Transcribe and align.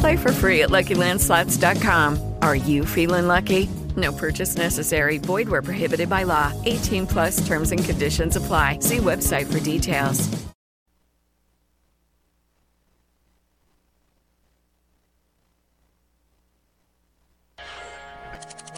Play 0.00 0.16
for 0.16 0.32
free 0.32 0.62
at 0.62 0.70
LuckyLandSlots.com. 0.70 2.36
Are 2.40 2.56
you 2.56 2.86
feeling 2.86 3.26
lucky? 3.26 3.68
No 3.96 4.12
purchase 4.12 4.56
necessary. 4.56 5.18
Void 5.18 5.48
where 5.48 5.62
prohibited 5.62 6.08
by 6.08 6.24
law. 6.24 6.52
18 6.64 7.06
plus 7.06 7.46
terms 7.46 7.70
and 7.70 7.84
conditions 7.84 8.36
apply. 8.36 8.78
See 8.80 8.98
website 8.98 9.52
for 9.52 9.60
details. 9.60 10.28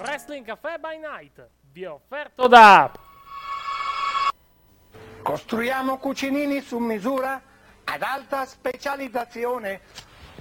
Wrestling 0.01 0.45
Cafe 0.45 0.77
by 0.81 0.97
Night 0.97 1.49
vi 1.73 1.83
è 1.83 1.91
offerto 1.91 2.47
da 2.49 2.93
Costruiamo 5.23 5.99
cucinini 5.99 6.61
su 6.61 6.79
misura 6.79 7.43
ad 7.85 8.03
alta 8.03 8.47
specializzazione. 8.47 9.81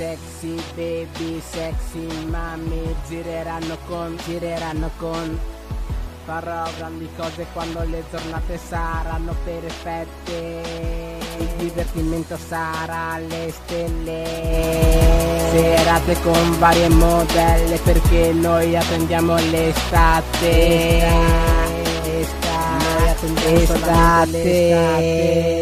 Sexy 0.00 0.56
baby, 0.74 1.42
sexy 1.46 2.08
mami, 2.30 2.96
gireranno 3.06 3.76
con, 3.86 4.18
gireranno 4.24 4.88
con. 4.96 5.38
Farò 6.24 6.66
grandi 6.78 7.06
cose 7.14 7.44
quando 7.52 7.82
le 7.84 8.02
giornate 8.10 8.56
saranno 8.56 9.36
perfette. 9.44 10.62
Il 11.36 11.48
divertimento 11.58 12.38
sarà 12.38 13.10
alle 13.12 13.52
stelle. 13.52 14.24
Serate 15.50 16.18
con 16.22 16.58
varie 16.58 16.88
modelle 16.88 17.78
perché 17.84 18.32
noi 18.32 18.74
attendiamo 18.74 19.34
l'estate. 19.50 21.00
L'estate. 23.22 24.70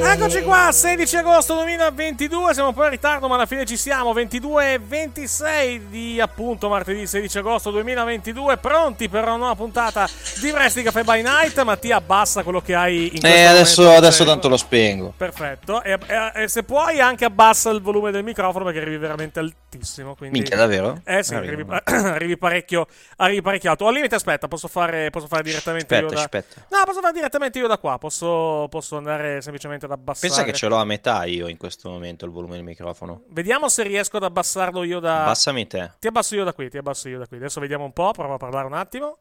Eccoci 0.00 0.42
qua, 0.42 0.70
16 0.70 1.16
agosto 1.16 1.54
2022, 1.54 2.54
siamo 2.54 2.68
un 2.68 2.74
po' 2.74 2.84
in 2.84 2.90
ritardo 2.90 3.26
ma 3.26 3.34
alla 3.34 3.46
fine 3.46 3.64
ci 3.64 3.76
siamo, 3.76 4.12
22 4.12 4.74
e 4.74 4.78
26 4.78 5.88
di 5.88 6.20
appunto 6.20 6.68
martedì 6.68 7.04
16 7.04 7.38
agosto 7.38 7.72
2022, 7.72 8.58
pronti 8.58 9.08
per 9.08 9.24
una 9.24 9.36
nuova 9.36 9.56
puntata 9.56 10.08
di 10.40 10.50
Wrestling 10.50 10.86
Cafe 10.86 11.02
by 11.02 11.22
Night, 11.22 11.60
Mattia 11.62 11.96
abbassa 11.96 12.44
quello 12.44 12.60
che 12.60 12.76
hai 12.76 13.06
in 13.06 13.20
questo 13.20 13.26
Eh, 13.26 13.44
adesso, 13.44 13.82
momento, 13.82 14.06
adesso 14.06 14.24
tanto 14.24 14.48
lo 14.48 14.56
spengo. 14.56 15.12
Perfetto, 15.16 15.82
e, 15.82 15.98
e- 16.06 16.42
e 16.44 16.48
se 16.48 16.62
puoi 16.62 17.00
anche 17.00 17.24
abbassa 17.24 17.70
il 17.70 17.80
volume 17.80 18.12
del 18.12 18.22
microfono 18.22 18.64
perché 18.64 18.78
arrivi 18.80 18.98
veramente 18.98 19.40
altissimo. 19.40 20.14
Quindi... 20.14 20.38
Minchia, 20.38 20.56
davvero? 20.56 21.00
Eh 21.04 21.24
sì, 21.24 21.34
arrivi, 21.34 21.64
arrivi 21.68 22.36
parecchio, 22.38 22.86
arrivi 23.16 23.42
parecchio 23.42 23.70
alto. 23.70 23.86
Al 23.88 23.94
limite, 23.94 24.14
aspetta, 24.14 24.46
posso 24.46 24.68
fare, 24.68 25.10
posso 25.10 25.26
fare 25.26 25.42
direttamente 25.42 25.96
io 25.96 26.06
Aspetta, 26.06 26.14
da... 26.14 26.22
aspetta. 26.22 26.76
No, 26.76 26.82
posso 26.84 27.00
fare 27.00 27.12
direttamente 27.12 27.46
io 27.56 27.66
da 27.66 27.78
qua, 27.78 27.96
posso, 27.98 28.66
posso 28.68 28.96
andare 28.96 29.40
semplicemente 29.40 29.86
ad 29.86 29.92
abbassare. 29.92 30.28
Pensa 30.28 30.44
che 30.44 30.52
ce 30.52 30.68
l'ho 30.68 30.76
a 30.76 30.84
metà 30.84 31.24
io 31.24 31.48
in 31.48 31.56
questo 31.56 31.88
momento 31.88 32.26
il 32.26 32.30
volume 32.30 32.56
del 32.56 32.64
microfono. 32.64 33.22
Vediamo 33.28 33.68
se 33.68 33.82
riesco 33.82 34.18
ad 34.18 34.24
abbassarlo 34.24 34.82
io 34.82 35.00
da... 35.00 35.22
Abbassami 35.22 35.66
te. 35.66 35.92
Ti 35.98 36.08
abbasso 36.08 36.34
io 36.34 36.44
da 36.44 36.52
qui, 36.52 36.68
ti 36.68 36.76
abbasso 36.76 37.08
io 37.08 37.18
da 37.18 37.26
qui. 37.26 37.38
Adesso 37.38 37.60
vediamo 37.60 37.84
un 37.84 37.92
po', 37.92 38.10
prova 38.10 38.34
a 38.34 38.38
parlare 38.38 38.66
un 38.66 38.74
attimo. 38.74 39.18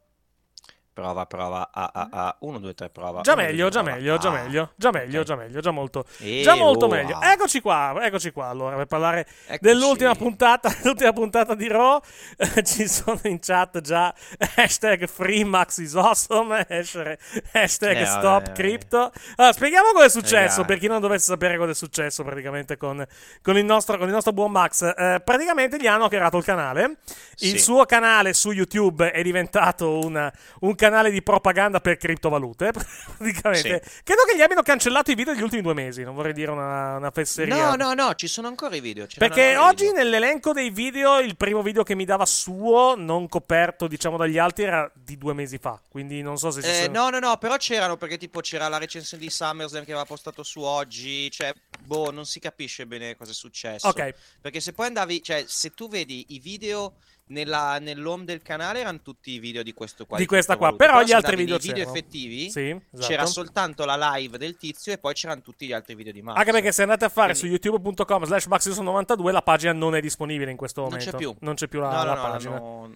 Prova, 0.98 1.28
prova. 1.28 1.70
A, 1.72 1.92
a, 1.94 2.08
a. 2.12 2.36
1, 2.40 2.58
2, 2.58 2.74
3, 2.74 2.90
prova. 2.90 3.22
Già 3.22 3.34
Uno, 3.34 3.42
due, 3.44 3.52
meglio, 3.52 3.62
tre, 3.70 3.72
già 3.72 3.82
prova. 3.84 3.96
meglio, 3.96 4.18
già 4.18 4.30
Ah. 4.30 4.32
meglio, 4.32 4.72
già 4.76 4.90
meglio, 4.92 5.24
già 5.24 5.36
meglio, 5.36 5.60
già 5.60 5.70
molto, 5.72 6.06
Eh, 6.22 6.42
già 6.44 6.56
molto 6.56 6.86
oh, 6.86 6.90
meglio. 6.90 7.22
Eccoci 7.22 7.62
qua, 7.62 7.96
eccoci 8.02 8.32
qua. 8.32 8.48
Allora, 8.48 8.76
per 8.78 8.88
parlare 8.88 9.28
Eccoci. 9.46 9.60
dell'ultima 9.62 10.16
puntata, 10.16 10.74
l'ultima 10.82 11.14
puntata 11.14 11.54
di 11.54 11.68
Raw, 11.68 12.00
eh, 12.38 12.64
ci 12.64 12.88
sono 12.88 13.20
in 13.26 13.38
chat 13.40 13.80
già 13.82 14.12
hashtag 14.56 15.06
FreeMax 15.08 15.78
is 15.78 15.94
awesome, 15.94 16.66
hashtag, 16.68 17.18
Eh, 17.52 17.68
Stop 17.68 17.94
vabbè, 17.94 18.22
vabbè. 18.22 18.52
Crypto. 18.54 19.12
Allora, 19.36 19.54
spieghiamo 19.54 19.92
cosa 19.94 20.06
è 20.06 20.10
successo, 20.10 20.58
dai. 20.58 20.66
per 20.66 20.80
chi 20.80 20.88
non 20.88 21.00
dovesse 21.00 21.26
sapere 21.26 21.58
cosa 21.58 21.72
è 21.72 21.76
successo 21.76 22.24
praticamente 22.24 22.76
con, 22.76 23.06
con 23.44 23.56
il, 23.56 23.66
nostro, 23.66 23.98
con 24.00 24.08
il 24.08 24.14
nostro 24.14 24.34
buon 24.34 24.50
Max. 24.50 24.82
Eh, 24.82 25.22
praticamente 25.24 25.78
gli 25.80 25.86
hanno 25.86 26.06
hackerato 26.06 26.38
il 26.38 26.44
canale. 26.44 26.98
Il 27.38 27.52
Sì. 27.52 27.60
suo 27.60 27.86
canale 27.86 28.34
su 28.34 28.50
YouTube 28.52 29.12
è 29.12 29.22
diventato 29.22 30.00
una- 30.04 30.34
un 30.62 30.74
canale 30.74 30.86
di 31.12 31.22
propaganda 31.22 31.80
per 31.80 31.98
criptovalute. 31.98 32.72
Praticamente, 33.18 33.82
credo 34.04 34.24
che 34.28 34.36
gli 34.36 34.42
abbiano 34.42 34.62
cancellato 34.62 35.12
i 35.12 35.16
video 35.16 35.34
degli 35.34 35.44
ultimi 35.44 35.62
due 35.62 35.74
mesi. 35.74 36.04
Non 36.04 36.16
vorrei 36.16 36.34
dire 36.34 36.52
una, 36.52 36.98
una 36.98 37.12
fesseria. 37.12 37.76
No, 37.76 37.76
no, 37.76 37.94
no, 37.94 38.14
ci 38.16 38.28
sono 38.28 38.48
ancora 38.48 38.76
i 38.76 38.80
video. 38.80 39.08
Perché 39.18 39.56
oggi 39.58 39.86
video. 39.86 40.02
nell'elenco 40.02 40.54
dei 40.54 40.70
video, 40.70 41.20
il 41.20 41.36
primo 41.36 41.62
video 41.62 41.84
che 41.84 41.96
mi 41.96 42.06
dava 42.06 42.26
suo, 42.26 42.96
non 42.96 43.28
coperto, 43.28 43.88
diciamo, 43.88 44.18
dagli 44.18 44.38
altri, 44.38 44.64
era 44.64 44.90
di 44.94 45.18
due 45.18 45.34
mesi 45.34 45.58
fa. 45.58 45.80
Quindi 45.90 46.22
non 46.22 46.38
so 46.38 46.52
se 46.52 46.62
si 46.62 46.70
Eh, 46.70 46.74
sono- 46.86 47.04
no, 47.04 47.10
no, 47.10 47.20
no, 47.20 47.38
però 47.38 47.58
c'erano 47.58 47.98
perché 47.98 48.18
tipo 48.18 48.42
c'era 48.42 48.68
la 48.68 48.78
recensione 48.78 49.24
di 49.24 49.30
SummerSlam 49.30 49.84
che 49.84 49.92
aveva 49.92 50.06
postato 50.06 50.44
su 50.44 50.62
oggi, 50.62 51.30
cioè, 51.32 51.54
boh, 51.80 52.12
non 52.12 52.26
si 52.26 52.40
capisce 52.40 52.86
bene 52.86 53.16
cosa 53.16 53.32
è 53.32 53.34
successo. 53.34 53.88
Ok. 53.88 54.14
Perché 54.42 54.60
se 54.60 54.74
poi 54.74 54.88
andavi, 54.88 55.22
cioè, 55.24 55.44
se 55.48 55.72
tu 55.72 55.88
vedi 55.88 56.26
i 56.30 56.40
video 56.40 56.96
nella, 57.28 57.78
nell'home 57.80 58.24
del 58.26 58.42
canale 58.42 58.80
erano 58.80 59.02
tutti 59.02 59.32
i 59.32 59.40
video 59.40 59.64
di 59.64 59.74
questo 59.74 60.06
qua. 60.06 60.18
Di 60.18 60.26
questa 60.26 60.56
qua, 60.58 60.68
criptovalute. 60.70 61.04
però 61.04 61.06
gli 61.08 61.14
altri 61.16 61.36
video 61.36 61.58
video 61.58 61.88
effettivi 61.88 62.50
Sì, 62.50 62.70
esatto. 62.70 63.08
c'era 63.08 63.26
soltanto 63.26 63.86
la 63.86 63.96
live 64.16 64.38
del 64.38 64.56
tizio 64.58 64.94
e 64.94 64.98
poi 64.98 65.14
c'erano 65.14 65.42
tutti 65.42 65.66
gli 65.68 65.74
altri 65.74 65.96
video 65.96 66.12
di 66.14 66.22
Max. 66.22 66.38
Anche 66.38 66.52
perché 66.52 66.72
se 66.72 66.82
andate 66.84 67.06
a 67.06 67.10
fare 67.10 67.34
Quindi- 67.34 67.58
su 67.62 67.70
youtube.com 67.70 68.24
slash 68.26 68.48
maxison92 68.48 69.32
la 69.32 69.42
pagina 69.42 69.74
non 69.74 69.96
è 69.96 70.02
disponibile 70.02 70.52
in 70.52 70.58
questo 70.58 70.82
Non 70.82 70.90
momento. 70.92 71.12
c'è 71.12 71.18
più. 71.18 71.36
Non 71.40 71.56
c'è 71.56 71.68
più 71.68 71.80
la, 71.80 71.90
No, 71.90 71.98
no, 71.98 72.04
la 72.04 72.14
no, 72.16 72.22
pagina. 72.22 72.60
do- 72.60 72.92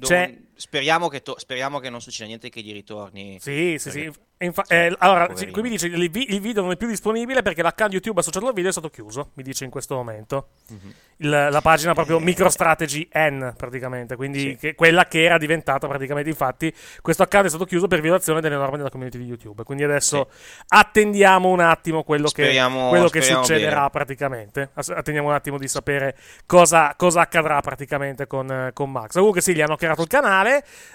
C'è- 0.00 0.36
Speriamo, 0.56 1.08
che 1.08 1.22
to- 1.22 1.38
speriamo 1.38 1.78
che 1.78 1.90
non 1.90 2.00
succeda 2.00 2.26
niente 2.28 2.48
che 2.48 2.60
gli 2.60 2.72
ritorni. 2.72 3.38
Sì, 3.40 3.76
sì, 3.78 3.90
Perché- 3.90 4.12
sì. 4.12 4.18
Infa- 4.38 4.64
eh, 4.68 4.92
allora, 4.98 5.26
poverino. 5.26 5.36
sì, 5.36 5.50
qui 5.50 5.62
mi 5.62 5.68
dice 5.70 5.86
il, 5.86 6.10
vi- 6.10 6.34
il 6.34 6.40
video 6.40 6.62
non 6.62 6.72
è 6.72 6.76
più 6.76 6.88
disponibile 6.88 7.40
perché 7.42 7.62
l'account 7.62 7.92
YouTube 7.92 8.20
associato 8.20 8.46
al 8.48 8.52
video 8.52 8.68
è 8.68 8.72
stato 8.72 8.90
chiuso, 8.90 9.30
mi 9.34 9.42
dice 9.44 9.64
in 9.64 9.70
questo 9.70 9.94
momento. 9.94 10.48
Mhm. 10.68 10.94
Il- 11.18 11.28
la 11.50 11.60
pagina 11.62 11.94
proprio 11.94 12.18
MicroStrategy 12.20 13.08
N, 13.14 13.54
praticamente, 13.56 14.16
quindi 14.16 14.40
Sì. 14.40 14.56
che- 14.56 14.74
quella 14.74 15.06
che 15.06 15.22
era 15.22 15.38
diventata 15.38 15.86
praticamente, 15.86 16.28
infatti, 16.28 16.74
questo 17.00 17.22
account 17.22 17.46
è 17.46 17.48
stato 17.48 17.64
chiuso 17.64 17.86
per 17.86 18.00
violazione 18.00 18.40
delle 18.40 18.56
norme 18.56 18.76
della 18.76 18.90
community 18.90 19.18
di 19.18 19.24
YouTube. 19.24 19.62
Quindi 19.62 19.84
adesso 19.84 20.28
attendiamo 20.68 21.48
un 21.48 21.60
attimo 21.60 22.02
quello 22.02 22.28
che, 22.28 22.42
Speriamo- 22.42 22.88
quello 22.88 23.08
che 23.08 23.22
succederà 23.22 23.76
bene. 23.76 23.90
praticamente. 23.90 24.70
Attendiamo 24.74 25.28
un 25.28 25.34
attimo 25.34 25.58
di 25.58 25.68
sapere 25.68 26.16
cosa, 26.46 26.94
cosa 26.96 27.20
accadrà 27.20 27.60
praticamente 27.60 28.26
con, 28.26 28.70
con 28.72 28.90
Max. 28.90 29.12
Comunque 29.12 29.40
sì, 29.40 29.54
gli 29.54 29.60
hanno 29.60 29.76
creato 29.76 30.02
il 30.02 30.08
canale, 30.08 30.43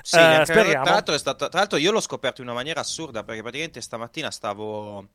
Sì, 0.02 0.18
eh, 0.18 0.42
speriamo. 0.46 0.84
Tra 0.84 0.94
l'altro, 0.94 1.14
è 1.16 1.20
stato- 1.20 1.50
tra 1.50 1.60
l'altro 1.60 1.78
io 1.78 1.92
l'ho 1.92 2.02
scoperto 2.02 2.42
in 2.42 2.48
una 2.48 2.56
maniera 2.56 2.80
assurda 2.82 3.24
perché 3.24 3.42
praticamente 3.42 3.82
stamattina 3.82 4.32
stavo 4.32 5.08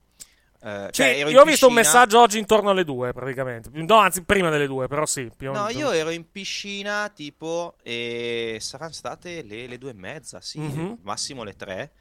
Eh, 0.66 0.88
cioè, 0.92 1.08
io 1.08 1.42
ho 1.42 1.44
visto 1.44 1.66
un 1.68 1.74
piscina- 1.74 1.98
messaggio 1.98 2.20
oggi 2.22 2.38
intorno 2.38 2.70
alle 2.70 2.84
due, 2.84 3.12
praticamente. 3.12 3.68
No, 3.72 3.96
anzi, 3.98 4.22
prima 4.22 4.48
delle 4.48 4.66
due, 4.66 4.88
però 4.88 5.04
sì. 5.04 5.30
No, 5.40 5.68
io 5.68 5.90
ero 5.90 6.08
in 6.08 6.30
piscina 6.30 7.10
tipo 7.14 7.76
e 7.82 8.56
saranno 8.60 8.92
state 8.92 9.42
le, 9.42 9.66
le 9.66 9.76
due 9.76 9.90
e 9.90 9.94
mezza, 9.94 10.40
sì, 10.40 10.60
Mhm. 10.60 11.00
massimo 11.02 11.42
le 11.44 11.54
tre. 11.54 11.92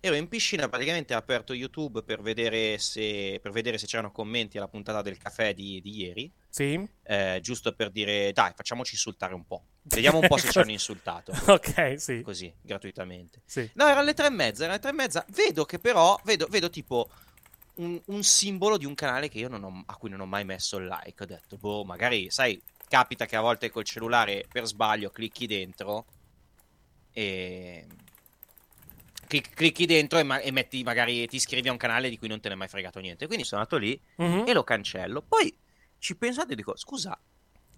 Ero 0.00 0.16
in 0.16 0.28
piscina, 0.28 0.68
praticamente 0.68 1.14
ho 1.14 1.16
aperto 1.18 1.54
YouTube 1.54 2.02
per 2.02 2.20
vedere 2.20 2.76
se, 2.76 3.38
per 3.40 3.52
vedere 3.52 3.78
se 3.78 3.86
c'erano 3.86 4.12
commenti 4.12 4.58
alla 4.58 4.68
puntata 4.68 5.00
del 5.00 5.16
caffè 5.16 5.54
di, 5.54 5.80
di 5.80 5.96
ieri, 6.02 6.30
Sì. 6.50 6.78
eh, 7.04 7.38
giusto 7.40 7.72
per 7.72 7.88
dire 7.90 8.32
dai, 8.32 8.52
facciamoci 8.54 8.94
insultare 8.94 9.32
un 9.32 9.46
po'. 9.46 9.62
Vediamo 9.92 10.18
un 10.20 10.26
po' 10.28 10.36
se 10.36 10.50
ci 10.52 10.58
hanno 10.58 10.70
insultato. 10.70 11.32
Ok, 11.46 12.00
sì. 12.00 12.22
Così, 12.22 12.52
gratuitamente. 12.62 13.42
Sì. 13.44 13.68
No, 13.74 13.86
erano 13.86 14.04
le 14.04 14.14
tre 14.14 14.26
e 14.26 14.30
mezza, 14.30 14.62
erano 14.64 14.74
le 14.76 14.80
tre 14.82 14.90
e 14.90 14.94
mezza. 14.94 15.24
Vedo 15.28 15.64
che 15.64 15.78
però, 15.78 16.18
vedo, 16.24 16.46
vedo 16.48 16.70
tipo 16.70 17.08
un, 17.76 18.00
un 18.06 18.22
simbolo 18.22 18.76
di 18.76 18.84
un 18.86 18.94
canale 18.94 19.28
che 19.28 19.38
io 19.38 19.48
non 19.48 19.64
ho- 19.64 19.82
a 19.86 19.96
cui 19.96 20.10
non 20.10 20.20
ho 20.20 20.26
mai 20.26 20.44
messo 20.44 20.76
il 20.78 20.86
like. 20.86 21.22
Ho 21.22 21.26
detto, 21.26 21.56
boh, 21.56 21.84
magari, 21.84 22.30
sai, 22.30 22.60
capita 22.88 23.26
che 23.26 23.36
a 23.36 23.40
volte 23.40 23.70
col 23.70 23.84
cellulare 23.84 24.44
per 24.50 24.64
sbaglio 24.66 25.10
clicchi 25.10 25.46
dentro 25.46 26.06
e... 27.12 27.86
clic- 29.26 29.54
Clicchi 29.54 29.86
dentro 29.86 30.18
e, 30.18 30.22
ma- 30.22 30.40
e 30.40 30.50
metti, 30.50 30.82
magari 30.82 31.26
ti 31.26 31.36
iscrivi 31.36 31.68
a 31.68 31.72
un 31.72 31.78
canale 31.78 32.08
di 32.08 32.18
cui 32.18 32.28
non 32.28 32.40
te 32.40 32.48
ne 32.48 32.54
è 32.54 32.56
mai 32.58 32.68
fregato 32.68 32.98
niente. 33.00 33.26
Quindi 33.26 33.44
sono 33.44 33.60
andato 33.62 33.78
lì 33.78 34.00
Mhm. 34.16 34.44
e 34.46 34.52
lo 34.52 34.64
cancello. 34.64 35.22
Poi 35.22 35.56
ci 35.98 36.16
pensate 36.16 36.52
e 36.52 36.56
dico, 36.56 36.76
scusa, 36.76 37.18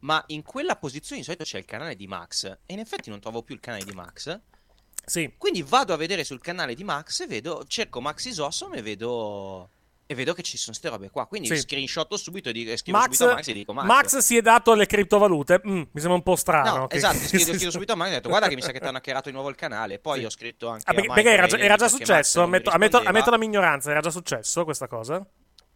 ma 0.02 0.22
in 0.28 0.42
quella 0.42 0.76
posizione 0.76 1.20
di 1.20 1.24
solito 1.24 1.44
c'è 1.44 1.58
il 1.58 1.64
canale 1.64 1.96
di 1.96 2.06
Max 2.06 2.44
e 2.44 2.72
in 2.72 2.78
effetti 2.78 3.10
non 3.10 3.20
trovo 3.20 3.42
più 3.42 3.54
il 3.54 3.60
canale 3.60 3.84
di 3.84 3.92
Max. 3.92 4.40
Sì. 5.04 5.34
Quindi 5.36 5.62
vado 5.62 5.92
a 5.92 5.96
vedere 5.96 6.22
sul 6.24 6.40
canale 6.40 6.74
di 6.74 6.84
Max 6.84 7.20
e 7.20 7.26
vedo, 7.26 7.64
cerco 7.66 8.00
Max 8.00 8.24
Isosom 8.26 8.74
e 8.74 8.82
vedo 8.82 9.70
e 10.06 10.14
vedo 10.14 10.34
che 10.34 10.42
ci 10.42 10.58
sono 10.58 10.76
queste 10.76 10.88
robe 10.90 11.08
qua. 11.10 11.26
Quindi 11.26 11.48
Sì. 11.48 11.56
screenshotto 11.56 12.16
subito 12.18 12.50
e, 12.50 12.52
dico, 12.52 12.76
scrivo 12.76 12.98
Max, 12.98 13.12
subito 13.14 13.30
a 13.30 13.34
Max 13.34 13.48
e 13.48 13.52
dico 13.54 13.72
Max. 13.72 13.86
Max 13.86 14.18
si 14.18 14.36
è 14.36 14.42
dato 14.42 14.72
alle 14.72 14.84
criptovalute. 14.86 15.62
Mm, 15.66 15.72
mi 15.76 15.86
sembra 15.94 16.14
un 16.14 16.22
po' 16.22 16.36
strano. 16.36 16.76
No, 16.76 16.86
che- 16.86 16.96
esatto, 16.96 17.16
scrivo, 17.18 17.52
scrivo 17.54 17.70
subito 17.70 17.92
a 17.92 17.96
Max 17.96 18.08
e 18.08 18.10
ho 18.10 18.14
detto 18.16 18.28
guarda 18.28 18.48
che 18.48 18.54
mi 18.54 18.60
sa 18.62 18.72
che 18.72 18.80
ti 18.80 18.86
hanno 18.86 18.98
hackerato 18.98 19.28
di 19.30 19.34
nuovo 19.34 19.48
il 19.48 19.54
canale. 19.54 19.98
Poi 20.00 20.18
Sì. 20.18 20.24
ho 20.26 20.30
scritto 20.30 20.68
anche 20.68 20.84
Ah, 20.90 20.92
perché, 20.92 21.08
Michael 21.08 21.26
era, 21.38 21.46
già, 21.46 21.56
era 21.58 21.76
già 21.76 21.88
successo, 21.88 22.42
ammetto, 22.42 22.70
ammetto- 22.70 23.00
ammetto 23.02 23.30
la 23.30 23.38
mia 23.38 23.46
ignoranza, 23.48 23.90
era 23.90 24.00
già 24.00 24.10
successo 24.10 24.64
questa 24.64 24.86
cosa? 24.86 25.24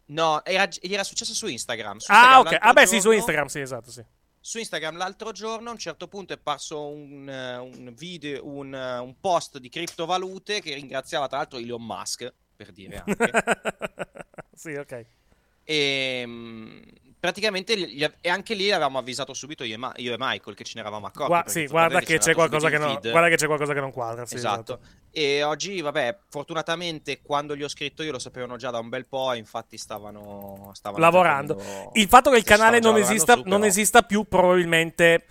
No, 0.08 0.44
era, 0.44 0.66
gli 0.66 0.92
era 0.92 1.02
successo 1.02 1.32
su 1.34 1.46
Instagram. 1.46 1.96
Su 1.98 2.10
Ah, 2.12 2.14
Instagram 2.14 2.40
ok. 2.40 2.50
l'altro 2.50 2.68
Ah, 2.68 2.72
beh, 2.74 2.86
sì, 2.86 2.94
su 2.96 3.00
giorno- 3.02 3.16
Instagram, 3.16 3.46
sì, 3.46 3.60
esatto, 3.60 3.90
sì. 3.90 4.04
Su 4.46 4.58
Instagram 4.58 4.96
l'altro 4.96 5.32
giorno 5.32 5.70
a 5.70 5.72
un 5.72 5.78
certo 5.78 6.06
punto 6.06 6.32
è 6.32 6.38
parso 6.38 6.86
un, 6.86 7.28
eh, 7.28 7.56
un 7.56 7.92
video, 7.96 8.46
un, 8.46 8.72
eh, 8.72 8.98
un 8.98 9.18
post 9.18 9.58
di 9.58 9.68
criptovalute 9.68 10.60
che 10.60 10.72
ringraziava 10.72 11.26
tra 11.26 11.38
l'altro 11.38 11.58
Elon 11.58 11.84
Musk, 11.84 12.32
per 12.54 12.70
dire 12.70 13.02
anche. 13.04 13.30
sì, 14.54 14.74
ok. 14.74 15.06
E 15.64 16.22
mm, 16.24 16.82
praticamente 17.18 17.74
e 18.20 18.28
anche 18.28 18.54
lì 18.54 18.70
avevamo 18.70 18.98
avvisato 18.98 19.34
subito 19.34 19.64
io 19.64 19.74
e, 19.74 19.78
Ma- 19.78 19.92
io 19.96 20.14
e 20.14 20.16
Michael 20.16 20.54
che 20.54 20.62
ce 20.62 20.74
ne 20.76 20.80
eravamo 20.82 21.06
accorti. 21.06 21.32
Gua- 21.32 21.44
sì, 21.48 21.66
guarda 21.66 21.98
che 21.98 22.12
in 22.14 22.20
feed. 22.20 23.10
guarda 23.10 23.28
che 23.28 23.36
c'è 23.36 23.46
qualcosa 23.46 23.74
che 23.74 23.80
non 23.80 23.90
quadra. 23.90 24.26
Sì, 24.26 24.36
esatto. 24.36 24.78
E 25.18 25.42
oggi, 25.42 25.80
vabbè, 25.80 26.18
fortunatamente 26.28 27.22
quando 27.22 27.56
gli 27.56 27.62
ho 27.62 27.68
scritto 27.68 28.02
io 28.02 28.12
lo 28.12 28.18
sapevano 28.18 28.56
già 28.56 28.68
da 28.70 28.80
un 28.80 28.90
bel 28.90 29.06
po', 29.06 29.32
infatti 29.32 29.78
stavano, 29.78 30.72
stavano 30.74 31.02
Lavorando. 31.02 31.54
prendendo- 31.54 31.90
Il 31.94 32.06
fatto 32.06 32.30
che 32.30 32.36
il 32.36 32.44
canale 32.44 32.80
non 32.80 32.98
esista, 32.98 33.34
non 33.46 33.64
esista 33.64 34.02
più, 34.02 34.24
probabilmente. 34.24 35.24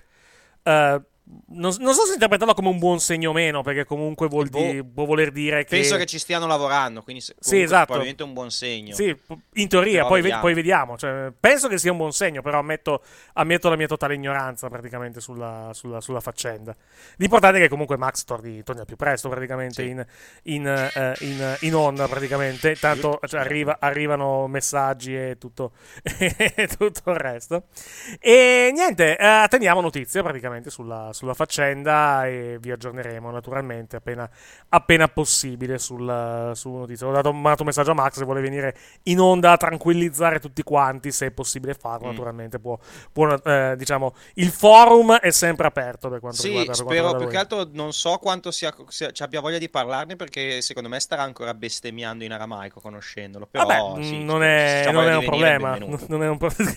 eh, 0.64 1.02
non, 1.48 1.74
non 1.80 1.94
so 1.94 2.06
se 2.06 2.14
interpretarlo 2.14 2.54
come 2.54 2.70
un 2.70 2.78
buon 2.78 3.00
segno 3.00 3.32
o 3.32 3.34
meno, 3.34 3.64
perché 3.64 3.84
comunque 3.84 4.28
vuol 4.28 4.50
Boh. 4.50 4.60
di- 4.60 4.84
può 4.84 5.06
voler 5.06 5.32
dire 5.32 5.64
che. 5.64 5.76
Penso 5.78 5.98
che 5.98 6.06
ci 6.06 6.20
stiano 6.20 6.46
lavorando, 6.46 7.02
quindi 7.02 7.24
Sì, 7.40 7.62
esatto. 7.62 7.86
probabilmente 7.86 8.24
è 8.24 8.26
un 8.28 8.34
buon 8.34 8.52
segno. 8.52 8.94
Sì, 8.94 9.16
in 9.54 9.68
teoria, 9.68 10.02
poi, 10.06 10.18
ve- 10.18 10.22
vediamo. 10.22 10.42
poi 10.42 10.54
vediamo. 10.54 10.98
Cioè, 10.98 11.32
penso 11.40 11.68
che 11.68 11.78
sia 11.80 11.92
un 11.92 11.98
buon 11.98 12.12
segno, 12.12 12.42
però 12.42 12.60
ammetto, 12.60 13.02
ammetto 13.34 13.70
la 13.70 13.76
mia 13.76 13.88
totale 13.88 14.14
ignoranza 14.14 14.70
praticamente 14.70 15.20
sulla, 15.20 15.72
sulla- 15.74 16.00
sulla 16.02 16.20
faccenda. 16.20 16.76
L'importante 17.18 17.58
è 17.58 17.62
che 17.62 17.70
comunque 17.70 17.98
Max 17.98 18.24
torni, 18.24 18.62
torni 18.64 18.86
più 18.86 18.96
presto 18.96 19.28
praticamente 19.30 19.82
Sì. 19.84 19.90
in, 19.90 20.06
in, 20.44 20.68
eh, 20.68 21.16
in- 21.22 21.58
in 21.62 21.74
onda 21.76 22.08
praticamente. 22.08 22.76
Tanto 22.76 23.20
cioè, 23.26 23.40
arriva- 23.40 23.78
arrivano 23.80 24.48
messaggi 24.48 25.16
e 25.16 25.38
tutto, 25.40 25.72
e 26.04 26.70
tutto 26.78 27.10
il 27.12 27.18
resto. 27.18 27.64
E 28.20 28.70
niente, 28.74 29.18
eh, 29.18 29.26
attendiamo 29.26 29.82
notizie 29.82 30.22
praticamente 30.22 30.70
sulla, 30.70 31.10
sulla 31.16 31.34
faccenda 31.34 32.28
e 32.28 32.58
vi 32.60 32.72
aggiorneremo 32.72 33.32
naturalmente 33.32 33.96
appena, 33.96 34.30
appena 34.70 35.08
possibile 35.08 35.78
sul, 35.80 36.52
su 36.54 36.72
notizie. 36.72 37.06
Ho 37.08 37.12
dato, 37.12 37.32
mandato 37.32 37.62
un 37.62 37.68
messaggio 37.68 37.92
a 37.92 37.94
Max 37.94 38.18
se 38.18 38.26
vuole 38.26 38.42
venire 38.42 38.76
in 39.04 39.20
onda 39.20 39.54
a 39.54 39.58
tranquillizzare 39.58 40.40
tutti 40.40 40.62
quanti, 40.64 41.12
se 41.12 41.28
è 41.28 41.32
possibile 41.32 41.74
farlo, 41.74 42.08
Mm. 42.08 42.10
naturalmente 42.12 42.60
può, 42.60 42.78
può, 43.12 43.34
eh, 43.34 43.76
diciamo, 43.78 44.14
il 44.36 44.50
forum 44.50 45.16
è 45.16 45.32
sempre 45.32 45.66
aperto 45.68 46.10
per 46.10 46.20
quanto 46.20 46.40
Sì, 46.42 46.48
riguarda 46.50 46.74
quanto 46.74 46.92
spero 46.92 47.06
riguarda 47.08 47.18
più 47.18 47.28
che 47.30 47.38
altro 47.38 47.70
non 47.74 47.94
so 47.94 48.18
quanto 48.18 48.52
sia, 48.52 48.74
sia- 48.90 49.12
ci 49.12 49.24
abbia 49.24 49.40
voglia 49.40 49.58
di 49.58 49.70
parlarne 49.70 50.16
perché 50.16 50.62
secondo 50.62 50.90
me 50.90 51.00
starà 51.00 51.24
ancora 51.24 51.54
bestemmiando 51.54 52.24
in 52.24 52.32
aramaico 52.34 52.82
conoscendolo. 52.82 53.48
Però 53.48 53.66
Vabbè, 53.66 54.04
sì, 54.04 54.24
non 54.24 54.44
è, 54.44 54.90
non 54.92 55.08
è 55.08 55.24
problema. 55.24 55.78
Non 55.78 56.24
è 56.24 56.28
un 56.28 56.38
problema. 56.38 56.74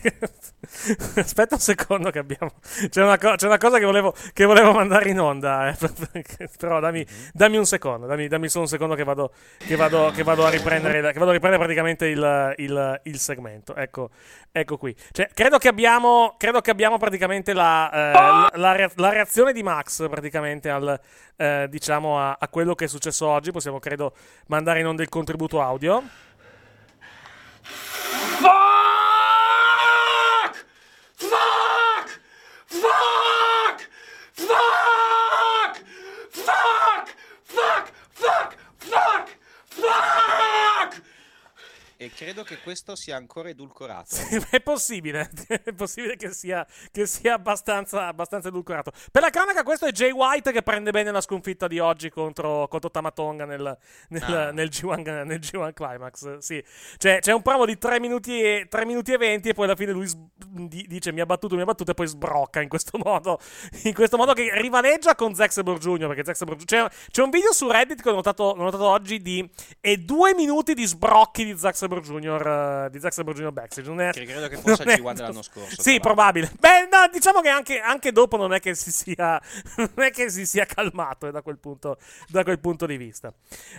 Aspetta 1.17 1.55
un 1.55 1.61
secondo 1.61 2.11
che 2.11 2.19
abbiamo. 2.19 2.53
C'è 2.89 3.03
una, 3.03 3.19
co- 3.19 3.35
c'è 3.35 3.47
una 3.47 3.59
cosa 3.59 3.79
che 3.79 3.85
volevo, 3.85 4.15
che 4.33 4.45
volevo 4.45 4.73
mandare 4.73 5.11
in 5.11 5.21
onda. 5.21 5.69
eh, 5.69 5.77
Però 6.59 6.81
dammi, 6.81 7.01
Mhm. 7.09 7.31
dammi 7.33 7.57
un 7.57 7.67
secondo. 7.67 8.07
Dammi, 8.07 8.29
dammi 8.29 8.49
solo 8.49 8.65
un 8.65 8.71
secondo 8.71 8.95
che 8.95 9.05
vado, 9.05 9.33
che 9.59 9.77
vado, 9.77 10.11
che 10.15 10.23
vado 10.23 10.45
a 10.45 10.51
riprendere, 10.51 11.01
che 11.13 11.19
vado 11.19 11.31
a 11.31 11.35
riprendere 11.35 11.63
praticamente 11.63 12.07
il, 12.07 12.55
il- 12.59 13.01
il 13.05 13.19
segmento. 13.19 13.75
Ecco, 13.75 14.11
ecco 14.53 14.77
qui. 14.77 14.95
Cioè, 15.13 15.29
credo 15.35 15.59
che 15.59 15.69
abbiamo, 15.69 16.35
credo 16.39 16.61
che 16.61 16.71
abbiamo 16.71 16.99
praticamente 16.99 17.53
la, 17.53 17.91
eh, 17.91 18.13
la, 18.13 18.51
la 18.55 18.73
rea- 18.73 18.91
la 18.97 19.11
reazione 19.11 19.53
di 19.53 19.63
Max 19.63 20.09
praticamente 20.09 20.69
al, 20.71 20.99
eh, 21.37 21.67
diciamo 21.69 22.19
a, 22.19 22.37
a 22.39 22.49
quello 22.49 22.75
che 22.75 22.85
è 22.87 22.89
successo 22.89 23.27
oggi. 23.27 23.51
Possiamo, 23.53 23.79
credo, 23.79 24.13
mandare 24.47 24.81
in 24.81 24.87
onda 24.87 25.03
il 25.03 25.09
contributo 25.09 25.61
audio. 25.63 26.03
Fuck! 39.81 40.18
E 42.01 42.13
credo 42.15 42.45
che 42.45 42.59
questo 42.63 42.95
sia 42.95 43.17
ancora 43.17 43.49
edulcorato. 43.49 44.15
È 44.51 44.61
possibile, 44.61 45.29
è 45.49 45.73
possibile 45.73 46.15
che 46.15 46.33
sia, 46.33 46.65
che 46.93 47.07
sia 47.07 47.35
abbastanza, 47.35 48.07
abbastanza 48.07 48.47
edulcorato. 48.49 48.93
Per 49.11 49.21
la 49.21 49.31
cronaca, 49.31 49.65
questo 49.65 49.87
è 49.87 49.91
Jay 49.91 50.13
White 50.13 50.53
che 50.53 50.63
prende 50.63 50.93
bene 50.93 51.11
la 51.11 51.21
sconfitta 51.21 51.67
di 51.67 51.81
oggi 51.81 52.09
contro, 52.09 52.69
contro 52.69 52.89
Tamatonga 52.89 53.47
nel, 53.47 53.77
nel, 54.11 54.23
Ah. 54.23 54.53
nel 54.53 54.69
G1, 54.69 55.25
nel 55.25 55.41
G1 55.41 55.73
Climax. 55.73 56.39
Sì. 56.39 56.63
Cioè, 56.99 57.19
c'è 57.19 57.33
un 57.33 57.43
promo 57.43 57.65
di 57.67 57.77
3 57.77 57.99
minuti, 57.99 58.41
e, 58.41 58.67
3 58.71 58.85
minuti 58.85 59.13
e 59.13 59.17
20 59.17 59.49
e 59.49 59.55
poi 59.55 59.65
alla 59.65 59.75
fine 59.75 59.91
lui 59.91 60.09
di- 60.47 60.87
dice 60.87 61.11
mi 61.11 61.21
ha 61.21 61.27
battuto, 61.27 61.57
mi 61.57 61.63
ha 61.63 61.65
battuto 61.65 61.91
e 61.91 61.95
poi 61.95 62.07
sbrocca 62.07 62.61
in 62.61 62.69
questo 62.69 62.97
modo. 63.03 63.41
In 63.83 63.95
questo 63.95 64.17
modo 64.17 64.35
che 64.35 64.51
rivaleggia 64.61 65.17
con 65.17 65.35
Zack 65.35 65.53
Sabre 65.53 65.75
Jr. 65.79 66.07
Perché 66.07 66.23
Zack 66.25 66.37
Sabre 66.37 66.55
Jr. 66.55 66.65
C'è, 66.65 66.87
c'è 67.11 67.23
un 67.23 67.31
video 67.31 67.53
su 67.53 67.69
Reddit 67.69 68.01
che 68.01 68.09
ho 68.09 68.15
notato, 68.15 68.45
ho 68.45 68.55
notato 68.63 68.85
oggi 68.87 69.21
di 69.21 69.51
e 69.81 69.97
due 69.97 70.33
minuti 70.37 70.75
di 70.75 70.87
sbrocchi 70.87 71.45
di 71.45 71.59
Zack 71.59 71.75
Sabre 71.75 71.87
Jr. 72.01 72.85
eh, 72.87 72.91
di 72.91 73.01
Zack 73.01 73.15
Sabre 73.15 73.35
Jr. 73.35 73.51
backstage. 73.53 73.89
Non 73.89 74.01
è, 74.01 74.11
Che 74.13 74.25
credo 74.25 74.49
che 74.49 74.57
fosse 74.61 74.83
al 74.83 74.89
è- 74.89 74.97
G1 74.99 75.13
dell'anno 75.15 75.43
scorso. 75.43 75.83
Sì, 75.83 75.99
probabile. 76.01 76.51
Beh, 76.59 76.89
no, 76.91 77.09
diciamo 77.13 77.41
che 77.41 77.49
anche, 77.49 77.81
anche 77.81 78.13
dopo 78.13 78.37
non 78.37 78.53
è 78.53 78.61
che 78.61 78.75
si 78.75 78.91
sia, 78.93 79.41
non 79.77 80.05
è 80.05 80.11
che 80.11 80.31
si 80.31 80.47
sia 80.47 80.65
calmato 80.67 81.27
eh, 81.27 81.31
da, 81.31 81.43
quel 81.43 81.59
punto, 81.59 81.99
da 82.29 82.43
quel 82.45 82.59
punto 82.61 82.87
di 82.87 82.97
vista. 82.97 83.33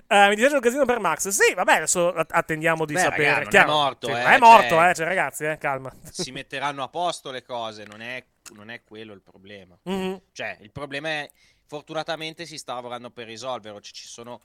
Eh, 0.07 0.23
mi 0.23 0.29
dispiace 0.35 0.55
un 0.55 0.61
casino 0.61 0.85
per 0.85 0.99
Max. 0.99 1.27
Sì, 1.29 1.53
vabbè, 1.53 1.75
adesso 1.75 2.11
att- 2.13 2.31
attendiamo 2.33 2.85
di 2.85 2.93
Beh, 2.93 2.99
sapere. 2.99 3.43
raga, 3.43 3.63
è 3.63 3.65
morto, 3.67 4.07
sì, 4.07 4.13
eh, 4.13 4.23
è 4.23 4.37
morto, 4.39 4.67
cioè- 4.69 4.89
eh, 4.89 4.93
cioè, 4.95 5.05
ragazzi, 5.05 5.43
eh, 5.45 5.57
calma. 5.57 5.93
si 6.11 6.31
metteranno 6.31 6.83
a 6.83 6.87
posto 6.89 7.31
le 7.31 7.43
cose, 7.43 7.85
non 7.85 8.01
è, 8.01 8.23
non 8.55 8.69
è 8.69 8.83
quello 8.83 9.13
il 9.13 9.21
problema. 9.21 9.77
Mhm. 9.83 10.21
Cioè, 10.31 10.57
il 10.61 10.71
problema 10.71 11.09
è, 11.09 11.29
fortunatamente 11.67 12.45
si 12.45 12.57
sta 12.57 12.73
lavorando 12.73 13.11
per 13.11 13.27
risolverlo, 13.27 13.79
ci 13.81 14.07
sono 14.07 14.41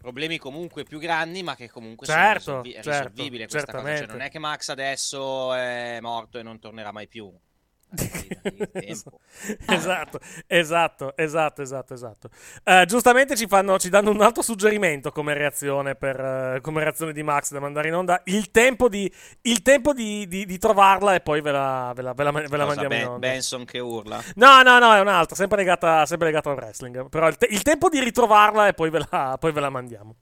problemi 0.00 0.38
comunque 0.38 0.82
più 0.84 0.98
grandi, 0.98 1.42
ma 1.42 1.54
che 1.54 1.68
comunque 1.68 2.06
Certo, 2.06 2.40
sono 2.40 2.62
risolvi- 2.62 2.82
certo, 2.82 3.08
risolvibile 3.10 3.46
questa 3.46 3.72
cosa. 3.72 3.96
Cioè, 3.96 4.06
non 4.06 4.20
è 4.22 4.30
che 4.30 4.38
Max 4.38 4.68
adesso 4.70 5.52
è 5.52 5.98
morto 6.00 6.38
e 6.38 6.42
non 6.42 6.58
tornerà 6.58 6.90
mai 6.90 7.06
più. 7.06 7.30
Esatto, 9.66 10.18
esatto, 10.46 11.12
esatto, 11.16 11.62
esatto, 11.62 11.94
esatto. 11.94 12.28
Eh, 12.64 12.84
giustamente 12.86 13.36
ci, 13.36 13.46
fanno, 13.46 13.78
ci 13.78 13.88
danno 13.88 14.10
un 14.10 14.20
altro 14.20 14.42
suggerimento 14.42 15.10
come 15.10 15.34
reazione, 15.34 15.94
per, 15.94 16.18
eh, 16.20 16.60
come 16.60 16.82
reazione 16.82 17.12
di 17.12 17.22
Max 17.22 17.50
da 17.52 17.60
mandare 17.60 17.88
in 17.88 17.94
onda. 17.94 18.20
Il 18.24 18.50
tempo 18.50 18.88
di, 18.88 19.12
il 19.42 19.62
tempo 19.62 19.92
di, 19.92 20.26
di- 20.28 20.46
di 20.46 20.58
trovarla 20.58 21.14
e 21.14 21.20
poi 21.20 21.40
ve 21.40 21.50
la, 21.52 21.92
ve 21.94 22.02
la- 22.02 22.12
ve 22.12 22.22
la- 22.24 22.30
ve 22.30 22.56
la 22.56 22.66
mandiamo 22.66 22.94
in 22.94 23.00
Ben- 23.00 23.08
onda. 23.08 23.28
Benson 23.28 23.64
che 23.64 23.78
urla. 23.78 24.22
No, 24.36 24.62
no, 24.62 24.78
no, 24.78 24.94
è 24.94 25.00
un'altra, 25.00 25.34
sempre 25.36 25.58
legata, 25.58 26.06
sempre 26.06 26.28
legata 26.28 26.50
al 26.50 26.56
wrestling. 26.56 27.08
Però 27.08 27.26
il, 27.28 27.36
te- 27.36 27.48
il 27.50 27.62
tempo 27.62 27.88
di 27.88 28.00
ritrovarla 28.00 28.66
e 28.68 28.72
poi 28.72 28.90
ve 28.90 29.04
la, 29.10 29.36
poi 29.38 29.52
ve 29.52 29.60
la 29.60 29.70
mandiamo. 29.70 30.14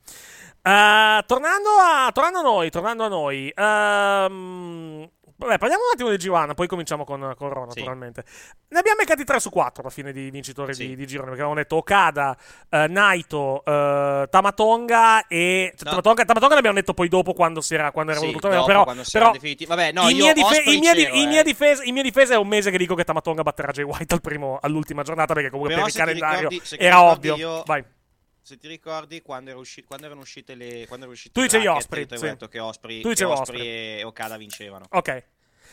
Eh, 0.61 1.23
tornando, 1.27 1.69
a, 1.81 2.11
tornando 2.13 2.39
a 2.39 2.43
noi, 2.43 2.71
tornando 2.71 3.05
a 3.05 3.09
noi. 3.09 3.53
ehm, 3.55 5.09
vabbè, 5.39 5.57
parliamo 5.59 5.83
un 5.85 5.91
attimo 5.95 6.09
del 6.11 6.19
G1, 6.19 6.55
poi 6.55 6.67
cominciamo 6.67 7.05
con, 7.05 7.33
con 7.37 7.49
Raw, 7.53 7.63
Sì. 7.71 7.79
naturalmente. 7.79 8.25
Ne 8.69 8.79
abbiamo 8.79 8.99
beccati 8.99 9.25
3 9.25 9.41
su 9.41 9.51
4 9.51 9.83
alla 9.83 9.91
fine 9.91 10.13
di 10.13 10.31
vincitori 10.31 10.75
Sì. 10.75 10.89
di, 10.89 10.97
di 10.97 11.07
girone, 11.07 11.29
perché 11.29 11.43
avevamo 11.43 11.61
detto 11.61 11.77
Okada, 11.77 12.37
eh, 12.69 12.87
Naito, 12.89 13.65
eh, 13.65 14.27
Tamatonga 14.31 15.27
e... 15.27 15.73
cioè, 15.77 15.85
No. 15.85 15.91
Tamatonga, 15.91 16.25
Tamatonga 16.25 16.55
l'abbiamo 16.55 16.77
detto 16.77 16.93
poi 16.95 17.09
dopo 17.09 17.33
quando, 17.33 17.61
si 17.61 17.75
era, 17.75 17.91
quando 17.93 18.11
era 18.13 18.21
Sì, 18.21 18.27
venuto 18.27 18.49
dopo, 18.49 18.65
però, 18.67 18.85
però 19.11 19.31
definiti- 19.33 19.65
Vabbè, 19.67 19.93
no, 19.93 20.09
in, 20.09 20.17
mia 20.17 20.33
dife- 20.33 20.63
in 20.71 20.79
mia 20.81 20.93
di- 20.95 21.03
c'ero, 21.05 21.15
in 21.17 21.23
eh. 21.23 21.27
mia 21.29 21.43
difesa, 21.43 21.83
in 21.85 21.95
mia 21.95 22.03
difesa 22.03 22.35
è 22.35 22.37
un 22.37 22.49
mese 22.49 22.71
che 22.71 22.79
dico 22.79 22.95
che 22.95 23.05
Tamatonga 23.05 23.43
batterà 23.43 23.71
Jay 23.73 23.85
White 23.85 24.15
al 24.15 24.21
primo, 24.21 24.59
all'ultima 24.61 25.03
giornata, 25.03 25.35
perché 25.35 25.51
comunque 25.51 25.75
Però 25.75 25.87
per 25.87 25.95
il 25.95 25.99
calendario 26.01 26.49
ricordi- 26.49 26.77
era 26.85 27.03
ovvio. 27.03 27.37
io- 27.37 27.63
Vai. 27.65 27.85
Se 28.49 28.57
ti 28.57 28.67
ricordi 28.69 29.21
quando, 29.21 29.51
era 29.51 29.59
usci- 29.59 29.85
quando 29.85 30.07
erano 30.07 30.23
uscite 30.23 30.55
le. 30.55 30.87
Quando 30.87 31.05
erano 31.05 31.13
usciti 31.13 31.33
Tu 31.35 31.43
dicevi 31.43 31.67
Osprey, 31.67 32.07
sì. 32.11 32.25
detto 32.25 32.49
che 32.49 32.59
Osprey, 32.59 33.01
Tu 33.03 33.13
che 33.13 33.25
Osprey 33.25 33.59
Osprey. 33.61 33.99
e 33.99 34.05
Okada 34.05 34.37
vincevano. 34.39 34.87
Ok. 34.91 35.25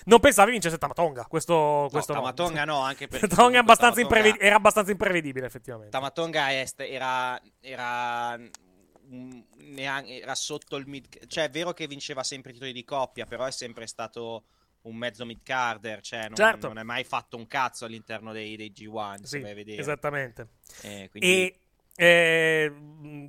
Non 0.07 0.19
pensavi 0.19 0.51
vincesse 0.51 0.77
Tamatonga, 0.77 1.23
questo, 1.25 1.87
questo 1.89 2.11
no. 2.13 2.19
Tamatonga 2.19 2.65
no, 2.65 2.79
anche 2.81 3.07
perché 3.07 3.27
Tamatonga 3.27 3.59
abbastanza 3.59 3.95
Tamatonga- 4.01 4.17
imprevedi- 4.27 4.45
era 4.45 4.55
abbastanza 4.57 4.91
imprevedibile, 4.91 5.45
effettivamente. 5.45 5.91
Tamatonga 5.91 6.59
est 6.59 6.81
era, 6.81 7.41
era, 7.61 8.37
mm, 8.37 9.39
neanche- 9.59 10.21
era 10.21 10.35
sotto 10.35 10.75
il 10.75 10.85
mid. 10.87 11.27
Cioè, 11.27 11.45
è 11.45 11.49
vero 11.49 11.71
che 11.71 11.87
vinceva 11.87 12.23
sempre 12.23 12.51
i 12.51 12.53
titoli 12.55 12.73
di 12.73 12.83
coppia, 12.83 13.25
però 13.25 13.45
è 13.45 13.51
sempre 13.51 13.87
stato 13.87 14.43
un 14.81 14.97
mezzo 14.97 15.25
mid 15.25 15.39
carder. 15.43 16.01
Cioè, 16.01 16.23
non, 16.25 16.35
Certo. 16.35 16.67
non 16.67 16.77
è 16.77 16.83
mai 16.83 17.05
fatto 17.05 17.37
un 17.37 17.47
cazzo 17.47 17.85
all'interno 17.85 18.33
dei, 18.33 18.57
dei 18.57 18.73
G1. 18.75 19.23
se 19.23 19.39
Sì, 19.39 19.71
esattamente. 19.79 20.47
Eh, 20.81 21.07
quindi- 21.09 21.27
E 21.29 21.59
eh, 21.95 22.71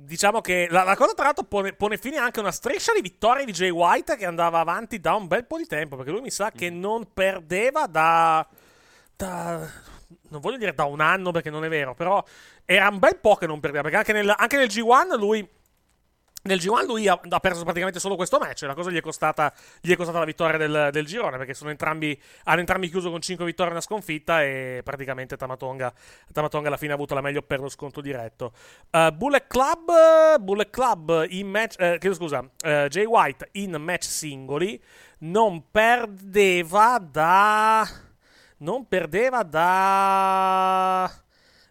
diciamo 0.03 0.41
che 0.41 0.67
la, 0.69 0.83
la 0.83 0.95
cosa, 0.95 1.13
tra 1.13 1.25
l'altro, 1.25 1.45
pone, 1.45 1.73
pone 1.73 1.97
fine 1.97 2.17
anche 2.17 2.39
a 2.39 2.43
una 2.43 2.51
striscia 2.51 2.93
di 2.93 3.01
vittorie 3.01 3.45
di 3.45 3.51
Jay 3.51 3.69
White 3.69 4.17
che 4.17 4.25
andava 4.25 4.59
avanti 4.59 4.99
da 4.99 5.15
un 5.15 5.27
bel 5.27 5.45
po' 5.45 5.57
di 5.57 5.65
tempo. 5.65 5.95
Perché 5.95 6.11
lui 6.11 6.21
mi 6.21 6.31
sa 6.31 6.51
che 6.51 6.69
Mm. 6.71 6.79
non 6.79 7.13
perdeva 7.13 7.87
da. 7.87 8.47
da 9.15 9.85
non 10.29 10.41
voglio 10.41 10.57
dire 10.57 10.73
da 10.73 10.85
un 10.85 10.99
anno 10.99 11.31
perché 11.31 11.49
non 11.49 11.63
è 11.65 11.69
vero, 11.69 11.93
però 11.93 12.23
era 12.65 12.87
un 12.89 12.99
bel 12.99 13.17
po' 13.17 13.35
che 13.35 13.47
non 13.47 13.59
perdeva. 13.59 13.83
Perché 13.83 13.97
anche 13.97 14.13
nel, 14.13 14.33
anche 14.35 14.57
nel 14.57 14.67
G1 14.67 15.17
lui. 15.17 15.47
Nel 16.43 16.59
G1 16.59 16.85
lui 16.85 17.07
ha, 17.07 17.19
ha 17.27 17.39
perso 17.39 17.63
praticamente 17.63 17.99
solo 17.99 18.15
questo 18.15 18.37
match. 18.37 18.61
La 18.61 18.73
cosa 18.73 18.89
gli 18.89 18.97
è 18.97 19.01
costata, 19.01 19.53
gli 19.81 19.91
è 19.91 19.95
costata 19.95 20.19
la 20.19 20.25
vittoria 20.25 20.57
del, 20.57 20.89
del 20.91 21.05
girone. 21.05 21.37
Perché 21.37 21.53
sono 21.53 21.69
entrambi, 21.69 22.19
hanno 22.45 22.59
entrambi 22.59 22.89
chiuso 22.89 23.11
con 23.11 23.21
5 23.21 23.43
vittorie 23.43 23.71
e 23.71 23.75
una 23.75 23.81
sconfitta. 23.81 24.41
E 24.43 24.81
praticamente 24.83 25.35
Tamatonga, 25.35 25.93
Tamatonga 26.31 26.67
alla 26.67 26.77
fine 26.77 26.91
ha 26.91 26.95
avuto 26.95 27.13
la 27.13 27.21
meglio 27.21 27.41
per 27.41 27.59
lo 27.59 27.69
sconto 27.69 27.99
diretto. 27.99 28.53
Uh, 28.91 29.11
Bullet 29.11 29.47
Club, 29.47 30.39
Bullet 30.39 30.69
Club 30.69 31.25
in 31.29 31.49
match. 31.49 31.75
eh, 31.79 31.97
chiedo 31.99 32.15
scusa, 32.15 32.47
eh, 32.61 32.87
Jay 32.89 33.05
White 33.05 33.49
in 33.53 33.75
match 33.79 34.05
singoli 34.05 34.81
non 35.19 35.69
perdeva 35.69 36.97
da. 36.99 37.87
Non 38.59 38.87
perdeva 38.87 39.43
da. 39.43 41.26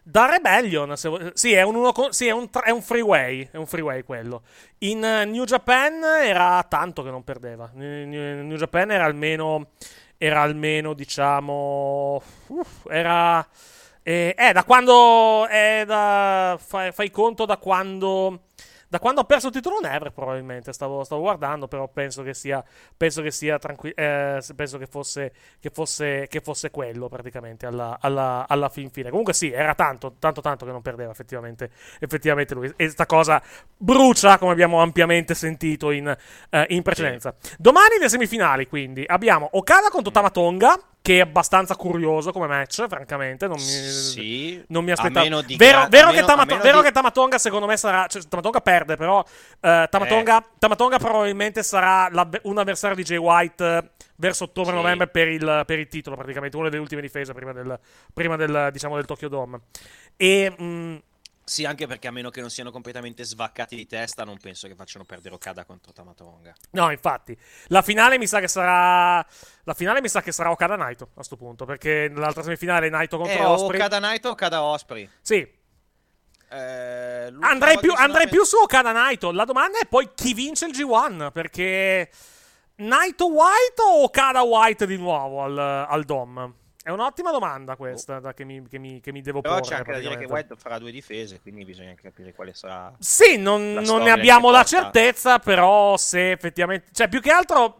Da 0.09 0.25
Rebellion, 0.29 0.95
se 0.95 1.31
sì, 1.33 1.51
è 1.51 1.63
un, 1.63 1.75
uno 1.75 1.91
sì, 2.11 2.27
è 2.27 2.31
un, 2.31 2.47
è 2.63 2.69
un 2.69 2.81
freeway, 2.81 3.49
è 3.51 3.57
un 3.57 3.65
freeway 3.67 4.03
quello. 4.03 4.43
In 4.77 5.03
eh, 5.03 5.25
New 5.25 5.43
Japan 5.43 6.01
era 6.01 6.65
tanto 6.69 7.03
che 7.03 7.09
non 7.09 7.25
perdeva. 7.25 7.69
In 7.73 8.45
New 8.47 8.55
Japan 8.55 8.91
era 8.91 9.03
almeno, 9.03 9.71
era 10.17 10.43
almeno, 10.43 10.93
diciamo, 10.93 12.21
uff, 12.47 12.85
era, 12.89 13.45
eh, 14.01 14.33
eh, 14.37 14.53
da 14.53 14.63
quando, 14.63 15.45
è 15.45 15.83
da, 15.85 16.57
fai, 16.57 16.93
fai 16.93 17.11
conto 17.11 17.43
da 17.43 17.57
quando, 17.57 18.46
da 18.87 18.99
quando 18.99 19.21
ha 19.21 19.23
perso 19.25 19.47
il 19.47 19.53
titolo 19.53 19.79
Never 19.79 20.11
probabilmente, 20.11 20.71
stavo, 20.71 21.03
stavo 21.03 21.21
guardando, 21.21 21.67
però 21.67 21.87
penso 21.87 22.23
che 22.23 22.33
sia, 22.33 22.63
penso 22.95 23.21
che 23.21 23.31
sia 23.31 23.59
tranquillo, 23.59 23.95
penso 24.55 24.77
che 24.77 24.87
fosse, 24.87 25.33
che 25.59 25.69
fosse, 25.69 26.27
che 26.29 26.39
fosse 26.39 26.71
quello 26.71 27.09
praticamente 27.09 27.65
alla, 27.65 27.97
alla, 27.99 28.45
alla 28.47 28.69
fin 28.69 28.89
fine. 28.89 29.09
Comunque 29.09 29.33
sì, 29.33 29.51
era 29.51 29.75
tanto, 29.75 30.15
tanto, 30.19 30.41
tanto 30.41 30.65
che 30.65 30.71
non 30.71 30.81
perdeva 30.81 31.11
effettivamente, 31.11 31.71
effettivamente 31.99 32.53
lui. 32.53 32.71
E 32.75 32.89
sta 32.89 33.05
cosa 33.05 33.41
brucia, 33.75 34.37
come 34.37 34.51
abbiamo 34.51 34.81
ampiamente 34.81 35.33
sentito 35.33 35.91
in, 35.91 36.15
eh, 36.49 36.65
in 36.69 36.81
precedenza. 36.81 37.35
Domani 37.57 37.97
le 37.99 38.09
semifinali, 38.09 38.67
quindi, 38.67 39.03
abbiamo 39.05 39.49
Okada 39.51 39.89
contro 39.89 40.11
Tamatonga, 40.11 40.79
che 41.01 41.17
è 41.17 41.21
abbastanza 41.21 41.75
curioso 41.75 42.31
come 42.31 42.47
match, 42.47 42.85
francamente. 42.87 43.47
Non 43.47 43.55
mi, 43.57 43.63
Sì, 43.63 44.61
non 44.67 44.83
mi 44.83 44.91
aspettavo. 44.91 45.25
vero, 45.29 45.41
gra- 45.55 45.87
vero 45.87 46.07
che, 46.09 46.15
meno- 46.15 46.25
Tamato- 46.27 46.57
vero 46.57 46.77
di- 46.79 46.83
che 46.85 46.91
Tamatonga, 46.91 47.37
secondo 47.37 47.65
me, 47.65 47.77
sarà. 47.77 48.07
Cioè, 48.07 48.21
Tamatonga 48.23 48.59
perde, 48.61 48.95
però. 48.97 49.23
eh, 49.61 49.87
Tamatonga, 49.89 50.45
Tamatonga 50.59 50.97
probabilmente 50.97 51.63
sarà 51.63 52.09
un 52.43 52.57
avversario 52.57 52.95
di 52.95 53.03
Jay 53.03 53.17
White 53.17 53.65
eh, 53.77 53.89
verso 54.17 54.43
ottobre-novembre 54.45 55.07
per, 55.07 55.27
il, 55.29 55.63
per 55.65 55.79
il 55.79 55.87
titolo, 55.87 56.15
praticamente. 56.17 56.57
Una 56.57 56.67
delle 56.69 56.81
ultime 56.81 57.01
difese 57.01 57.33
prima 57.33 57.53
del, 57.53 57.79
prima 58.13 58.35
del, 58.35 58.69
diciamo, 58.73 58.95
del 58.95 59.05
Tokyo 59.05 59.29
Dome. 59.29 59.59
E. 60.17 60.53
mm, 60.61 60.95
Sì, 61.49 61.63
anche 61.63 61.87
perché 61.87 62.09
a 62.09 62.11
meno 62.11 62.29
che 62.29 62.41
non 62.41 62.49
siano 62.49 62.71
completamente 62.71 63.23
svaccati 63.23 63.77
di 63.77 63.87
testa, 63.87 64.25
non 64.25 64.37
penso 64.37 64.67
che 64.67 64.75
facciano 64.75 65.05
perdere 65.05 65.33
Okada 65.35 65.63
contro 65.63 65.93
Tamatonga. 65.93 66.53
No, 66.71 66.91
infatti. 66.91 67.37
La 67.67 67.81
finale 67.81 68.17
mi 68.17 68.27
sa 68.27 68.41
che 68.41 68.49
sarà. 68.49 69.25
La 69.63 69.73
finale 69.73 70.01
mi 70.01 70.09
sa 70.09 70.21
che 70.21 70.33
sarà 70.33 70.51
Okada 70.51 70.75
Naito 70.75 71.11
a 71.15 71.23
sto 71.23 71.37
punto. 71.37 71.63
Perché 71.63 72.09
nell'altra 72.11 72.43
semifinale 72.43 72.89
Naito 72.89 73.15
contro 73.17 73.33
Eh, 73.39 73.45
Osprey. 73.45 73.79
Okada 73.79 73.99
Naito 73.99 74.27
o 74.27 74.31
Okada 74.31 74.61
Osprey. 74.61 75.09
Sì. 75.21 75.35
Eh, 76.49 77.33
Andrei, 77.39 77.77
più, 77.79 77.93
andrei 77.95 78.27
più 78.27 78.43
su 78.43 78.57
Okada 78.57 78.91
Naito. 78.91 79.31
La 79.31 79.45
domanda 79.45 79.79
è 79.79 79.85
poi 79.85 80.09
chi 80.15 80.33
vince 80.33 80.65
il 80.65 80.73
G1. 80.73 81.31
Perché 81.31 82.09
Naito 82.75 83.27
White 83.31 83.81
o 83.83 84.03
Okada 84.03 84.41
White 84.41 84.85
di 84.85 84.97
nuovo 84.97 85.43
al, 85.43 85.57
al 85.57 86.03
Dom? 86.03 86.53
È 86.87 86.91
un'ottima 86.91 87.31
domanda 87.31 87.75
questa 87.75 88.21
da 88.21 88.33
che, 88.33 88.45
mi, 88.45 88.65
che 88.65 88.77
mi- 88.79 89.01
che 89.01 89.11
mi 89.11 89.21
devo 89.21 89.41
Però 89.41 89.55
porre. 89.55 89.67
c'è 89.67 89.75
anche 89.75 89.91
da 89.91 89.99
dire 89.99 90.15
che. 90.17 90.23
White 90.23 90.55
farà 90.55 90.77
due 90.79 90.89
difese, 90.89 91.41
quindi 91.41 91.65
bisogna 91.65 91.89
anche 91.89 92.03
capire 92.03 92.33
quale 92.33 92.53
sarà. 92.53 92.95
Sì, 92.97 93.35
non, 93.35 93.73
non 93.73 94.03
ne 94.03 94.09
abbiamo 94.09 94.51
la 94.51 94.59
porta. 94.63 94.83
certezza, 94.83 95.37
però 95.39 95.97
se 95.97 96.31
effettivamente... 96.31 96.87
Cioè, 96.93 97.09
più 97.09 97.19
che 97.19 97.29
altro 97.29 97.77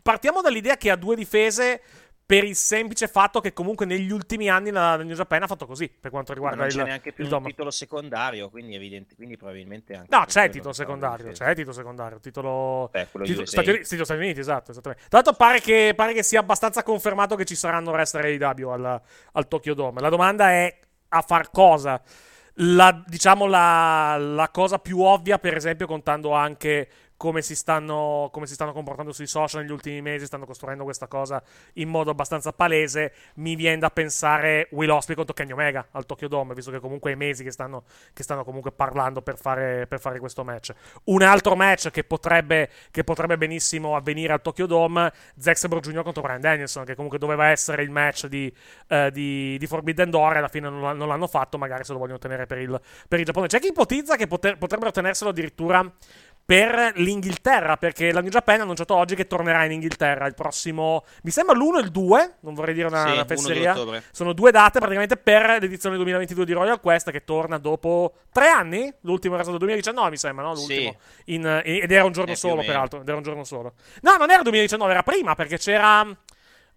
partiamo 0.00 0.40
dall'idea 0.40 0.78
che 0.78 0.88
ha 0.90 0.96
due 0.96 1.14
difese 1.14 1.82
per 2.28 2.44
il 2.44 2.56
semplice 2.56 3.08
fatto 3.08 3.40
che 3.40 3.54
comunque 3.54 3.86
negli 3.86 4.10
ultimi 4.10 4.50
anni 4.50 4.70
la, 4.70 4.96
la 4.96 5.02
New 5.02 5.16
Japan 5.16 5.44
ha 5.44 5.46
fatto 5.46 5.64
così, 5.64 5.88
per 5.88 6.10
quanto 6.10 6.34
riguarda 6.34 6.58
non 6.58 6.66
il, 6.66 6.74
c'è 6.74 6.84
neanche 6.84 7.10
più 7.14 7.24
il 7.24 7.32
un 7.32 7.38
Dom. 7.38 7.48
titolo 7.48 7.70
secondario, 7.70 8.50
quindi, 8.50 8.74
evidente, 8.74 9.14
quindi 9.14 9.38
probabilmente 9.38 9.94
anche. 9.94 10.14
No, 10.14 10.24
c'è 10.26 10.44
il 10.44 10.50
titolo 10.50 10.74
secondario, 10.74 11.32
c'è 11.32 11.48
il 11.48 11.54
titolo 11.54 11.72
secondario, 11.72 12.20
titolo, 12.20 12.90
Beh, 12.92 13.08
titolo-. 13.10 13.46
Stati 13.46 13.70
Uniti, 13.70 13.84
Stati 13.86 14.20
Uniti, 14.20 14.40
esatto, 14.40 14.72
esattamente. 14.72 15.06
Tra 15.08 15.22
l'altro 15.22 15.42
pare 15.42 15.60
che, 15.60 15.94
pare 15.96 16.12
che 16.12 16.22
sia 16.22 16.40
abbastanza 16.40 16.82
confermato 16.82 17.34
che 17.34 17.46
ci 17.46 17.54
saranno 17.54 17.92
wrestler 17.92 18.26
AEW 18.26 18.68
al, 18.68 19.00
al 19.32 19.48
Tokyo 19.48 19.72
Dome. 19.72 20.02
La 20.02 20.10
domanda 20.10 20.50
è 20.50 20.78
a 21.08 21.22
far 21.22 21.50
cosa? 21.50 21.98
La, 22.56 23.02
diciamo 23.06 23.46
la, 23.46 24.18
la 24.18 24.50
cosa 24.50 24.78
più 24.78 25.00
ovvia, 25.00 25.38
per 25.38 25.56
esempio, 25.56 25.86
contando 25.86 26.32
anche 26.32 26.88
come 27.18 27.42
si, 27.42 27.56
stanno, 27.56 28.30
come 28.32 28.46
si 28.46 28.54
stanno 28.54 28.72
comportando 28.72 29.12
sui 29.12 29.26
social 29.26 29.62
negli 29.62 29.72
ultimi 29.72 30.00
mesi, 30.00 30.24
stanno 30.24 30.46
costruendo 30.46 30.84
questa 30.84 31.08
cosa 31.08 31.42
in 31.74 31.88
modo 31.88 32.10
abbastanza 32.10 32.52
palese, 32.52 33.12
mi 33.34 33.56
viene 33.56 33.78
da 33.78 33.90
pensare 33.90 34.68
Will 34.70 34.88
Osprey 34.90 35.16
contro 35.16 35.34
Kenny 35.34 35.50
Omega 35.50 35.88
al 35.90 36.06
Tokyo 36.06 36.28
Dome, 36.28 36.54
visto 36.54 36.70
che 36.70 36.78
comunque 36.78 37.10
è 37.10 37.14
mesi 37.16 37.42
che 37.42 37.50
stanno, 37.50 37.82
che 38.12 38.22
stanno 38.22 38.44
comunque 38.44 38.70
parlando 38.70 39.20
per 39.20 39.36
fare, 39.36 39.88
per 39.88 39.98
fare 39.98 40.20
questo 40.20 40.44
match. 40.44 40.72
Un 41.04 41.22
altro 41.22 41.56
match 41.56 41.90
che 41.90 42.04
potrebbe, 42.04 42.70
che 42.92 43.02
potrebbe 43.02 43.36
benissimo 43.36 43.96
avvenire 43.96 44.32
al 44.32 44.40
Tokyo 44.40 44.66
Dome, 44.66 45.12
Zack 45.36 45.58
Sabre 45.58 45.80
Jr. 45.80 46.04
contro 46.04 46.22
Brian 46.22 46.40
Danielson, 46.40 46.84
che 46.84 46.94
comunque 46.94 47.18
doveva 47.18 47.48
essere 47.48 47.82
il 47.82 47.90
match 47.90 48.26
di, 48.26 48.52
eh, 48.86 49.10
di, 49.10 49.58
di 49.58 49.66
Forbidden 49.66 50.10
Door 50.10 50.34
e 50.34 50.38
alla 50.38 50.48
fine 50.48 50.70
non, 50.70 50.96
non 50.96 51.08
l'hanno 51.08 51.26
fatto, 51.26 51.58
magari 51.58 51.82
se 51.82 51.92
lo 51.92 51.98
vogliono 51.98 52.18
tenere 52.18 52.46
per 52.46 52.58
il, 52.58 52.80
per 53.08 53.18
il 53.18 53.24
Giappone. 53.24 53.48
C'è 53.48 53.58
chi 53.58 53.68
ipotizza 53.68 54.14
che 54.14 54.28
poter- 54.28 54.56
potrebbero 54.56 54.92
tenerselo 54.92 55.30
addirittura 55.30 55.84
per 56.48 56.92
l'Inghilterra, 56.94 57.76
perché 57.76 58.10
la 58.10 58.22
New 58.22 58.30
Japan 58.30 58.60
ha 58.60 58.62
annunciato 58.62 58.94
oggi 58.94 59.14
che 59.14 59.26
tornerà 59.26 59.66
in 59.66 59.72
Inghilterra 59.72 60.24
il 60.24 60.32
prossimo, 60.32 61.04
mi 61.24 61.30
sembra 61.30 61.54
l'1 61.54 61.76
e 61.76 61.80
il 61.80 61.90
2, 61.90 62.36
non 62.40 62.54
vorrei 62.54 62.72
dire 62.72 62.86
una, 62.86 63.02
Sì, 63.04 63.10
una 63.10 63.12
1 63.16 63.22
di 63.24 63.28
fesseria. 63.28 63.74
Sono 64.12 64.32
due 64.32 64.50
date 64.50 64.78
praticamente 64.78 65.18
per 65.18 65.58
l'edizione 65.60 65.96
2022 65.96 66.46
di 66.46 66.52
Royal 66.52 66.80
Quest 66.80 67.10
che 67.10 67.22
torna 67.24 67.58
dopo 67.58 68.14
tre 68.32 68.48
anni, 68.48 68.90
l'ultimo 69.02 69.34
era 69.34 69.42
stato 69.42 69.58
2019 69.58 70.08
mi 70.08 70.16
sembra, 70.16 70.44
no? 70.46 70.54
L'ultimo. 70.54 70.96
In- 71.26 71.60
in- 71.66 71.82
ed 71.82 71.92
era 71.92 72.04
un 72.06 72.12
giorno 72.12 72.32
Eh, 72.32 72.36
solo, 72.36 72.62
peraltro, 72.64 73.02
ed 73.02 73.08
era 73.08 73.18
un 73.18 73.22
giorno 73.22 73.44
solo. 73.44 73.74
No, 74.00 74.16
non 74.16 74.30
era 74.30 74.40
2019, 74.40 74.90
era 74.90 75.02
prima, 75.02 75.34
perché 75.34 75.58
c'era... 75.58 76.00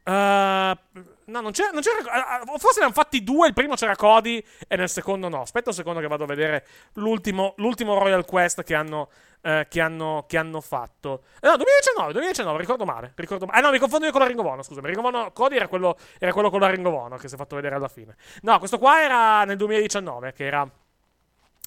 eh, 0.04 0.78
no, 1.26 1.40
non 1.40 1.52
c'era, 1.52 1.70
non 1.72 1.82
c'era- 1.82 2.42
eh, 2.42 2.58
Forse 2.58 2.80
ne 2.80 2.86
hanno 2.88 2.94
fatti 2.94 3.24
due. 3.24 3.48
Il 3.48 3.54
primo 3.54 3.76
c'era 3.76 3.96
Cody 3.96 4.44
e 4.68 4.76
nel 4.76 4.90
secondo 4.90 5.30
no. 5.30 5.42
Aspetta 5.44 5.70
un 5.70 5.76
secondo 5.76 6.02
che 6.02 6.08
vado 6.08 6.26
a 6.26 6.28
vedere 6.28 6.66
l'ultimo, 6.96 7.54
l'ultimo 7.58 7.98
Royal 7.98 8.26
Quest 8.26 8.64
che 8.64 8.76
hanno, 8.76 9.10
eh, 9.42 9.68
che 9.70 9.82
hanno, 9.82 10.26
che 10.28 10.38
hanno 10.38 10.62
fatto. 10.62 11.24
Eh, 11.42 11.48
no, 11.48 11.56
2019, 11.58 12.14
2019, 12.14 12.58
ricordo 12.60 12.86
male. 12.86 13.14
Ricordo 13.16 13.46
male. 13.46 13.58
Ah, 13.58 13.62
no, 13.62 13.72
mi 13.72 13.80
confondo 13.80 14.06
io 14.06 14.12
con 14.12 14.22
la 14.22 14.28
Ring 14.28 14.40
of 14.40 14.46
Honor, 14.46 14.64
scusami. 14.64 14.88
Ring 14.88 15.00
of 15.00 15.06
Honor- 15.06 15.34
Cody 15.34 15.56
era 15.56 15.68
quello, 15.68 15.98
era 16.20 16.32
quello 16.32 16.50
con 16.50 16.60
la 16.60 16.70
Ring 16.70 16.86
of 16.86 16.94
Honor 16.94 17.20
che 17.20 17.28
si 17.28 17.36
è 17.36 17.38
fatto 17.38 17.56
vedere 17.56 17.76
alla 17.76 17.88
fine. 17.88 18.16
No, 18.42 18.58
questo 18.60 18.78
qua 18.78 19.02
era 19.02 19.44
nel 19.44 19.58
2019, 19.58 20.34
che 20.34 20.46
era 20.46 20.70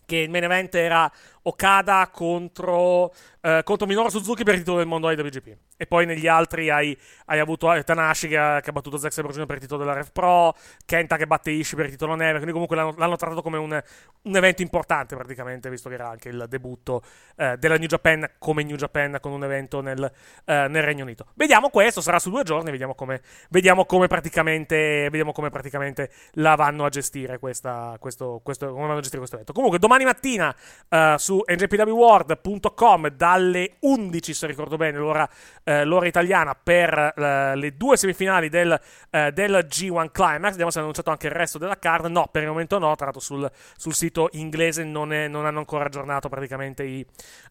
che 0.07 0.17
il 0.17 0.31
main 0.31 0.45
event 0.45 0.75
era 0.75 1.11
Okada 1.47 2.09
contro, 2.13 3.13
eh, 3.41 3.61
contro 3.65 3.87
Minoru 3.87 4.09
Suzuki 4.09 4.45
per 4.45 4.55
il 4.55 4.61
titolo 4.61 4.79
del 4.79 4.87
mondo 4.87 5.11
IWGP. 5.11 5.57
E 5.77 5.87
poi 5.87 6.07
negli 6.07 6.27
altri 6.27 6.71
hai, 6.71 6.97
hai 7.27 7.39
avuto 7.39 7.73
eh, 7.73 7.83
Tanashi 7.83 8.29
che 8.29 8.39
ha, 8.39 8.61
che 8.61 8.71
ha 8.71 8.73
battuto 8.73 8.97
Zack 8.97 9.13
Sabre 9.13 9.33
Jr. 9.33 9.47
per 9.47 9.57
il 9.57 9.63
titolo 9.63 9.81
della 9.83 9.95
Rev 9.95 10.11
Pro, 10.13 10.55
Kenta 10.87 11.17
che 11.17 11.27
batte 11.27 11.51
Ishii 11.51 11.77
per 11.77 11.87
il 11.87 11.91
titolo 11.91 12.15
Never, 12.15 12.35
quindi 12.35 12.53
comunque 12.53 12.77
l'hanno, 12.77 12.95
l'hanno 12.97 13.17
trattato 13.17 13.43
come 13.43 13.59
un, 13.59 13.83
un 14.23 14.37
evento 14.37 14.63
importante 14.63 15.17
praticamente, 15.17 15.69
visto 15.69 15.89
che 15.89 15.97
era 15.97 16.09
anche 16.09 16.29
il 16.29 16.47
debutto 16.49 17.03
eh, 17.37 17.57
della 17.59 17.77
New 17.77 17.89
Japan 17.89 18.25
come 18.39 18.63
New 18.63 18.77
Japan 18.77 19.19
con 19.21 19.33
un 19.33 19.45
evento 19.45 19.81
nel, 19.81 20.11
eh, 20.45 20.67
nel 20.69 20.83
Regno 20.83 21.03
Unito. 21.03 21.27
Vediamo 21.35 21.69
questo, 21.71 22.01
sarà 22.01 22.19
su 22.19 22.31
due 22.31 22.45
giorni, 22.45 22.71
vediamo 22.71 22.95
come, 22.95 23.21
vediamo 23.51 23.85
come, 23.85 24.07
praticamente, 24.07 25.09
vediamo 25.11 25.33
come 25.33 25.51
praticamente 25.51 26.11
la 26.35 26.55
vanno 26.55 26.85
a 26.85 26.89
gestire 26.89 27.39
questa, 27.39 27.97
questo, 27.99 28.41
questo, 28.43 28.69
come 28.69 28.87
vanno 28.87 28.93
a 28.93 29.01
gestire 29.01 29.19
questo 29.19 29.37
evento. 29.37 29.53
Comunque 29.53 29.79
domani 29.79 30.05
mattina 30.05 30.55
eh, 30.89 31.15
su 31.35 31.43
njpwworld.com 31.47 33.09
dalle 33.09 33.77
11, 33.81 34.35
se 34.35 34.47
ricordo 34.47 34.77
bene, 34.77 34.99
l'ora, 34.99 35.29
eh, 35.65 35.85
l'ora 35.85 36.07
italiana 36.07 36.55
per 36.55 37.15
eh, 37.17 37.57
le 37.57 37.77
due 37.77 37.97
semifinali 37.97 38.49
del, 38.49 38.79
eh, 39.11 39.33
del 39.33 39.67
G1 39.69 40.11
Climax. 40.13 40.51
Vediamo 40.51 40.71
se 40.71 40.79
hanno 40.79 40.87
annunciato 40.89 41.11
anche 41.11 41.27
il 41.27 41.33
resto 41.33 41.59
della 41.59 41.79
card. 41.79 42.07
No, 42.07 42.29
per 42.31 42.43
il 42.43 42.49
momento 42.49 42.79
no. 42.79 42.95
Tra 42.95 43.07
l'altro 43.07 43.21
sul, 43.21 43.51
sul 43.77 43.95
sito 43.95 44.29
inglese 44.33 44.85
non, 44.85 45.13
è, 45.13 45.27
non, 45.27 45.47
hanno 45.47 45.59
ancora 45.59 45.87
aggiornato 45.87 46.29
praticamente 46.29 46.85
i, 46.85 47.05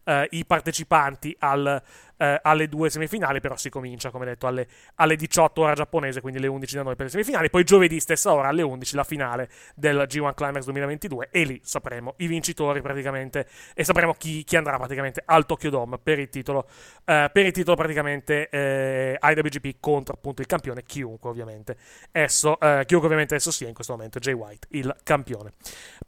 eh, 0.04 0.28
i 0.30 0.46
partecipanti 0.46 1.36
al, 1.40 1.82
eh, 2.16 2.38
alle 2.42 2.68
due 2.68 2.90
semifinali, 2.90 3.40
però 3.40 3.56
si 3.56 3.70
comincia, 3.70 4.10
come 4.10 4.24
detto, 4.24 4.46
alle, 4.46 4.66
alle 4.96 5.16
18 5.16 5.60
ora 5.60 5.74
giapponese, 5.74 6.20
quindi 6.20 6.40
le 6.40 6.46
11 6.46 6.76
da 6.76 6.82
noi 6.82 6.96
per 6.96 7.06
le 7.06 7.10
semifinali. 7.10 7.50
Poi 7.50 7.64
giovedì 7.64 8.00
stessa 8.00 8.32
ora 8.32 8.48
alle 8.48 8.62
11 8.62 8.94
la 8.94 9.04
finale 9.04 9.48
del 9.74 10.06
G1 10.08 10.34
Climax 10.34 10.64
2022 10.64 11.28
e 11.30 11.44
lì 11.44 11.60
sapremo 11.62 12.14
i 12.18 12.26
vincitori 12.26 12.80
praticamente 12.80 13.46
e 13.74 13.84
sapremo 13.84 14.14
chi, 14.14 14.44
chi 14.44 14.56
andrà 14.56 14.76
praticamente 14.76 15.22
al 15.24 15.46
Tokyo 15.46 15.70
Dome 15.70 15.98
per 15.98 16.18
il 16.18 16.28
titolo, 16.28 16.66
eh, 17.04 17.30
per 17.32 17.46
il 17.46 17.52
titolo 17.52 17.76
praticamente 17.76 18.48
eh, 18.48 19.18
IWGP 19.20 19.76
contro 19.80 20.14
appunto 20.14 20.40
il 20.40 20.46
campione, 20.46 20.82
chiunque 20.82 21.30
ovviamente 21.30 21.76
esso, 22.12 22.58
eh, 22.60 22.84
chiunque 22.86 23.08
ovviamente 23.08 23.34
esso 23.34 23.50
sia 23.50 23.68
in 23.68 23.74
questo 23.74 23.92
momento, 23.92 24.18
Jay 24.18 24.34
White, 24.34 24.68
il 24.70 24.94
campione. 25.02 25.52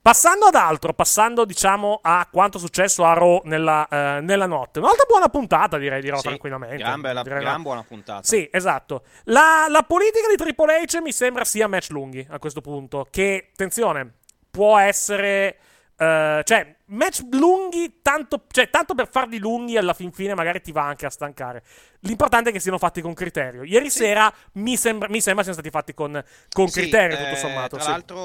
Passando 0.01 0.47
ad 0.47 0.55
altro, 0.55 0.93
passando 0.93 1.45
diciamo 1.45 2.01
a 2.03 2.27
quanto 2.31 2.59
è 2.59 2.61
successo 2.61 3.05
a 3.05 3.13
Raw 3.13 3.43
nella, 3.45 3.87
eh, 3.89 4.21
nella 4.21 4.47
notte, 4.47 4.79
un'altra 4.79 5.05
buona 5.09 5.29
puntata 5.29 5.79
direi 5.79 6.01
dirò 6.07 6.17
Sì, 6.19 6.29
tranquillamente. 6.29 6.77
gran 6.77 7.01
bella- 7.01 7.23
gran 7.23 7.63
buona 7.63 7.83
puntata. 7.83 8.23
Sì, 8.23 8.49
esatto. 8.51 9.05
La, 9.25 9.67
la 9.69 9.83
politica 9.83 10.29
di 10.29 10.37
Triple 10.37 10.83
H 10.85 11.01
mi 11.03 11.13
sembra 11.13 11.45
sia 11.45 11.67
match 11.69 11.91
lunghi 11.91 12.27
a 12.31 12.39
questo 12.39 12.61
punto. 12.61 13.07
Che, 13.11 13.49
attenzione, 13.53 14.13
può 14.51 14.79
essere. 14.79 15.59
Eh, 15.99 16.43
cioè, 16.45 16.77
match 16.87 17.23
lunghi, 17.31 18.01
tanto, 18.03 18.45
cioè, 18.51 18.69
tanto 18.69 18.95
per 18.95 19.09
farli 19.09 19.39
lunghi, 19.39 19.79
alla 19.79 19.95
fin 19.95 20.13
fine 20.13 20.35
magari 20.35 20.61
ti 20.61 20.71
va 20.71 20.83
anche 20.85 21.07
a 21.07 21.11
stancare. 21.11 21.63
L'importante 22.01 22.51
è 22.51 22.53
che 22.53 22.61
siano 22.61 22.79
fatti 22.79 23.01
con 23.01 23.15
criterio. 23.15 23.63
Ieri 23.65 23.89
sera 23.89 24.33
mi 24.55 24.77
sembra, 24.77 25.09
mi 25.09 25.21
sembra 25.21 25.43
siano 25.43 25.59
stati 25.59 25.71
fatti 25.71 25.95
con, 25.95 26.23
con 26.51 26.69
Sì, 26.69 26.81
criterio, 26.81 27.17
eh, 27.17 27.25
tutto 27.25 27.37
sommato. 27.37 27.77
Tra 27.77 27.85
sì. 27.85 27.91
l'altro 27.91 28.17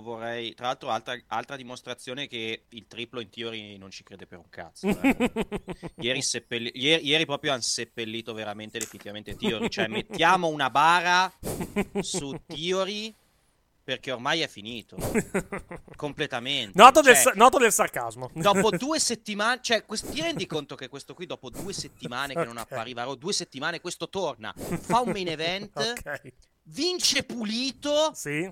vorrei. 0.00 0.54
Tra 0.54 0.66
l'altro, 0.66 0.88
altra, 0.88 1.18
altra 1.28 1.56
dimostrazione 1.56 2.26
che 2.26 2.64
il 2.68 2.86
triplo 2.88 3.20
in 3.20 3.28
teoria 3.28 3.78
non 3.78 3.90
ci 3.90 4.02
crede 4.02 4.26
per 4.26 4.38
un 4.38 4.48
cazzo. 4.48 4.88
eh. 4.88 5.30
ieri, 6.00 6.22
seppelli- 6.22 6.72
ieri, 6.74 7.06
ieri 7.06 7.26
proprio 7.26 7.52
hanno 7.52 7.60
seppellito 7.60 8.32
veramente 8.32 8.78
definitivamente 8.78 9.36
Theory. 9.36 9.68
Cioè, 9.68 9.86
mettiamo 9.86 10.48
una 10.48 10.70
bara 10.70 11.30
su 12.00 12.34
Theory 12.46 13.14
perché 13.90 14.12
ormai 14.12 14.40
è 14.40 14.46
finito. 14.46 14.96
Completamente. 15.96 16.78
Noto, 16.80 17.00
del, 17.00 17.14
Cioè, 17.14 17.22
sa- 17.24 17.32
noto 17.34 17.58
del 17.58 17.72
sarcasmo. 17.72 18.30
Dopo 18.34 18.70
due 18.78 19.00
settimane, 19.00 19.58
cioè, 19.62 19.84
quest- 19.84 20.12
ti 20.12 20.20
rendi 20.20 20.46
conto 20.46 20.76
che 20.76 20.88
questo 20.88 21.12
qui, 21.12 21.26
dopo 21.26 21.50
due 21.50 21.72
settimane 21.72 22.34
che 22.34 22.44
non 22.44 22.56
appariva, 22.56 23.02
Raw, 23.02 23.16
due 23.16 23.32
settimane, 23.32 23.80
questo 23.80 24.08
torna, 24.08 24.54
fa 24.56 25.00
un 25.00 25.10
main 25.10 25.26
event, 25.26 25.74
Ok. 25.98 26.32
vince 26.64 27.24
pulito. 27.24 28.12
Sì. 28.14 28.48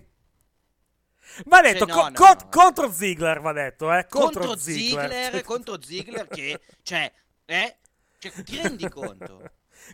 Va 1.44 1.60
detto, 1.60 1.86
Cioè, 1.86 1.94
no, 1.94 1.94
co- 1.94 2.08
no, 2.08 2.14
co- 2.14 2.26
no. 2.44 2.48
contro 2.50 2.90
Ziggler, 2.90 3.40
va 3.40 3.52
detto, 3.52 3.92
eh. 3.92 4.06
Contro, 4.08 4.40
contro 4.40 4.56
Ziggler, 4.58 5.42
contro 5.44 5.80
Ziggler 5.80 6.26
che, 6.26 6.60
cioè, 6.82 7.12
eh, 7.44 7.76
cioè, 8.18 8.32
ti 8.42 8.56
rendi 8.60 8.88
conto? 8.88 9.40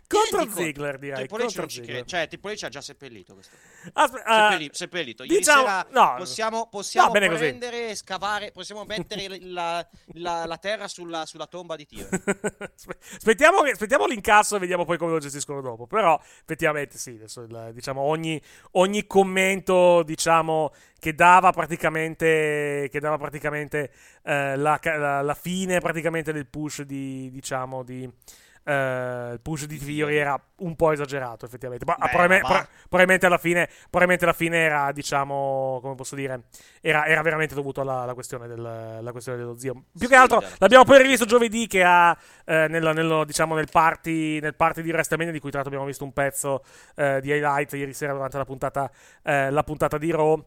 Contro? 0.07 0.51
Ziggler, 0.53 0.97
direi, 0.99 1.15
Triple 1.27 1.37
H 1.37 1.41
contro 1.45 1.67
ci. 1.67 1.75
Ziggler. 1.81 2.05
Cioè, 2.05 2.27
Triple 2.27 2.53
H 2.53 2.63
ha 2.63 2.69
già 2.69 2.81
seppellito 2.81 3.33
questo. 3.33 3.55
Aspe- 3.93 4.21
ah, 4.25 4.49
Seppelli- 4.51 4.69
seppellito. 4.71 5.23
Ieri 5.23 5.37
diciamo- 5.37 5.61
sera 5.61 5.87
no. 5.91 6.15
possiamo, 6.17 6.67
possiamo 6.69 7.11
così. 7.11 7.27
prendere 7.37 7.89
e 7.89 7.95
scavare, 7.95 8.51
possiamo 8.51 8.83
mettere 8.85 9.37
la, 9.41 9.85
la- 10.13 10.45
la 10.45 10.57
terra 10.57 10.87
sulla, 10.87 11.25
sulla 11.25 11.47
tomba 11.47 11.75
di 11.75 11.85
Tio. 11.85 12.07
Aspe- 12.11 12.97
Aspettiamo, 13.15 13.61
che- 13.61 13.71
aspettiamo 13.71 14.05
l'incasso 14.05 14.55
e 14.55 14.59
vediamo 14.59 14.85
poi 14.85 14.97
come 14.97 15.11
lo 15.11 15.19
gestiscono 15.19 15.61
dopo. 15.61 15.87
Però, 15.87 16.19
effettivamente, 16.41 16.97
sì. 16.97 17.11
Adesso 17.11 17.41
il- 17.41 17.71
diciamo, 17.73 18.01
ogni, 18.01 18.41
ogni 18.71 19.05
commento, 19.07 20.03
diciamo, 20.03 20.71
che 20.99 21.13
dava 21.13 21.51
praticamente, 21.51 22.87
che 22.91 22.99
dava 22.99 23.17
praticamente 23.17 23.91
eh, 24.23 24.55
la, 24.55 24.79
la- 24.83 25.21
la 25.21 25.33
fine 25.35 25.79
praticamente 25.79 26.31
del 26.33 26.47
push 26.47 26.81
di, 26.83 27.29
diciamo, 27.31 27.83
di. 27.83 28.09
Eh, 28.65 29.31
il 29.33 29.39
push 29.41 29.65
di 29.65 29.77
Theory 29.77 30.15
era 30.17 30.39
un 30.57 30.75
po' 30.75 30.91
esagerato 30.91 31.45
effettivamente 31.45 31.85
ma 31.85 31.95
Beh, 31.97 32.09
probabilmente, 32.09 32.47
pro- 32.47 32.67
probabilmente 32.89 33.25
alla 33.25 33.37
fine 33.37 33.67
probabilmente 33.89 34.23
alla 34.25 34.33
fine 34.33 34.57
era 34.57 34.91
diciamo 34.91 35.79
come 35.81 35.95
posso 35.95 36.15
dire 36.15 36.43
era, 36.81 37.05
era 37.05 37.21
veramente 37.21 37.55
dovuto 37.55 37.81
alla, 37.81 38.01
alla 38.01 38.13
questione 38.13 38.47
del, 38.47 38.61
la 38.61 39.11
questione 39.11 39.37
dello 39.37 39.57
zio 39.57 39.73
più 39.97 40.07
che 40.07 40.15
Sì, 40.15 40.21
altro 40.21 40.41
certo. 40.41 40.55
L'abbiamo 40.59 40.83
poi 40.85 41.01
rivisto 41.01 41.25
giovedì 41.25 41.67
che 41.67 41.83
ha 41.83 42.17
eh, 42.45 42.67
nello, 42.69 42.91
nello, 42.93 43.23
diciamo, 43.25 43.55
nel 43.55 43.67
party, 43.69 44.39
nel 44.39 44.55
party 44.55 44.81
di 44.81 44.89
WrestleMania 44.91 45.31
di 45.31 45.39
cui 45.39 45.49
tra 45.49 45.59
l'altro 45.59 45.75
abbiamo 45.75 45.85
visto 45.85 46.03
un 46.03 46.13
pezzo 46.13 46.63
eh, 46.95 47.19
di 47.21 47.29
highlight 47.29 47.73
ieri 47.73 47.93
sera 47.93 48.13
durante 48.13 48.37
la 48.37 48.45
puntata, 48.45 48.89
eh, 49.23 49.49
la 49.51 49.63
puntata 49.63 49.97
di 49.97 50.11
Raw. 50.11 50.45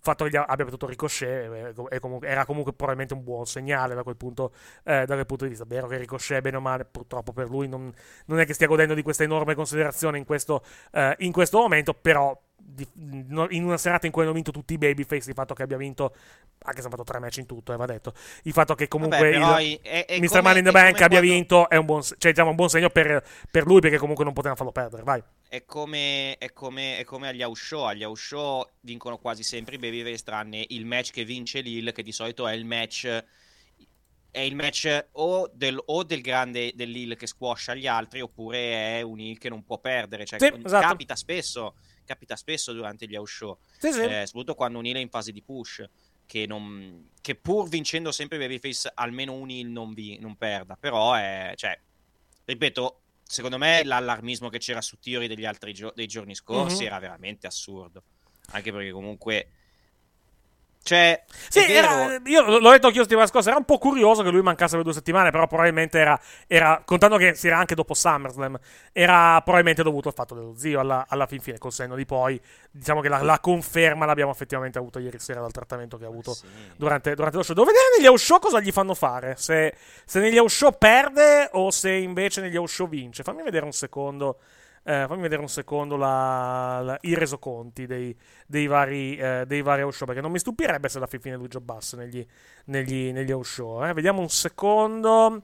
Eh, 0.00 0.10
fatto 0.10 0.24
che 0.24 0.36
abbia 0.36 0.64
battuto 0.64 0.86
Ricochet 0.86 1.74
eh, 1.90 2.00
comunque, 2.00 2.28
era 2.28 2.44
comunque 2.44 2.72
probabilmente 2.72 3.14
un 3.14 3.22
buon 3.22 3.46
segnale 3.46 3.94
da 3.94 4.02
quel 4.02 4.16
punto, 4.16 4.52
eh, 4.84 5.04
da 5.04 5.14
quel 5.14 5.26
punto 5.26 5.44
di 5.44 5.50
vista. 5.50 5.64
Vero 5.66 5.86
che 5.86 5.98
Ricochet, 5.98 6.40
bene 6.40 6.56
o 6.56 6.60
male, 6.60 6.84
purtroppo 6.84 7.32
per 7.32 7.48
lui 7.48 7.68
non, 7.68 7.92
non 8.26 8.40
è 8.40 8.46
che 8.46 8.54
stia 8.54 8.66
godendo 8.66 8.94
di 8.94 9.02
questa 9.02 9.22
enorme 9.24 9.54
considerazione 9.54 10.18
in 10.18 10.24
questo, 10.24 10.64
eh, 10.92 11.14
in 11.18 11.32
questo 11.32 11.58
momento, 11.58 11.94
però 11.94 12.38
di- 12.62 12.86
in 12.94 13.64
una 13.64 13.76
serata 13.76 14.06
in 14.06 14.12
cui 14.12 14.22
hanno 14.22 14.32
vinto 14.32 14.50
tutti 14.50 14.74
i 14.74 14.78
babyface, 14.78 15.28
il 15.28 15.34
fatto 15.34 15.54
che 15.54 15.62
abbia 15.62 15.76
vinto, 15.76 16.14
anche 16.62 16.80
se 16.80 16.86
ha 16.86 16.90
fatto 16.90 17.04
tre 17.04 17.18
match 17.18 17.38
in 17.38 17.46
tutto, 17.46 17.72
eh, 17.72 17.76
va 17.76 17.86
detto, 17.86 18.12
il 18.44 18.52
fatto 18.52 18.74
che 18.74 18.88
comunque 18.88 19.38
Vabbè, 19.38 19.62
il- 19.62 19.78
è- 19.82 20.04
è 20.06 20.18
Mr. 20.20 20.42
Money 20.42 20.58
in 20.58 20.64
the 20.64 20.70
Bank 20.70 20.94
abbia 21.00 21.18
quando- 21.18 21.20
vinto 21.20 21.68
è 21.68 21.76
un 21.76 21.86
buon, 21.86 22.02
cioè, 22.02 22.30
diciamo, 22.30 22.50
un 22.50 22.56
buon 22.56 22.68
segno 22.68 22.90
per, 22.90 23.24
per 23.50 23.64
lui 23.66 23.80
perché 23.80 23.98
comunque 23.98 24.24
non 24.24 24.32
potevano 24.32 24.56
farlo 24.58 24.72
perdere, 24.72 25.02
vai. 25.02 25.22
È 25.48 25.64
come, 25.64 26.36
è 26.38 26.52
come, 26.52 26.98
è 26.98 27.04
come 27.04 27.28
agli 27.28 27.42
house 27.42 27.64
show. 27.64 27.82
Agli 27.84 28.04
house 28.04 28.22
show 28.22 28.64
vincono 28.80 29.18
quasi 29.18 29.42
sempre 29.42 29.74
i 29.74 29.78
babyface, 29.78 30.22
tranne 30.22 30.64
il 30.68 30.86
match 30.86 31.10
che 31.10 31.24
vince 31.24 31.60
Lil, 31.60 31.90
che 31.92 32.02
di 32.02 32.12
solito 32.12 32.46
è 32.46 32.54
il 32.54 32.64
match. 32.64 33.24
È 34.32 34.38
il 34.38 34.54
match 34.54 35.06
o 35.14 35.50
del, 35.52 35.76
o 35.86 36.04
del 36.04 36.20
grande 36.20 36.70
del 36.76 36.88
Lil 36.90 37.16
che 37.16 37.26
squascia 37.26 37.74
gli 37.74 37.88
altri, 37.88 38.20
oppure 38.20 38.98
è 38.98 39.02
un 39.02 39.16
Lil 39.16 39.38
che 39.38 39.48
non 39.48 39.64
può 39.64 39.78
perdere. 39.78 40.24
Cioè, 40.24 40.38
Sì, 40.38 40.52
esatto. 40.64 40.86
capita 40.86 41.16
spesso. 41.16 41.74
Capita 42.10 42.34
spesso 42.34 42.72
durante 42.72 43.06
gli 43.06 43.14
house 43.14 43.32
show. 43.32 43.58
Sì, 43.78 43.92
sì. 43.92 44.00
Eh, 44.00 44.26
soprattutto 44.26 44.56
quando 44.56 44.78
un 44.80 44.86
Heel 44.86 44.96
è 44.96 44.98
in 44.98 45.10
fase 45.10 45.30
di 45.30 45.42
push. 45.42 45.88
Che, 46.26 46.44
non, 46.44 47.10
che 47.20 47.36
pur 47.36 47.68
vincendo 47.68 48.10
sempre 48.10 48.36
i 48.36 48.40
babyface, 48.40 48.90
almeno 48.94 49.32
un 49.34 49.48
Heel 49.48 49.68
non, 49.68 49.92
vi, 49.94 50.18
non 50.18 50.34
perda. 50.36 50.74
Però 50.74 51.14
è. 51.14 51.52
Cioè, 51.54 51.78
ripeto, 52.46 53.00
secondo 53.22 53.58
me 53.58 53.84
l'allarmismo 53.84 54.48
che 54.48 54.58
c'era 54.58 54.80
su 54.80 54.98
Theory 54.98 55.28
degli 55.28 55.44
altri 55.44 55.72
gio- 55.72 55.92
dei 55.94 56.08
giorni 56.08 56.34
scorsi 56.34 56.80
Mhm. 56.82 56.86
era 56.86 56.98
veramente 56.98 57.46
assurdo. 57.46 58.02
Anche 58.50 58.72
perché 58.72 58.90
comunque. 58.90 59.50
Cioè, 60.82 61.22
Sì, 61.48 61.60
era- 61.70 62.20
io 62.24 62.58
l'ho 62.58 62.70
detto 62.70 62.86
anch'io 62.86 63.02
settimana 63.02 63.26
scorsa, 63.26 63.50
era 63.50 63.58
un 63.58 63.64
po' 63.64 63.76
curioso 63.76 64.22
che 64.22 64.30
lui 64.30 64.40
mancasse 64.40 64.76
per 64.76 64.84
due 64.84 64.94
settimane, 64.94 65.30
però 65.30 65.46
probabilmente 65.46 65.98
era, 65.98 66.18
era 66.46 66.82
contando 66.84 67.18
che 67.18 67.34
si 67.34 67.48
era 67.48 67.58
anche 67.58 67.74
dopo 67.74 67.92
SummerSlam, 67.92 68.58
era 68.92 69.40
probabilmente 69.42 69.82
dovuto 69.82 70.08
al 70.08 70.14
fatto 70.14 70.34
dello 70.34 70.54
zio 70.56 70.80
alla, 70.80 71.04
alla 71.08 71.26
fin 71.26 71.40
fine, 71.40 71.58
col 71.58 71.72
senno 71.72 71.94
di 71.96 72.06
poi. 72.06 72.40
Diciamo 72.70 73.02
che 73.02 73.08
la, 73.08 73.22
la 73.22 73.40
conferma 73.40 74.06
l'abbiamo 74.06 74.30
effettivamente 74.30 74.78
avuto 74.78 74.98
ieri 74.98 75.18
sera 75.18 75.40
dal 75.40 75.52
trattamento 75.52 75.98
che 75.98 76.04
ha 76.04 76.08
avuto 76.08 76.32
sì. 76.32 76.46
durante, 76.76 77.14
durante 77.14 77.36
lo 77.36 77.42
show. 77.42 77.54
Devo 77.54 77.66
vedere 77.66 77.84
negli 77.98 78.18
show 78.18 78.38
cosa 78.38 78.58
gli 78.60 78.72
fanno 78.72 78.94
fare, 78.94 79.34
se, 79.36 79.74
se 80.04 80.18
negli 80.20 80.40
show 80.48 80.76
perde 80.76 81.50
o 81.52 81.70
se 81.70 81.92
invece 81.92 82.40
negli 82.40 82.58
show 82.66 82.88
vince. 82.88 83.22
Fammi 83.22 83.42
vedere 83.42 83.66
un 83.66 83.72
secondo. 83.72 84.38
Eh, 84.82 85.04
fammi 85.06 85.20
vedere 85.22 85.40
un 85.42 85.48
secondo 85.48 85.96
la- 85.96 86.80
la- 86.82 86.98
i 87.02 87.14
resoconti 87.14 87.86
dei, 87.86 88.16
dei 88.46 88.66
vari, 88.66 89.16
eh, 89.16 89.44
dei 89.46 89.62
vari 89.62 89.82
show 89.92 90.06
perché 90.06 90.20
non 90.22 90.30
mi 90.32 90.38
stupirebbe 90.38 90.88
se 90.88 90.98
fin 91.06 91.20
fine 91.20 91.36
lui 91.36 91.48
giobasse 91.48 91.96
negli, 91.96 92.24
negli, 92.66 93.12
negli 93.12 93.32
show. 93.42 93.84
eh. 93.84 93.92
Vediamo 93.92 94.20
un 94.20 94.28
secondo. 94.28 95.42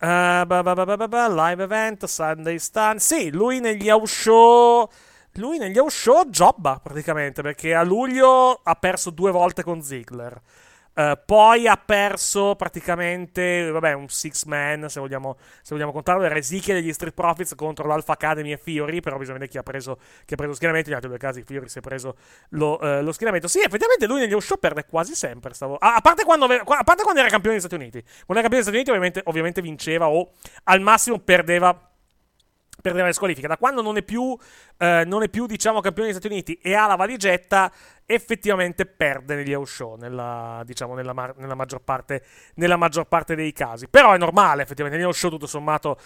Eh, 0.00 0.44
ba, 0.46 0.62
ba, 0.62 0.62
ba, 0.62 0.84
ba, 0.84 0.96
ba, 0.96 1.08
ba, 1.08 1.28
live 1.48 1.62
event, 1.64 2.04
Sunday 2.06 2.58
Stand. 2.58 2.98
Sì, 3.00 3.30
lui 3.30 3.60
negli 3.60 3.88
show. 4.04 4.88
Lui 5.34 5.58
negli 5.58 5.78
show 5.88 6.24
jobba 6.28 6.80
praticamente 6.82 7.42
perché 7.42 7.74
a 7.74 7.82
luglio 7.82 8.60
ha 8.62 8.74
perso 8.74 9.10
due 9.10 9.30
volte 9.30 9.62
con 9.62 9.82
Ziggler. 9.82 10.40
Eh, 10.98 11.16
poi 11.24 11.68
ha 11.68 11.76
perso 11.76 12.56
praticamente, 12.56 13.70
vabbè, 13.70 13.92
un 13.92 14.08
six 14.08 14.42
man, 14.46 14.88
se 14.88 14.98
vogliamo, 14.98 15.36
se 15.62 15.72
vogliamo 15.72 15.92
contarlo, 15.92 16.24
era 16.24 16.34
Ezekiel 16.34 16.80
degli 16.80 16.92
Street 16.92 17.14
Profits 17.14 17.54
contro 17.54 17.86
l'Alpha 17.86 18.14
Academy 18.14 18.50
e 18.50 18.56
Fiori, 18.56 19.00
però 19.00 19.16
bisogna 19.16 19.34
vedere 19.34 19.52
chi 19.52 19.58
ha 19.58 19.62
preso, 19.62 20.00
chi 20.24 20.32
ha 20.32 20.36
preso 20.36 20.48
lo 20.48 20.54
schieramento, 20.54 20.88
in 20.88 20.96
altri 20.96 21.08
due 21.08 21.18
casi 21.18 21.44
Fiori 21.44 21.68
si 21.68 21.78
è 21.78 21.80
preso 21.80 22.16
lo, 22.48 22.80
eh, 22.80 23.00
lo 23.00 23.12
schieramento. 23.12 23.46
Sì, 23.46 23.60
effettivamente 23.60 24.08
lui 24.08 24.18
negli 24.18 24.40
show 24.40 24.58
perde 24.58 24.86
quasi 24.86 25.14
sempre, 25.14 25.54
stavo... 25.54 25.76
a, 25.76 25.94
a 25.94 26.00
parte 26.00 26.24
quando, 26.24 26.46
a 26.46 26.82
parte 26.82 27.04
quando 27.04 27.20
era 27.20 27.28
campione 27.28 27.56
degli 27.56 27.64
Stati 27.64 27.80
Uniti. 27.80 28.02
Quando 28.02 28.42
era 28.42 28.48
campione 28.48 28.56
degli 28.56 28.62
Stati 28.62 28.76
Uniti 28.76 28.90
ovviamente, 28.90 29.20
ovviamente 29.26 29.62
vinceva 29.62 30.08
o 30.08 30.32
al 30.64 30.80
massimo 30.80 31.20
perdeva 31.20 31.80
perdeva 32.80 33.06
le 33.06 33.12
squalifiche. 33.12 33.46
Da 33.46 33.56
quando 33.56 33.82
non 33.82 33.96
è 33.96 34.02
più, 34.02 34.36
eh, 34.78 35.02
non 35.06 35.22
è 35.22 35.28
più 35.28 35.46
diciamo, 35.46 35.80
campione 35.80 36.08
degli 36.08 36.18
Stati 36.18 36.32
Uniti 36.32 36.58
e 36.62 36.74
ha 36.74 36.86
la 36.86 36.96
valigetta, 36.96 37.72
effettivamente 38.10 38.86
perde 38.86 39.34
negli 39.34 39.52
house 39.52 39.74
show, 39.74 39.96
nella, 39.96 40.62
diciamo, 40.64 40.94
nella, 40.94 41.12
mar- 41.12 41.36
nella, 41.36 41.54
maggior 41.54 41.82
parte, 41.82 42.22
nella, 42.54 42.76
maggior 42.76 43.04
parte, 43.04 43.34
dei 43.34 43.52
casi. 43.52 43.86
Però 43.86 44.14
è 44.14 44.16
normale, 44.16 44.62
effettivamente, 44.62 44.96
negli 44.96 45.06
house 45.06 45.18
show 45.18 45.30
tutto 45.30 45.46
sommato, 45.46 45.98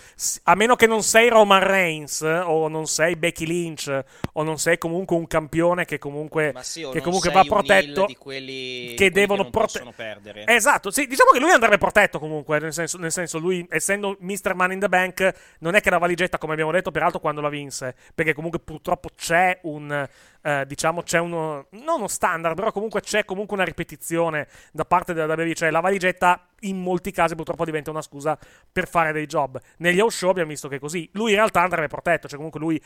a 0.43 0.55
meno 0.57 0.75
che 0.75 0.89
non 0.89 1.05
sei 1.05 1.29
Roman 1.29 1.63
Reigns 1.63 2.23
o 2.23 2.67
non 2.67 2.87
sei 2.87 3.15
Becky 3.15 3.47
Lynch 3.47 4.05
o 4.33 4.43
non 4.43 4.59
sei 4.59 4.79
comunque 4.79 5.15
un 5.15 5.29
campione 5.29 5.85
che 5.85 5.99
comunque, 5.99 6.53
sì, 6.63 6.89
che 6.91 7.01
comunque 7.01 7.31
va 7.31 7.45
protetto, 7.45 8.07
di 8.07 8.17
quelli, 8.17 8.95
che 8.97 9.13
devono 9.13 9.45
che 9.45 9.51
proteggere. 9.51 10.45
Esatto, 10.49 10.91
sì, 10.91 11.07
diciamo 11.07 11.31
che 11.31 11.39
lui 11.39 11.53
andrebbe 11.53 11.79
protetto 11.79 12.19
comunque, 12.19 12.59
nel 12.59 12.73
senso, 12.73 12.99
nel 12.99 13.13
senso 13.13 13.39
lui 13.39 13.65
essendo 13.71 14.17
Mr. 14.19 14.55
Man 14.55 14.73
in 14.73 14.81
the 14.81 14.89
Bank 14.89 15.33
non 15.61 15.77
è 15.77 15.81
che 15.81 15.91
la 15.91 15.99
valigetta, 15.99 16.37
come 16.39 16.55
abbiamo 16.55 16.73
detto, 16.73 16.91
peraltro 16.91 17.21
quando 17.21 17.41
la 17.41 17.49
vinse, 17.49 17.95
perché 18.13 18.35
comunque 18.35 18.59
purtroppo 18.59 19.11
c'è 19.15 19.61
un 19.63 20.09
eh, 20.43 20.65
diciamo 20.67 21.03
c'è 21.03 21.19
uno, 21.19 21.67
non 21.71 21.97
uno 21.99 22.09
standard, 22.09 22.55
però 22.57 22.73
comunque 22.73 23.01
c'è 23.01 23.25
comunque 23.25 23.57
una 23.57 23.65
ripetizione 23.65 24.49
da 24.73 24.85
parte 24.85 25.15
della 25.15 25.33
WWE, 25.35 25.55
cioè 25.55 25.71
la 25.71 25.81
valigetta 25.81 26.49
in 26.61 26.81
molti 26.81 27.11
casi 27.13 27.35
purtroppo 27.35 27.65
diventa 27.65 27.91
una 27.91 28.03
scusa 28.03 28.39
per 28.71 28.89
fare 28.89 29.13
dei 29.13 29.27
job. 29.27 29.61
Negli 29.79 30.01
house 30.01 30.19
show 30.19 30.31
abbiamo 30.31 30.51
visto 30.51 30.69
che 30.69 30.77
è 30.77 30.81
così, 30.81 31.09
lui 31.13 31.31
in 31.31 31.37
realtà 31.37 31.63
andrebbe 31.63 31.89
protetto, 31.89 32.29
cioè 32.29 32.37
comunque 32.37 32.61
lui 32.61 32.83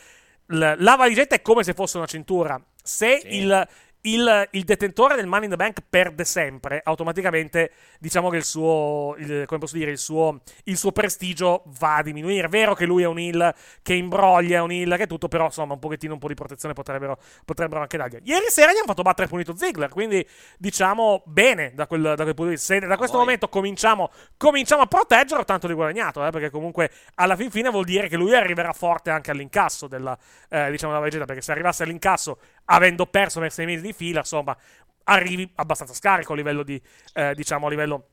la 0.49 0.97
valigetta 0.97 1.35
è 1.35 1.43
come 1.43 1.65
se 1.65 1.73
fosse 1.73 1.97
una 1.97 2.07
cintura. 2.07 2.61
Se 2.83 3.19
sì. 3.21 3.39
il, 3.39 3.69
il, 4.07 4.49
il, 4.53 4.65
detentore 4.65 5.17
del 5.17 5.27
Money 5.27 5.45
in 5.45 5.51
the 5.51 5.57
Bank 5.57 5.81
perde 5.89 6.25
sempre, 6.25 6.81
automaticamente 6.85 7.73
diciamo 7.99 8.31
che 8.31 8.37
il 8.37 8.45
suo, 8.45 9.15
il, 9.19 9.45
come 9.47 9.61
posso 9.61 9.77
dire, 9.77 9.91
il 9.91 9.99
suo, 9.99 10.41
il 10.65 10.77
suo 10.77 10.93
prestigio 10.93 11.65
va 11.79 11.97
a 11.97 12.03
diminuire. 12.03 12.47
È 12.47 12.49
vero 12.51 12.75
che 12.75 12.87
lui 12.87 13.03
è 13.03 13.07
un 13.07 13.19
heal 13.19 13.55
che 13.83 13.95
imbroglia, 13.95 14.59
è 14.59 14.61
un 14.61 14.71
heal 14.71 14.97
che 14.97 15.05
è 15.05 15.07
tutto, 15.07 15.29
però 15.29 15.47
insomma 15.47 15.75
un 15.75 15.79
pochettino 15.79 16.13
un 16.13 16.19
po' 16.19 16.29
di 16.29 16.35
protezione 16.35 16.75
potrebbero, 16.75 17.19
potrebbero 17.45 17.81
anche 17.81 17.97
dargli. 17.97 18.21
Ieri 18.25 18.47
sera 18.49 18.73
gli 18.73 18.77
hanno 18.77 18.87
fatto 18.87 19.03
battere 19.03 19.29
Punito 19.29 19.57
Ziggler, 19.57 19.89
quindi 19.89 20.27
diciamo 20.59 21.23
bene 21.27 21.73
da 21.75 21.87
quel, 21.87 22.03
da 22.03 22.23
quel 22.23 22.35
punto 22.35 22.45
di 22.45 22.51
vista. 22.51 22.75
Se 22.75 22.81
da 22.81 22.97
questo 22.97 23.17
oh, 23.17 23.21
momento 23.21 23.49
cominciamo, 23.49 24.11
cominciamo, 24.37 24.83
a 24.83 24.87
proteggerlo, 24.87 25.45
tanto 25.45 25.67
di 25.67 25.75
guadagnato, 25.75 26.25
eh, 26.25 26.31
perché 26.31 26.51
comunque 26.51 26.91
alla 27.15 27.35
fin 27.35 27.51
fine 27.51 27.71
vuol 27.71 27.85
dire 27.85 28.09
che 28.09 28.17
lui 28.17 28.35
arriverà 28.35 28.73
forte 28.73 29.11
anche 29.11 29.33
all'incasso 29.33 29.89
della, 29.89 30.17
eh, 30.49 30.71
diciamo, 30.71 30.93
della 30.93 31.05
vegeta, 31.05 31.25
perché 31.25 31.43
se 31.43 31.51
arrivasse 31.51 31.83
all'incasso 31.83 32.39
avendo 32.67 33.07
perso 33.07 33.41
per 33.41 33.53
sei 33.53 33.67
mesi 33.67 33.83
di 33.83 33.93
fila, 33.97 34.21
insomma, 34.21 34.57
arrivi 35.05 35.51
abbastanza 35.57 35.95
scarico 35.95 36.33
a 36.33 36.37
livello 36.37 36.63
di, 36.63 36.81
eh, 37.15 37.35
diciamo, 37.35 37.67
a 37.67 37.71
livello 37.71 38.09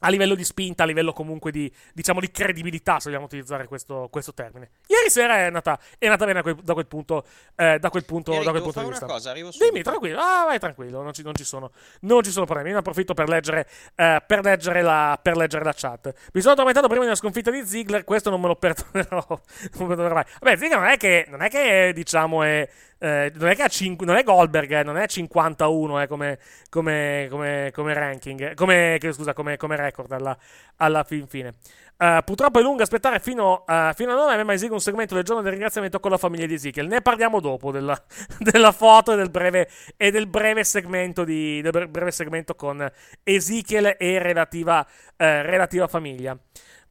a 0.00 0.08
livello 0.10 0.34
di 0.34 0.44
spinta, 0.44 0.82
a 0.82 0.86
livello 0.86 1.12
comunque 1.12 1.50
di, 1.50 1.72
diciamo, 1.94 2.20
di 2.20 2.30
credibilità, 2.30 2.98
se 2.98 3.08
vogliamo 3.08 3.24
utilizzare 3.24 3.66
questo, 3.66 4.08
questo 4.10 4.34
termine. 4.34 4.70
Ieri 4.88 5.08
sera 5.08 5.46
è 5.46 5.50
nata, 5.50 5.78
è 5.98 6.08
nata 6.08 6.26
bene 6.26 6.42
da 6.62 6.72
quel 6.74 6.86
punto, 6.86 7.24
eh, 7.54 7.78
da 7.78 7.88
quel 7.88 8.04
punto, 8.04 8.32
Eric, 8.32 8.44
da 8.44 8.50
quel 8.50 8.62
punto 8.62 8.80
di 8.80 8.88
vista. 8.88 9.04
Una 9.04 9.14
cosa, 9.14 9.32
Dimmi, 9.32 9.82
tranquillo, 9.82 10.20
ah, 10.20 10.44
vai 10.44 10.58
tranquillo, 10.58 11.02
non 11.02 11.12
ci, 11.12 11.22
non 11.22 11.34
ci, 11.34 11.44
sono, 11.44 11.70
non 12.00 12.22
ci 12.22 12.30
sono 12.30 12.44
problemi. 12.44 12.68
Io 12.68 12.74
ne 12.74 12.80
approfitto 12.80 13.14
per 13.14 13.28
leggere, 13.28 13.66
eh, 13.94 14.22
per, 14.26 14.44
leggere 14.44 14.82
la, 14.82 15.18
per 15.20 15.36
leggere 15.36 15.64
la 15.64 15.74
chat. 15.74 16.12
Mi 16.32 16.40
sono 16.40 16.52
addormentato 16.52 16.88
prima 16.88 17.04
della 17.04 17.16
sconfitta 17.16 17.50
di 17.50 17.66
Ziggler, 17.66 18.04
questo 18.04 18.28
non 18.28 18.40
me 18.40 18.48
lo 18.48 18.56
perdonerò. 18.56 19.24
non 19.28 19.38
me 19.38 19.78
lo 19.78 19.86
perdonerò 19.86 20.14
mai. 20.14 20.24
Vabbè, 20.40 20.56
Ziggler 20.56 20.78
non 20.78 20.88
è 20.88 20.96
che, 20.98 21.26
non 21.28 21.42
è 21.42 21.48
che 21.48 21.92
diciamo, 21.94 22.42
è 22.42 22.68
eh, 22.98 23.30
non, 23.34 23.48
è 23.48 23.54
che 23.54 23.62
ha 23.62 23.68
cin- 23.68 23.96
non 24.00 24.16
è 24.16 24.22
Goldberg, 24.22 24.72
eh, 24.72 24.82
non 24.82 24.96
è 24.96 25.06
51 25.06 26.00
eh, 26.00 26.06
come, 26.06 26.38
come, 26.70 27.26
come, 27.30 27.70
come, 27.72 27.94
ranking, 27.94 28.54
come, 28.54 28.98
scusa, 29.12 29.34
come, 29.34 29.56
record 29.58 30.12
alla, 30.12 30.36
alla 30.76 31.04
fin 31.04 31.26
fine. 31.26 31.54
Uh, 31.98 32.22
purtroppo 32.22 32.58
è 32.58 32.62
lungo 32.62 32.82
aspettare 32.82 33.20
fino, 33.20 33.64
uh, 33.66 33.94
fino 33.94 34.12
a 34.12 34.16
9 34.16 34.44
ma 34.44 34.52
esigo 34.52 34.74
un 34.74 34.82
segmento 34.82 35.14
del 35.14 35.24
giorno 35.24 35.40
del 35.40 35.52
ringraziamento 35.52 35.98
con 35.98 36.10
la 36.10 36.18
famiglia 36.18 36.44
di 36.44 36.52
Ezekiel. 36.52 36.86
Ne 36.86 37.00
parliamo 37.00 37.40
dopo 37.40 37.70
della, 37.70 37.98
della 38.38 38.72
foto 38.72 39.14
e 39.14 39.16
del, 39.16 39.30
breve, 39.30 39.68
e 39.96 40.10
del 40.10 40.26
breve 40.26 40.62
segmento, 40.62 41.24
di, 41.24 41.62
del 41.62 41.88
breve 41.88 42.10
segmento 42.10 42.54
con 42.54 42.86
Ezekiel 43.22 43.96
e 43.98 44.18
relativa, 44.18 44.80
uh, 44.80 45.14
relativa 45.16 45.86
famiglia. 45.86 46.36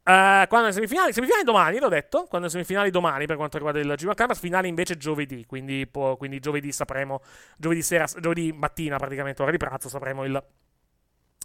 Uh, 0.07 0.45
quando 0.47 0.67
le 0.67 0.71
semifinali, 0.71 1.11
semifinali 1.13 1.43
domani, 1.43 1.79
l'ho 1.79 1.89
detto. 1.89 2.25
Quando 2.25 2.45
le 2.45 2.51
semifinali 2.51 2.91
domani 2.91 3.25
per 3.25 3.37
quanto 3.37 3.57
riguarda 3.57 3.79
il 3.79 3.91
Giro 3.97 4.13
Canvas, 4.13 4.37
finali 4.37 4.67
invece 4.67 4.97
giovedì. 4.97 5.45
Quindi, 5.47 5.87
po- 5.87 6.15
quindi 6.15 6.39
giovedì 6.39 6.71
sapremo, 6.71 7.21
giovedì 7.57 7.81
sera, 7.81 8.05
giovedì 8.19 8.51
mattina 8.51 8.97
praticamente, 8.97 9.41
ora 9.41 9.49
di 9.49 9.57
pranzo, 9.57 9.89
sapremo 9.89 10.23
il 10.23 10.43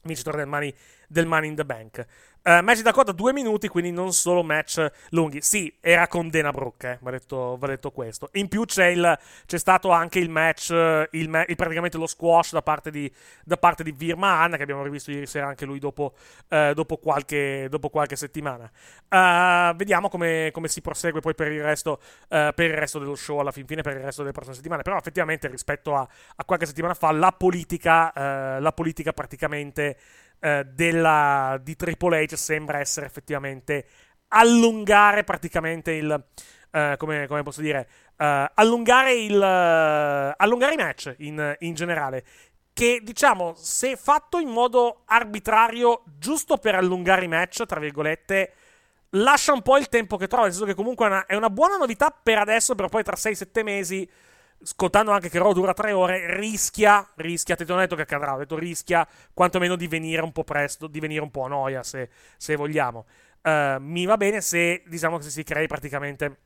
vincitore 0.02 0.36
del 0.38 0.46
Money, 0.46 0.74
del 1.10 1.26
money 1.26 1.48
in 1.48 1.56
the 1.56 1.64
Bank. 1.64 2.06
Uh, 2.42 2.62
match 2.62 2.80
da 2.80 2.92
coda 2.92 3.12
due 3.12 3.34
minuti, 3.34 3.68
quindi 3.68 3.90
non 3.90 4.14
solo 4.14 4.42
match 4.42 4.90
lunghi. 5.10 5.42
Sì, 5.42 5.76
era 5.78 6.08
con 6.08 6.30
Dana 6.30 6.52
Brooke, 6.52 6.92
eh, 6.92 6.98
va, 7.02 7.10
detto, 7.10 7.58
va 7.58 7.66
detto 7.66 7.90
questo. 7.90 8.30
In 8.32 8.48
più 8.48 8.64
c'è, 8.64 8.86
il, 8.86 9.18
c'è 9.44 9.58
stato 9.58 9.90
anche 9.90 10.20
il 10.20 10.30
match, 10.30 10.70
il, 10.70 11.08
il, 11.46 11.56
praticamente 11.56 11.98
lo 11.98 12.06
squash 12.06 12.52
da 12.52 12.62
parte 12.62 12.90
di, 12.90 13.12
da 13.44 13.58
parte 13.58 13.82
di 13.82 13.92
Virma 13.92 14.40
Anna, 14.40 14.56
che 14.56 14.62
abbiamo 14.62 14.82
rivisto 14.82 15.10
ieri 15.10 15.26
sera 15.26 15.48
anche 15.48 15.66
lui 15.66 15.78
dopo, 15.78 16.14
uh, 16.48 16.72
dopo, 16.72 16.96
qualche, 16.96 17.66
dopo 17.68 17.90
qualche, 17.90 18.16
settimana. 18.16 18.70
Uh, 19.10 19.76
vediamo 19.76 20.08
come, 20.08 20.48
come, 20.50 20.68
si 20.68 20.80
prosegue 20.80 21.20
poi 21.20 21.34
per 21.34 21.52
il, 21.52 21.62
resto, 21.62 22.00
per 22.28 22.54
il 22.58 22.74
resto 22.74 22.98
dello 22.98 23.16
show 23.16 23.38
alla 23.38 23.52
fin 23.52 23.66
fine, 23.66 23.82
per 23.82 23.96
il 23.96 24.02
resto 24.02 24.22
delle 24.22 24.32
prossime 24.32 24.54
settimane. 24.54 24.80
Però 24.80 24.96
effettivamente 24.96 25.46
rispetto 25.48 25.94
a, 25.94 26.08
a 26.36 26.44
qualche 26.46 26.64
settimana 26.64 26.94
fa, 26.94 27.10
la 27.10 27.32
politica, 27.32 28.58
la 28.58 28.72
politica 28.72 29.12
praticamente 29.12 29.98
eh, 30.40 30.64
della, 30.64 31.60
di 31.62 31.76
Triple 31.76 32.24
H 32.24 32.34
sembra 32.34 32.78
essere 32.78 33.06
effettivamente 33.06 33.86
allungare 34.28 35.24
praticamente 35.24 35.92
il. 35.92 36.24
Uh, 36.72 36.96
come, 36.96 37.26
come, 37.26 37.42
posso 37.42 37.60
dire? 37.60 37.88
Uh, 38.16 38.46
allungare, 38.54 39.12
il, 39.12 39.36
uh, 39.36 40.34
allungare 40.36 40.74
i 40.74 40.76
match 40.76 41.14
in, 41.18 41.56
in, 41.60 41.74
generale. 41.74 42.24
Che 42.72 43.00
diciamo, 43.02 43.54
se 43.56 43.96
fatto 43.96 44.38
in 44.38 44.48
modo 44.48 45.02
arbitrario, 45.06 46.04
giusto 46.18 46.56
per 46.58 46.76
allungare 46.76 47.24
i 47.24 47.28
match, 47.28 47.66
tra 47.66 47.80
virgolette, 47.80 48.52
lascia 49.10 49.52
un 49.52 49.62
po' 49.62 49.78
il 49.78 49.88
tempo 49.88 50.16
che 50.16 50.28
trova. 50.28 50.44
Nel 50.44 50.52
senso 50.52 50.66
che 50.66 50.76
comunque 50.76 51.06
è 51.06 51.08
una, 51.08 51.26
è 51.26 51.34
una 51.34 51.50
buona 51.50 51.76
novità 51.76 52.10
per 52.10 52.38
adesso, 52.38 52.76
però 52.76 52.88
poi 52.88 53.02
tra 53.02 53.16
6-7 53.16 53.62
mesi 53.64 54.08
scontando 54.62 55.10
anche 55.10 55.28
che 55.28 55.38
Raw 55.38 55.52
dura 55.52 55.72
tre 55.72 55.92
ore, 55.92 56.36
rischia, 56.36 57.08
rischia, 57.16 57.56
te 57.56 57.64
l'ho 57.64 57.76
detto 57.76 57.96
che 57.96 58.02
accadrà, 58.02 58.34
ho 58.34 58.38
detto 58.38 58.58
rischia 58.58 59.06
quantomeno 59.32 59.76
di 59.76 59.88
venire 59.88 60.22
un 60.22 60.32
po' 60.32 60.44
presto, 60.44 60.86
di 60.86 61.00
venire 61.00 61.22
un 61.22 61.30
po' 61.30 61.44
a 61.44 61.48
noia 61.48 61.82
se, 61.82 62.10
se 62.36 62.56
vogliamo. 62.56 63.06
Uh, 63.42 63.80
mi 63.80 64.04
va 64.04 64.16
bene 64.18 64.42
se, 64.42 64.82
diciamo 64.86 65.16
che 65.16 65.30
si 65.30 65.42
crei 65.42 65.66
praticamente 65.66 66.40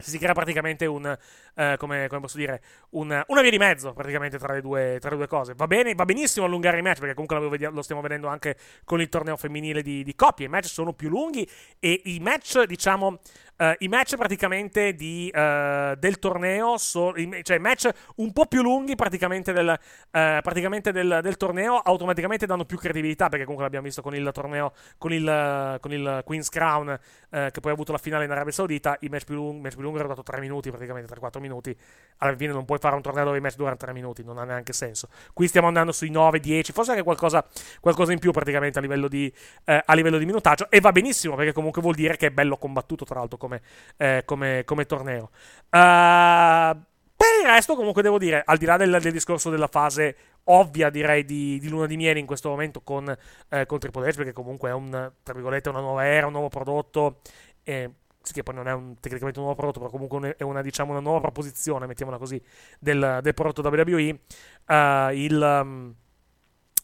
si 0.00 0.18
crea 0.18 0.32
praticamente 0.32 0.86
un, 0.86 1.04
uh, 1.04 1.76
come, 1.76 2.08
come, 2.08 2.20
posso 2.20 2.38
dire, 2.38 2.62
un, 2.90 3.22
una 3.26 3.40
via 3.42 3.50
di 3.50 3.58
mezzo 3.58 3.92
praticamente 3.92 4.38
tra 4.38 4.54
le, 4.54 4.60
due, 4.60 4.98
tra 5.00 5.10
le 5.10 5.16
due 5.16 5.26
cose. 5.26 5.54
Va 5.54 5.66
bene, 5.66 5.94
va 5.94 6.04
benissimo 6.04 6.46
allungare 6.46 6.78
i 6.78 6.82
match 6.82 7.00
perché 7.00 7.14
comunque 7.14 7.58
lo, 7.58 7.70
lo 7.70 7.82
stiamo 7.82 8.00
vedendo 8.00 8.28
anche 8.28 8.56
con 8.84 9.00
il 9.00 9.08
torneo 9.08 9.36
femminile 9.36 9.82
di, 9.82 10.02
di 10.02 10.14
coppie. 10.14 10.46
I 10.46 10.48
match 10.48 10.66
sono 10.66 10.92
più 10.92 11.08
lunghi 11.08 11.48
e 11.78 12.00
i 12.04 12.18
match, 12.20 12.64
diciamo, 12.64 13.18
Uh, 13.60 13.74
I 13.80 13.88
match 13.88 14.16
praticamente 14.16 14.94
di, 14.94 15.30
uh, 15.34 15.94
del 15.96 16.18
torneo, 16.18 16.78
so, 16.78 17.12
cioè 17.42 17.58
match 17.58 17.90
un 18.16 18.32
po' 18.32 18.46
più 18.46 18.62
lunghi 18.62 18.94
praticamente, 18.94 19.52
del, 19.52 19.68
uh, 19.68 20.08
praticamente 20.10 20.92
del, 20.92 21.18
del, 21.22 21.36
torneo, 21.36 21.76
automaticamente 21.76 22.46
danno 22.46 22.64
più 22.64 22.78
credibilità, 22.78 23.28
perché 23.28 23.44
comunque 23.44 23.64
l'abbiamo 23.64 23.84
visto 23.84 24.00
con 24.00 24.14
il 24.14 24.30
torneo, 24.32 24.72
con 24.96 25.12
il, 25.12 25.76
con 25.78 25.92
il 25.92 26.22
Queen's 26.24 26.48
Crown, 26.48 26.98
che 27.30 27.60
poi 27.60 27.70
ha 27.70 27.74
avuto 27.74 27.92
la 27.92 27.98
finale 27.98 28.24
in 28.24 28.30
Arabia 28.30 28.50
Saudita, 28.50 28.96
i 29.00 29.08
match 29.08 29.24
più, 29.24 29.34
lunghi, 29.34 29.60
match 29.60 29.74
più 29.74 29.82
lunghi 29.82 29.98
hanno 29.98 30.08
dato 30.08 30.22
3 30.22 30.40
minuti, 30.40 30.70
praticamente 30.70 31.14
3-4 31.14 31.38
minuti, 31.38 31.76
alla 32.16 32.34
fine 32.34 32.52
non 32.52 32.64
puoi 32.64 32.78
fare 32.78 32.96
un 32.96 33.02
torneo 33.02 33.24
dove 33.24 33.36
i 33.36 33.40
match 33.40 33.56
durano 33.56 33.76
3 33.76 33.92
minuti, 33.92 34.24
non 34.24 34.38
ha 34.38 34.44
neanche 34.44 34.72
senso. 34.72 35.08
Qui 35.34 35.46
stiamo 35.46 35.68
andando 35.68 35.92
sui 35.92 36.10
9-10, 36.10 36.72
forse 36.72 36.92
anche 36.92 37.02
qualcosa, 37.02 37.46
qualcosa 37.78 38.12
in 38.12 38.20
più 38.20 38.32
praticamente 38.32 38.78
a 38.78 38.82
livello, 38.82 39.06
di, 39.06 39.30
a 39.64 39.94
livello 39.94 40.16
di 40.16 40.24
minutaggio, 40.24 40.70
e 40.70 40.80
va 40.80 40.92
benissimo, 40.92 41.36
perché 41.36 41.52
comunque 41.52 41.82
vuol 41.82 41.94
dire 41.94 42.16
che 42.16 42.28
è 42.28 42.30
bello 42.30 42.56
combattuto, 42.56 43.04
tra 43.04 43.18
l'altro, 43.18 43.36
come, 43.50 43.62
eh, 43.96 44.22
come, 44.24 44.62
come, 44.64 44.86
torneo. 44.86 45.30
Uh, 45.70 46.78
per 47.16 47.28
il 47.42 47.46
resto, 47.46 47.74
comunque, 47.74 48.02
devo 48.02 48.18
dire, 48.18 48.42
al 48.44 48.56
di 48.56 48.64
là 48.64 48.76
del, 48.76 48.98
del 49.00 49.12
discorso 49.12 49.50
della 49.50 49.66
fase 49.66 50.16
ovvia, 50.44 50.90
direi, 50.90 51.24
di, 51.24 51.58
di, 51.58 51.68
Luna 51.68 51.86
di 51.86 51.96
Miele 51.96 52.20
in 52.20 52.26
questo 52.26 52.48
momento 52.48 52.80
con, 52.80 53.14
eh, 53.48 53.66
con 53.66 53.78
Triple 53.78 54.08
H, 54.08 54.16
perché 54.16 54.32
comunque 54.32 54.70
è 54.70 54.72
un, 54.72 54.88
una 54.88 55.80
nuova 55.80 56.06
era, 56.06 56.26
un 56.26 56.32
nuovo 56.32 56.48
prodotto. 56.48 57.20
Eh, 57.62 57.90
sì, 58.22 58.32
che 58.34 58.42
poi 58.42 58.54
non 58.54 58.68
è 58.68 58.72
un, 58.72 58.94
tecnicamente 59.00 59.38
un 59.38 59.46
nuovo 59.46 59.58
prodotto, 59.58 59.80
però 59.80 59.90
comunque 59.90 60.36
è 60.36 60.42
una, 60.42 60.62
diciamo, 60.62 60.92
una 60.92 61.00
nuova 61.00 61.20
proposizione, 61.20 61.86
mettiamola 61.86 62.18
così, 62.18 62.40
del, 62.78 63.18
del 63.22 63.34
prodotto 63.34 63.68
WWE. 63.68 64.20
Uh, 64.66 65.12
il. 65.12 65.60
Um, 65.62 65.94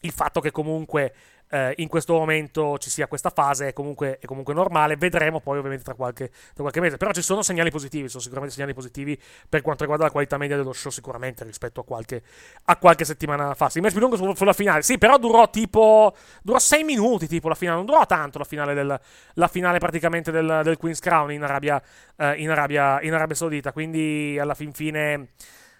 il 0.01 0.11
fatto 0.11 0.39
che 0.39 0.51
comunque 0.51 1.13
eh, 1.49 1.73
in 1.77 1.87
questo 1.87 2.13
momento 2.13 2.77
ci 2.77 2.89
sia 2.89 3.07
questa 3.07 3.29
fase 3.29 3.69
è 3.69 3.73
comunque, 3.73 4.19
è 4.19 4.25
comunque 4.25 4.53
normale. 4.53 4.95
Vedremo 4.97 5.39
poi, 5.39 5.57
ovviamente, 5.57 5.83
tra 5.83 5.93
qualche, 5.93 6.29
tra 6.29 6.61
qualche 6.61 6.79
mese. 6.79 6.97
Però 6.97 7.11
ci 7.11 7.21
sono 7.21 7.41
segnali 7.41 7.69
positivi. 7.69 8.09
Sono 8.09 8.21
sicuramente 8.21 8.55
segnali 8.55 8.73
positivi 8.73 9.19
per 9.47 9.61
quanto 9.61 9.81
riguarda 9.81 10.05
la 10.05 10.11
qualità 10.11 10.37
media 10.37 10.57
dello 10.57 10.73
show, 10.73 10.91
sicuramente 10.91 11.43
rispetto 11.43 11.81
a 11.81 11.85
qualche, 11.85 12.21
a 12.65 12.77
qualche 12.77 13.05
settimana 13.05 13.53
fa. 13.53 13.69
Sì, 13.69 13.79
più 13.81 13.99
lungo 13.99 14.17
fu- 14.17 14.35
sulla 14.35 14.53
finale. 14.53 14.81
Sì, 14.81 14.97
però 14.97 15.17
durò 15.17 15.49
tipo. 15.49 16.13
durò 16.41 16.59
6 16.59 16.83
minuti. 16.83 17.27
Tipo 17.27 17.47
la 17.47 17.55
finale. 17.55 17.77
Non 17.77 17.85
durò 17.85 18.05
tanto 18.05 18.37
la 18.37 18.45
finale, 18.45 18.73
del, 18.73 18.99
la 19.33 19.47
finale 19.47 19.79
praticamente 19.79 20.31
del, 20.31 20.61
del 20.63 20.77
Queen's 20.77 20.99
Crown 20.99 21.31
in 21.31 21.43
Arabia, 21.43 21.81
eh, 22.17 22.35
in, 22.35 22.49
Arabia, 22.49 23.01
in 23.01 23.13
Arabia 23.13 23.35
Saudita. 23.35 23.71
Quindi 23.71 24.37
alla 24.39 24.53
fin 24.53 24.73
fine. 24.73 25.29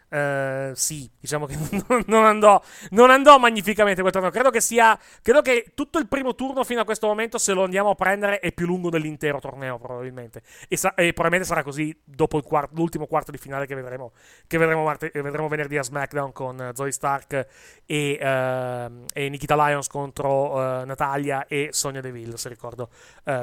Eh, 0.09 0.71
sì, 0.73 1.09
diciamo 1.19 1.45
che 1.45 1.57
non- 2.07 2.25
andò, 2.25 2.61
non 2.91 3.09
andò 3.09 3.37
magnificamente 3.37 4.01
quel 4.01 4.13
torneo. 4.13 4.31
Credo 4.31 4.49
che 4.49 4.61
sia. 4.61 4.97
Credo 5.21 5.41
che 5.41 5.71
tutto 5.75 5.99
il 5.99 6.07
primo 6.07 6.33
turno 6.35 6.63
fino 6.63 6.81
a 6.81 6.85
questo 6.85 7.07
momento, 7.07 7.37
se 7.37 7.53
lo 7.53 7.63
andiamo 7.63 7.89
a 7.89 7.95
prendere, 7.95 8.39
è 8.39 8.51
più 8.53 8.65
lungo 8.65 8.89
dell'intero 8.89 9.39
torneo, 9.39 9.77
probabilmente. 9.77 10.41
E, 10.67 10.77
sa- 10.77 10.93
e 10.93 11.11
probabilmente 11.13 11.45
sarà 11.47 11.63
così 11.63 11.97
dopo 12.03 12.41
quart- 12.41 12.71
l'ultimo 12.73 13.05
quarto 13.05 13.31
di 13.31 13.37
finale 13.37 13.65
che 13.65 13.75
vedremo, 13.75 14.13
che 14.47 14.57
vedremo, 14.57 14.83
marte- 14.83 15.11
eh, 15.11 15.21
vedremo 15.21 15.47
venerdì 15.47 15.77
a 15.77 15.83
SmackDown 15.83 16.31
con 16.31 16.59
eh, 16.61 16.71
Zoe 16.73 16.91
Stark 16.91 17.47
e, 17.85 18.17
ehm, 18.19 19.05
e 19.13 19.29
Nikita 19.29 19.55
Lyons 19.55 19.87
contro 19.87 20.81
eh, 20.81 20.85
Natalia 20.85 21.45
e 21.47 21.69
Sonia 21.71 22.01
Deville, 22.01 22.37
se 22.37 22.49
ricordo, 22.49 22.89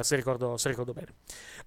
se 0.00 0.16
ricordo, 0.16 0.56
se 0.56 0.68
ricordo 0.68 0.92
bene. 0.92 1.14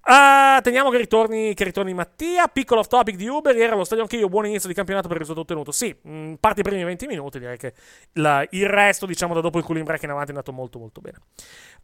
Ah, 0.02 0.60
teniamo 0.62 0.88
che 0.88 0.96
ritorni, 0.96 1.52
che 1.52 1.64
ritorni 1.64 1.92
Mattia. 1.92 2.46
Piccolo 2.48 2.80
off 2.80 2.86
topic 2.88 3.16
di 3.16 3.26
Uber. 3.28 3.54
Era 3.56 3.74
lo 3.74 3.84
stadio 3.84 4.04
anch'io. 4.04 4.28
Buon 4.28 4.46
inizio 4.46 4.68
di 4.68 4.74
campionato 4.74 5.06
per 5.06 5.16
il 5.16 5.22
risultato 5.22 5.46
ottenuto. 5.46 5.70
Sì, 5.70 5.94
mh, 6.00 6.34
parte 6.40 6.60
i 6.60 6.62
primi 6.62 6.82
20 6.82 7.06
minuti. 7.06 7.38
Direi 7.38 7.58
che 7.58 7.74
la- 8.14 8.46
il 8.50 8.66
resto, 8.68 9.04
diciamo, 9.04 9.34
da 9.34 9.40
dopo 9.40 9.58
il 9.58 9.64
cooling 9.64 9.84
break 9.84 10.02
in 10.04 10.10
avanti 10.10 10.28
è 10.28 10.30
andato 10.32 10.52
molto, 10.52 10.78
molto 10.78 11.00
bene. 11.02 11.18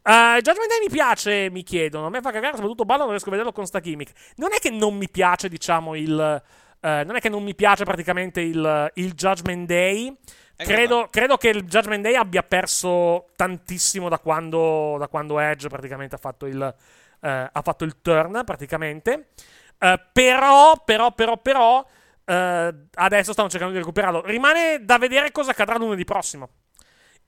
Uh, 0.01 0.39
Judgment 0.41 0.67
Day 0.69 0.79
mi 0.81 0.89
piace, 0.89 1.49
mi 1.51 1.61
chiedono. 1.61 2.07
A 2.07 2.09
me 2.09 2.21
fa 2.21 2.31
cagare, 2.31 2.53
soprattutto 2.55 2.83
Ballo, 2.85 3.01
non 3.01 3.09
riesco 3.09 3.27
a 3.27 3.31
vederlo 3.31 3.51
con 3.51 3.65
sta 3.67 3.79
gimmick. 3.79 4.11
Non 4.37 4.49
è 4.53 4.57
che 4.57 4.71
non 4.71 4.95
mi 4.97 5.09
piace, 5.09 5.47
diciamo, 5.47 5.93
il. 5.95 6.41
eh, 6.81 7.03
non 7.05 7.15
è 7.15 7.19
che 7.19 7.29
non 7.29 7.43
mi 7.43 7.53
piace 7.53 7.83
praticamente 7.83 8.41
il, 8.41 8.91
il 8.95 9.13
Judgment 9.13 9.67
Day. 9.67 10.15
Credo, 10.57 11.09
credo 11.11 11.35
che 11.37 11.49
il 11.49 11.63
Judgment 11.63 12.01
Day 12.01 12.15
abbia 12.15 12.41
perso 12.41 13.27
tantissimo 13.35 14.07
da 14.09 14.19
quando, 14.19 14.95
da 14.97 15.09
quando 15.09 15.37
Edge 15.37 15.67
praticamente 15.67 16.15
ha 16.15 16.17
fatto 16.17 16.45
il, 16.45 16.73
eh, 17.21 17.49
ha 17.51 17.61
fatto 17.61 17.83
il 17.83 18.01
turn 18.01 18.41
praticamente. 18.45 19.29
Eh, 19.77 20.01
però, 20.11 20.81
però, 20.83 21.11
però, 21.11 21.37
però, 21.37 21.85
eh, 22.25 22.73
adesso 22.93 23.33
stanno 23.33 23.49
cercando 23.49 23.73
di 23.73 23.79
recuperarlo. 23.79 24.21
Rimane 24.21 24.83
da 24.83 24.97
vedere 24.97 25.31
cosa 25.31 25.51
accadrà 25.51 25.77
lunedì 25.77 26.03
prossimo. 26.03 26.49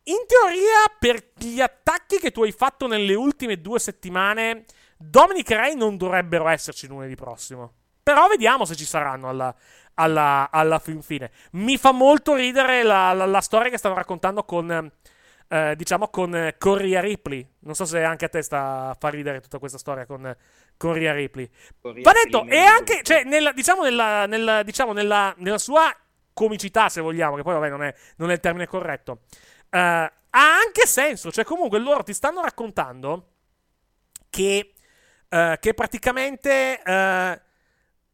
In 0.03 0.25
teoria, 0.25 0.95
per 0.97 1.31
gli 1.35 1.59
attacchi 1.59 2.17
che 2.17 2.31
tu 2.31 2.43
hai 2.43 2.53
fatto 2.53 2.87
nelle 2.87 3.13
ultime 3.13 3.59
due 3.59 3.77
settimane, 3.77 4.63
Dominic 4.97 5.51
Ray 5.51 5.75
non 5.75 5.97
dovrebbero 5.97 6.47
esserci 6.47 6.87
lunedì 6.87 7.15
prossimo. 7.15 7.73
Però 8.01 8.27
vediamo 8.27 8.63
se 8.63 8.75
ci 8.75 8.85
saranno 8.85 9.27
alla, 9.27 9.53
alla, 9.95 10.49
alla 10.49 10.79
fin 10.79 11.01
fine. 11.01 11.29
Mi 11.51 11.77
fa 11.77 11.91
molto 11.91 12.35
ridere 12.35 12.83
la, 12.83 13.11
la- 13.11 13.25
la 13.25 13.41
storia 13.41 13.69
che 13.69 13.77
stanno 13.77 13.95
raccontando 13.95 14.43
con, 14.45 14.89
eh, 15.49 15.75
diciamo, 15.75 16.09
con, 16.09 16.35
eh, 16.35 16.55
Rhea 16.59 17.01
Ripley. 17.01 17.47
Non 17.59 17.75
so 17.75 17.85
se 17.85 18.03
anche 18.03 18.25
a 18.25 18.29
te 18.29 18.41
sta, 18.41 18.95
fa 18.99 19.09
ridere 19.09 19.41
tutta 19.41 19.59
questa 19.59 19.77
storia 19.77 20.05
con, 20.05 20.35
con 20.77 20.93
Rhea 20.93 21.13
Ripley. 21.13 21.49
Rhea 21.81 22.01
Va 22.01 22.11
detto, 22.11 22.45
e 22.45 22.59
anche, 22.59 23.01
cioè, 23.03 23.23
nella, 23.23 23.51
diciamo, 23.51 23.83
nella, 23.83 24.25
nella- 24.25 24.63
diciamo 24.63 24.93
nella, 24.93 25.33
nella 25.37 25.57
sua 25.57 25.95
comicità, 26.33 26.89
se 26.89 27.01
vogliamo, 27.01 27.35
che 27.35 27.43
poi 27.43 27.53
vabbè 27.53 27.69
non 27.69 27.83
è, 27.83 27.93
non 28.17 28.29
è 28.29 28.33
il 28.33 28.39
termine 28.39 28.67
corretto, 28.67 29.21
eh, 29.69 29.79
ha 29.79 30.11
anche 30.31 30.85
senso. 30.85 31.31
Cioè, 31.31 31.45
comunque 31.45 31.79
loro 31.79 32.03
ti 32.03 32.13
stanno 32.13 32.41
raccontando 32.41 33.29
che, 34.29 34.73
eh, 35.29 35.57
che 35.59 35.73
praticamente 35.73 36.81
eh, 36.83 37.41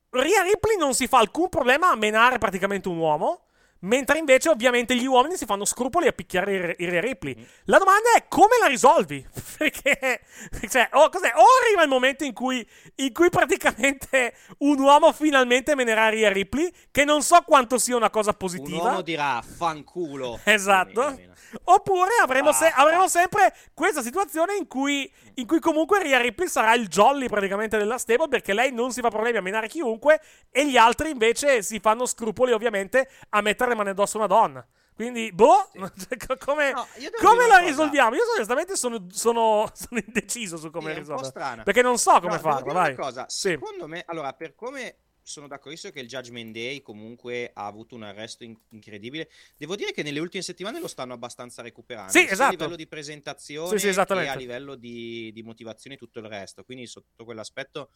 Rhea 0.09 0.41
Ripley 0.43 0.77
non 0.77 0.93
si 0.93 1.07
fa 1.07 1.17
alcun 1.17 1.49
problema 1.49 1.89
a 1.89 1.95
menare 1.95 2.37
praticamente 2.37 2.87
un 2.87 2.97
uomo. 2.97 3.45
Mentre 3.83 4.17
invece, 4.17 4.49
ovviamente, 4.49 4.95
gli 4.95 5.05
uomini 5.05 5.35
si 5.35 5.45
fanno 5.45 5.65
scrupoli 5.65 6.07
a 6.07 6.13
picchiare 6.13 6.75
il 6.77 6.89
Rhea 6.89 7.01
Ripley. 7.01 7.35
La 7.65 7.77
domanda 7.77 8.13
è 8.15 8.25
come 8.29 8.57
la 8.59 8.67
risolvi? 8.67 9.25
Perché, 9.57 10.21
cioè, 10.69 10.89
o, 10.93 11.09
cos'è? 11.09 11.31
o 11.35 11.43
arriva 11.63 11.83
il 11.83 11.89
momento 11.89 12.23
in 12.23 12.33
cui, 12.33 12.65
in 12.95 13.11
cui 13.13 13.29
praticamente 13.29 14.35
un 14.59 14.79
uomo 14.79 15.11
finalmente 15.11 15.75
menerà 15.75 16.09
Rhea 16.09 16.31
Ripley, 16.31 16.71
che 16.91 17.03
non 17.03 17.21
so 17.21 17.41
quanto 17.45 17.77
sia 17.77 17.95
una 17.95 18.09
cosa 18.09 18.29
Un 18.31 18.37
positiva. 18.37 18.83
uomo 18.83 19.01
dirà 19.01 19.41
fanculo. 19.41 20.39
Esatto. 20.43 21.19
Oppure 21.65 22.11
avremo, 22.21 22.51
se- 22.51 22.71
avremo 22.73 23.07
sempre 23.07 23.53
questa 23.73 24.01
situazione 24.01 24.55
in 24.55 24.67
cui, 24.67 25.11
in 25.35 25.47
cui 25.47 25.59
comunque 25.59 26.01
Rhea 26.01 26.19
Ripley 26.19 26.47
sarà 26.47 26.73
il 26.73 26.87
jolly 26.87 27.27
praticamente 27.27 27.77
della 27.77 27.97
stable 27.97 28.27
perché 28.27 28.53
lei 28.53 28.71
non 28.71 28.91
si 28.91 29.01
fa 29.01 29.09
problemi 29.09 29.37
a 29.37 29.41
menare 29.41 29.67
chiunque 29.67 30.21
e 30.49 30.69
gli 30.69 30.77
altri 30.77 31.09
invece 31.09 31.61
si 31.63 31.79
fanno 31.79 32.05
scrupoli 32.05 32.51
ovviamente 32.51 33.09
a 33.29 33.41
mettere 33.41 33.69
le 33.71 33.75
mani 33.75 33.89
addosso 33.89 34.17
a 34.17 34.19
una 34.25 34.27
donna. 34.27 34.67
Quindi, 34.95 35.31
boh, 35.31 35.69
cioè, 35.73 36.17
co- 36.17 36.37
come, 36.37 36.71
No, 36.71 36.87
come 37.19 37.47
la 37.47 37.57
risolviamo? 37.57 38.15
Io 38.15 38.21
onestamente 38.35 38.75
sono, 38.75 39.07
sono, 39.09 39.67
sono 39.73 39.99
indeciso 40.05 40.57
su 40.57 40.69
come 40.69 40.93
Sì, 40.93 40.99
risolverla. 40.99 41.63
Perché 41.63 41.81
non 41.81 41.97
so 41.97 42.19
come 42.19 42.37
farla, 42.37 42.73
vai. 42.73 42.95
cosa, 42.95 43.25
Sì. 43.27 43.49
secondo 43.49 43.87
me, 43.87 44.03
allora, 44.05 44.33
per 44.33 44.53
come 44.53 44.97
sono 45.23 45.47
d'accordissimo 45.47 45.91
che 45.91 46.01
il 46.01 46.07
Judgment 46.07 46.51
Day 46.53 46.81
comunque 46.81 47.49
ha 47.53 47.65
avuto 47.65 47.95
un 47.95 48.03
arresto 48.03 48.43
in- 48.43 48.57
incredibile, 48.69 49.29
devo 49.57 49.75
dire 49.75 49.91
che 49.93 50.03
nelle 50.03 50.19
ultime 50.19 50.43
settimane 50.43 50.79
lo 50.79 50.87
stanno 50.87 51.13
abbastanza 51.13 51.61
recuperando. 51.61 52.11
Sì, 52.11 52.25
esatto. 52.25 52.43
a 52.43 52.49
livello 52.51 52.75
di 52.75 52.87
presentazione 52.87 53.79
Sì, 53.79 53.91
sì, 53.93 53.99
e 53.99 54.27
a 54.27 54.35
livello 54.35 54.75
di, 54.75 55.31
di 55.33 55.41
motivazione 55.41 55.95
e 55.95 55.99
tutto 55.99 56.19
il 56.19 56.25
resto. 56.25 56.63
Quindi 56.63 56.85
sotto 56.85 57.23
quell'aspetto 57.23 57.91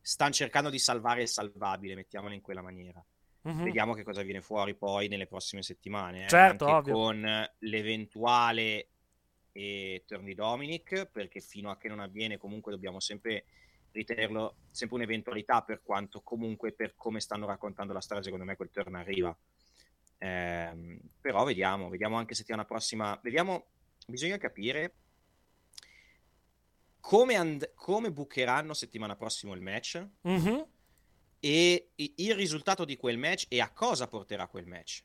stanno 0.00 0.32
cercando 0.32 0.70
di 0.70 0.78
salvare 0.78 1.22
il 1.22 1.28
salvabile, 1.28 1.94
mettiamolo 1.94 2.32
in 2.34 2.40
quella 2.40 2.62
maniera. 2.62 3.04
Mhm. 3.42 3.62
Vediamo 3.64 3.94
che 3.94 4.02
cosa 4.02 4.22
viene 4.22 4.40
fuori 4.40 4.74
poi 4.74 5.08
nelle 5.08 5.26
prossime 5.26 5.62
settimane. 5.62 6.24
eh, 6.24 6.28
Certo, 6.28 6.66
anche 6.66 6.90
ovvio. 6.90 6.94
con 6.94 7.50
l'eventuale 7.58 8.88
eh, 9.52 10.04
turn 10.06 10.24
di 10.24 10.34
Dominic, 10.34 11.06
perché 11.06 11.40
fino 11.40 11.70
a 11.70 11.76
che 11.76 11.88
non 11.88 12.00
avviene 12.00 12.36
comunque 12.38 12.72
dobbiamo 12.72 13.00
sempre 13.00 13.44
ritenerlo 13.96 14.56
sempre 14.70 14.96
un'eventualità 14.96 15.62
per 15.62 15.82
quanto 15.82 16.20
comunque 16.20 16.72
per 16.72 16.94
come 16.96 17.20
stanno 17.20 17.46
raccontando 17.46 17.92
la 17.92 18.00
storia 18.00 18.22
secondo 18.22 18.44
me 18.44 18.54
quel 18.56 18.70
turn 18.70 18.94
arriva. 18.94 19.36
Ehm, 20.18 20.98
però 21.20 21.44
vediamo, 21.44 21.88
vediamo 21.88 22.16
anche 22.16 22.34
settimana 22.34 22.64
prossima, 22.64 23.18
vediamo, 23.22 23.66
bisogna 24.06 24.38
capire 24.38 24.94
come, 27.00 27.34
and- 27.36 27.72
come 27.74 28.10
bucheranno 28.12 28.74
settimana 28.74 29.16
prossima 29.16 29.54
il 29.54 29.60
match 29.62 30.06
Mhm. 30.22 30.66
e 31.40 31.90
il 31.94 32.34
risultato 32.34 32.84
di 32.84 32.96
quel 32.96 33.18
match 33.18 33.46
e 33.48 33.60
a 33.60 33.70
cosa 33.72 34.08
porterà 34.08 34.46
quel 34.48 34.66
match. 34.66 35.04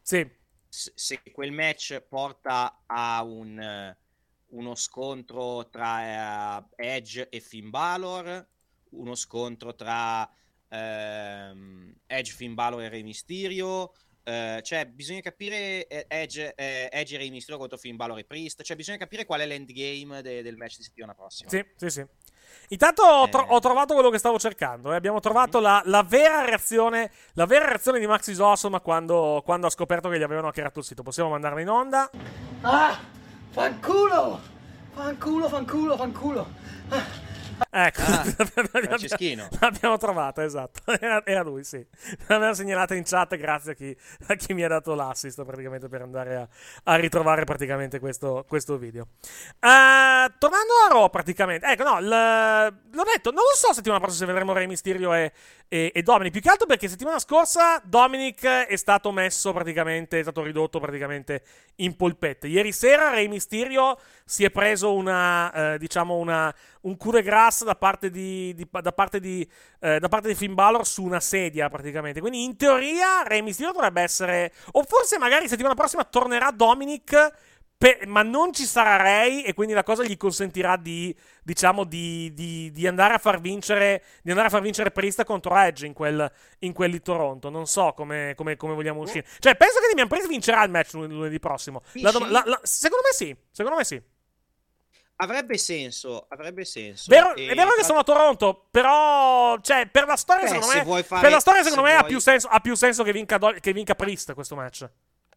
Sì. 0.00 0.26
Se 0.68 1.20
quel 1.32 1.52
match 1.52 2.00
porta 2.00 2.84
a 2.86 3.22
un, 3.22 3.58
eh, 3.60 3.96
uno 4.52 4.74
scontro 4.74 5.68
tra 5.70 6.64
eh, 6.76 6.94
Edge 6.96 7.28
e 7.28 7.40
Finn 7.40 7.68
Balor, 7.70 8.46
uno 8.90 9.14
scontro 9.14 9.74
tra 9.74 10.28
ehm, 10.68 11.94
Edge, 12.06 12.32
Finn 12.32 12.54
Balor 12.54 12.82
e 12.82 12.88
Rey 12.88 13.02
Mysterio, 13.02 13.92
eh, 14.24 14.60
cioè 14.62 14.86
bisogna 14.86 15.20
capire 15.20 15.86
eh, 15.86 16.04
Edge, 16.08 16.54
eh, 16.54 16.88
Edge 16.92 17.14
e 17.14 17.18
Rey 17.18 17.30
Mysterio 17.30 17.58
contro 17.58 17.78
Finn 17.78 17.96
Balor 17.96 18.18
e 18.18 18.24
Priest, 18.24 18.62
cioè 18.62 18.76
bisogna 18.76 18.98
capire 18.98 19.24
qual 19.24 19.40
è 19.40 19.46
l'endgame 19.46 20.22
de- 20.22 20.42
del 20.42 20.56
match 20.56 20.76
di 20.76 20.82
settimana 20.84 21.14
prossima. 21.14 21.48
Sì, 21.50 21.64
sì, 21.76 21.90
sì. 21.90 22.06
Intanto 22.68 23.02
ho, 23.02 23.24
Eh. 23.26 23.28
tro- 23.30 23.46
ho 23.48 23.58
trovato 23.60 23.94
quello 23.94 24.10
che 24.10 24.18
stavo 24.18 24.38
cercando. 24.38 24.92
eh. 24.92 24.96
Abbiamo 24.96 25.20
trovato 25.20 25.58
la, 25.60 25.82
la 25.86 26.02
vera 26.02 26.44
reazione. 26.44 27.10
La 27.34 27.46
vera 27.46 27.66
reazione 27.66 27.98
di 27.98 28.06
Maxis 28.06 28.38
Awesome 28.38 28.80
quando, 28.80 29.40
quando 29.44 29.66
ha 29.66 29.70
scoperto 29.70 30.08
che 30.08 30.18
gli 30.18 30.22
avevano 30.22 30.48
hackerato 30.48 30.78
il 30.78 30.84
sito. 30.84 31.02
Possiamo 31.02 31.30
mandarla 31.30 31.60
in 31.60 31.68
onda? 31.68 32.10
Ah, 32.60 33.00
fanculo! 33.52 34.40
Fanculo, 34.94 35.48
fanculo, 35.48 35.96
fanculo. 35.96 36.46
Ecco, 37.70 38.00
Ah, 38.02 38.24
l'abbiamo- 38.36 38.68
Franceschino. 38.82 39.48
l'abbiamo 39.60 39.96
trovata, 39.96 40.42
esatto. 40.44 40.80
Era, 41.00 41.24
era 41.24 41.42
lui, 41.42 41.64
sì. 41.64 41.84
L'aveva 42.26 42.52
segnalata 42.54 42.94
in 42.94 43.04
chat 43.04 43.36
grazie 43.36 43.72
a 43.72 43.74
chi, 43.74 43.96
a 44.28 44.34
chi 44.34 44.52
mi 44.52 44.62
ha 44.64 44.68
dato 44.68 44.94
l'assist 44.94 45.42
praticamente 45.44 45.88
per 45.88 46.02
andare 46.02 46.36
a, 46.36 46.48
a 46.84 46.96
ritrovare 46.96 47.44
praticamente 47.44 47.98
questo, 48.00 48.44
questo 48.46 48.76
video. 48.76 49.06
Eh, 49.22 50.32
tornando 50.38 50.72
a 50.86 50.92
Raw 50.92 51.08
praticamente, 51.08 51.66
ecco 51.66 51.84
no, 51.84 52.00
l- 52.00 52.08
l'ho 52.08 53.04
detto, 53.04 53.30
non 53.30 53.42
lo 53.44 53.54
so 53.56 53.72
settimana 53.72 54.00
prossima 54.00 54.26
se 54.26 54.32
vedremo 54.32 54.52
Rey 54.52 54.66
Mysterio 54.66 55.14
e, 55.14 55.32
e, 55.72 55.90
e 55.94 56.02
Dominic, 56.02 56.32
più 56.32 56.42
che 56.42 56.50
altro 56.50 56.66
perché 56.66 56.86
settimana 56.86 57.18
scorsa 57.18 57.80
Dominic 57.82 58.44
è 58.44 58.76
stato 58.76 59.10
messo 59.10 59.54
praticamente, 59.54 60.18
è 60.18 60.22
stato 60.22 60.42
ridotto 60.42 60.78
praticamente 60.78 61.42
in 61.76 61.96
polpette. 61.96 62.46
Ieri 62.46 62.72
sera 62.72 63.08
Rey 63.08 63.26
Mysterio 63.26 63.98
si 64.26 64.44
è 64.44 64.50
preso 64.50 64.92
una, 64.92 65.72
eh, 65.72 65.78
diciamo 65.78 66.16
una, 66.16 66.54
un 66.82 66.96
de 66.98 67.22
grâce 67.22 67.64
da 67.64 67.74
parte 67.74 68.10
di, 68.10 68.52
di- 68.54 68.68
da 68.70 68.92
parte 68.92 69.18
di, 69.18 69.48
eh, 69.80 69.98
da 69.98 70.08
parte 70.08 70.28
di 70.28 70.34
Finn 70.34 70.52
Balor 70.52 70.86
su 70.86 71.04
una 71.04 71.20
sedia 71.20 71.70
praticamente. 71.70 72.20
Quindi 72.20 72.44
in 72.44 72.54
teoria 72.58 73.22
Rey 73.24 73.40
Mysterio 73.40 73.72
dovrebbe 73.72 74.02
essere, 74.02 74.52
o 74.72 74.82
forse 74.82 75.16
magari 75.16 75.48
settimana 75.48 75.72
prossima 75.72 76.04
tornerà 76.04 76.50
Dominic 76.50 77.32
pe- 77.82 78.06
ma 78.06 78.22
non 78.22 78.52
ci 78.52 78.64
sarà 78.64 78.96
Ray 78.96 79.42
e 79.42 79.54
quindi 79.54 79.74
la 79.74 79.82
cosa 79.82 80.04
gli 80.04 80.16
consentirà 80.16 80.76
di, 80.76 81.14
diciamo, 81.42 81.82
di, 81.84 82.32
di- 82.32 82.70
di 82.70 82.86
andare 82.86 83.14
a 83.14 83.18
far 83.18 83.40
vincere, 83.40 84.04
di 84.22 84.30
andare 84.30 84.48
a 84.48 84.50
far 84.50 84.60
vincere 84.62 84.92
Priest 84.92 85.24
contro 85.24 85.56
Edge 85.56 85.84
in 85.86 85.92
quel, 85.92 86.30
in 86.60 86.72
quel 86.72 86.92
di 86.92 87.02
Toronto. 87.02 87.50
Non 87.50 87.66
so 87.66 87.92
come, 87.94 88.34
come- 88.36 88.56
come 88.56 88.74
vogliamo 88.74 89.00
uscire. 89.00 89.26
Cioè, 89.40 89.56
penso 89.56 89.80
che 89.80 89.88
Damian 89.88 90.06
Priest 90.08 90.28
vincerà 90.28 90.62
il 90.62 90.70
match 90.70 90.92
lun- 90.94 91.10
lunedì 91.10 91.38
prossimo. 91.40 91.82
La 91.94 92.10
dom- 92.12 92.30
la- 92.30 92.42
la- 92.46 92.60
secondo 92.62 93.04
me 93.08 93.12
sì, 93.14 93.36
secondo 93.50 93.76
me 93.78 93.84
sì. 93.84 94.00
Avrebbe 95.16 95.56
senso, 95.58 96.26
avrebbe 96.28 96.64
senso. 96.64 97.04
Vero- 97.08 97.34
E 97.36 97.48
è 97.48 97.54
vero 97.54 97.72
che 97.76 97.84
sono 97.84 97.98
a 98.00 98.02
Toronto, 98.02 98.66
però, 98.70 99.56
cioè, 99.60 99.86
per 99.86 100.06
la 100.06 100.16
storia, 100.16 100.42
Beh, 100.44 100.48
secondo 100.48 100.66
se 100.72 100.84
me, 100.84 101.02
fare- 101.04 101.20
per 101.22 101.30
la 101.30 101.38
storia, 101.40 101.62
secondo 101.62 101.84
se 101.84 101.90
me 101.90 101.96
ha, 101.96 102.00
vuoi- 102.00 102.10
più 102.10 102.18
senso, 102.20 102.48
ha 102.48 102.58
più 102.60 102.74
senso 102.74 103.04
che 103.04 103.12
vinca, 103.12 103.38
Do- 103.38 103.54
che 103.60 103.72
vinca 103.72 103.94
Priest 103.94 104.34
questo 104.34 104.56
match. 104.56 104.88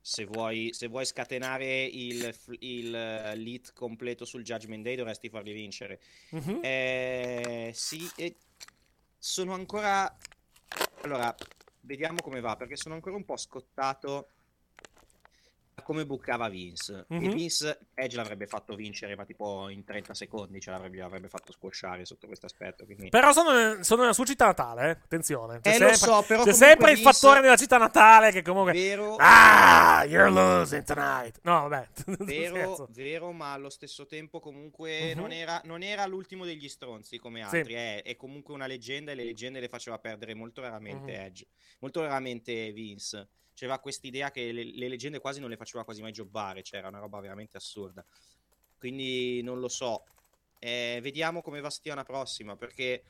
Se 0.07 0.23
vuoi, 0.25 0.69
se 0.71 0.85
vuoi 0.85 1.03
scatenare 1.03 1.83
il, 1.83 2.31
il 2.59 2.93
eh, 2.93 3.35
lead 3.35 3.73
completo 3.73 4.23
sul 4.23 4.43
Judgment 4.43 4.83
Day, 4.83 4.95
dovresti 4.95 5.29
farli 5.29 5.51
vincere. 5.51 5.99
Mhm. 6.29 6.59
Eh, 6.61 7.71
sì, 7.73 8.07
e 8.15 8.35
sono 9.17 9.55
ancora. 9.55 10.15
Allora, 11.01 11.35
vediamo 11.81 12.21
come 12.21 12.39
va, 12.39 12.55
perché 12.55 12.75
sono 12.75 12.93
ancora 12.93 13.15
un 13.15 13.25
po' 13.25 13.35
scottato 13.35 14.29
come 15.83 16.05
bucava 16.05 16.47
Vince. 16.49 17.05
E 17.09 17.15
Mhm. 17.19 17.33
Vince 17.33 17.79
Edge 17.93 18.15
l'avrebbe 18.15 18.47
fatto 18.47 18.75
vincere, 18.75 19.15
ma 19.15 19.25
tipo 19.25 19.69
in 19.69 19.83
30 19.83 20.13
secondi 20.13 20.59
ce 20.59 20.71
l'avrebbe, 20.71 20.97
l'avrebbe 20.97 21.27
fatto 21.27 21.51
squashare 21.51 22.05
sotto 22.05 22.27
questo 22.27 22.45
aspetto. 22.45 22.85
Quindi... 22.85 23.09
Però 23.09 23.31
sono, 23.31 23.83
sono 23.83 24.01
nella 24.01 24.13
sua 24.13 24.25
città 24.25 24.45
natale, 24.45 24.85
eh? 24.87 24.89
attenzione. 24.91 25.59
C'è 25.61 25.75
Eh, 25.75 25.79
lo 25.79 25.87
sempre, 25.93 25.95
so, 25.97 26.23
però 26.27 26.43
c'è 26.43 26.53
sempre 26.53 26.91
il 26.91 26.97
Vince- 26.97 27.11
fattore 27.11 27.41
della 27.41 27.55
città 27.57 27.77
natale 27.77 28.31
che 28.31 28.41
comunque... 28.41 28.73
Vero, 28.73 29.15
Ah, 29.19 30.03
you're 30.07 30.29
losing 30.29 30.83
tonight. 30.83 31.39
No, 31.43 31.67
vabbè. 31.67 31.87
Vero, 32.25 32.87
vero, 32.91 33.31
ma 33.31 33.53
allo 33.53 33.69
stesso 33.69 34.05
tempo 34.05 34.39
comunque 34.39 35.13
Mhm. 35.13 35.19
non, 35.19 35.31
era, 35.31 35.61
non 35.65 35.83
era 35.83 36.05
l'ultimo 36.05 36.45
degli 36.45 36.67
stronzi 36.69 37.17
come 37.19 37.45
Sì. 37.49 37.57
altri, 37.57 37.73
è, 37.73 38.01
è 38.03 38.15
comunque 38.15 38.53
una 38.53 38.65
leggenda 38.67 39.11
e 39.11 39.15
le 39.15 39.23
leggende 39.23 39.59
le 39.59 39.67
faceva 39.69 39.97
perdere 39.99 40.33
molto 40.33 40.61
raramente 40.61 41.11
Mhm. 41.11 41.19
Edge, 41.25 41.47
molto 41.79 42.01
raramente 42.01 42.71
Vince. 42.71 43.27
C'era 43.55 43.79
quest'idea 43.79 44.31
che 44.31 44.51
le, 44.51 44.63
le 44.65 44.87
leggende 44.89 45.19
quasi 45.19 45.39
non 45.39 45.49
le 45.49 45.55
faceva 45.57 45.83
quasi 45.85 46.01
mai 46.01 46.11
jobbare, 46.11 46.61
cioè 46.61 46.79
era 46.79 46.89
una 46.89 46.99
roba 46.99 47.19
veramente 47.21 47.55
assurda. 47.57 48.05
Quindi 48.77 49.41
non 49.41 49.59
lo 49.59 49.69
so. 49.69 50.03
Eh, 50.59 50.99
vediamo 51.01 51.41
come 51.41 51.61
va 51.61 51.69
settimana 51.69 52.03
prossima, 52.03 52.55
perché 52.57 53.03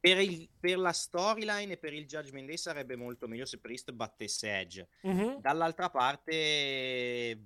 per, 0.00 0.18
il- 0.20 0.48
per 0.58 0.78
la 0.78 0.92
storyline 0.92 1.74
e 1.74 1.76
per 1.76 1.92
il 1.92 2.06
Judgment 2.06 2.46
Day 2.46 2.56
sarebbe 2.56 2.96
molto 2.96 3.28
meglio 3.28 3.44
se 3.44 3.58
Priest 3.58 3.92
battesse 3.92 4.50
Edge. 4.58 4.88
Mhm. 5.02 5.40
Dall'altra 5.40 5.90
parte 5.90 7.38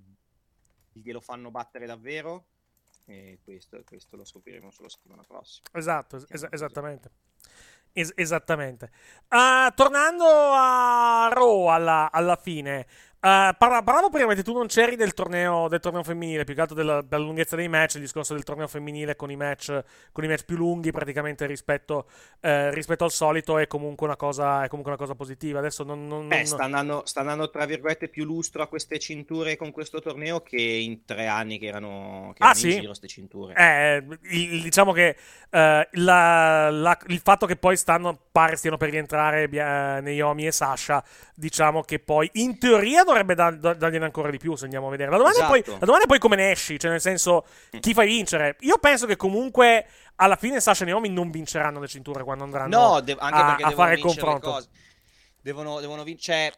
glielo 0.93 1.19
fanno 1.19 1.51
battere 1.51 1.85
davvero? 1.85 2.47
E 3.05 3.39
questo, 3.43 3.83
questo 3.83 4.15
lo 4.15 4.23
scopriremo 4.23 4.71
solo 4.71 4.87
settimana 4.87 5.23
prossima. 5.23 5.67
Esatto, 5.73 6.15
es- 6.15 6.25
Mettiamo 6.29 6.49
così. 6.49 7.09
Es- 7.95 8.13
esattamente. 8.15 8.89
Ah, 9.29 9.71
tornando 9.75 10.25
a 10.27 11.29
Raw 11.31 11.67
alla, 11.67 12.11
alla 12.11 12.35
fine, 12.35 12.87
parla- 13.29 13.81
parlavo 13.83 14.09
prima 14.09 14.33
che 14.33 14.43
tu 14.43 14.51
non 14.51 14.67
c'eri 14.67 14.97
del 14.97 15.13
torneo, 15.13 15.69
del 15.69 15.79
torneo 15.79 16.03
femminile, 16.03 16.43
più 16.43 16.53
che 16.55 16.59
altro 16.61 16.75
della, 16.75 17.01
della 17.01 17.23
lunghezza 17.23 17.55
dei 17.55 17.69
match, 17.69 17.95
il 17.95 18.01
discorso 18.01 18.33
del 18.33 18.43
torneo 18.43 18.67
femminile 18.67 19.15
con 19.15 19.31
i 19.31 19.37
match, 19.37 19.81
con 20.11 20.25
i 20.25 20.27
match 20.27 20.43
più 20.43 20.57
lunghi 20.57 20.91
praticamente 20.91 21.45
rispetto, 21.45 22.07
eh, 22.41 22.69
rispetto 22.73 23.05
al 23.05 23.11
solito 23.11 23.57
è 23.57 23.67
comunque 23.67 24.05
una 24.07 24.17
cosa, 24.17 24.63
è 24.65 24.67
comunque 24.67 24.91
una 24.93 25.01
cosa 25.01 25.15
positiva. 25.15 25.59
Adesso 25.59 25.83
non... 25.85 26.05
non- 26.05 26.29
Eh, 26.33 26.35
non- 26.37 26.45
sta 26.45 26.63
andando, 26.63 27.01
sta 27.05 27.21
andando, 27.21 27.49
tra 27.49 27.65
virgolette 27.65 28.09
più 28.09 28.25
lustro 28.25 28.61
a 28.61 28.67
queste 28.67 28.99
cinture 28.99 29.55
con 29.55 29.71
questo 29.71 30.01
torneo 30.01 30.41
che 30.41 30.59
in 30.59 31.05
tre 31.05 31.27
anni 31.27 31.59
che 31.59 31.67
erano, 31.67 32.33
che 32.35 32.43
Ah, 32.43 32.47
erano 32.49 32.49
in 32.49 32.55
sì? 32.55 32.71
giro 32.71 32.85
queste 32.87 33.07
cinture. 33.07 33.53
Eh, 33.55 34.05
il- 34.31 34.61
diciamo 34.63 34.91
che 34.91 35.15
eh, 35.49 35.87
la- 35.91 36.69
la- 36.71 36.97
il 37.07 37.19
fatto 37.19 37.45
che 37.45 37.55
poi 37.55 37.77
stanno, 37.77 38.19
pare 38.31 38.55
stiano 38.57 38.75
per 38.75 38.89
rientrare 38.89 39.47
Bia- 39.47 40.01
Naomi 40.01 40.47
e 40.47 40.51
Sasha, 40.51 41.01
diciamo 41.35 41.83
che 41.83 41.99
poi 41.99 42.27
in 42.33 42.57
teoria 42.57 43.03
dovrebbe 43.17 43.35
da- 43.35 43.51
da- 43.51 43.73
dargliene 43.73 44.05
ancora 44.05 44.29
di 44.29 44.37
più 44.37 44.55
se 44.55 44.65
andiamo 44.65 44.87
a 44.87 44.89
vedere. 44.91 45.09
La 45.11 45.17
domanda, 45.17 45.43
è 45.43 45.47
poi, 45.47 45.59
Esatto. 45.59 45.77
la 45.79 45.85
domanda 45.85 46.03
è 46.05 46.07
poi 46.07 46.19
come 46.19 46.35
ne 46.35 46.51
esci, 46.51 46.79
cioè 46.79 46.91
nel 46.91 47.01
senso 47.01 47.45
chi 47.79 47.93
fai 47.93 48.07
vincere. 48.07 48.55
Io 48.61 48.77
penso 48.77 49.05
che 49.05 49.15
comunque 49.15 49.85
alla 50.15 50.35
fine 50.35 50.59
Sasha 50.59 50.83
e 50.83 50.87
Naomi 50.87 51.09
non 51.09 51.31
vinceranno 51.31 51.79
le 51.79 51.87
cinture 51.87 52.23
quando 52.23 52.43
andranno 52.43 52.77
No, 52.77 52.99
de- 53.01 53.15
anche 53.17 53.35
a, 53.37 53.45
perché 53.45 53.63
a 53.63 53.71
fare 53.71 53.93
il 53.95 54.01
confronto. 54.01 54.63
Devono, 55.41 55.79
devono 55.79 56.03
vincere. 56.03 56.53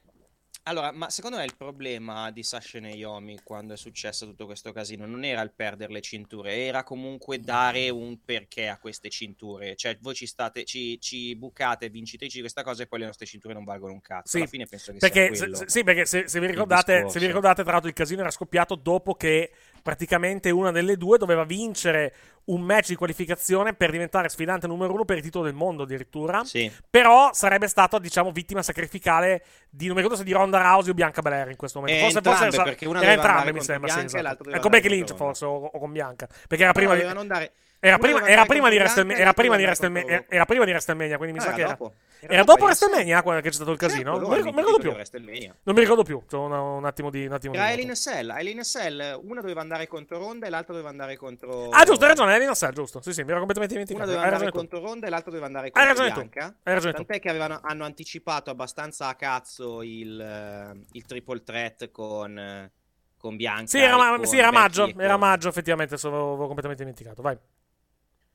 Allora, 0.68 0.92
ma 0.92 1.12
secondo 1.12 1.38
me 1.38 1.44
il 1.46 1.56
problema 1.56 2.32
di 2.32 2.42
Sasha 2.42 2.80
Naomi 2.80 3.40
quando 3.44 3.76
è 3.76 3.78
successo 3.78 4.26
tutto 4.26 4.48
questo 4.48 4.72
casino 4.72 5.06
non 5.06 5.24
era 5.24 5.42
il 5.42 5.52
perdere 5.52 5.94
le 5.94 6.02
cinture, 6.02 6.56
era 6.66 6.84
comunque 6.84 7.40
dare 7.40 7.92
un 7.92 8.18
perché 8.26 8.68
a 8.68 8.80
queste 8.80 9.10
cinture. 9.10 9.76
Cioè, 9.76 10.00
voi 10.02 10.16
ci 10.16 10.26
state, 10.26 10.64
ci, 10.66 11.00
ci 11.00 11.36
bucate 11.36 11.90
vincitrici 11.90 12.38
di 12.38 12.42
questa 12.42 12.64
cosa 12.64 12.82
e 12.82 12.88
poi 12.88 13.00
le 13.00 13.06
nostre 13.06 13.28
cinture 13.28 13.54
non 13.54 13.64
valgono 13.64 13.94
un 13.94 14.02
cazzo. 14.02 14.30
Sì, 14.30 14.38
Alla 14.38 14.48
fine 14.48 14.66
penso 14.66 14.92
che 14.92 14.98
perché, 14.98 15.36
sia 15.36 15.38
quello. 15.38 15.56
se- 15.56 15.70
sì, 15.70 15.84
perché 15.84 16.06
se, 16.06 16.28
se 16.28 16.40
vi 16.40 16.48
ricordate, 16.48 17.10
se 17.10 17.20
vi 17.20 17.28
ricordate, 17.28 17.62
tra 17.62 17.74
l'altro, 17.74 17.90
il 17.90 17.96
casino 17.96 18.22
era 18.22 18.32
scoppiato 18.32 18.74
dopo 18.74 19.14
che 19.14 19.52
praticamente 19.86 20.50
una 20.50 20.72
delle 20.72 20.98
due 20.98 21.20
doveva 21.20 21.44
vincere 21.44 22.12
un 22.46 22.62
match 22.62 22.88
di 22.88 22.96
qualificazione 22.96 23.76
per 23.76 23.92
diventare 23.92 24.30
sfidante 24.30 24.66
numero 24.66 24.92
uno 24.94 25.06
per 25.06 25.18
il 25.18 25.22
titolo 25.22 25.46
del 25.46 25.54
mondo 25.54 25.84
addirittura. 25.84 26.44
Sì. 26.44 26.72
Però 26.90 27.30
sarebbe 27.34 27.68
stata, 27.68 28.00
diciamo, 28.00 28.32
vittima 28.32 28.64
sacrificale 28.64 29.44
di 29.70 29.86
non 29.86 29.94
mi 29.96 30.02
ricordo 30.02 30.18
se 30.18 30.24
di 30.28 30.34
Ronda 30.34 30.60
Rousey 30.60 30.90
o 30.90 30.94
Bianca 30.96 31.22
Belair 31.22 31.52
in 31.52 31.56
questo 31.56 31.82
momento. 31.82 32.00
Eh, 32.00 32.04
forse, 32.04 32.18
entrambe, 32.18 32.46
forse 32.46 32.64
perché 32.64 32.88
una 32.88 33.02
era 33.04 33.12
entrambe, 33.12 33.54
mi 33.54 33.62
sembra. 33.62 33.90
sì, 33.92 33.96
Bianca 34.00 34.18
e 34.18 34.22
esatto. 34.22 34.50
Eh, 34.50 34.60
con 34.60 34.72
Becky 34.72 34.90
Lynch, 34.90 35.14
forse, 35.14 35.46
o, 35.46 35.66
o 35.66 35.78
con 35.80 35.92
Bianca. 35.92 36.28
Perché 36.48 36.64
era 36.64 36.74
prima 36.74 36.90
No, 36.90 36.96
dovevano 36.96 37.20
andare- 37.20 37.52
Era 37.80 37.96
una 37.96 38.04
prima, 38.04 38.20
doveva 38.20 38.34
era, 38.34 38.46
prima 38.46 38.70
di 38.70 38.76
contro 38.78 38.84
Wrestlema- 38.84 39.14
Bianca 39.14 39.20
e 39.20 39.22
era 39.22 39.34
prima 39.34 39.56
di 39.58 39.64
l'altra 39.64 39.88
Wrestlema- 39.88 40.00
doveva 40.00 40.26
era 40.36 40.46
prima 40.46 40.66
di 40.66 40.72
WrestleMania, 40.72 41.18
quindi 41.18 41.34
mi 41.36 41.42
sa 41.42 41.50
Ah, 41.50 41.54
che 41.54 41.62
era. 41.62 41.70
dopo. 41.70 41.94
Era, 42.20 42.44
dopo 42.44 42.64
WrestleMania 42.64 43.22
quando 43.22 43.42
che 43.42 43.50
c'è 43.50 43.56
stato 43.56 43.72
il 43.72 43.78
casino? 43.78 44.14
Certo, 44.14 44.28
non, 44.28 44.30
mi, 44.30 44.36
ricordo 44.62 44.78
più. 44.80 44.90
WrestleMania. 44.92 45.56
Non 45.64 45.76
mi 45.76 45.82
ricordo 45.82 46.04
più. 46.04 46.24
Una- 46.32 46.62
un 46.62 46.86
attimo 46.86 47.10
di. 47.12 47.26
Un 47.26 47.34
attimo 47.34 47.54
Era. 47.54 47.64
Alien 47.74 47.96
Cell, 47.96 48.30
Alien 48.32 48.64
Cell, 48.64 49.20
una 49.24 49.42
doveva 49.42 49.62
andare 49.62 49.88
contro 49.88 50.18
Ronda 50.18 50.48
e 50.48 50.50
l'altra 50.50 50.72
doveva 50.74 50.90
andare 50.90 51.16
contro 51.18 51.70
Ah, 51.70 51.84
giusto, 51.84 52.04
hai 52.04 52.10
ragione, 52.10 52.36
è 52.36 52.40
Linus 52.40 52.68
giusto. 52.74 53.02
Sì, 53.02 53.14
sì, 53.14 53.22
mi 53.24 53.30
ero 53.30 53.38
completamente 53.40 53.76
Una 53.76 53.84
dimenticato. 53.86 54.06
doveva 54.06 54.22
Hai 54.26 54.34
andare 54.34 54.52
contro 54.52 54.80
Ronda 54.80 55.06
e 55.06 55.10
l'altra 55.10 55.30
doveva 55.30 55.46
andare 55.48 55.66
Hai 55.68 55.72
contro 55.86 55.94
tu. 55.94 56.30
Bianca. 56.30 56.56
Hai 56.64 56.74
ragione. 56.74 56.94
Tant'è 56.94 57.20
che 57.20 57.30
avevano, 57.30 57.60
hanno 57.62 57.84
anticipato 57.86 58.50
abbastanza 58.50 59.08
a 59.08 59.16
cazzo 59.16 59.84
il, 59.84 60.20
eh, 60.20 60.86
il 60.94 61.06
triple 61.06 61.44
threat 61.44 61.92
con, 61.92 62.38
eh, 62.40 62.72
con 63.18 63.36
Bianca. 63.36 63.68
Sì, 63.68 63.80
era, 63.80 64.18
sì, 64.24 64.38
era 64.40 64.52
maggio. 64.52 64.92
Era 64.98 65.18
maggio, 65.18 65.50
effettivamente. 65.50 65.96
Avevo 65.96 66.38
completamente 66.48 66.82
dimenticato. 66.84 67.22
Vai. 67.22 67.38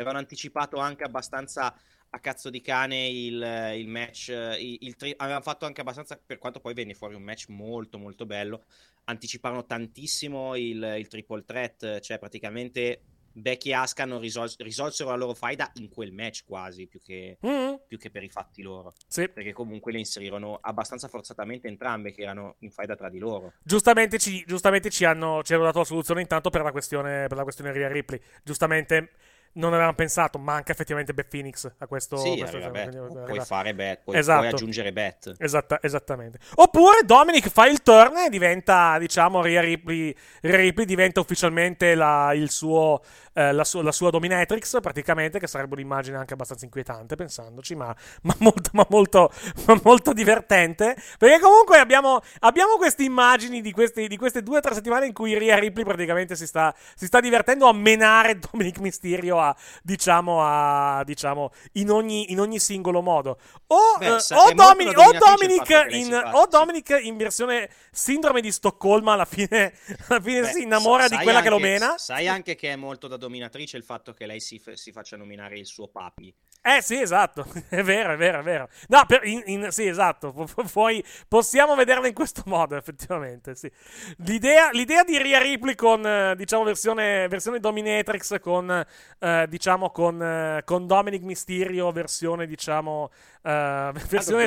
Avevano 0.01 0.19
anticipato 0.19 0.79
anche 0.79 1.05
abbastanza 1.05 1.75
a 2.13 2.19
cazzo 2.21 2.49
di 2.49 2.63
cane 2.63 3.07
il, 3.07 3.75
il 3.77 3.87
match. 3.87 4.31
eh, 4.31 4.57
Il, 4.59 4.79
il 4.81 4.97
tri- 4.97 5.15
avevano 5.15 5.43
fatto 5.43 5.67
anche 5.67 5.83
abbastanza, 5.83 6.19
per 6.25 6.39
quanto 6.39 6.59
poi 6.59 6.73
venne 6.73 6.95
fuori 6.95 7.15
un 7.15 7.23
match 7.23 7.49
molto 7.49 7.99
molto 7.99 8.25
bello. 8.25 8.65
Anticiparono 9.05 9.67
tantissimo 9.67 10.57
il, 10.57 10.95
il 10.99 11.07
triple 11.07 11.45
threat, 11.45 12.01
cioè 12.01 12.19
praticamente 12.19 13.03
Becky 13.33 13.71
e 13.71 13.75
Asuka 13.75 14.03
hanno 14.05 14.19
risol- 14.19 14.53
risolsero 14.59 15.11
la 15.11 15.17
loro 15.17 15.35
faida 15.35 15.71
in 15.75 15.91
quel 15.91 16.13
match 16.13 16.45
quasi, 16.47 16.87
più 16.87 17.01
che, 17.03 17.37
Mm, 17.47 17.75
più 17.87 17.99
che 17.99 18.11
per 18.11 18.23
i 18.25 18.29
fatti 18.31 18.63
loro. 18.63 18.95
sì. 19.07 19.29
Perché 19.29 19.53
comunque 19.53 19.93
le 19.93 19.99
inserirono 19.99 20.59
abbastanza 20.63 21.09
forzatamente 21.09 21.69
entrambe 21.69 22.11
che 22.11 22.23
erano 22.23 22.57
in 22.61 22.71
faida 22.71 22.97
tra 22.97 23.11
di 23.11 23.19
loro. 23.19 23.53
Giustamente 23.63 24.19
ci, 24.19 24.43
giustamente 24.47 24.89
ci 24.91 25.05
hanno, 25.05 25.43
ci 25.43 25.53
hanno 25.53 25.65
dato 25.65 25.81
la 25.81 25.85
soluzione 25.85 26.23
intanto 26.23 26.49
per 26.51 26.63
la 26.63 26.73
questione, 26.73 27.27
per 27.29 27.37
la 27.37 27.43
questione 27.43 27.71
Rhea 27.73 27.89
Ripley. 27.89 28.21
Giustamente 28.43 29.11
non 29.55 29.73
avevamo 29.73 29.95
pensato, 29.95 30.39
manca 30.39 30.73
effettivamente 30.73 31.13
Beth 31.13 31.29
Phoenix 31.29 31.71
a 31.79 31.87
questo. 31.87 32.17
sì, 32.17 32.37
questo- 32.39 32.59
quindi- 32.59 33.25
puoi 33.25 33.41
fare 33.41 33.75
bet, 33.75 34.01
puoi, 34.05 34.17
Esatto. 34.17 34.39
puoi 34.41 34.51
aggiungere 34.53 34.93
bet. 34.93 35.35
Esatta- 35.39 35.79
esattamente. 35.83 36.39
Oppure 36.57 37.01
Dominic 37.05 37.49
fa 37.49 37.67
il 37.67 37.83
turn 37.83 38.17
e 38.19 38.29
diventa, 38.29 38.97
diciamo, 38.99 39.43
Rhea 39.43 39.61
Ripley, 39.61 40.15
Rhea 40.43 40.57
Ripley 40.57 40.85
diventa 40.87 41.21
ufficialmente 41.21 41.95
la, 41.95 42.33
il 42.35 42.51
suo, 42.51 43.01
eh, 43.33 43.53
la, 43.53 43.65
sua, 43.65 43.83
la 43.83 43.93
sua 43.93 44.11
dominatrix, 44.11 44.81
praticamente, 44.81 45.39
che 45.41 45.47
sarebbe 45.49 45.75
un'immagine 45.75 46.17
anche 46.17 46.35
abbastanza 46.35 46.65
inquietante, 46.65 47.17
pensandoci, 47.17 47.75
ma, 47.75 47.95
ma 48.23 48.35
molto, 48.39 48.71
ma, 48.73 48.87
molto, 48.89 49.31
ma 49.67 49.81
molto 49.83 50.13
divertente. 50.13 50.97
Perché 51.19 51.41
comunque 51.41 51.79
abbiamo, 51.79 52.21
abbiamo 52.41 52.77
queste 52.77 53.03
immagini 53.03 53.61
di, 53.61 53.73
questi- 53.73 54.07
di 54.07 54.17
queste 54.17 54.43
due 54.43 54.59
o 54.59 54.61
tre 54.61 54.75
settimane 54.75 55.07
in 55.07 55.13
cui 55.13 55.37
Rhea 55.37 55.59
Ripley 55.59 55.85
praticamente 55.85 56.37
si 56.37 56.47
sta, 56.47 56.73
si 56.95 57.07
sta 57.07 57.19
divertendo 57.21 57.67
a 57.67 57.73
menare 57.73 58.39
Dominic 58.39 58.79
Mysterio 58.79 59.39
a, 59.41 59.57
diciamo, 59.83 60.43
a, 60.43 61.03
diciamo, 61.05 61.51
in 61.73 61.91
ogni, 61.91 62.31
in 62.31 62.41
ogni 62.41 62.59
singolo 62.59 63.03
modo. 63.03 63.39
O, 63.69 63.99
Beh, 63.99 64.07
eh, 64.07 64.35
o 64.35 64.53
Dominic, 64.53 64.99
o 64.99 65.13
Dominic 65.13 65.87
in, 65.91 66.31
o. 66.33 66.47
Dominic 66.47 66.99
in 67.03 67.17
versione 67.17 67.71
sindrome 67.91 68.41
di 68.41 68.53
Stoccolma 68.53 69.13
alla 69.15 69.25
fine, 69.25 69.75
alla 70.09 70.21
fine 70.21 70.41
Beh, 70.41 70.47
si 70.49 70.63
innamora 70.63 71.09
di 71.09 71.17
quella 71.17 71.43
che 71.43 71.49
lo 71.49 71.57
anche- 71.57 71.69
mena. 71.69 71.99
Sai 71.99 72.29
anche 72.29 72.55
che 72.55 72.73
è 72.73 72.77
molto 72.77 73.09
da 73.09 73.17
dominatrice 73.17 73.77
il 73.77 73.85
fatto 73.85 74.13
che 74.13 74.27
lei 74.27 74.41
si, 74.41 74.61
si 74.75 74.93
faccia 74.93 75.17
nominare 75.17 75.59
il 75.59 75.67
suo 75.67 75.89
papi. 75.89 76.35
Eh 76.63 76.83
sì, 76.83 77.01
esatto, 77.01 77.47
è 77.71 77.83
vero, 77.83 78.13
è 78.13 78.17
vero, 78.19 78.41
è 78.41 78.43
vero. 78.43 78.69
No, 78.89 79.05
per- 79.07 79.25
in- 79.25 79.43
in- 79.47 79.69
sì, 79.71 79.87
esatto, 79.87 80.31
pu- 80.31 80.45
pu- 80.45 80.65
puoi- 80.71 81.03
possiamo 81.27 81.75
vederla 81.75 82.07
in 82.07 82.13
questo 82.13 82.43
modo, 82.47 82.77
effettivamente, 82.77 83.55
sì. 83.55 83.71
L'idea, 84.19 84.69
l'idea 84.71 85.03
di 85.03 85.17
Ria 85.23 85.39
Ripley 85.39 85.75
con, 85.75 86.07
eh, 86.07 86.35
diciamo, 86.37 86.63
versione, 86.65 87.27
versione 87.29 87.61
Dominatrix 87.61 88.39
con, 88.41 88.85
eh, 89.21 89.47
diciamo, 89.49 89.91
con, 89.91 90.23
eh, 90.23 90.63
con 90.67 90.87
Dominic 90.87 91.23
Mysterio, 91.23 91.91
versione, 91.93 92.47
diciamo, 92.47 93.11
eh, 93.43 93.93
versione... 94.09 94.45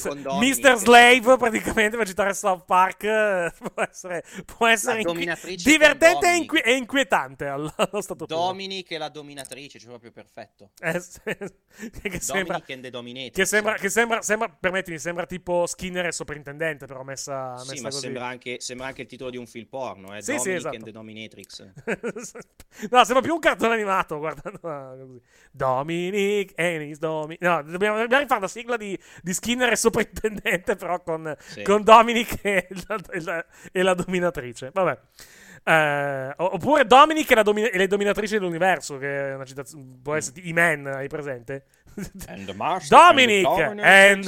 con 0.00 0.22
Dominic. 0.22 0.64
Mr. 0.64 0.76
Slave, 0.76 1.36
praticamente, 1.36 1.96
per 1.98 2.06
citare 2.06 2.32
South 2.32 2.64
Park, 2.64 3.04
eh, 3.04 3.52
può 3.74 3.82
essere, 3.82 4.24
può 4.46 4.66
essere 4.68 5.00
inqui- 5.02 5.56
divertente 5.62 6.28
e, 6.32 6.36
inqui- 6.36 6.60
e 6.60 6.72
inquietante 6.76 7.46
allo, 7.46 7.70
allo 7.76 8.00
stato 8.00 8.24
puro. 8.24 8.40
Dominic 8.40 8.90
e 8.92 8.96
la 8.96 9.10
dominatrice, 9.10 9.78
cioè 9.78 9.88
proprio 9.90 10.12
perfetto. 10.12 10.70
Eh, 10.80 10.98
sì, 10.98 11.20
che 12.02 12.20
sembra, 12.20 12.60
che 12.60 13.44
sembra, 13.44 13.74
che 13.74 13.88
sembra, 13.88 14.22
sembra, 14.22 14.48
permettimi, 14.48 14.98
sembra 14.98 15.26
tipo 15.26 15.66
Skinner 15.66 16.06
e 16.06 16.12
soprintendente, 16.12 16.86
però 16.86 17.02
messa, 17.02 17.52
messa 17.52 17.74
Sì, 17.74 17.80
ma 17.80 17.90
sembra 17.90 18.26
anche, 18.26 18.60
sembra 18.60 18.86
anche 18.86 19.02
il 19.02 19.08
titolo 19.08 19.30
di 19.30 19.36
un 19.38 19.46
film 19.46 19.66
porno, 19.66 20.14
eh? 20.14 20.22
Sì, 20.22 20.38
sì, 20.38 20.54
Dominic 20.54 20.56
esatto. 20.56 20.76
and 20.76 20.84
the 20.84 20.92
Dominatrix. 20.92 21.72
no, 22.90 23.04
sembra 23.04 23.22
più 23.22 23.32
un 23.32 23.38
cartone 23.40 23.74
animato, 23.74 24.18
guardando 24.18 24.58
così. 24.60 25.20
Dominic 25.50 26.52
and 26.56 26.82
his 26.82 26.98
Dominic. 26.98 27.40
No, 27.40 27.62
dobbiamo, 27.62 27.98
dobbiamo 27.98 28.22
rifare 28.22 28.40
la 28.40 28.48
sigla 28.48 28.76
di, 28.76 28.98
di 29.22 29.32
Skinner 29.32 29.72
e 29.72 29.76
soprintendente, 29.76 30.76
però 30.76 31.02
con, 31.02 31.34
Sì. 31.38 31.62
con 31.62 31.82
Dominic 31.82 32.38
e 32.44 32.68
la, 32.86 33.00
e 33.10 33.20
la- 33.20 33.46
e 33.72 33.82
la 33.82 33.94
dominatrice. 33.94 34.70
Vabbè. 34.72 34.98
Eh, 35.64 36.34
oppure 36.36 36.84
Dominic 36.86 37.30
e, 37.30 37.34
la 37.36 37.42
domi- 37.42 37.68
e 37.68 37.78
le 37.78 37.86
dominatrici 37.86 38.34
dell'universo, 38.38 38.98
che 38.98 39.30
è 39.30 39.34
una 39.34 39.44
citazione. 39.44 39.84
Può 40.02 40.14
essere 40.14 40.40
di 40.40 40.48
I-Man, 40.48 40.86
hai 40.86 41.08
presente? 41.08 41.64
And 42.26 42.46
Dominic 42.88 43.46
and 43.46 43.78
and, 43.80 44.24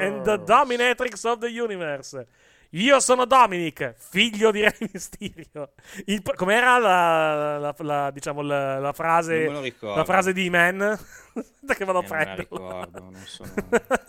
and 0.00 0.24
the 0.24 0.42
dominatrix 0.44 1.24
of 1.24 1.38
the 1.38 1.48
universe. 1.48 2.26
Io 2.74 3.00
sono 3.00 3.26
Dominic, 3.26 3.94
figlio 3.98 4.50
di 4.50 4.62
Re 4.62 4.74
Mysterio. 4.92 5.72
Il- 6.06 6.22
com'era 6.36 6.78
la, 6.78 7.58
la- 7.58 7.74
la- 7.78 8.10
diciamo, 8.10 8.40
la, 8.40 8.78
la 8.78 8.92
frase, 8.94 9.34
Non 9.44 9.46
me 9.46 9.52
lo 9.52 9.60
ricordo. 9.60 9.96
la 9.96 10.04
frase 10.04 10.32
di 10.32 10.48
Man? 10.48 10.98
Che 11.66 11.84
vado 11.86 11.98
a 12.00 12.02
Eh, 12.02 12.06
non 12.08 12.18
me 12.18 12.24
la 12.24 12.34
prenderla. 12.34 12.34
ricordo, 12.38 13.00
non 13.00 13.24
sono, 13.26 13.52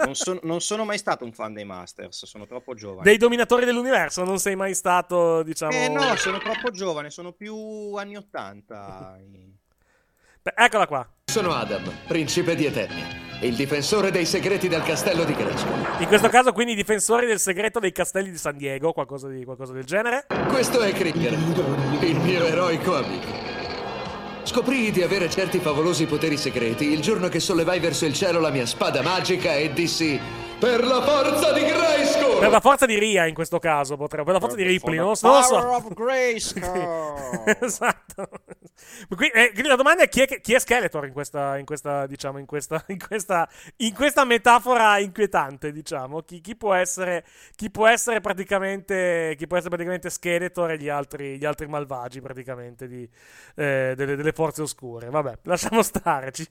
non, 0.05 0.15
sono, 0.15 0.39
non 0.43 0.61
sono 0.61 0.85
mai 0.85 0.97
stato 0.97 1.23
un 1.25 1.31
fan 1.33 1.53
dei 1.53 1.63
Masters, 1.65 2.25
sono 2.25 2.45
troppo 2.45 2.73
giovane. 2.73 3.03
Dei 3.03 3.17
dominatori 3.17 3.63
dell'universo, 3.65 4.23
non 4.23 4.39
sei 4.39 4.55
mai 4.55 4.73
stato, 4.73 5.43
diciamo... 5.43 5.71
Eh 5.73 5.87
no, 5.89 6.15
sono 6.15 6.37
troppo 6.39 6.71
giovane, 6.71 7.09
sono 7.09 7.31
più 7.33 7.93
anni 7.95 8.15
80. 8.17 9.17
Beh, 10.41 10.53
eccola 10.55 10.87
qua. 10.87 11.09
Sono 11.25 11.53
Adam, 11.53 11.89
principe 12.07 12.55
di 12.55 12.65
Eternia, 12.65 13.07
il 13.45 13.55
difensore 13.55 14.11
dei 14.11 14.25
segreti 14.25 14.67
del 14.67 14.83
castello 14.83 15.23
di 15.23 15.33
Grayskull. 15.33 15.85
In 15.99 16.07
questo 16.07 16.29
caso, 16.29 16.51
quindi, 16.51 16.73
i 16.73 16.75
difensori 16.75 17.25
del 17.25 17.39
segreto 17.39 17.79
dei 17.79 17.91
castelli 17.91 18.31
di 18.31 18.37
San 18.37 18.57
Diego, 18.57 18.93
qualcosa, 18.93 19.27
di, 19.27 19.43
qualcosa 19.43 19.73
del 19.73 19.83
genere. 19.83 20.25
Questo 20.47 20.81
è 20.81 20.91
Krieger, 20.93 21.33
il 21.33 22.19
mio 22.19 22.45
eroico 22.45 22.95
amico. 22.95 23.51
Scoprii 24.43 24.91
di 24.91 25.01
avere 25.01 25.29
certi 25.29 25.59
favolosi 25.59 26.05
poteri 26.05 26.35
segreti 26.35 26.91
il 26.91 26.99
giorno 26.99 27.29
che 27.29 27.39
sollevai 27.39 27.79
verso 27.79 28.05
il 28.05 28.13
cielo 28.13 28.41
la 28.41 28.49
mia 28.49 28.65
spada 28.65 29.01
magica 29.01 29.55
e 29.55 29.71
dissi 29.71 30.19
Per 30.63 30.81
la 30.85 31.01
forza 31.01 31.51
di 31.51 31.59
Grayskull! 31.59 32.39
Per 32.39 32.49
la 32.49 32.61
forza 32.61 32.85
di 32.85 32.97
Ria, 32.97 33.25
in 33.25 33.33
questo 33.33 33.59
caso, 33.59 33.97
potrebbe. 33.97 34.23
Per 34.23 34.33
la 34.33 34.39
forza 34.39 34.55
di 34.55 34.63
Ripley, 34.63 34.95
non 34.95 35.07
lo 35.09 35.15
so. 35.15 35.27
non 35.27 35.35
lo 35.39 35.43
so. 35.43 35.55
esatto. 37.59 38.29
Qui- 39.13 39.29
eh, 39.29 39.51
quindi 39.51 39.67
la 39.67 39.75
domanda 39.75 40.03
è 40.03 40.09
chi 40.09 40.21
è, 40.21 40.41
chi 40.41 40.53
è 40.53 40.59
Skeletor 40.59 41.05
in 41.05 41.13
questa, 41.13 41.57
in 41.57 41.65
questa, 41.65 42.05
diciamo, 42.05 42.37
in 42.37 42.45
questa, 42.45 42.83
in 42.87 42.97
questa, 42.97 43.47
in 43.77 43.93
questa 43.93 44.23
metafora 44.23 44.97
inquietante, 44.99 45.71
diciamo. 45.73 46.21
Chi, 46.21 46.39
chi 46.39 46.55
può 46.55 46.73
essere, 46.73 47.25
chi 47.55 47.69
può 47.69 47.87
essere 47.87 48.21
praticamente, 48.21 49.35
chi 49.37 49.47
può 49.47 49.57
essere 49.57 49.69
praticamente 49.71 50.09
Skeletor 50.09 50.71
e 50.71 50.77
gli 50.77 50.89
altri, 50.89 51.37
gli 51.37 51.45
altri 51.45 51.67
malvagi, 51.67 52.21
praticamente, 52.21 52.87
di, 52.87 53.07
eh, 53.55 53.93
delle, 53.95 54.15
delle 54.15 54.31
forze 54.31 54.61
oscure. 54.61 55.09
Vabbè, 55.09 55.39
lasciamo 55.43 55.81
stare, 55.81 56.31
ci, 56.31 56.47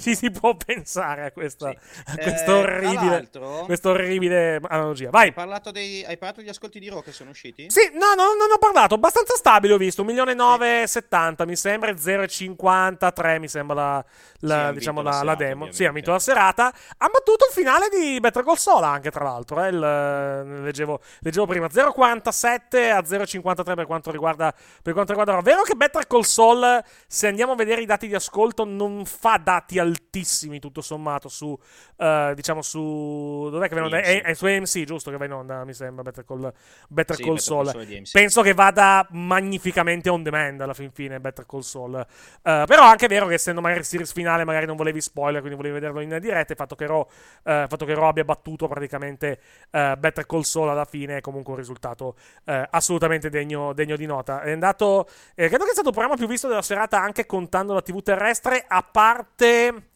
ci 0.00 0.14
si 0.14 0.30
può 0.30 0.56
pensare 0.56 1.24
a 1.24 1.30
questa, 1.32 1.68
a 1.68 2.16
questa 2.16 2.52
Eh, 2.52 2.58
orribile, 2.58 3.28
l'altro- 3.46 3.64
questa 3.66 3.88
orribile 3.90 4.60
analogia. 4.68 5.10
Vai. 5.10 5.26
Hai 5.28 5.32
parlato, 5.32 5.70
dei, 5.70 6.04
hai 6.04 6.16
parlato 6.16 6.40
degli 6.40 6.48
ascolti 6.50 6.78
di 6.78 6.88
Raw 6.88 7.02
che 7.02 7.12
sono 7.12 7.30
usciti? 7.30 7.66
Sì, 7.70 7.90
no, 7.92 8.14
no, 8.16 8.34
non 8.36 8.50
ho 8.52 8.58
parlato. 8.58 8.94
Abbastanza 8.94 9.34
stabile, 9.36 9.74
ho 9.74 9.78
visto. 9.78 10.02
1.970 10.04 11.46
mi 11.46 11.56
sembra. 11.56 11.90
0,53 11.92 13.38
mi 13.38 13.48
sembra 13.48 13.74
la, 13.74 14.04
la, 14.40 14.68
Sì, 14.68 14.74
diciamo, 14.78 15.02
la, 15.02 15.10
la 15.10 15.16
la 15.16 15.20
serata, 15.20 15.44
demo. 15.44 15.72
Sì, 15.72 15.84
ha 15.84 15.92
vinto 15.92 16.10
la 16.10 16.18
serata. 16.18 16.66
Ha 16.98 17.08
battuto 17.08 17.46
il 17.46 17.52
finale 17.52 17.88
di 17.88 18.18
Better 18.20 18.42
Call 18.44 18.54
Saul 18.56 18.82
anche, 18.84 19.10
tra 19.10 19.24
l'altro. 19.24 19.62
eh, 19.62 19.68
il- 19.68 20.62
leggevo, 20.62 21.00
leggevo 21.20 21.46
prima. 21.46 21.66
0,47 21.68 22.90
a 22.90 23.02
0,53 23.02 23.74
per 23.74 23.86
quanto 23.86 24.10
riguarda 24.10 24.52
per 24.82 24.92
quanto 24.92 25.14
riguarda. 25.14 25.40
Vero 25.42 25.62
che 25.62 25.74
Better 25.74 26.06
Call 26.06 26.22
Saul, 26.22 26.82
se 27.06 27.26
andiamo 27.26 27.52
a 27.52 27.56
vedere 27.56 27.82
i 27.82 27.86
dati 27.86 28.06
di 28.06 28.14
ascolto, 28.14 28.64
non 28.64 29.04
fa 29.04 29.38
dati 29.42 29.78
altissimi 29.78 30.58
tutto 30.58 30.80
sommato 30.80 31.28
su, 31.28 31.56
eh, 31.96 32.32
diciamo, 32.34 32.62
su... 32.62 33.33
Dov'è 33.50 33.68
che 33.68 33.74
va 33.74 33.80
in 33.80 33.86
onda? 33.86 34.00
È, 34.00 34.22
è 34.22 34.34
su 34.34 34.46
AMC, 34.46 34.84
giusto 34.84 35.10
che 35.10 35.16
va 35.16 35.24
in 35.24 35.32
onda, 35.32 35.64
mi 35.64 35.74
sembra, 35.74 36.02
Better 36.02 36.24
Call, 36.24 36.52
Better 36.88 37.16
Sì, 37.16 37.22
Call 37.22 37.34
Better 37.34 37.44
Saul. 37.44 37.68
AMC. 37.68 38.10
Penso 38.12 38.42
che 38.42 38.54
vada 38.54 39.06
magnificamente 39.10 40.08
on 40.08 40.22
demand 40.22 40.60
alla 40.60 40.74
fin 40.74 40.90
fine 40.92 41.20
Better 41.20 41.46
Call 41.46 41.60
Saul. 41.60 41.94
Eh, 41.96 42.64
però 42.66 42.82
anche 42.82 43.06
è 43.06 43.08
vero 43.08 43.26
che 43.26 43.34
essendo 43.34 43.60
magari 43.60 43.84
series 43.84 44.12
finale, 44.12 44.44
magari 44.44 44.66
non 44.66 44.76
volevi 44.76 45.00
spoiler, 45.00 45.40
quindi 45.40 45.56
volevi 45.56 45.74
vederlo 45.74 46.00
in 46.00 46.18
diretta. 46.20 46.52
Il 46.52 46.58
fatto 46.58 46.74
che 46.74 46.86
Raw, 46.86 47.06
eh, 47.44 47.62
il 47.62 47.68
fatto 47.68 47.84
che 47.84 47.94
Raw 47.94 48.04
abbia 48.04 48.24
battuto 48.24 48.68
praticamente 48.68 49.38
eh, 49.70 49.96
Better 49.98 50.26
Call 50.26 50.42
Saul 50.42 50.68
alla 50.68 50.84
fine 50.84 51.18
è 51.18 51.20
comunque 51.20 51.52
un 51.52 51.58
risultato 51.58 52.16
eh, 52.44 52.66
assolutamente 52.70 53.30
degno, 53.30 53.72
degno 53.72 53.96
di 53.96 54.06
nota. 54.06 54.42
È 54.42 54.50
andato, 54.50 55.08
eh, 55.34 55.48
credo 55.48 55.64
che 55.64 55.70
è 55.70 55.72
stato 55.72 55.88
il 55.88 55.94
programma 55.94 56.16
più 56.16 56.26
visto 56.26 56.48
della 56.48 56.62
serata 56.62 57.00
anche 57.00 57.26
contando 57.26 57.74
la 57.74 57.82
TV 57.82 58.02
terrestre, 58.02 58.64
a 58.66 58.82
parte. 58.82 59.88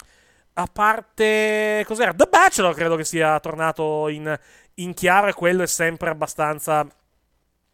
A 0.58 0.66
parte. 0.66 1.84
Cos'era? 1.86 2.12
The 2.12 2.26
Bachelor 2.28 2.74
credo 2.74 2.96
che 2.96 3.04
sia 3.04 3.38
tornato 3.38 4.08
in, 4.08 4.36
in 4.74 4.92
chiaro 4.92 5.28
e 5.28 5.32
quello 5.32 5.62
è 5.62 5.68
sempre 5.68 6.10
abbastanza. 6.10 6.84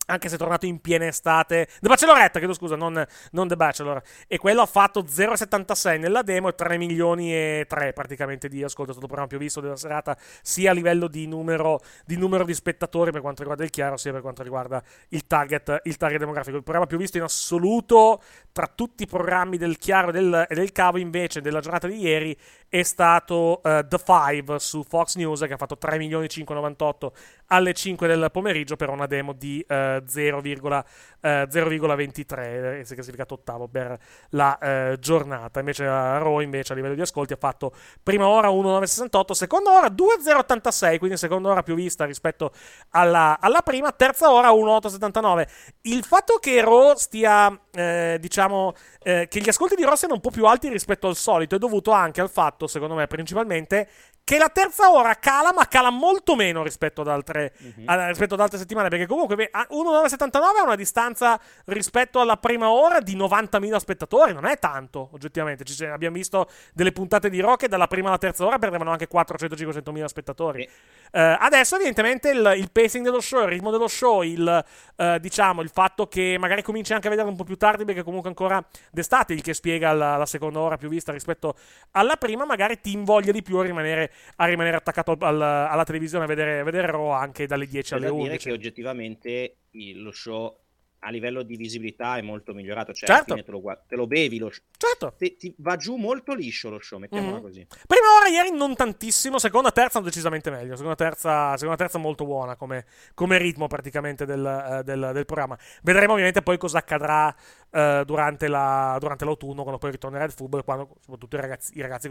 Anche 0.07 0.29
se 0.29 0.35
è 0.35 0.39
tornato 0.39 0.67
in 0.67 0.83
piena 0.83 1.07
estate. 1.07 1.67
The 1.81 1.89
Bachelorette, 1.89 2.39
chiedo 2.39 2.53
scusa, 2.53 2.77
non, 2.77 3.03
non 3.31 3.49
The 3.49 3.57
Bachelor. 3.57 4.03
E 4.29 4.37
quello 4.37 4.61
ha 4.61 4.67
fatto 4.67 5.01
0,76 5.03 5.99
nella 5.99 6.21
demo 6.21 6.49
e 6.49 6.55
3 6.55 6.77
milioni 6.77 7.33
e 7.33 7.65
3 7.67 7.95
praticamente 7.95 8.49
di 8.49 8.63
ascolto. 8.63 8.91
È 8.91 8.95
stato 8.95 9.07
il 9.07 9.13
programma 9.13 9.29
più 9.29 9.39
visto 9.39 9.63
della 9.63 9.77
serata, 9.77 10.15
sia 10.43 10.73
a 10.73 10.75
livello 10.75 11.09
di 11.09 11.27
numero 11.27 11.81
di, 12.05 12.19
numero 12.19 12.45
di 12.45 12.53
spettatori 12.53 13.13
per 13.13 13.23
quanto 13.23 13.41
riguarda 13.41 13.65
il 13.65 13.71
chiaro, 13.71 13.97
sia 13.97 14.13
per 14.13 14.21
quanto 14.21 14.43
riguarda 14.43 14.83
il 15.09 15.27
target, 15.27 15.81
il 15.85 15.97
target 15.97 16.19
demografico. 16.19 16.59
Il 16.59 16.63
programma 16.63 16.87
più 16.87 16.99
visto 16.99 17.17
in 17.17 17.23
assoluto 17.23 18.21
tra 18.53 18.67
tutti 18.67 19.05
i 19.05 19.07
programmi 19.07 19.57
del 19.57 19.79
chiaro 19.79 20.11
e 20.11 20.13
del, 20.13 20.47
e 20.51 20.55
del 20.55 20.71
cavo, 20.71 20.99
invece, 20.99 21.41
della 21.41 21.61
giornata 21.61 21.87
di 21.87 21.99
ieri 21.99 22.37
è 22.75 22.83
stato 22.83 23.63
eh, 23.63 23.87
The 23.89 23.99
Five 23.99 24.59
su 24.59 24.83
Fox 24.83 25.15
News 25.15 25.43
che 25.43 25.53
ha 25.53 25.57
fatto 25.57 25.79
3 25.79 25.97
milioni 25.97 26.29
598 26.29 27.13
alle 27.47 27.73
5 27.73 28.09
del 28.09 28.29
pomeriggio 28.33 28.75
per 28.75 28.89
una 28.89 29.07
demo 29.07 29.33
di 29.33 29.65
eh, 29.69 30.03
0,23 30.05 30.85
eh, 31.21 31.49
0,23 31.49 32.81
eh, 32.81 32.85
si 32.85 32.93
è 32.93 32.95
classificato 32.97 33.35
ottavo 33.35 33.69
per 33.69 33.97
la 34.31 34.59
eh, 34.59 34.97
giornata. 34.99 35.61
Invece 35.61 35.85
la 35.85 36.19
Raw 36.19 36.41
invece 36.41 36.73
a 36.73 36.77
livello 36.77 36.95
di 36.95 37.01
ascolti 37.01 37.33
ha 37.33 37.37
fatto 37.37 37.73
prima 38.03 38.27
ora 38.27 38.49
1,968 38.49 39.35
seconda 39.35 39.71
ora 39.71 39.89
2,086 39.89 40.99
quindi 40.99 41.17
seconda 41.17 41.51
ora 41.51 41.63
più 41.63 41.77
vista 41.77 42.05
rispetto 42.05 42.53
alla, 42.91 43.39
alla 43.41 43.63
prima 43.63 43.93
terza 43.93 44.33
ora 44.33 44.51
1,879 44.51 45.49
il 45.83 46.03
fatto 46.03 46.39
che 46.39 46.61
Raw 46.61 46.95
stia 46.97 47.57
eh, 47.71 48.19
diciamo 48.21 48.75
eh, 49.03 49.29
che 49.31 49.41
gli 49.41 49.49
ascolti 49.49 49.77
di 49.77 49.85
Raw 49.85 49.95
siano 49.95 50.15
un 50.15 50.21
po' 50.21 50.31
più 50.31 50.47
alti 50.47 50.69
rispetto 50.69 51.07
al 51.07 51.17
solito 51.17 51.55
è 51.55 51.59
dovuto 51.59 51.93
anche 51.93 52.21
al 52.21 52.31
fatto 52.31 52.64
secondo 52.67 52.95
me 52.95 53.07
principalmente 53.07 53.89
che 54.25 54.39
la 54.39 54.49
terza 54.49 54.91
ora 54.91 55.15
cala, 55.17 55.53
ma 55.53 55.69
cala 55.69 55.91
molto 55.91 56.35
meno 56.35 56.63
rispetto 56.63 57.03
ad 57.03 57.09
altre, 57.09 57.53
a- 57.85 58.09
rispetto 58.09 58.35
ad 58.35 58.41
altre 58.41 58.59
settimane. 58.59 58.89
Perché 58.89 59.07
comunque 59.07 59.37
beh, 59.37 59.51
a- 59.53 59.67
1,979 59.71 60.59
è 60.61 60.63
una 60.63 60.75
distanza 60.77 61.39
rispetto 61.67 62.21
alla 62.21 62.39
prima 62.39 62.71
ora 62.71 63.01
di 63.01 63.17
90.000 63.17 63.77
spettatori. 63.77 64.33
Non 64.33 64.47
è 64.47 64.59
tanto, 64.59 65.11
oggettivamente. 65.13 65.65
Ci, 65.65 65.85
abbiamo 65.85 66.17
visto 66.17 66.49
delle 66.73 66.93
puntate 66.93 67.29
di 67.29 67.41
Rock 67.41 67.65
e 67.65 67.69
dalla 67.69 67.87
prima 67.87 68.09
alla 68.09 68.19
terza 68.19 68.47
ora 68.47 68.59
perdevano 68.59 68.91
anche 68.91 69.09
400-500.000 69.09 70.05
spettatori. 70.07 70.63
Eh, 70.63 71.37
adesso, 71.39 71.75
evidentemente, 71.75 72.31
il, 72.31 72.55
il 72.57 72.71
pacing 72.73 73.05
dello 73.05 73.21
show, 73.21 73.43
il 73.43 73.49
ritmo 73.49 73.71
dello 73.71 73.89
show, 73.89 74.23
il, 74.23 74.65
eh, 74.97 75.19
diciamo, 75.21 75.61
il 75.61 75.69
fatto 75.69 76.09
che 76.09 76.37
magari 76.41 76.63
cominci 76.63 76.95
anche 76.95 77.09
a 77.09 77.11
vederlo 77.11 77.31
un 77.31 77.37
po' 77.37 77.45
più 77.45 77.57
tardi 77.57 77.85
perché 77.85 78.03
comunque 78.03 78.31
ancora 78.31 78.65
d'estate, 78.91 79.35
il 79.35 79.43
che 79.43 79.53
spiega 79.53 79.93
la, 79.93 80.17
la 80.17 80.27
seconda 80.27 80.61
ora 80.61 80.77
più 80.79 80.89
vista 80.89 81.13
rispetto 81.13 81.57
alla 81.93 82.17
prima, 82.17 82.45
magari 82.47 82.81
ti 82.81 82.93
invoglia 82.93 83.33
di 83.33 83.43
più 83.43 83.59
a 83.59 83.63
rimanere, 83.63 84.11
a 84.37 84.47
rimanere 84.47 84.77
attaccato 84.77 85.13
al- 85.13 85.19
al- 85.23 85.41
alla 85.43 85.85
televisione 85.85 86.25
a 86.25 86.27
vedere, 86.27 86.61
a 86.61 86.65
vedere 86.65 86.91
Raw 86.91 87.09
anche 87.11 87.47
dalle 87.47 87.67
10 87.67 87.91
C'è 87.91 87.97
alle 87.97 88.07
da 88.07 88.13
dire 88.13 88.23
11. 88.25 88.49
che 88.49 88.53
oggettivamente 88.55 89.57
lo 89.97 90.13
show 90.13 90.59
a 91.05 91.11
livello 91.11 91.43
di 91.43 91.57
visibilità 91.57 92.17
è 92.17 92.23
molto 92.23 92.55
migliorato. 92.55 92.93
Cioè, 92.95 93.09
Certo. 93.09 93.35
te 93.35 93.51
lo, 93.51 93.61
guard- 93.61 93.83
te 93.87 93.95
lo 93.97 94.07
bevi 94.07 94.39
lo 94.39 94.51
show. 94.51 94.65
Certo. 94.77 95.15
Ti, 95.19 95.37
ti 95.37 95.55
va 95.59 95.77
giù 95.77 95.97
molto 95.97 96.33
liscio 96.35 96.71
lo 96.71 96.81
show, 96.81 96.99
mettiamola 96.99 97.37
Mhm. 97.37 97.43
così. 97.43 97.67
Prima 97.87 98.07
ora, 98.19 98.29
ieri 98.29 98.57
non 98.57 98.75
tantissimo, 98.75 99.39
seconda 99.39 99.71
terza 99.71 100.01
decisamente 100.01 100.51
meglio, 100.51 100.75
seconda 100.77 100.95
terza, 100.97 101.57
seconda 101.57 101.77
terza 101.77 101.99
molto 101.99 102.25
buona 102.25 102.57
come, 102.57 102.87
come 103.15 103.37
ritmo 103.39 103.67
praticamente 103.67 104.25
del, 104.25 104.45
eh, 104.45 104.83
del- 104.83 105.11
del 105.13 105.25
programma. 105.27 105.59
Vedremo 105.83 106.13
ovviamente 106.13 106.41
poi 106.43 106.57
cosa 106.59 106.79
accadrà 106.79 107.35
eh, 107.77 108.05
durante, 108.07 108.47
la- 108.47 108.97
durante 109.01 109.25
l'autunno, 109.25 109.63
quando 109.63 109.79
poi 109.79 109.91
ritornerà 109.91 110.23
il 110.23 110.31
football, 110.31 110.63
quando 110.63 110.97
soprattutto 111.01 111.35
i 111.37 111.41
ragazzi, 111.41 111.77
i 111.77 111.81
ragazzi 111.81 112.09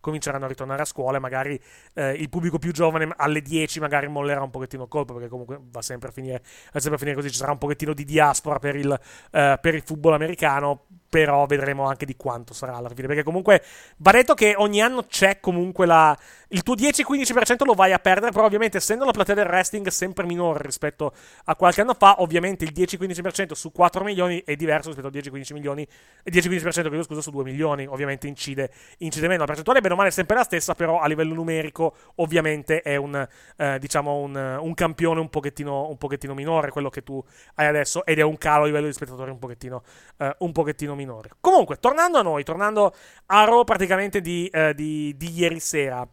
cominceranno 0.00 0.44
a 0.44 0.48
ritornare 0.48 0.82
a 0.82 0.84
scuola 0.84 1.16
e 1.16 1.20
magari 1.20 1.58
eh, 1.94 2.12
il 2.12 2.28
pubblico 2.28 2.58
più 2.58 2.72
giovane 2.72 3.08
alle 3.16 3.40
10 3.40 3.80
magari 3.80 4.08
mollerà 4.08 4.42
un 4.42 4.50
pochettino 4.50 4.82
il 4.82 4.88
colpo, 4.88 5.14
perché 5.14 5.28
comunque 5.28 5.58
va 5.60 5.82
sempre 5.82 6.08
a 6.08 6.12
finire, 6.12 6.42
va 6.72 6.80
sempre 6.80 6.96
a 6.96 6.98
finire 6.98 7.16
così, 7.16 7.30
ci 7.30 7.38
sarà 7.38 7.52
un 7.52 7.58
pochettino 7.58 7.87
di 7.94 8.04
diaspora 8.04 8.58
per 8.58 8.76
il, 8.76 9.00
eh, 9.30 9.58
per 9.60 9.74
il 9.74 9.82
football 9.82 10.14
americano, 10.14 10.84
però 11.08 11.46
vedremo 11.46 11.86
anche 11.86 12.04
di 12.04 12.16
quanto 12.16 12.52
sarà 12.52 12.76
alla 12.76 12.88
fine, 12.88 13.06
perché 13.06 13.22
comunque 13.22 13.62
va 13.98 14.12
detto 14.12 14.34
che 14.34 14.54
ogni 14.56 14.80
anno 14.80 15.04
c'è 15.04 15.40
comunque 15.40 15.86
la... 15.86 16.16
Il 16.50 16.62
tuo 16.62 16.74
10-15% 16.74 17.64
lo 17.64 17.74
vai 17.74 17.92
a 17.92 17.98
perdere, 17.98 18.32
però 18.32 18.46
ovviamente 18.46 18.78
essendo 18.78 19.04
la 19.04 19.10
platea 19.10 19.34
del 19.34 19.46
wrestling 19.46 19.86
sempre 19.88 20.24
minore 20.24 20.62
rispetto 20.64 21.12
a 21.44 21.56
qualche 21.56 21.82
anno 21.82 21.94
fa, 21.94 22.22
ovviamente 22.22 22.64
il 22.64 22.72
10-15% 22.74 23.52
su 23.52 23.70
4 23.70 24.02
milioni 24.02 24.42
è 24.44 24.56
diverso 24.56 24.88
rispetto 24.88 25.08
al 25.08 25.12
10-15 25.12 25.52
milioni, 25.52 25.86
eh, 26.22 26.30
10-15% 26.30 26.70
chiedo 26.70 27.02
scusa 27.02 27.20
su 27.20 27.30
2 27.30 27.44
milioni, 27.44 27.86
ovviamente 27.86 28.26
incide, 28.26 28.70
incide 28.98 29.26
meno. 29.26 29.40
La 29.40 29.46
percentuale 29.46 29.80
bene 29.80 29.94
o 29.94 29.96
male 29.96 30.08
è 30.08 30.12
sempre 30.12 30.36
la 30.36 30.42
stessa, 30.42 30.74
però 30.74 31.00
a 31.00 31.06
livello 31.06 31.34
numerico 31.34 31.94
ovviamente 32.16 32.82
è 32.82 32.96
un, 32.96 33.26
eh, 33.56 33.78
diciamo 33.78 34.16
un, 34.16 34.58
un 34.60 34.74
campione 34.74 35.20
un 35.20 35.28
pochettino, 35.28 35.88
un 35.88 35.96
pochettino 35.96 36.34
minore 36.34 36.70
quello 36.70 36.90
che 36.90 37.02
tu 37.02 37.22
hai 37.54 37.66
adesso 37.66 38.04
ed 38.04 38.18
è 38.18 38.22
un 38.22 38.38
calo 38.38 38.64
a 38.64 38.66
livello 38.66 38.86
di 38.86 38.92
spettatori 38.92 39.30
un 39.30 39.38
pochettino, 39.38 39.82
eh, 40.18 40.34
un 40.38 40.52
pochettino 40.52 40.94
minore. 40.98 41.30
Comunque, 41.40 41.76
tornando 41.76 42.18
a 42.18 42.22
noi, 42.22 42.42
tornando 42.44 42.92
a 43.26 43.44
Raw 43.44 43.64
praticamente 43.64 44.20
di, 44.20 44.48
eh, 44.48 44.74
di- 44.74 45.14
di 45.16 45.30
ieri 45.32 45.60
sera. 45.60 46.06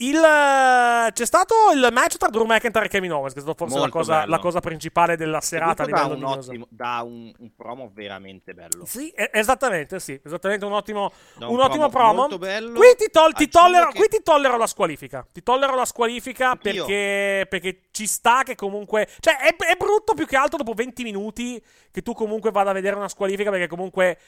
Il, 0.00 0.14
eh, 0.14 1.10
c'è 1.12 1.26
stato 1.26 1.54
il 1.74 1.88
match 1.92 2.18
tra 2.18 2.28
Drew 2.28 2.44
McIntyre 2.44 2.84
e 2.84 2.88
Kevin 2.88 3.12
Owens, 3.12 3.32
che 3.32 3.40
è 3.40 3.42
stato 3.42 3.56
forse 3.56 3.80
la 3.80 3.88
cosa, 3.88 4.26
la 4.26 4.38
cosa 4.38 4.60
principale 4.60 5.16
della 5.16 5.40
serata 5.40 5.84
da 5.86 6.04
un, 6.04 6.22
ottimo, 6.22 6.66
da 6.70 7.02
un, 7.02 7.32
un 7.36 7.50
promo 7.56 7.90
veramente 7.92 8.54
bello. 8.54 8.84
Sì, 8.84 9.12
esattamente, 9.14 9.98
sì, 9.98 10.20
esattamente 10.24 10.64
un 10.64 10.72
ottimo, 10.72 11.10
un 11.40 11.48
un 11.48 11.60
ottimo 11.60 11.88
promo 11.88 12.28
promo. 12.28 12.38
Qui 12.74 12.94
ti, 12.96 13.08
tol- 13.10 13.32
ti 13.32 13.48
tollero, 13.48 13.88
che- 13.90 13.98
qui 13.98 14.08
ti 14.08 14.22
tollero 14.22 14.56
la 14.56 14.68
squalifica. 14.68 15.26
Ti 15.32 15.42
tollero 15.42 15.74
la 15.74 15.84
squalifica 15.84 16.54
perché, 16.54 17.46
perché 17.48 17.88
ci 17.90 18.06
sta 18.06 18.44
che 18.44 18.54
comunque... 18.54 19.08
Cioè, 19.18 19.38
è, 19.38 19.56
è 19.56 19.74
brutto 19.76 20.14
più 20.14 20.26
che 20.26 20.36
altro 20.36 20.58
dopo 20.58 20.74
20 20.74 21.02
minuti 21.02 21.60
che 21.90 22.02
tu 22.02 22.12
comunque 22.12 22.52
vada 22.52 22.70
a 22.70 22.72
vedere 22.72 22.94
una 22.94 23.08
squalifica 23.08 23.50
perché 23.50 23.66
comunque 23.66 24.18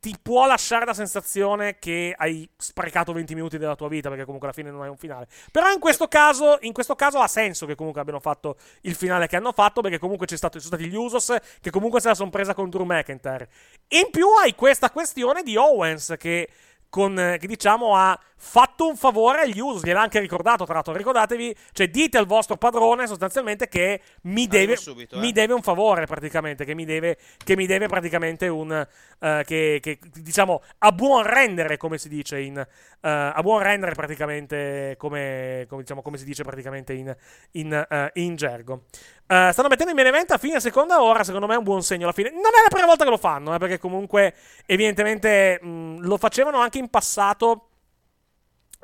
ti 0.00 0.14
può 0.20 0.46
lasciare 0.46 0.84
la 0.84 0.94
sensazione 0.94 1.78
che 1.78 2.14
hai 2.16 2.48
sprecato 2.56 3.12
20 3.12 3.34
minuti 3.34 3.58
della 3.58 3.74
tua 3.74 3.88
vita 3.88 4.08
perché 4.08 4.24
comunque 4.24 4.48
alla 4.48 4.56
fine 4.56 4.70
non 4.70 4.82
hai 4.82 4.88
un 4.88 4.96
finale. 4.96 5.26
Però 5.50 5.70
in 5.72 5.80
questo 5.80 6.06
caso, 6.06 6.58
in 6.60 6.72
questo 6.72 6.94
caso 6.94 7.18
ha 7.18 7.26
senso 7.26 7.66
che 7.66 7.74
comunque 7.74 8.00
abbiano 8.00 8.20
fatto 8.20 8.56
il 8.82 8.94
finale 8.94 9.26
che 9.26 9.36
hanno 9.36 9.52
fatto 9.52 9.80
perché 9.80 9.98
comunque 9.98 10.26
ci 10.26 10.36
sono 10.36 10.52
stati 10.56 10.86
gli 10.86 10.94
Usos 10.94 11.34
che 11.60 11.70
comunque 11.70 12.00
se 12.00 12.08
la 12.08 12.14
sono 12.14 12.30
presa 12.30 12.54
con 12.54 12.70
Drew 12.70 12.84
McIntyre. 12.84 13.48
In 13.88 14.10
più 14.10 14.28
hai 14.40 14.54
questa 14.54 14.90
questione 14.90 15.42
di 15.42 15.56
Owens 15.56 16.14
che 16.16 16.48
con, 16.88 17.18
eh, 17.18 17.38
che 17.38 17.46
diciamo 17.46 17.94
ha 17.94 18.18
fatto 18.40 18.86
un 18.86 18.96
favore 18.96 19.40
agli 19.40 19.58
Usos, 19.58 19.84
gliel'ha 19.84 20.00
anche 20.00 20.20
ricordato 20.20 20.64
tra 20.64 20.74
l'altro, 20.74 20.94
ricordatevi, 20.94 21.54
cioè 21.72 21.88
dite 21.88 22.18
al 22.18 22.26
vostro 22.26 22.56
padrone 22.56 23.06
sostanzialmente 23.06 23.68
che 23.68 24.00
mi 24.22 24.46
deve, 24.46 24.76
subito, 24.76 25.18
mi 25.18 25.30
eh. 25.30 25.32
deve 25.32 25.54
un 25.54 25.62
favore 25.62 26.06
praticamente, 26.06 26.64
che 26.64 26.74
mi 26.74 26.84
deve, 26.84 27.18
che 27.44 27.56
mi 27.56 27.66
deve 27.66 27.88
praticamente 27.88 28.46
un, 28.46 28.86
eh, 29.18 29.42
che, 29.44 29.78
che, 29.82 29.98
diciamo 30.20 30.62
a 30.78 30.92
buon 30.92 31.24
rendere 31.24 31.76
come 31.76 31.98
si 31.98 32.08
dice 32.08 32.38
in, 32.38 32.56
eh, 32.58 32.66
a 33.00 33.40
buon 33.42 33.60
rendere 33.60 33.94
praticamente 33.94 34.94
come, 34.98 35.66
come, 35.68 35.82
diciamo, 35.82 36.00
come 36.00 36.16
si 36.16 36.24
dice 36.24 36.44
praticamente 36.44 36.92
in, 36.92 37.14
in, 37.52 37.86
eh, 37.88 38.10
in 38.14 38.36
gergo. 38.36 38.84
Eh, 39.30 39.50
stanno 39.52 39.68
mettendo 39.68 39.90
in 39.90 39.96
main 39.96 40.08
event 40.08 40.30
a 40.30 40.38
fine 40.38 40.58
seconda 40.58 41.02
ora, 41.02 41.22
secondo 41.22 41.46
me 41.46 41.52
è 41.52 41.58
un 41.58 41.64
buon 41.64 41.82
segno 41.82 42.04
alla 42.04 42.14
fine. 42.14 42.30
Non 42.30 42.40
è 42.40 42.62
la 42.62 42.70
prima 42.70 42.86
volta 42.86 43.04
che 43.04 43.10
lo 43.10 43.18
fanno, 43.18 43.54
eh, 43.54 43.58
perché 43.58 43.78
comunque 43.78 44.34
evidentemente 44.64 45.60
mh, 45.62 45.98
lo 46.00 46.16
facevano 46.16 46.58
anche 46.60 46.78
in 46.78 46.88
passato 46.88 47.68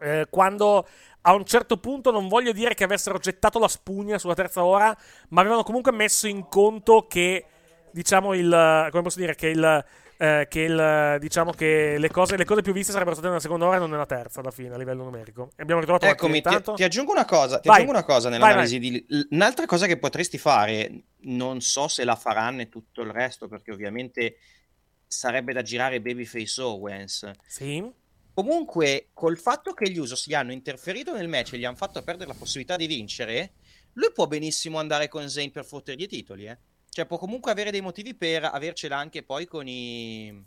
eh, 0.01 0.27
quando 0.29 0.87
a 1.23 1.33
un 1.33 1.47
certo 1.47 1.79
punto 1.79 2.11
non 2.11 2.29
voglio 2.29 2.53
dire 2.53 2.75
che 2.75 2.85
avessero 2.85 3.17
gettato 3.19 3.59
la 3.59 3.69
spugna 3.69 4.19
sulla 4.19 4.35
terza 4.35 4.63
ora, 4.63 4.95
ma 5.29 5.41
avevano 5.41 5.63
comunque 5.63 5.93
messo 5.93 6.27
in 6.27 6.47
conto 6.49 7.07
che 7.07 7.47
diciamo 7.91 8.35
il 8.35 8.89
come 8.91 9.03
posso 9.03 9.21
dire 9.21 9.35
che 9.35 9.47
il 9.47 9.85
eh, 10.17 10.47
che 10.49 10.61
il 10.61 11.17
diciamo 11.21 11.53
che 11.53 11.97
le 11.99 12.11
cose, 12.11 12.37
le 12.37 12.45
cose 12.45 12.63
più 12.63 12.73
viste 12.73 12.93
sarebbero 12.93 13.15
state 13.15 13.29
nella 13.29 13.41
seconda 13.43 13.67
ora 13.67 13.77
e 13.77 13.79
non 13.79 13.91
nella 13.91 14.07
terza 14.07 14.41
alla 14.41 14.51
fine 14.51 14.75
a 14.75 14.79
livello 14.79 15.05
numerico. 15.05 15.51
E 15.57 15.63
abbiamo 15.63 15.81
ritrovato 15.81 16.07
Eccomi, 16.07 16.41
ti, 16.41 16.57
ti 16.77 16.85
aggiungo 16.85 17.13
una 17.13 17.25
cosa, 17.25 17.59
ti 17.59 17.69
Vai. 17.69 17.79
aggiungo 17.79 17.93
una 17.93 18.05
cosa 18.05 18.29
Vai, 18.29 18.39
nell'analisi 18.39 18.79
di... 18.79 19.07
Un'altra 19.31 19.67
cosa 19.67 19.87
che 19.87 19.99
potresti 19.99 20.39
fare, 20.39 21.05
non 21.23 21.61
so 21.61 21.89
se 21.89 22.05
la 22.05 22.17
faranno 22.17 22.63
e 22.63 22.69
tutto 22.69 23.03
il 23.03 23.11
resto, 23.11 23.49
perché 23.49 23.73
ovviamente 23.73 24.37
sarebbe 25.07 25.53
da 25.53 25.63
girare 25.63 26.01
Babyface 26.01 26.61
Owens. 26.61 27.31
Sì. 27.47 27.85
Comunque, 28.33 29.11
col 29.13 29.39
fatto 29.39 29.75
che 29.75 29.89
gli 29.89 29.99
Usos 29.99 30.27
gli 30.27 30.35
hanno 30.35 30.53
interferito 30.53 31.13
nel 31.13 31.29
match 31.29 31.53
e 31.53 31.59
gli 31.59 31.65
hanno 31.65 31.77
fatto 31.77 32.03
perdere 32.03 32.29
la 32.31 32.37
possibilità 32.37 32.77
di 32.77 32.87
vincere, 32.87 33.53
lui 33.95 34.11
può 34.13 34.27
benissimo 34.27 34.79
andare 34.79 35.09
con 35.09 35.29
Zayn 35.29 35.53
per 35.53 35.65
fottergli 35.65 36.03
i 36.03 36.09
titoli, 36.09 36.47
eh. 36.47 36.59
Cioè, 36.95 37.07
può 37.07 37.19
comunque 37.19 37.51
avere 37.51 37.73
dei 37.73 37.81
motivi 37.81 38.15
per 38.15 38.45
avercela 38.45 38.97
anche 38.97 39.25
poi 39.25 39.47
con 39.47 39.67
i... 39.67 40.45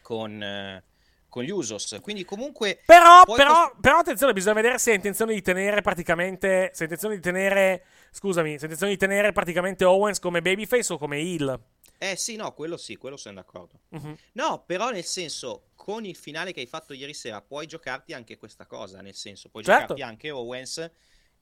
con... 0.00 0.40
eh, 0.40 0.84
con 1.28 1.42
gli 1.42 1.50
Usos. 1.50 1.98
Quindi 2.00 2.24
comunque... 2.24 2.80
Però, 2.86 3.24
però, 3.24 3.74
però 3.80 3.98
attenzione, 3.98 4.32
bisogna 4.32 4.54
vedere 4.54 4.78
se 4.78 4.92
ha 4.92 4.94
intenzione 4.94 5.34
di 5.34 5.42
tenere 5.42 5.80
praticamente. 5.82 6.70
Se 6.72 6.82
ha 6.82 6.84
intenzione 6.84 7.16
di 7.16 7.20
tenere. 7.20 7.84
Scusami, 8.12 8.50
se 8.50 8.60
ha 8.60 8.62
intenzione 8.62 8.92
di 8.92 8.98
tenere 8.98 9.32
praticamente 9.32 9.84
Owens 9.84 10.20
come 10.20 10.40
babyface 10.40 10.92
o 10.92 10.98
come 10.98 11.18
heel. 11.18 11.60
Eh 11.98 12.14
sì, 12.14 12.36
no, 12.36 12.54
quello 12.54 12.76
sì, 12.76 12.94
quello 12.94 13.16
sono 13.16 13.34
d'accordo. 13.34 13.80
Mhm. 13.88 14.16
No, 14.34 14.62
però 14.64 14.90
nel 14.90 15.02
senso, 15.02 15.70
con 15.74 16.04
il 16.04 16.14
finale 16.14 16.52
che 16.52 16.60
hai 16.60 16.66
fatto 16.66 16.92
ieri 16.92 17.14
sera, 17.14 17.42
puoi 17.42 17.66
giocarti 17.66 18.12
anche 18.12 18.36
questa 18.36 18.66
cosa, 18.66 19.00
nel 19.00 19.14
senso, 19.14 19.48
puoi 19.48 19.64
Certo. 19.64 19.80
giocarti 19.80 20.02
anche 20.02 20.30
Owens 20.30 20.88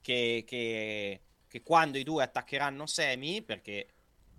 che, 0.01 0.45
che- 0.47 1.21
che 1.53 1.63
quando 1.63 1.99
i 1.99 2.03
due 2.03 2.23
attaccheranno 2.23 2.87
Semi, 2.87 3.43
perché 3.43 3.89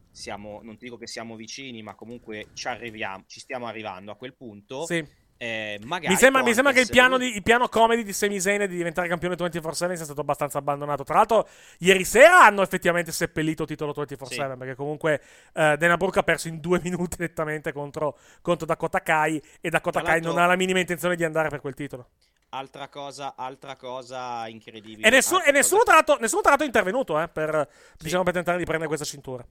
siamo, 0.09 0.61
non 0.64 0.78
ti 0.78 0.86
dico 0.86 0.97
che 0.97 1.05
siamo 1.05 1.36
vicini, 1.36 1.84
ma 1.84 1.93
comunque 1.93 2.47
ci 2.53 2.68
arriviamo, 2.68 3.26
ci 3.28 3.39
stiamo 3.39 3.68
arrivando 3.68 4.11
a 4.11 4.16
quel 4.16 4.34
punto. 4.34 4.88
Sì. 4.88 5.05
eh, 5.38 5.80
magari 5.84 6.11
Mi 6.14 6.20
sembra, 6.20 6.41
mi 6.41 6.55
sembra 6.55 6.74
che 6.74 6.80
il 6.80 6.89
piano, 6.89 7.20
di, 7.20 7.36
il 7.36 7.43
piano 7.43 7.68
comedy 7.68 8.01
di 8.01 8.14
Zayn 8.14 8.66
di 8.68 8.76
diventare 8.76 9.07
campione 9.07 9.36
24-7 9.36 9.93
sia 9.93 10.05
stato 10.05 10.22
abbastanza 10.22 10.57
abbandonato. 10.57 11.03
Tra 11.03 11.18
l'altro, 11.18 11.47
ieri 11.82 12.03
sera 12.03 12.45
hanno 12.45 12.64
effettivamente 12.64 13.11
seppellito 13.11 13.61
il 13.61 13.68
titolo 13.68 13.93
24-7 13.93 14.24
Sì. 14.26 14.38
perché 14.57 14.74
comunque 14.74 15.22
eh, 15.53 15.78
Dana 15.78 15.97
Brooke 15.97 16.18
ha 16.18 16.24
perso 16.24 16.47
in 16.47 16.59
due 16.59 16.80
minuti 16.84 17.18
nettamente 17.20 17.72
contro, 17.72 18.18
contro 18.41 18.66
Dakota 18.66 19.01
Kai 19.01 19.39
e 19.61 19.70
Dakota 19.70 20.01
Kai 20.01 20.20
non 20.20 20.39
ha 20.39 20.47
la 20.47 20.55
minima 20.55 20.80
intenzione 20.80 21.16
di 21.16 21.24
andare 21.24 21.49
per 21.49 21.61
quel 21.61 21.76
titolo. 21.76 22.09
Altra 22.56 22.88
cosa, 22.88 23.36
altra 23.36 23.76
cosa 23.76 24.47
incredibile. 24.47 25.08
E, 25.08 25.10
nessuno, 25.10 25.38
altra 25.38 25.51
e 25.51 25.54
nessuno, 25.56 25.82
cosa- 25.84 26.04
tra 26.04 26.18
nessuno 26.20 26.41
tra 26.41 26.49
l'altro 26.51 26.66
è 26.66 26.70
intervenuto 26.70 27.20
eh, 27.20 27.28
per, 27.28 27.68
diciamo, 27.97 28.24
per 28.24 28.34
tentare 28.34 28.58
di 28.60 28.64
prendere 28.64 28.88
questa 28.88 29.06
cintura. 29.06 29.43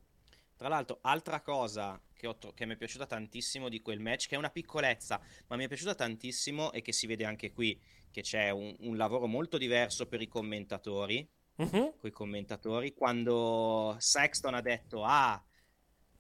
Tra 0.57 0.69
l'altro, 0.69 0.99
altra 1.03 1.41
cosa 1.41 2.01
che, 2.15 2.29
ho 2.29 2.37
tro- 2.37 2.53
che 2.53 2.65
mi 2.65 2.75
è 2.75 2.77
piaciuta 2.77 3.07
tantissimo 3.07 3.69
di 3.69 3.81
quel 3.83 3.99
match, 3.99 4.29
che 4.29 4.37
è 4.37 4.39
una 4.39 4.51
piccolezza, 4.51 5.21
ma 5.49 5.57
mi 5.57 5.65
è 5.65 5.69
piaciuta 5.69 5.97
tantissimo 5.97 6.71
e 6.71 6.81
che 6.81 6.93
si 6.93 7.09
vede 7.09 7.25
anche 7.25 7.51
qui, 7.51 7.77
che 8.13 8.23
c'è 8.23 8.51
un, 8.51 8.73
un 8.81 8.97
lavoro 8.97 9.27
molto 9.27 9.59
diverso 9.59 10.07
per 10.07 10.21
i 10.23 10.29
commentatori, 10.29 11.29
Mhm. 11.55 11.95
coi 11.99 12.13
commentatori, 12.13 12.95
quando 12.95 13.95
Sexton 13.99 14.55
ha 14.55 14.61
detto, 14.63 15.05
ah, 15.05 15.43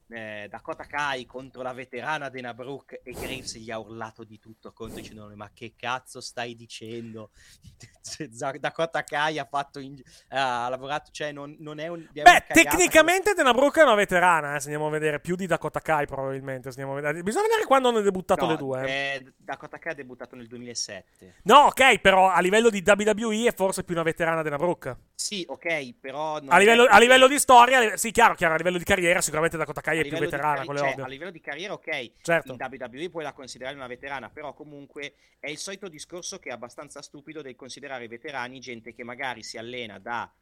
eh, 0.09 0.46
Dakota 0.50 0.84
Kai 0.84 1.24
contro 1.26 1.62
la 1.62 1.72
veterana 1.72 2.28
Dana 2.28 2.53
Brooke 2.55 3.00
e 3.03 3.12
Graves 3.12 3.57
gli 3.57 3.70
ha 3.70 3.78
urlato 3.78 4.24
di 4.24 4.38
tutto 4.38 4.72
contro 4.72 4.96
dicendo 5.00 5.30
ma 5.34 5.50
che 5.55 5.72
cazzo 5.76 6.20
stai 6.20 6.55
dicendo 6.55 7.30
Dakota 8.59 9.03
Kai 9.05 9.38
ha 9.38 9.44
fatto 9.50 9.78
in- 9.78 10.00
ha 10.28 10.68
lavorato 10.68 11.11
cioè 11.12 11.32
non, 11.32 11.57
non 11.61 11.78
è 11.78 11.88
un 11.88 12.07
Beh, 12.12 12.44
tecnicamente 12.48 13.32
Dana 13.34 13.53
Brooke 13.53 13.80
è 13.80 13.84
una 13.84 13.94
veterana, 13.94 14.57
eh, 14.57 14.61
se 14.61 14.64
andiamo 14.66 14.86
a 14.88 14.90
vedere, 14.90 15.20
più 15.20 15.34
di 15.36 15.46
Dakota 15.46 15.80
Kai 15.80 16.07
probabilmente. 16.07 16.70
se 16.70 16.80
andiamo 16.80 16.92
a 16.92 17.00
vedere. 17.00 17.22
Bisogna 17.22 17.46
vedere 17.46 17.64
quando 17.66 17.88
hanno 17.88 18.00
debuttato 18.00 18.44
No, 18.44 18.50
le 18.50 18.57
due. 18.57 18.84
eh. 18.86 18.90
eh, 19.14 19.32
Dakota 19.36 19.78
Kai 19.78 19.92
ha 19.92 19.94
debuttato 19.94 20.36
nel 20.36 20.46
2007. 20.46 21.36
No, 21.44 21.59
ok, 21.66 21.98
però 22.00 22.28
a 22.28 22.40
livello 22.40 22.70
di 22.70 22.82
WWE 22.84 23.48
è 23.48 23.55
forse 23.55 23.84
più 23.84 23.94
una 23.94 24.03
veterana 24.05 24.42
Dana 24.42 24.57
Brooke. 24.57 24.96
Sì, 25.14 25.44
ok, 25.48 25.94
però... 26.00 26.40
A 26.46 26.59
livello, 26.59 26.84
che- 26.84 26.90
a 26.90 26.98
livello 26.98 27.28
di 27.28 27.38
storia, 27.38 27.96
sì, 27.96 28.11
chiaro, 28.11 28.34
chiaro, 28.34 28.55
a 28.55 28.57
livello 28.57 28.78
di 28.78 28.84
carriera 28.84 29.20
sicuramente 29.20 29.57
Dakota 29.57 29.80
Kai 29.80 29.91
a 29.99 30.03
è 30.05 30.09
più 30.09 30.18
veterana, 30.18 30.62
è 30.62 30.64
cioè, 30.76 30.95
a 31.01 31.07
livello 31.09 31.30
di 31.30 31.40
carriera, 31.40 31.72
ok, 31.74 32.12
Certo. 32.22 32.53
in 32.53 32.59
WWE 32.90 33.11
puoi 33.11 33.22
la 33.24 33.32
considerare 33.32 33.76
una 33.76 33.86
veterana, 33.86 34.30
però 34.30 34.53
comunque 34.55 35.14
è 35.38 35.49
il 35.51 35.59
solito 35.59 35.88
discorso 35.88 36.38
che 36.38 36.49
è 36.51 36.53
abbastanza 36.53 37.03
stupido 37.03 37.43
del 37.43 37.57
considerare 37.57 38.07
veterani 38.09 38.61
gente 38.61 38.93
che 38.93 39.05
magari 39.05 39.43
si 39.43 39.59
allena 39.59 39.99
da 39.99 40.32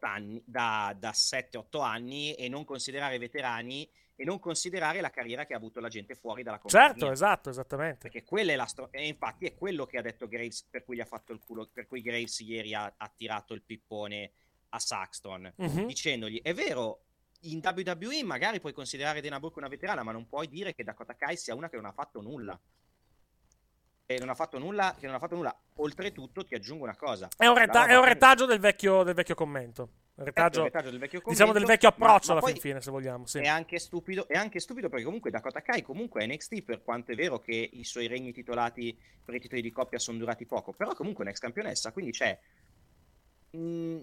anni, 0.00 0.40
da, 0.46 0.94
da 0.96 1.10
7-8 1.10 1.82
anni 1.82 2.34
e 2.34 2.48
non 2.48 2.64
considerare 2.64 3.18
veterani 3.18 3.88
e 4.14 4.24
non 4.24 4.38
considerare 4.38 5.00
la 5.00 5.10
carriera 5.10 5.46
che 5.46 5.54
ha 5.54 5.56
avuto 5.56 5.80
la 5.80 5.88
gente 5.88 6.14
fuori 6.14 6.42
dalla 6.42 6.58
compagnia. 6.58 6.88
Certo, 6.90 7.10
esatto, 7.10 7.48
esattamente. 7.50 8.08
Perché 8.08 8.22
quella 8.22 8.52
è 8.52 8.56
la 8.56 8.66
sto- 8.66 8.92
e 8.92 9.06
infatti 9.06 9.46
è 9.46 9.54
quello 9.54 9.86
che 9.86 9.96
ha 9.98 10.02
detto 10.02 10.28
Graves 10.28 10.62
per 10.70 10.84
cui 10.84 10.96
gli 10.96 11.00
ha 11.00 11.06
fatto 11.06 11.32
il 11.32 11.40
culo, 11.40 11.68
per 11.72 11.86
cui 11.86 12.02
Graves 12.02 12.38
ieri 12.40 12.74
ha, 12.74 12.92
ha 12.96 13.08
tirato 13.08 13.54
il 13.54 13.62
pippone 13.62 14.32
a 14.68 14.78
Saxton, 14.78 15.52
Mhm. 15.56 15.86
dicendogli 15.86 16.40
è 16.42 16.54
vero, 16.54 17.06
in 17.42 17.60
WWE 17.62 18.22
magari 18.24 18.60
puoi 18.60 18.72
considerare 18.72 19.20
Dana 19.20 19.38
Brooke 19.38 19.58
una 19.58 19.68
veterana, 19.68 20.02
ma 20.02 20.12
non 20.12 20.28
puoi 20.28 20.48
dire 20.48 20.74
che 20.74 20.84
Dakota 20.84 21.14
Kai 21.14 21.36
sia 21.36 21.54
una 21.54 21.68
che 21.68 21.76
non 21.76 21.86
ha 21.86 21.92
fatto 21.92 22.20
nulla. 22.20 22.58
E 24.06 24.18
non 24.18 24.28
ha 24.28 24.34
fatto 24.34 24.58
nulla, 24.58 24.96
che 24.98 25.06
non 25.06 25.14
ha 25.14 25.18
fatto 25.18 25.36
nulla. 25.36 25.56
Oltretutto 25.76 26.44
ti 26.44 26.54
aggiungo 26.54 26.82
una 26.82 26.96
cosa. 26.96 27.28
È 27.36 27.46
un, 27.46 27.56
reta- 27.56 27.86
è 27.86 27.96
un 27.96 28.04
retaggio 28.04 28.44
del 28.44 28.58
vecchio, 28.58 29.04
del 29.04 29.14
vecchio 29.14 29.36
commento. 29.36 29.88
Retaggio, 30.16 30.64
retaggio 30.64 30.90
del 30.90 30.98
vecchio 30.98 31.22
diciamo 31.24 31.52
del 31.52 31.62
commento, 31.62 31.66
vecchio 31.66 31.88
ma- 31.96 32.06
approccio 32.06 32.26
ma 32.26 32.32
alla 32.32 32.40
poi 32.42 32.52
fin 32.52 32.60
fine, 32.60 32.80
se 32.82 32.90
vogliamo. 32.90 33.26
Sì. 33.26 33.38
È, 33.38 33.46
anche 33.48 33.78
stupido, 33.78 34.28
è 34.28 34.36
anche 34.36 34.60
stupido 34.60 34.88
perché 34.90 35.04
comunque 35.04 35.30
Dakota 35.30 35.62
Kai 35.62 35.80
comunque 35.80 36.22
è 36.22 36.26
NXT 36.26 36.62
per 36.62 36.82
quanto 36.82 37.12
è 37.12 37.14
vero 37.14 37.38
che 37.38 37.70
i 37.72 37.84
suoi 37.84 38.06
regni 38.06 38.32
titolati 38.32 38.94
per 39.24 39.36
i 39.36 39.40
titoli 39.40 39.62
di 39.62 39.70
coppia 39.70 39.98
sono 39.98 40.18
durati 40.18 40.44
poco, 40.44 40.72
però 40.72 40.92
comunque 40.92 41.24
è 41.24 41.28
un'ex 41.28 41.38
campionessa, 41.38 41.92
quindi 41.92 42.10
c'è... 42.10 42.38
mh, 43.52 44.00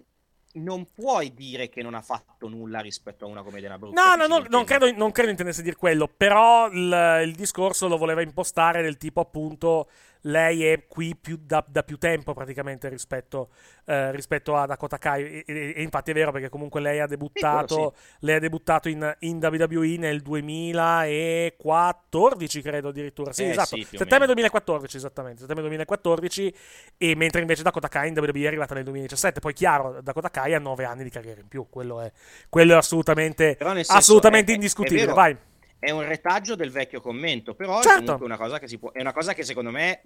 non 0.57 0.87
puoi 0.93 1.33
dire 1.33 1.69
che 1.69 1.81
non 1.81 1.93
ha 1.93 2.01
fatto 2.01 2.47
nulla 2.47 2.79
rispetto 2.79 3.25
a 3.25 3.27
una 3.27 3.43
come 3.43 3.61
Dana 3.61 3.77
Brooke. 3.77 3.95
No, 3.95 4.15
no, 4.15 4.27
no, 4.27 4.45
non 4.49 4.65
credo, 4.65 4.91
non 4.91 5.11
credo 5.11 5.29
intendesse 5.29 5.61
dire 5.61 5.75
quello, 5.75 6.07
però 6.07 6.67
il, 6.69 7.21
il 7.25 7.35
discorso 7.35 7.87
lo 7.87 7.97
voleva 7.97 8.21
impostare 8.21 8.81
del 8.81 8.97
tipo 8.97 9.19
appunto 9.21 9.87
lei 10.27 10.65
è 10.65 10.85
qui 10.87 11.15
più 11.15 11.39
da, 11.41 11.63
da 11.67 11.83
più 11.83 11.97
tempo 11.97 12.33
praticamente 12.33 12.89
rispetto, 12.89 13.49
eh, 13.85 14.11
rispetto 14.11 14.55
a 14.55 14.65
Dakota 14.65 14.97
Kai. 14.97 15.23
E, 15.23 15.43
e- 15.45 15.73
e 15.77 15.81
infatti 15.81 16.11
è 16.11 16.13
vero 16.13 16.31
perché 16.31 16.49
comunque 16.49 16.81
lei 16.81 16.99
ha 16.99 17.07
debuttato, 17.07 17.93
lei 18.19 18.35
ha 18.35 18.39
debuttato 18.39 18.89
in, 18.89 19.15
in 19.19 19.37
WWE 19.41 19.97
nel 19.97 20.21
2014 20.21 22.61
credo 22.61 22.89
addirittura, 22.89 23.31
sì 23.33 23.43
Eh, 23.43 23.49
esatto, 23.49 23.75
sì, 23.75 23.83
settembre 23.83 24.19
meno. 24.19 24.33
2014 24.33 24.97
esattamente, 24.97 25.39
settembre 25.41 25.63
2014 25.65 26.53
e 26.97 27.15
mentre 27.15 27.41
invece 27.41 27.63
Dakota 27.63 27.87
Kai 27.87 28.09
in 28.09 28.17
WWE 28.17 28.43
è 28.43 28.47
arrivata 28.47 28.73
nel 28.73 28.83
2017, 28.83 29.39
poi 29.39 29.53
chiaro 29.53 30.01
Dakota 30.01 30.29
Kai 30.29 30.53
ha 30.53 30.59
9 30.59 30.83
anni 30.85 31.03
di 31.03 31.09
carriera 31.09 31.41
in 31.41 31.47
più, 31.47 31.67
quello 31.69 32.01
è, 32.01 32.11
quello 32.49 32.73
è 32.73 32.77
assolutamente, 32.77 33.57
senso, 33.59 33.93
assolutamente 33.93 34.51
è- 34.51 34.55
indiscutibile, 34.55 35.11
è 35.11 35.13
vai. 35.13 35.37
È 35.79 35.91
un 35.91 36.01
retaggio 36.07 36.55
del 36.55 36.71
vecchio 36.71 37.01
commento, 37.01 37.53
però 37.53 37.81
Certo. 37.81 37.99
è 37.99 38.03
comunque 38.03 38.25
una 38.25 38.37
cosa 38.37 38.59
che 38.59 38.67
si 38.67 38.77
può. 38.77 38.91
È 38.91 39.01
una 39.01 39.13
cosa 39.13 39.33
che 39.33 39.43
secondo 39.43 39.71
me. 39.71 40.01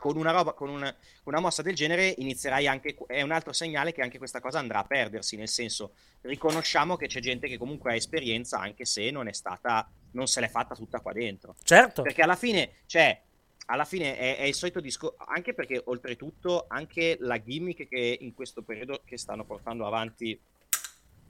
Con 0.00 0.16
una, 0.16 0.30
roba, 0.30 0.54
con 0.54 0.70
una, 0.70 0.96
una 1.24 1.40
mossa 1.40 1.60
del 1.60 1.74
genere 1.74 2.14
inizierai 2.16 2.66
anche. 2.66 2.96
È 3.06 3.20
un 3.20 3.32
altro 3.32 3.52
segnale 3.52 3.92
che 3.92 4.00
anche 4.00 4.16
questa 4.16 4.40
cosa 4.40 4.58
andrà 4.58 4.78
a 4.78 4.84
perdersi. 4.84 5.36
Nel 5.36 5.48
senso, 5.48 5.92
riconosciamo 6.22 6.96
che 6.96 7.06
c'è 7.06 7.20
gente 7.20 7.48
che 7.48 7.58
comunque 7.58 7.92
ha 7.92 7.94
esperienza, 7.94 8.58
anche 8.58 8.86
se 8.86 9.10
non 9.10 9.28
è 9.28 9.32
stata. 9.32 9.90
Non 10.12 10.26
se 10.26 10.40
l'è 10.40 10.48
fatta 10.48 10.74
tutta 10.74 11.00
qua 11.00 11.12
dentro. 11.12 11.54
Certo. 11.62 12.00
Perché 12.00 12.22
alla 12.22 12.34
fine, 12.36 12.76
cioè, 12.86 13.20
alla 13.66 13.84
fine 13.84 14.16
è, 14.16 14.38
è 14.38 14.44
il 14.44 14.54
solito 14.54 14.80
discorso. 14.80 15.16
Anche 15.18 15.52
perché, 15.52 15.82
oltretutto, 15.84 16.64
anche 16.68 17.18
la 17.20 17.38
gimmick 17.38 17.86
che 17.86 18.16
in 18.22 18.32
questo 18.32 18.62
periodo 18.62 19.02
che 19.04 19.18
stanno 19.18 19.44
portando 19.44 19.86
avanti 19.86 20.40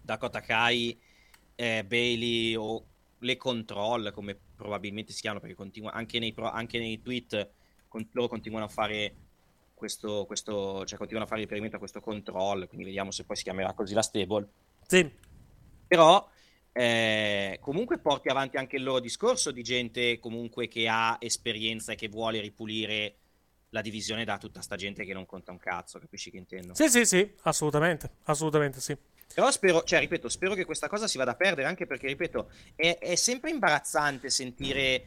Dakota 0.00 0.40
Kai, 0.40 0.96
eh, 1.56 1.84
Bailey 1.84 2.54
o 2.54 2.84
le 3.20 3.36
control, 3.36 4.12
come 4.12 4.38
probabilmente 4.56 5.12
si 5.12 5.20
chiamano, 5.20 5.40
perché 5.40 5.56
continua, 5.56 5.92
anche, 5.92 6.18
nei 6.18 6.32
pro- 6.32 6.50
anche 6.50 6.78
nei 6.78 7.00
tweet 7.00 7.50
con- 7.88 8.08
loro 8.12 8.28
continuano 8.28 8.66
a 8.66 8.68
fare 8.68 9.14
questo, 9.74 10.24
questo, 10.26 10.84
cioè 10.84 10.98
continuano 10.98 11.24
a 11.24 11.28
fare 11.28 11.40
riferimento 11.40 11.76
a 11.76 11.78
questo 11.78 12.00
control, 12.00 12.66
quindi 12.66 12.84
vediamo 12.84 13.10
se 13.10 13.24
poi 13.24 13.36
si 13.36 13.42
chiamerà 13.42 13.72
così 13.72 13.94
la 13.94 14.02
stable. 14.02 14.48
Sì. 14.86 15.10
Però 15.86 16.28
eh, 16.72 17.58
comunque 17.60 17.98
porti 17.98 18.28
avanti 18.28 18.56
anche 18.56 18.76
il 18.76 18.84
loro 18.84 19.00
discorso 19.00 19.50
di 19.50 19.62
gente 19.62 20.18
comunque 20.20 20.68
che 20.68 20.86
ha 20.88 21.16
esperienza 21.18 21.92
e 21.92 21.96
che 21.96 22.08
vuole 22.08 22.40
ripulire 22.40 23.16
la 23.70 23.80
divisione 23.80 24.24
da 24.24 24.38
tutta 24.38 24.60
sta 24.60 24.76
gente 24.76 25.04
che 25.04 25.12
non 25.12 25.26
conta 25.26 25.52
un 25.52 25.58
cazzo, 25.58 25.98
capisci 25.98 26.30
che 26.30 26.36
intendo? 26.36 26.74
Sì, 26.74 26.88
sì, 26.88 27.04
sì, 27.04 27.34
assolutamente, 27.42 28.10
assolutamente 28.24 28.80
sì. 28.80 28.96
Però 29.34 29.50
spero, 29.50 29.82
cioè, 29.84 30.00
ripeto, 30.00 30.28
spero 30.28 30.54
che 30.54 30.64
questa 30.64 30.88
cosa 30.88 31.06
si 31.06 31.18
vada 31.18 31.32
a 31.32 31.36
perdere 31.36 31.68
anche 31.68 31.86
perché, 31.86 32.06
ripeto, 32.08 32.50
è, 32.74 32.98
è 32.98 33.14
sempre 33.14 33.50
imbarazzante 33.50 34.28
sentire 34.30 35.04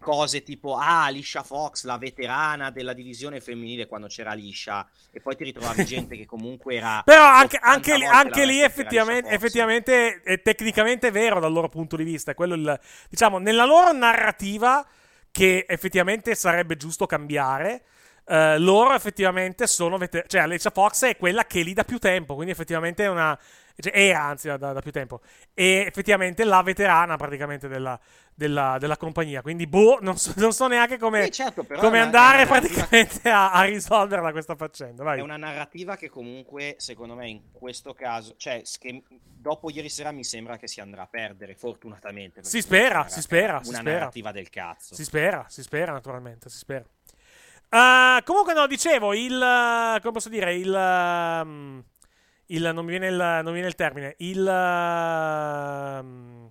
cose 0.00 0.42
tipo 0.42 0.76
ah, 0.76 1.04
Alicia 1.04 1.42
Fox, 1.42 1.84
la 1.84 1.98
veterana 1.98 2.70
della 2.70 2.94
divisione 2.94 3.40
femminile 3.40 3.86
quando 3.86 4.06
c'era 4.06 4.30
Alicia 4.30 4.88
e 5.12 5.20
poi 5.20 5.36
ti 5.36 5.44
ritrovavi 5.44 5.84
gente 5.84 6.16
che 6.16 6.24
comunque 6.24 6.76
era 6.76 7.02
Però 7.04 7.22
anche, 7.22 7.58
80 7.58 7.70
anche 7.70 7.96
lì, 7.96 8.04
anche 8.06 8.46
lì 8.46 8.60
effettivamente, 8.62 9.30
effettivamente 9.30 10.22
è 10.22 10.40
tecnicamente 10.40 11.10
vero 11.10 11.38
dal 11.38 11.52
loro 11.52 11.68
punto 11.68 11.96
di 11.96 12.04
vista. 12.04 12.30
È 12.30 12.34
quello 12.34 12.54
il, 12.54 12.80
diciamo, 13.10 13.38
nella 13.38 13.66
loro 13.66 13.92
narrativa, 13.92 14.84
che 15.30 15.66
effettivamente 15.68 16.34
sarebbe 16.34 16.76
giusto 16.76 17.06
cambiare. 17.06 17.82
Eh, 18.26 18.58
loro 18.58 18.94
effettivamente 18.94 19.66
sono 19.66 19.96
veter- 19.98 20.26
cioè 20.28 20.42
Alicia 20.42 20.70
Fox 20.70 21.04
è 21.04 21.16
quella 21.16 21.44
che 21.46 21.60
è 21.60 21.62
lì 21.62 21.72
da 21.72 21.84
più 21.84 21.98
tempo, 21.98 22.34
quindi 22.34 22.52
effettivamente 22.52 23.04
è 23.04 23.08
una 23.08 23.38
cioè, 23.80 23.92
era 23.94 24.22
anzi 24.24 24.46
da, 24.48 24.56
da 24.58 24.80
più 24.80 24.92
tempo 24.92 25.20
e 25.54 25.84
effettivamente 25.86 26.44
la 26.44 26.62
veterana 26.62 27.16
praticamente 27.16 27.66
della, 27.66 27.98
della- 28.34 28.76
della 28.78 28.96
compagnia, 28.98 29.40
quindi 29.40 29.66
boh, 29.66 29.98
non 30.02 30.18
so, 30.18 30.32
non 30.36 30.52
so 30.52 30.66
neanche 30.66 30.98
come, 30.98 31.24
Sì, 31.24 31.30
certo, 31.30 31.64
però 31.64 31.80
come 31.80 31.98
è 31.98 32.00
andare 32.00 32.42
è 32.42 32.46
praticamente 32.46 33.28
a, 33.30 33.52
a 33.52 33.62
risolverla 33.64 34.32
questa 34.32 34.54
faccenda. 34.54 35.02
Vai. 35.02 35.18
È 35.18 35.22
una 35.22 35.38
narrativa 35.38 35.96
che 35.96 36.10
comunque, 36.10 36.74
secondo 36.78 37.14
me, 37.14 37.28
in 37.28 37.40
questo 37.52 37.94
caso, 37.94 38.34
cioè, 38.36 38.62
che 38.78 39.02
dopo 39.22 39.70
ieri 39.70 39.88
sera 39.88 40.10
mi 40.12 40.24
sembra 40.24 40.58
che 40.58 40.68
si 40.68 40.80
andrà 40.80 41.02
a 41.02 41.06
perdere, 41.06 41.54
fortunatamente. 41.54 42.44
Si 42.44 42.60
spera, 42.60 43.06
è 43.06 43.08
si 43.08 43.22
spera, 43.22 43.54
Una 43.54 43.62
si 43.64 43.72
spera. 43.72 43.90
narrativa 43.92 44.32
del 44.32 44.50
cazzo. 44.50 44.94
Si 44.94 45.04
spera, 45.04 45.46
si 45.48 45.62
spera 45.62 45.92
naturalmente, 45.92 46.50
si 46.50 46.58
spera. 46.58 46.84
Ah, 47.70 48.20
comunque 48.24 48.52
no, 48.52 48.66
dicevo, 48.66 49.14
il... 49.14 49.34
eh, 49.34 50.00
come 50.00 50.12
posso 50.12 50.28
dire, 50.28 50.54
il... 50.54 50.74
ehm, 50.74 51.84
il 52.46 52.70
non, 52.74 52.84
mi 52.84 52.90
viene 52.90 53.08
il 53.08 53.16
non 53.16 53.46
mi 53.46 53.52
viene 53.52 53.68
il 53.68 53.74
termine. 53.74 54.14
Il... 54.18 54.46
ehm, 54.46 56.50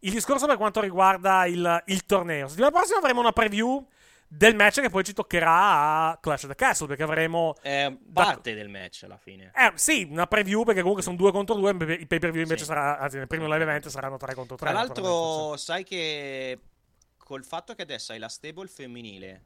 il 0.00 0.12
discorso 0.12 0.46
per 0.46 0.56
quanto 0.56 0.80
riguarda 0.80 1.46
il, 1.46 1.82
il 1.86 2.06
torneo. 2.06 2.48
Settimana 2.48 2.72
prossima 2.72 2.98
avremo 2.98 3.20
una 3.20 3.32
preview 3.32 3.86
del 4.28 4.54
match 4.54 4.80
che 4.80 4.90
poi 4.90 5.04
ci 5.04 5.14
toccherà 5.14 6.10
a 6.10 6.18
Clash 6.20 6.42
of 6.42 6.50
the 6.50 6.54
Castle, 6.54 6.86
perché 6.86 7.02
avremo... 7.02 7.54
È 7.62 7.90
parte 8.12 8.54
del 8.54 8.68
match 8.68 9.04
alla 9.04 9.16
fine. 9.16 9.50
Eh, 9.56 9.72
sì, 9.74 10.06
una 10.10 10.26
preview 10.26 10.64
perché 10.64 10.80
comunque 10.80 11.02
sono 11.02 11.16
due 11.16 11.32
contro 11.32 11.54
due, 11.54 11.70
il 11.70 12.06
pay 12.06 12.18
per 12.18 12.30
view 12.30 12.42
invece 12.42 12.64
sarà, 12.64 12.98
anzi 12.98 13.16
nel 13.16 13.26
primo 13.26 13.46
live 13.46 13.62
event 13.62 13.88
saranno 13.88 14.18
tre 14.18 14.34
contro 14.34 14.56
tre. 14.56 14.68
Tra 14.68 14.78
l'altro, 14.78 15.56
sai 15.56 15.82
che 15.82 16.60
col 17.16 17.44
fatto 17.44 17.74
che 17.74 17.82
adesso 17.82 18.12
hai 18.12 18.18
la 18.18 18.28
stable 18.28 18.68
femminile, 18.68 19.44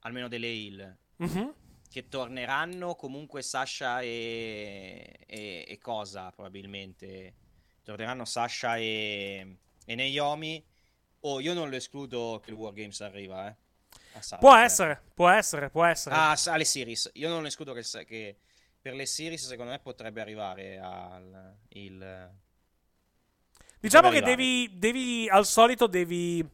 almeno 0.00 0.28
delle 0.28 0.48
Hill, 0.48 0.96
Mhm. 1.16 1.54
che 1.90 2.08
torneranno 2.08 2.94
comunque 2.94 3.42
Sasha 3.42 4.00
e, 4.00 5.18
e, 5.26 5.64
e 5.66 5.78
cosa 5.78 6.30
probabilmente. 6.30 7.34
Torneranno 7.82 8.24
Sasha 8.24 8.76
e, 8.76 9.56
e 9.84 9.94
Naomi. 9.94 10.64
Oh, 11.20 11.40
io 11.40 11.52
non 11.54 11.68
lo 11.68 11.76
escludo 11.76 12.40
che 12.42 12.50
il 12.50 12.56
Wargames 12.56 13.00
arriva, 13.00 13.48
eh. 13.48 13.54
Saturday. 14.20 14.38
Può 14.40 14.54
essere, 14.56 15.02
può 15.14 15.28
essere, 15.28 15.70
può 15.70 15.84
essere. 15.84 16.14
Ah, 16.14 16.36
alle 16.46 16.64
series. 16.64 17.10
Io 17.14 17.28
non 17.28 17.46
escludo 17.46 17.72
che, 17.72 17.82
che 18.06 18.36
per 18.80 18.94
le 18.94 19.06
series, 19.06 19.46
secondo 19.46 19.70
me, 19.72 19.78
potrebbe 19.80 20.20
arrivare 20.20 20.78
al 20.78 21.54
il. 21.70 22.30
Diciamo 23.80 24.10
che 24.10 24.16
arrivare. 24.18 24.36
devi, 24.36 24.78
devi, 24.78 25.28
al 25.28 25.46
solito, 25.46 25.86
devi 25.86 26.46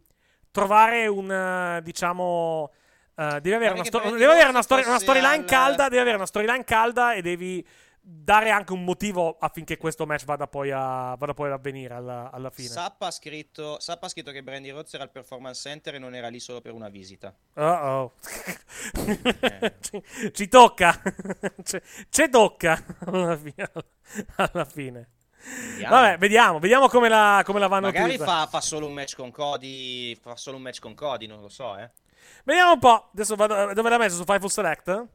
trovare 0.50 1.06
un, 1.06 1.30
eh, 1.30 1.82
diciamo, 1.82 2.70
eh, 3.16 3.40
devi 3.40 3.54
avere 3.54 3.74
una, 3.74 3.84
sto- 3.84 4.00
devi 4.00 4.24
avere 4.24 4.48
una, 4.48 4.62
story- 4.62 4.84
una 4.84 4.98
storyline 4.98 5.34
al- 5.34 5.44
calda, 5.44 5.84
devi 5.84 5.98
avere 5.98 6.16
una 6.16 6.26
storyline 6.26 6.64
calda 6.64 7.14
e 7.14 7.22
devi 7.22 7.66
dare 8.08 8.50
anche 8.50 8.72
un 8.72 8.84
motivo 8.84 9.36
affinché 9.40 9.78
questo 9.78 10.06
match 10.06 10.24
vada 10.24 10.46
poi, 10.46 10.70
a, 10.70 11.16
vada 11.16 11.34
poi 11.34 11.48
ad 11.48 11.54
avvenire 11.54 11.94
alla, 11.94 12.30
alla 12.30 12.50
fine. 12.50 12.68
Sappa 12.68 13.06
ha 13.06 13.10
scritto, 13.10 13.80
Sappa 13.80 14.06
ha 14.06 14.08
scritto 14.08 14.30
che 14.30 14.44
Brandy 14.44 14.70
Rhodes 14.70 14.94
era 14.94 15.02
al 15.02 15.10
Performance 15.10 15.68
Center 15.68 15.96
e 15.96 15.98
non 15.98 16.14
era 16.14 16.28
lì 16.28 16.38
solo 16.38 16.60
per 16.60 16.72
una 16.72 16.88
visita. 16.88 17.34
Oh 17.54 18.12
ci, 19.80 20.02
ci 20.32 20.46
tocca. 20.46 21.02
ci, 22.10 22.28
tocca 22.30 22.84
alla 23.06 23.36
fine. 23.36 23.72
Alla 24.36 24.64
fine. 24.64 25.08
Vediamo. 25.70 25.94
Vabbè, 25.94 26.18
vediamo, 26.18 26.58
vediamo 26.60 26.88
come 26.88 27.08
la, 27.08 27.42
come 27.44 27.58
la 27.58 27.66
vanno 27.66 27.88
a 27.88 27.92
Magari 27.92 28.18
fa, 28.18 28.46
fa 28.46 28.60
solo 28.60 28.86
un 28.86 28.92
match 28.92 29.16
con 29.16 29.32
Cody. 29.32 30.14
Fa 30.14 30.36
solo 30.36 30.58
un 30.58 30.62
match 30.62 30.78
con 30.78 30.94
Cody, 30.94 31.26
non 31.26 31.40
lo 31.40 31.48
so, 31.48 31.76
eh. 31.76 31.90
Vediamo 32.44 32.72
un 32.72 32.78
po'. 32.78 33.08
Adesso 33.12 33.34
vado, 33.36 33.72
dove 33.72 33.88
l'ha 33.88 33.98
messo? 33.98 34.16
Su 34.16 34.24
Fightful 34.24 34.50
Select? 34.50 35.06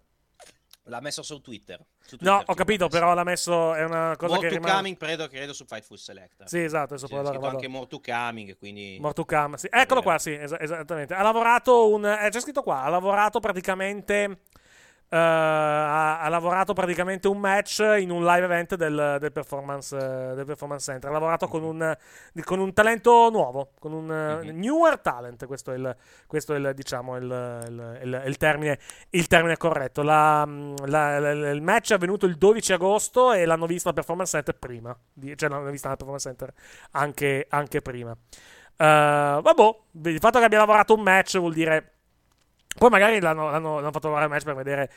L'ha 0.86 0.99
messo 0.99 1.22
su 1.22 1.39
Twitter. 1.41 1.80
Su 2.03 2.18
No, 2.22 2.38
Twitter, 2.38 2.45
ho 2.49 2.53
capito, 2.55 2.88
però 2.88 3.14
l'ha 3.14 3.24
messo. 3.24 3.74
È 3.76 3.84
una 3.84 4.16
cosa 4.18 4.34
More 4.36 4.47
che 4.47 4.53
to 4.55 4.59
rimane. 4.59 4.76
Coming, 4.76 4.97
credo, 4.97 5.28
credo 5.28 5.53
su 5.53 5.66
Fightful 5.66 5.97
Select. 5.97 6.43
Sì, 6.45 6.59
esatto, 6.64 6.93
adesso 6.95 7.07
C'è 7.07 7.14
poi 7.14 7.24
vado- 7.24 7.47
anche 7.47 7.68
More 7.68 7.88
to 7.88 8.01
Coming, 8.03 8.57
quindi... 8.57 8.97
More 8.99 9.14
to 9.14 9.24
come, 9.24 9.57
sì. 9.57 9.68
Eccolo 9.70 10.01
qua, 10.01 10.18
sì, 10.18 10.34
es- 10.34 10.55
esattamente. 10.59 11.14
Ha 11.14 11.22
lavorato 11.22 11.88
un. 11.89 12.05
eh, 12.05 12.28
c'è 12.30 12.39
scritto 12.41 12.64
qua. 12.64 12.82
Ha 12.82 12.89
lavorato 12.89 13.39
praticamente. 13.39 14.39
Eh, 15.14 15.18
ha, 15.18 16.22
ha 16.22 16.30
lavorato 16.30 16.72
praticamente 16.72 17.28
un 17.28 17.38
match 17.38 17.80
in 17.99 18.12
un 18.12 18.24
live 18.24 18.45
event 18.45 18.76
del, 18.76 19.18
del 19.20 19.32
performance, 19.34 19.93
eh, 19.93 20.36
del 20.36 20.45
performance 20.45 20.89
Center. 20.89 21.09
Ha 21.09 21.14
lavorato 21.14 21.49
con 21.49 21.64
un, 21.64 21.97
con 22.45 22.59
un 22.59 22.72
talento 22.72 23.30
nuovo, 23.30 23.72
con 23.78 23.91
un 23.91 24.09
eh, 24.09 24.51
newer 24.53 24.99
talent. 24.99 25.45
Questo 25.47 25.74
è 25.74 25.76
il, 25.76 25.93
questo 26.28 26.53
è 26.53 26.57
il, 26.59 26.72
diciamo, 26.74 27.18
il, 27.18 28.36
termine, 28.38 28.80
il 29.09 29.28
termine 29.28 29.57
corretto. 29.57 30.01
La- 30.01 30.45
la- 30.86 31.20
la- 31.20 31.49
il 31.49 31.62
match 31.62 31.91
è 31.91 31.95
avvenuto 31.95 32.26
il 32.26 32.38
12 32.38 32.72
agosto 32.72 33.34
e 33.34 33.43
l'hanno 33.43 33.66
visto 33.66 33.89
al 33.89 33.93
performance 33.93 34.32
center 34.32 34.55
prima. 34.57 34.97
Cioè, 35.36 35.49
l'hanno 35.49 35.70
vista 35.70 35.89
al 35.89 35.97
performance 35.97 36.30
center 36.30 36.53
anche, 36.91 37.47
anche 37.49 37.82
prima. 37.82 38.12
Uh, 38.12 39.41
vabbè, 39.41 39.76
il 40.05 40.20
fatto 40.20 40.39
che 40.39 40.45
abbia 40.45 40.59
lavorato 40.59 40.93
un 40.93 41.01
match 41.01 41.38
vuol 41.38 41.53
dire. 41.53 41.95
Poi 42.78 42.89
magari 42.89 43.19
l'hanno, 43.19 43.49
l'hanno- 43.51 43.80
l'hanno 43.80 43.91
fatto 43.91 44.07
il 44.07 44.30
match 44.30 44.43
per 44.43 44.55
vedere. 44.55 44.89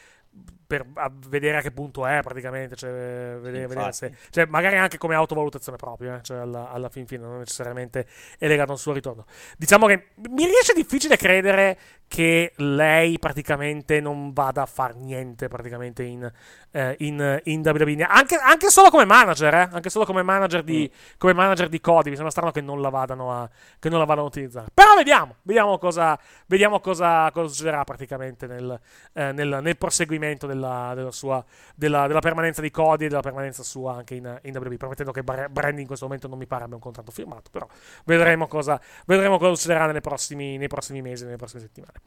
Per 0.66 0.84
vedere 1.28 1.58
a 1.58 1.60
che 1.60 1.70
punto 1.70 2.06
è 2.06 2.20
praticamente. 2.22 2.74
Cioè, 2.74 2.90
vedere, 2.90 3.66
vedere 3.66 3.92
se, 3.92 4.14
cioè, 4.30 4.46
magari 4.46 4.76
anche 4.78 4.98
come 4.98 5.14
autovalutazione 5.14 5.76
proprio. 5.76 6.14
eh, 6.14 6.22
cioè, 6.22 6.38
alla, 6.38 6.70
alla 6.70 6.88
fin 6.88 7.06
fine, 7.06 7.22
non 7.22 7.38
necessariamente 7.38 8.06
è 8.38 8.48
legato 8.48 8.70
a 8.70 8.72
un 8.72 8.78
suo 8.78 8.92
ritorno. 8.92 9.26
Diciamo 9.58 9.86
che 9.86 10.08
mi 10.30 10.46
riesce 10.46 10.72
difficile 10.72 11.16
credere 11.16 11.78
che 12.08 12.52
lei 12.56 13.18
praticamente 13.18 14.00
non 14.00 14.32
vada 14.32 14.62
a 14.62 14.66
far 14.66 14.94
niente 14.94 15.48
praticamente 15.48 16.02
in, 16.02 16.30
eh, 16.70 16.94
in, 17.00 17.40
in 17.44 17.60
WWE. 17.64 18.04
Anche, 18.04 18.36
anche 18.36 18.70
solo 18.70 18.88
come 18.88 19.04
manager, 19.04 19.52
eh? 19.54 19.68
Anche 19.70 19.90
solo 19.90 20.04
come 20.04 20.22
manager 20.22 20.62
di, 20.62 20.90
come 21.18 21.34
manager 21.34 21.68
di 21.68 21.80
Cody. 21.80 22.08
Mi 22.08 22.14
sembra 22.14 22.30
strano 22.30 22.50
che 22.52 22.60
non 22.60 22.80
la 22.80 22.88
vadano 22.88 23.32
a, 23.32 23.48
che 23.78 23.88
non 23.88 23.98
la 23.98 24.04
vadano 24.04 24.26
a 24.26 24.30
utilizzare. 24.30 24.68
Però 24.72 24.94
vediamo, 24.94 25.36
vediamo 25.42 25.78
cosa, 25.78 26.18
vediamo 26.46 26.80
cosa, 26.80 27.30
cosa 27.32 27.48
succederà 27.48 27.84
praticamente 27.84 28.46
nel, 28.46 28.80
eh, 29.12 29.32
nel, 29.32 29.58
nel 29.60 29.76
proseguimento 29.76 30.23
della, 30.46 30.92
della 30.94 31.10
sua, 31.10 31.44
della, 31.74 32.06
della 32.06 32.20
permanenza 32.20 32.60
di 32.60 32.70
Cody 32.70 33.04
e 33.06 33.08
della 33.08 33.20
permanenza 33.20 33.62
sua 33.62 33.96
anche 33.96 34.14
in, 34.14 34.40
in 34.42 34.56
WWE. 34.56 34.76
Promettendo 34.76 35.12
che 35.12 35.22
Brandy 35.22 35.80
in 35.82 35.86
questo 35.86 36.06
momento 36.06 36.28
non 36.28 36.38
mi 36.38 36.46
pare 36.46 36.64
abbia 36.64 36.76
un 36.76 36.80
contratto 36.80 37.10
firmato, 37.10 37.50
però 37.50 37.66
vedremo 38.04 38.46
cosa, 38.46 38.80
vedremo 39.06 39.38
cosa 39.38 39.54
succederà 39.54 39.90
nei 39.90 40.00
prossimi, 40.00 40.56
nei 40.56 40.68
prossimi 40.68 41.02
mesi, 41.02 41.24
nelle 41.24 41.36
prossime 41.36 41.60
settimane. 41.62 42.00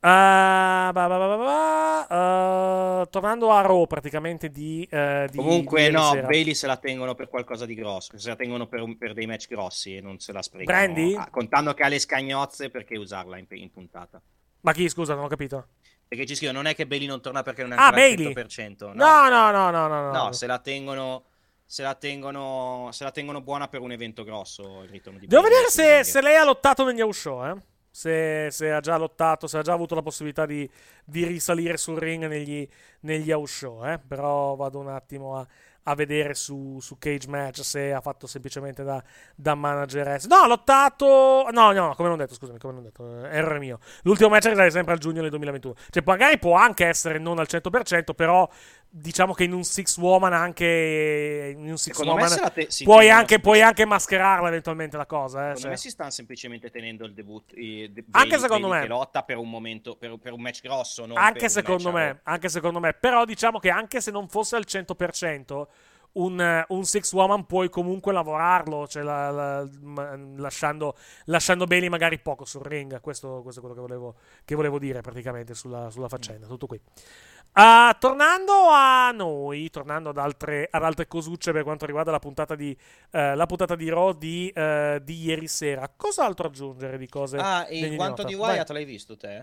Ah, 0.00 0.90
ba, 0.92 1.08
ba, 1.08 1.18
ba, 1.18 1.26
ba, 1.26 1.36
ba. 2.06 3.00
Uh, 3.00 3.08
tornando 3.08 3.50
a 3.50 3.62
Raw 3.62 3.86
praticamente 3.86 4.50
di, 4.50 4.86
eh, 4.90 5.26
di 5.30 5.38
Comunque, 5.38 5.86
di 5.86 5.90
no, 5.92 6.10
sera. 6.10 6.26
Bailey 6.26 6.54
se 6.54 6.66
la 6.66 6.76
tengono 6.76 7.14
per 7.14 7.28
qualcosa 7.28 7.66
di 7.66 7.74
grosso. 7.74 8.16
Se 8.16 8.28
la 8.28 8.36
tengono 8.36 8.66
per, 8.68 8.82
un- 8.82 8.96
per 8.98 9.14
dei 9.14 9.26
match 9.26 9.48
grossi 9.48 9.96
e 9.96 10.00
non 10.00 10.18
se 10.18 10.32
la 10.32 10.42
sprecano. 10.42 10.78
Brandy? 10.78 11.14
Ah, 11.14 11.28
contando 11.30 11.74
che 11.74 11.82
ha 11.82 11.88
le 11.88 11.98
scagnozze, 11.98 12.70
perché 12.70 12.96
usarla 12.96 13.38
in, 13.38 13.46
in 13.48 13.70
puntata? 13.72 14.20
Ma 14.60 14.72
chi, 14.72 14.88
scusa, 14.88 15.14
non 15.14 15.24
ho 15.24 15.28
capito. 15.28 15.68
Perché 16.08 16.24
ci 16.26 16.34
scrivono, 16.36 16.58
non 16.62 16.70
è 16.70 16.74
che 16.74 16.86
Bailey 16.86 17.08
non 17.08 17.20
torna 17.20 17.42
perché 17.42 17.62
non 17.62 17.72
è 17.72 17.76
Ah, 17.76 17.86
ancora 17.86 18.04
al 18.04 18.14
Bailey. 18.14 18.32
100%. 18.32 18.92
No, 18.94 19.28
no, 19.28 19.50
no, 19.50 19.70
no, 19.70 19.88
no, 19.88 20.00
no. 20.10 20.12
No, 20.12 20.32
se 20.32 20.46
la 20.46 20.58
tengono. 20.58 21.24
Se 21.68 21.82
la, 21.82 21.96
tengono, 21.96 22.90
se 22.92 23.02
la 23.02 23.10
tengono 23.10 23.40
buona 23.40 23.66
per 23.66 23.80
un 23.80 23.90
evento 23.90 24.22
grosso 24.22 24.84
il 24.84 24.88
ritorno 24.88 25.18
di 25.18 25.26
Devo 25.26 25.42
Bailey 25.42 25.64
vedere 25.64 26.04
se, 26.04 26.08
se 26.08 26.22
lei 26.22 26.36
ha 26.36 26.44
lottato 26.44 26.84
negli 26.84 27.00
house 27.00 27.18
show, 27.20 27.44
eh. 27.44 27.56
Se, 27.90 28.48
se 28.52 28.70
ha 28.70 28.78
già 28.78 28.96
lottato, 28.96 29.48
se 29.48 29.58
ha 29.58 29.62
già 29.62 29.72
avuto 29.72 29.96
la 29.96 30.02
possibilità 30.02 30.46
di, 30.46 30.70
di 31.04 31.24
risalire 31.26 31.76
sul 31.76 31.98
ring 31.98 32.24
negli, 32.28 32.68
negli 33.00 33.32
house 33.32 33.52
show, 33.52 33.84
eh. 33.84 33.98
Però 33.98 34.54
vado 34.54 34.78
un 34.78 34.88
attimo 34.90 35.38
a, 35.38 35.46
a 35.88 35.94
vedere 35.94 36.34
su, 36.34 36.78
su 36.80 36.98
Cage 36.98 37.28
Match 37.28 37.60
se 37.60 37.92
ha 37.92 38.00
fatto 38.00 38.26
semplicemente 38.26 38.82
da, 38.82 39.02
da 39.34 39.54
manager. 39.54 40.24
No, 40.26 40.36
ha 40.36 40.46
lottato. 40.46 41.48
No, 41.52 41.72
no, 41.72 41.94
come 41.94 42.08
non 42.08 42.18
detto, 42.18 42.34
scusami, 42.34 42.58
come 42.58 42.74
non 42.74 42.82
detto, 42.82 43.24
eh, 43.24 43.36
errore 43.36 43.58
mio. 43.58 43.78
L'ultimo 44.02 44.28
match 44.28 44.46
risale 44.46 44.70
sempre 44.70 44.94
al 44.94 44.98
giugno 44.98 45.20
del 45.20 45.30
2021. 45.30 45.74
Cioè, 45.90 46.02
magari 46.04 46.38
può 46.38 46.54
anche 46.54 46.86
essere 46.86 47.18
non 47.18 47.38
al 47.38 47.46
100%, 47.48 48.14
però 48.14 48.48
diciamo 48.88 49.34
che 49.34 49.44
in 49.44 49.52
un 49.52 49.64
six 49.64 49.96
woman 49.98 50.32
anche 50.32 51.54
in 51.56 51.68
un 51.68 51.76
six 51.76 51.98
me 52.00 52.08
woman 52.08 52.28
te- 52.52 52.66
si 52.70 52.84
puoi, 52.84 53.10
anche, 53.10 53.40
puoi 53.40 53.60
anche 53.60 53.84
mascherarla 53.84 54.48
eventualmente 54.48 54.96
la 54.96 55.06
cosa, 55.06 55.38
eh. 55.38 55.56
Secondo 55.56 55.60
cioè. 55.60 55.70
me 55.70 55.76
si 55.76 55.90
stanno 55.90 56.10
semplicemente 56.10 56.70
tenendo 56.70 57.04
il 57.04 57.12
debutto. 57.12 57.54
de- 57.54 58.04
Anche 58.12 58.38
secondo 58.38 58.68
me. 58.68 58.80
Che 58.80 58.86
lotta 58.86 59.22
per 59.22 59.36
un 59.36 59.50
momento, 59.50 59.96
per, 59.96 60.16
per 60.16 60.32
un 60.32 60.40
match 60.40 60.60
grosso. 60.62 61.06
Anche 61.14 61.48
secondo 61.48 61.90
match 61.90 62.02
a 62.02 62.06
me, 62.14 62.20
anche 62.24 62.48
secondo 62.48 62.80
me, 62.80 62.94
però 62.94 63.24
diciamo 63.24 63.58
che 63.58 63.70
anche 63.70 64.00
se 64.00 64.10
non 64.10 64.28
fosse 64.28 64.56
al 64.56 64.64
100%, 64.66 65.66
un, 66.16 66.64
un 66.68 66.84
six 66.84 67.12
woman 67.12 67.44
puoi 67.44 67.68
comunque 67.68 68.12
lavorarlo, 68.12 68.86
cioè 68.88 69.02
la- 69.02 69.30
la- 69.30 69.68
ma- 69.82 70.16
lasciando, 70.36 70.96
lasciando 71.26 71.66
Bailey 71.66 71.88
magari 71.90 72.18
poco 72.18 72.46
sul 72.46 72.62
ring. 72.62 73.00
Questo, 73.00 73.40
questo 73.42 73.60
è 73.60 73.62
quello 73.62 73.74
che 73.74 73.86
volevo, 73.86 74.14
che 74.44 74.54
volevo 74.54 74.78
dire 74.78 75.02
praticamente 75.02 75.52
sulla, 75.54 75.90
sulla 75.90 76.08
faccenda. 76.08 76.46
Tutto 76.46 76.66
qui. 76.66 76.80
Ah, 77.58 77.96
tornando 77.98 78.68
a 78.70 79.10
noi, 79.12 79.70
tornando 79.70 80.10
ad 80.10 80.18
altre, 80.18 80.68
ad 80.70 80.82
altre 80.82 81.06
cosucce 81.06 81.52
per 81.52 81.62
quanto 81.62 81.86
riguarda 81.86 82.10
la 82.10 82.18
puntata 82.18 82.54
di, 82.54 82.76
eh, 83.12 83.34
la 83.34 83.46
puntata 83.46 83.74
di 83.74 83.88
Raw 83.88 84.12
di, 84.12 84.50
eh, 84.54 85.00
di 85.02 85.22
ieri 85.22 85.48
sera, 85.48 85.90
cos'altro 85.96 86.48
aggiungere 86.48 86.98
di 86.98 87.08
cose? 87.08 87.38
Ah, 87.38 87.66
il 87.70 87.96
quanto 87.96 88.22
nota? 88.22 88.34
di. 88.34 88.34
Wyatt 88.34 88.68
l'hai 88.70 88.84
visto 88.84 89.16
te? 89.16 89.42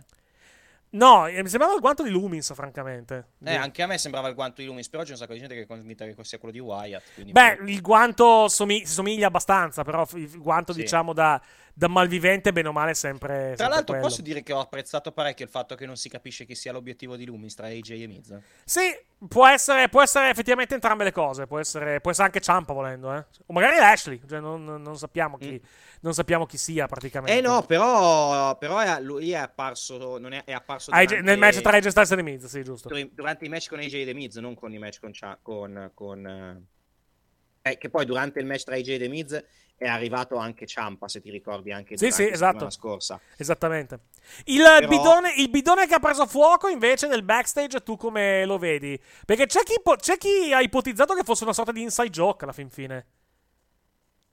No, 0.92 1.26
eh, 1.26 1.42
mi 1.42 1.50
sembrava 1.50 1.74
il 1.74 1.80
guanto 1.80 2.04
di 2.04 2.12
Lumins, 2.12 2.54
francamente. 2.54 3.30
Eh, 3.44 3.56
anche 3.56 3.82
a 3.82 3.88
me 3.88 3.98
sembrava 3.98 4.28
il 4.28 4.36
guanto 4.36 4.62
di 4.62 4.68
Loomis, 4.68 4.88
però 4.90 5.02
c'è 5.02 5.10
un 5.12 5.18
sacco 5.18 5.34
di 5.34 5.40
gente 5.40 5.56
che 5.56 5.62
è 5.62 5.66
convinta 5.66 6.06
che 6.06 6.16
sia 6.22 6.38
quello 6.38 6.54
di 6.54 6.60
Wyatt. 6.60 7.20
Beh, 7.32 7.62
il 7.66 7.82
guanto 7.82 8.48
somi- 8.48 8.86
si 8.86 8.94
somiglia 8.94 9.26
abbastanza, 9.26 9.84
però 9.84 10.06
il 10.14 10.38
guanto, 10.38 10.72
Sì. 10.72 10.82
diciamo, 10.82 11.14
da, 11.14 11.42
da 11.76 11.88
malvivente, 11.88 12.52
bene 12.54 12.68
o 12.68 12.72
male, 12.72 12.94
sempre. 12.94 13.28
Tra 13.36 13.46
sempre 13.48 13.68
l'altro, 13.68 13.86
quello. 13.96 14.02
posso 14.02 14.22
dire 14.22 14.44
che 14.44 14.54
ho 14.54 14.60
apprezzato 14.60 15.12
parecchio 15.12 15.46
il 15.46 15.52
fatto 15.52 15.74
che 15.74 15.86
non 15.88 15.96
si 15.96 16.08
capisce 16.08 16.46
chi 16.46 16.54
sia 16.54 16.72
l'obiettivo 16.72 17.16
di 17.16 17.26
Loomis 17.26 17.56
tra 17.56 17.68
AJ 17.68 17.92
e 17.92 18.08
Miz. 18.08 18.40
Sì, 18.64 18.82
può 19.28 19.48
essere, 19.48 19.90
può 19.90 20.02
essere 20.04 20.30
effettivamente 20.30 20.76
entrambe 20.76 21.04
le 21.04 21.12
cose. 21.12 21.48
Può 21.48 21.60
essere, 21.60 22.00
può 22.00 22.12
essere 22.12 22.28
anche 22.28 22.42
Ciampa 22.42 22.74
volendo, 22.74 23.14
eh. 23.14 23.26
O 23.48 23.54
magari 23.54 23.78
Ashley, 23.78 24.22
cioè 24.28 24.40
non, 24.40 24.64
non 24.64 24.98
sappiamo 24.98 25.38
chi, 25.38 25.60
non 26.02 26.14
sappiamo 26.14 26.46
chi 26.46 26.58
sia 26.58 26.86
praticamente. 26.86 27.34
Mm. 27.34 27.44
Eh 27.44 27.48
no, 27.48 27.64
però, 27.64 28.56
però 28.58 28.78
è- 28.80 29.02
lui 29.02 29.32
è 29.32 29.38
apparso, 29.38 30.20
non 30.20 30.34
è, 30.34 30.44
è 30.44 30.54
apparso 30.54 30.92
durante- 30.92 31.22
nel 31.22 31.40
match 31.40 31.62
tra 31.62 31.76
AJ 31.76 31.88
Styles 31.88 32.12
e 32.12 32.16
The 32.16 32.22
Miz, 32.24 32.46
sì, 32.46 32.64
giusto. 32.64 32.90
durante 33.12 33.46
i 33.46 33.50
match 33.50 33.68
con 33.70 33.80
AJ 33.80 33.94
e 33.96 34.06
The 34.06 34.14
Miz, 34.14 34.36
non 34.36 34.54
con 34.54 34.72
i 34.72 34.78
match 34.78 35.00
con, 35.00 35.12
con, 35.42 35.92
con, 35.96 36.28
eh, 36.28 37.72
eh, 37.72 37.78
che 37.78 37.90
poi 37.90 38.06
durante 38.06 38.40
il 38.40 38.46
match 38.46 38.64
tra 38.64 38.76
AJ 38.76 38.90
e 38.90 39.00
The 39.00 39.08
Miz 39.08 39.44
è 39.76 39.88
arrivato 39.88 40.38
anche 40.38 40.66
Ciampa, 40.66 41.08
se 41.08 41.20
ti 41.22 41.30
ricordi 41.30 41.72
anche 41.72 41.98
Sì, 41.98 42.06
sì, 42.06 42.24
la 42.24 42.36
settimana 42.36 42.56
esatto. 42.56 42.70
scorsa. 42.70 43.20
Esattamente. 43.38 44.00
Il, 44.46 44.62
Però- 44.62 44.88
bidone, 44.88 45.34
il 45.38 45.50
bidone 45.50 45.88
che 45.88 45.96
ha 45.96 46.00
preso 46.00 46.26
fuoco 46.26 46.68
invece 46.68 47.08
nel 47.08 47.24
backstage, 47.24 47.84
tu 47.84 47.98
come 47.98 48.46
lo 48.46 48.58
vedi? 48.58 49.00
Perché 49.26 49.46
c'è 49.46 49.64
chi, 49.64 49.76
c'è 49.98 50.18
chi 50.18 50.54
ha 50.54 50.62
ipotizzato 50.62 51.14
che 51.14 51.24
fosse 51.24 51.44
una 51.44 51.54
sorta 51.54 51.72
di 51.72 51.82
inside 51.82 52.10
joke 52.10 52.44
alla 52.44 52.54
fin 52.54 52.70
fine. 52.70 53.06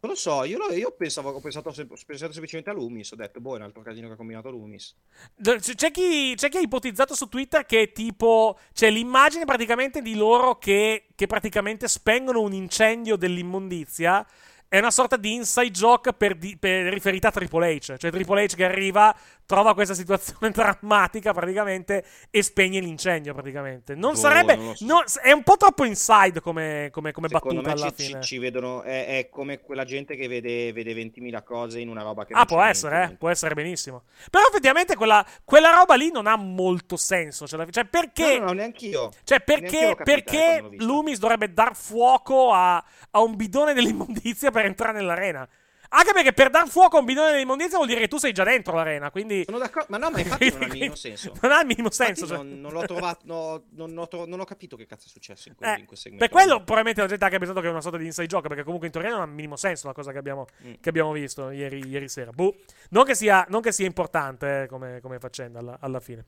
Non 0.03 0.12
lo 0.12 0.16
so, 0.16 0.45
io, 0.45 0.57
lo- 0.57 0.72
io 0.72 0.93
pensavo, 0.93 1.28
ho 1.28 1.41
pensato, 1.41 1.68
ho 1.68 1.74
pensato 2.07 2.32
semplicemente 2.32 2.70
a 2.70 2.72
Loomis, 2.72 3.11
ho 3.12 3.16
detto, 3.16 3.38
boh, 3.38 3.53
è 3.55 3.57
un 3.57 3.64
altro 3.64 3.82
casino 3.82 4.07
che 4.07 4.14
ha 4.14 4.16
combinato 4.16 4.49
Loomis. 4.51 4.97
C'è 5.43 5.91
chi, 5.91 6.32
c'è 6.36 6.49
chi 6.49 6.57
ha 6.57 6.61
ipotizzato 6.61 7.14
su 7.14 7.28
Twitter 7.28 7.66
che 7.66 7.93
tipo. 7.93 8.59
C'è 8.72 8.88
l'immagine 8.88 9.45
praticamente 9.45 10.01
di 10.01 10.14
loro 10.14 10.57
che, 10.57 11.09
che 11.14 11.26
praticamente 11.26 11.86
spengono 11.86 12.41
un 12.41 12.55
incendio 12.55 13.16
dell'immondizia. 13.16 14.26
È 14.73 14.79
una 14.79 14.93
sorta 14.93 15.16
di 15.16 15.35
inside 15.35 15.73
joke 15.73 16.12
per, 16.12 16.37
di- 16.37 16.57
per 16.57 16.93
riferita 16.93 17.27
a 17.27 17.31
Triple 17.33 17.75
H. 17.75 17.97
Cioè 17.99 18.09
Triple 18.12 18.45
H 18.45 18.55
che 18.55 18.64
arriva, 18.64 19.12
trova 19.45 19.75
questa 19.75 19.95
situazione 19.95 20.51
drammatica 20.55 21.33
praticamente 21.33 22.05
e 22.31 22.41
spegne 22.41 22.79
l'incendio 22.79 23.35
praticamente. 23.35 23.97
Non 23.97 24.12
Boh, 24.12 24.18
sarebbe. 24.18 24.55
non 24.55 24.77
so. 24.77 24.85
non- 24.87 25.03
è 25.25 25.33
un 25.33 25.43
po' 25.43 25.57
troppo 25.57 25.85
inside 25.85 26.41
come, 26.41 26.89
come, 26.93 27.11
come 27.11 27.27
battuta 27.27 27.61
me 27.62 27.73
alla 27.73 27.91
ci, 27.91 28.05
fine. 28.07 28.21
ci 28.23 28.39
vedono, 28.39 28.83
è, 28.83 29.18
è 29.18 29.29
come 29.29 29.59
quella 29.61 29.83
gente 29.85 30.14
che 30.14 30.29
vede, 30.29 30.73
vede 30.73 30.93
20.000 30.95 31.43
cose 31.43 31.81
in 31.81 31.89
una 31.89 32.03
roba 32.03 32.25
che 32.25 32.33
Ah, 32.35 32.45
può 32.45 32.62
essere, 32.62 33.03
eh, 33.11 33.16
può 33.16 33.29
essere 33.29 33.55
benissimo. 33.55 34.05
Però 34.31 34.45
effettivamente 34.49 34.95
quella, 34.95 35.27
quella 35.45 35.71
roba 35.73 35.97
lì 35.97 36.12
non 36.12 36.29
ha 36.29 36.37
molto 36.37 36.97
senso. 36.97 37.49
Cioè, 37.49 37.66
cioè, 37.71 37.87
perché. 37.87 38.35
No, 38.35 38.39
no, 38.39 38.45
no, 38.45 38.53
neanch'io. 38.53 39.11
Cioè, 39.25 39.41
perché, 39.41 39.91
eh, 39.91 39.97
perché. 39.97 40.64
Loomis 40.77 41.18
dovrebbe 41.18 41.53
dar 41.53 41.75
fuoco 41.75 42.53
a, 42.53 42.77
a 42.77 43.21
un 43.21 43.35
bidone 43.35 43.73
dell'immondizia 43.75 44.53
per 44.53 44.59
entrare 44.67 44.93
nell'arena? 44.99 45.49
Anche 45.93 46.13
perché 46.13 46.33
per 46.33 46.51
dar 46.51 46.69
fuoco 46.69 46.99
a 46.99 47.01
un 47.01 47.05
bidone 47.05 47.33
dell'immondizia 47.33 47.75
vuol 47.77 47.89
dire 47.89 47.99
che 47.99 48.07
tu 48.07 48.17
sei 48.17 48.31
già 48.31 48.45
dentro 48.45 48.77
l'arena. 48.77 49.11
Quindi. 49.11 49.43
Sono 49.45 49.59
d'accordo, 49.59 49.89
ma 49.91 49.97
no, 49.99 50.09
ma 50.13 50.21
infatti 50.21 50.49
non 50.53 50.63
ha 50.63 50.67
il 50.67 50.71
minimo 50.73 50.95
senso. 50.95 51.33
Non 51.43 51.51
ha 51.51 51.61
il 51.63 51.67
minimo 51.67 51.91
senso. 51.91 52.27
cioè. 52.29 52.37
Non, 52.37 52.61
non 52.61 52.71
l'ho 52.73 52.83
trovato, 52.87 53.23
no, 53.25 53.65
non, 53.71 53.99
ho 53.99 54.07
tro- 54.07 54.25
non 54.25 54.39
ho 54.39 54.45
capito 54.45 54.77
che 54.77 54.87
cazzo 54.87 55.07
è 55.07 55.11
successo 55.11 55.49
in 55.49 55.57
quel, 55.57 55.69
Eh, 55.71 55.79
in 55.81 55.87
quel 55.87 55.99
segmento. 55.99 56.25
per 56.29 56.33
quello 56.33 56.59
probabilmente 56.59 57.01
la 57.01 57.09
gente 57.09 57.25
ha 57.25 57.27
anche 57.27 57.39
pensato 57.41 57.61
che 57.61 57.67
è 57.67 57.71
una 57.71 57.81
sorta 57.81 57.99
di 57.99 58.05
inside 58.05 58.29
joke, 58.29 58.47
perché 58.47 58.63
comunque 58.63 58.87
in 58.87 58.93
teoria 58.93 59.11
non 59.11 59.23
ha 59.23 59.25
il 59.25 59.31
minimo 59.33 59.57
senso 59.57 59.89
la 59.89 59.93
cosa 59.93 60.13
che 60.13 60.19
abbiamo, 60.19 60.47
Mm. 60.65 60.75
che 60.81 60.89
abbiamo 60.91 61.11
visto 61.11 61.51
ieri, 61.51 61.85
ieri 61.85 62.09
sera. 62.09 62.31
Boh. 62.31 62.55
Non, 62.91 63.03
che 63.05 63.17
sia, 63.17 63.45
non 63.49 63.61
che 63.61 63.73
sia 63.73 63.87
importante 63.87 64.63
eh, 64.63 64.67
come, 64.69 65.01
come 65.01 65.19
faccenda 65.19 65.59
alla, 65.59 65.77
alla 65.81 65.99
fine. 65.99 66.25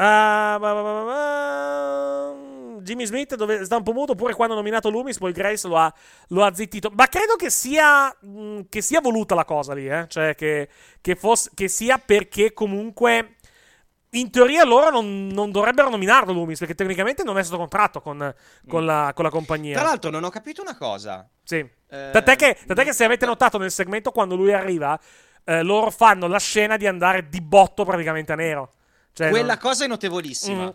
Ba. 0.00 2.34
Jimmy 2.82 3.04
Smith 3.04 3.34
dove, 3.34 3.64
sta 3.64 3.76
un 3.76 3.82
po' 3.82 3.92
muto 3.92 4.14
pure 4.14 4.34
quando 4.34 4.54
ha 4.54 4.56
nominato 4.56 4.88
Loomis 4.88 5.18
poi 5.18 5.32
Grace 5.32 5.68
lo 5.68 5.76
ha, 5.76 5.92
lo 6.28 6.44
ha 6.44 6.54
zittito 6.54 6.90
ma 6.94 7.06
credo 7.08 7.36
che 7.36 7.50
sia 7.50 8.14
mh, 8.18 8.62
che 8.68 8.80
sia 8.80 9.00
voluta 9.00 9.34
la 9.34 9.44
cosa 9.44 9.74
lì 9.74 9.86
eh? 9.86 10.06
cioè 10.08 10.34
che, 10.34 10.68
che, 11.00 11.14
fosse, 11.14 11.50
che 11.54 11.68
sia 11.68 11.98
perché 11.98 12.54
comunque 12.54 13.36
in 14.10 14.30
teoria 14.30 14.64
loro 14.64 14.90
non, 14.90 15.28
non 15.28 15.50
dovrebbero 15.50 15.90
nominarlo 15.90 16.32
Loomis 16.32 16.58
perché 16.58 16.74
tecnicamente 16.74 17.22
non 17.22 17.38
è 17.38 17.42
sotto 17.42 17.58
contratto 17.58 18.00
con, 18.00 18.34
con 18.66 18.84
la, 18.84 19.12
con 19.14 19.24
la 19.24 19.30
compagnia. 19.30 19.78
Tra 19.78 19.86
l'altro, 19.86 20.10
non 20.10 20.24
ho 20.24 20.30
capito 20.30 20.62
una 20.62 20.76
cosa. 20.76 21.28
Sì. 21.44 21.58
Eh, 21.58 22.08
Tant'è 22.10 22.34
che, 22.34 22.58
tant'è 22.66 22.82
che 22.82 22.92
se 22.92 23.04
avete 23.04 23.24
notato 23.24 23.56
nel 23.56 23.70
segmento 23.70 24.10
quando 24.10 24.34
lui 24.34 24.52
arriva, 24.52 24.98
eh, 25.44 25.62
loro 25.62 25.90
fanno 25.90 26.26
la 26.26 26.40
scena 26.40 26.76
di 26.76 26.88
andare 26.88 27.28
di 27.28 27.40
botto 27.40 27.84
praticamente 27.84 28.32
a 28.32 28.34
nero. 28.34 28.72
Cioè, 29.24 29.30
Quella 29.30 29.46
non- 29.54 29.58
cosa 29.58 29.84
è 29.84 29.86
notevolissima. 29.86 30.64
Mm. 30.66 30.70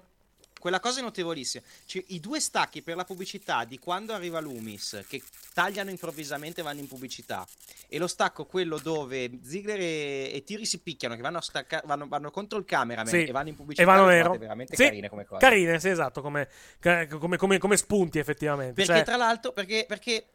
Quella 0.60 0.80
cosa 0.80 1.00
è 1.00 1.04
notevolissima. 1.04 1.64
Cioè, 1.86 2.04
I 2.08 2.20
due 2.20 2.40
stacchi 2.40 2.82
per 2.82 2.96
la 2.96 3.04
pubblicità 3.04 3.66
di 3.66 3.78
quando 3.78 4.14
arriva 4.14 4.40
Loomis, 4.40 5.04
che 5.08 5.22
tagliano 5.54 5.92
improvvisamente 5.92 6.62
e 6.62 6.64
vanno 6.64 6.80
in 6.80 6.88
pubblicità, 6.88 7.48
e 7.88 8.00
lo 8.00 8.08
stacco 8.08 8.46
quello 8.46 8.80
dove 8.80 9.30
Ziggler 9.44 9.80
e, 9.80 10.32
e 10.34 10.44
Tiri 10.44 10.66
si 10.66 10.80
picchiano, 10.80 11.16
che 11.16 11.22
vanno, 11.22 11.40
stacca- 11.40 11.84
vanno, 11.86 12.08
vanno 12.08 12.32
contro 12.32 12.58
il 12.58 12.66
cameraman 12.66 13.08
Sì. 13.08 13.26
e 13.26 13.32
vanno 13.32 13.50
in 13.50 13.56
pubblicità. 13.56 13.84
E 13.84 13.86
vanno 13.86 14.08
nero. 14.08 14.36
veramente 14.38 14.76
Sì, 14.76 14.84
carine 14.86 15.08
come 15.08 15.26
cose. 15.26 15.40
Carine, 15.40 15.80
sì, 15.80 15.90
esatto, 15.90 16.22
come, 16.24 16.50
come- 16.82 17.38
come- 17.38 17.58
come 17.60 17.78
spunti 17.78 18.18
effettivamente. 18.18 18.74
Perché 18.74 18.92
Cioè- 18.94 19.04
tra 19.04 19.18
l'altro, 19.18 19.52
perché, 19.52 19.86
perché 19.88 20.26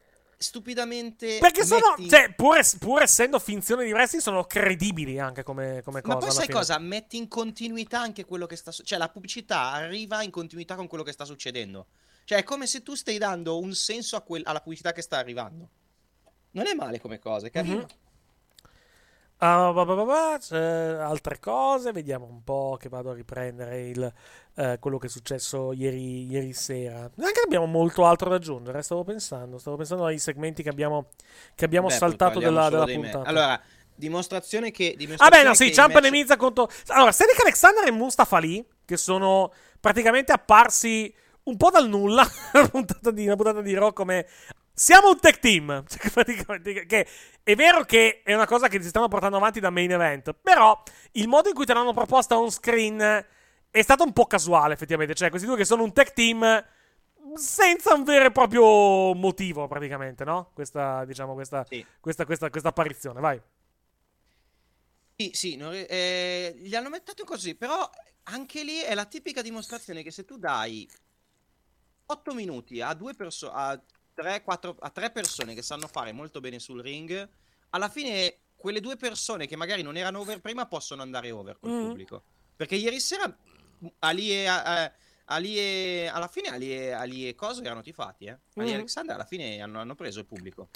stupidamente... 0.43 1.37
Perché 1.39 1.67
sono, 1.67 1.95
metti- 1.97 2.09
cioè, 2.09 2.33
pur, 2.35 2.57
es- 2.57 2.77
pur 2.79 3.03
essendo 3.03 3.39
finzioni 3.39 3.85
di 3.85 3.93
wrestling, 3.93 4.23
sono 4.23 4.45
credibili 4.45 5.19
anche 5.19 5.43
come, 5.43 5.83
come 5.85 6.01
cosa. 6.01 6.15
Ma 6.15 6.21
poi 6.21 6.31
sai 6.31 6.47
fine. 6.47 6.57
cosa? 6.57 6.79
Metti 6.79 7.19
in 7.19 7.29
continuità 7.29 8.01
anche 8.01 8.25
quello 8.25 8.47
che 8.47 8.57
sta 8.57 8.71
succedendo. 8.71 8.89
Cioè, 8.89 8.99
la 8.99 9.13
pubblicità 9.13 9.71
arriva 9.73 10.23
in 10.23 10.31
continuità 10.31 10.77
con 10.77 10.87
quello 10.87 11.05
che 11.05 11.13
sta 11.13 11.27
succedendo. 11.27 11.87
Cioè, 12.25 12.39
è 12.39 12.43
come 12.43 12.67
se 12.67 12.83
tu 12.83 12.95
stai 12.95 13.19
dando 13.19 13.59
un 13.59 13.75
senso 13.75 14.17
a 14.17 14.23
quel- 14.23 14.43
alla 14.47 14.61
pubblicità 14.61 14.93
che 14.93 15.03
sta 15.03 15.19
arrivando. 15.19 15.69
Non 16.53 16.67
è 16.67 16.73
male 16.75 17.01
come 17.01 17.19
cosa, 17.19 17.47
è 17.47 17.51
carino. 17.51 17.77
Mhm. 17.77 17.87
Ah, 19.43 19.73
ba, 19.73 19.87
ba, 19.87 19.95
ba, 19.95 20.05
ba, 20.05 20.37
c'è 20.39 20.59
altre 20.59 21.39
cose, 21.39 21.93
vediamo 21.93 22.27
un 22.27 22.45
po' 22.45 22.77
che 22.79 22.91
vado 22.91 23.11
a 23.11 23.15
riprendere 23.15 23.89
il, 23.89 24.13
eh, 24.55 24.77
quello 24.79 24.99
che 24.99 25.07
è 25.07 25.09
successo 25.09 25.73
ieri, 25.73 26.27
ieri 26.27 26.53
sera. 26.53 27.11
Non 27.15 27.31
abbiamo 27.43 27.65
molto 27.65 28.05
altro 28.05 28.29
da 28.29 28.37
aggiungere, 28.37 28.83
stavo 28.83 29.03
pensando, 29.03 29.57
stavo 29.57 29.79
pensando 29.79 30.05
ai 30.05 30.19
segmenti 30.19 30.63
che 30.63 30.69
abbiamo, 30.69 31.09
che 31.55 31.65
abbiamo 31.65 31.87
Beh, 31.87 31.95
saltato 31.95 32.39
della, 32.39 32.69
della 32.69 32.85
puntata. 32.85 33.27
Allora, 33.27 33.59
dimostrazione 33.95 34.71
che... 34.71 34.93
Ah 34.93 34.97
dimostrazione 34.99 35.43
beh, 35.43 35.49
no, 35.49 35.55
sì, 35.55 35.73
Ciampa 35.73 36.01
match- 36.01 36.13
Miza 36.13 36.37
contro... 36.37 36.69
Allora, 36.89 37.11
Cedric 37.11 37.41
Alexander 37.41 37.87
e 37.87 37.91
Mustafa 37.93 38.37
Ali, 38.37 38.63
che 38.85 38.99
sono 38.99 39.51
praticamente 39.81 40.33
apparsi 40.33 41.15
un 41.45 41.57
po' 41.57 41.71
dal 41.71 41.89
nulla, 41.89 42.29
una 42.53 42.69
puntata 42.69 43.11
di, 43.11 43.25
una 43.25 43.37
puntata 43.37 43.63
di 43.63 43.73
Raw 43.73 43.95
come... 43.95 44.27
Siamo 44.81 45.11
un 45.11 45.21
tech 45.21 45.41
team, 45.41 45.85
Cioè, 45.87 46.87
che 46.87 47.07
è 47.43 47.55
vero 47.55 47.85
che 47.85 48.23
è 48.23 48.33
una 48.33 48.47
cosa 48.47 48.67
che 48.67 48.81
si 48.81 48.89
stanno 48.89 49.09
portando 49.09 49.37
avanti 49.37 49.61
da 49.61 49.69
main 49.69 49.91
event, 49.91 50.33
però 50.33 50.83
il 51.13 51.29
modo 51.29 51.51
in 51.51 51.55
cui 51.55 51.67
te 51.67 51.75
l'hanno 51.75 51.93
proposta 51.93 52.39
on 52.39 52.51
screen 52.51 52.99
è 53.71 53.83
stato 53.83 54.05
un 54.05 54.15
po' 54.15 54.25
casuale, 54.25 54.73
effettivamente. 54.73 55.15
Cioè, 55.15 55.29
questi 55.29 55.47
due 55.47 55.59
che 55.59 55.67
sono 55.67 55.83
un 55.83 55.93
tech 55.93 56.15
team 56.15 56.65
senza 57.35 57.93
un 57.93 58.05
vero 58.05 58.25
e 58.25 58.31
proprio 58.31 59.13
motivo, 59.13 59.69
praticamente, 59.69 60.25
no? 60.25 60.51
Questa, 60.55 61.05
diciamo, 61.05 61.35
questa, 61.35 61.67
questa, 62.01 62.25
questa, 62.25 62.49
questa 62.49 62.69
apparizione, 62.71 63.21
vai. 63.21 63.39
Sì, 65.15 65.31
sì, 65.35 65.57
non 65.57 65.75
eh, 65.75 66.55
gli 66.57 66.75
hanno 66.75 66.89
mettato 66.89 67.25
così, 67.25 67.55
però 67.55 67.87
anche 68.23 68.65
lì 68.65 68.79
è 68.79 68.95
la 68.95 69.05
tipica 69.05 69.43
dimostrazione 69.43 70.03
che 70.03 70.11
se 70.11 70.25
tu 70.25 70.39
dai 70.39 70.89
8 72.07 72.33
minuti 72.33 72.81
a 72.81 72.95
due 72.95 73.13
persone, 73.13 73.53
3, 74.15 74.43
4, 74.43 74.77
a 74.81 74.91
tre 74.91 75.11
persone 75.11 75.55
che 75.55 75.63
sanno 75.63 75.87
fare 75.89 76.13
molto 76.13 76.41
bene 76.41 76.59
sul 76.59 76.81
ring, 76.83 77.29
alla 77.71 77.89
fine 77.89 78.37
quelle 78.57 78.81
due 78.81 78.97
persone 78.97 79.47
che 79.47 79.57
magari 79.57 79.83
non 79.83 79.97
erano 79.97 80.21
over 80.21 80.41
prima 80.41 80.67
possono 80.67 81.03
andare 81.03 81.31
over 81.31 81.59
col 81.59 81.71
Mm. 81.71 81.87
pubblico. 81.87 82.23
Perché 82.57 82.75
ieri 82.75 83.01
sera 83.01 83.35
Ali 84.01 84.31
e, 84.33 84.45
eh, 84.45 84.93
Ali 85.27 85.57
e 85.59 86.11
alla 86.13 86.29
fine 86.29 86.49
Ali 86.49 86.73
e, 86.77 86.91
Ali 86.91 87.29
e 87.29 87.35
Coso 87.35 87.63
erano 87.63 87.81
tifati, 87.83 88.27
eh. 88.27 88.39
Ali 88.57 88.69
e 88.71 88.73
Mm. 88.73 88.75
Alexander 88.77 89.15
alla 89.15 89.25
fine 89.25 89.61
hanno, 89.63 89.81
hanno 89.81 89.95
preso 89.95 90.19
il 90.19 90.27
pubblico. 90.27 90.69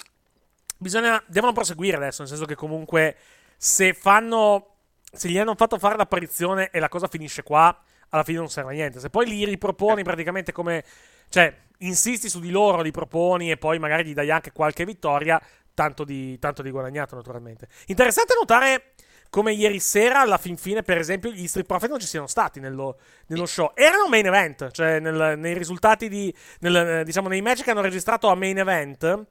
Bisogna, 0.79 1.23
devono 1.27 1.53
proseguire 1.53 1.97
adesso, 1.97 2.21
nel 2.23 2.31
senso 2.31 2.47
che 2.47 2.55
comunque 2.55 3.17
se 3.57 3.93
fanno, 3.95 4.77
se 5.13 5.29
gli 5.29 5.39
hanno 5.39 5.55
fatto 5.55 5.79
fare 5.79 5.97
l'apparizione 5.97 6.71
e 6.71 6.79
la 6.79 6.89
cosa 6.89 7.07
finisce 7.09 7.43
qua, 7.43 7.77
alla 8.11 8.25
fine 8.25 8.39
non 8.39 8.49
serve 8.49 8.71
a 8.73 8.75
niente. 8.75 9.01
Se 9.01 9.11
poi 9.11 9.27
li 9.27 9.45
riproponi 9.45 10.03
praticamente 10.03 10.53
come, 10.53 10.85
cioè, 11.29 11.55
insisti 11.87 12.29
su 12.29 12.41
di 12.41 12.51
loro, 12.51 12.83
li 12.83 12.91
proponi 12.91 13.51
e 13.51 13.57
poi 13.57 13.79
magari 13.79 14.05
gli 14.05 14.15
dai 14.15 14.31
anche 14.31 14.53
qualche 14.53 14.85
vittoria, 14.85 15.41
tanto 15.75 16.05
di, 16.05 16.39
tanto 16.39 16.63
di 16.63 16.71
guadagnato 16.71 17.15
naturalmente. 17.15 17.69
Interessante 17.87 18.35
notare 18.39 18.95
come 19.35 19.53
ieri 19.53 19.81
sera, 19.81 20.21
alla 20.21 20.39
fin 20.39 20.57
fine, 20.57 20.85
per 20.85 20.97
esempio, 20.97 21.31
gli 21.33 21.49
Street 21.49 21.67
Profit 21.67 21.91
non 21.91 21.99
ci 21.99 22.07
siano 22.07 22.29
stati 22.29 22.61
nello, 22.61 22.99
nello 23.27 23.47
show. 23.47 23.73
Erano 23.75 24.07
main 24.09 24.27
event, 24.27 24.71
cioè 24.71 25.01
nel- 25.01 25.37
nei 25.37 25.55
risultati 25.55 26.09
di, 26.09 26.33
nel, 26.61 27.03
diciamo, 27.05 27.27
nei 27.27 27.43
match 27.43 27.65
che 27.65 27.73
hanno 27.73 27.81
registrato 27.81 28.29
a 28.29 28.37
main 28.37 28.59
event. 28.59 29.27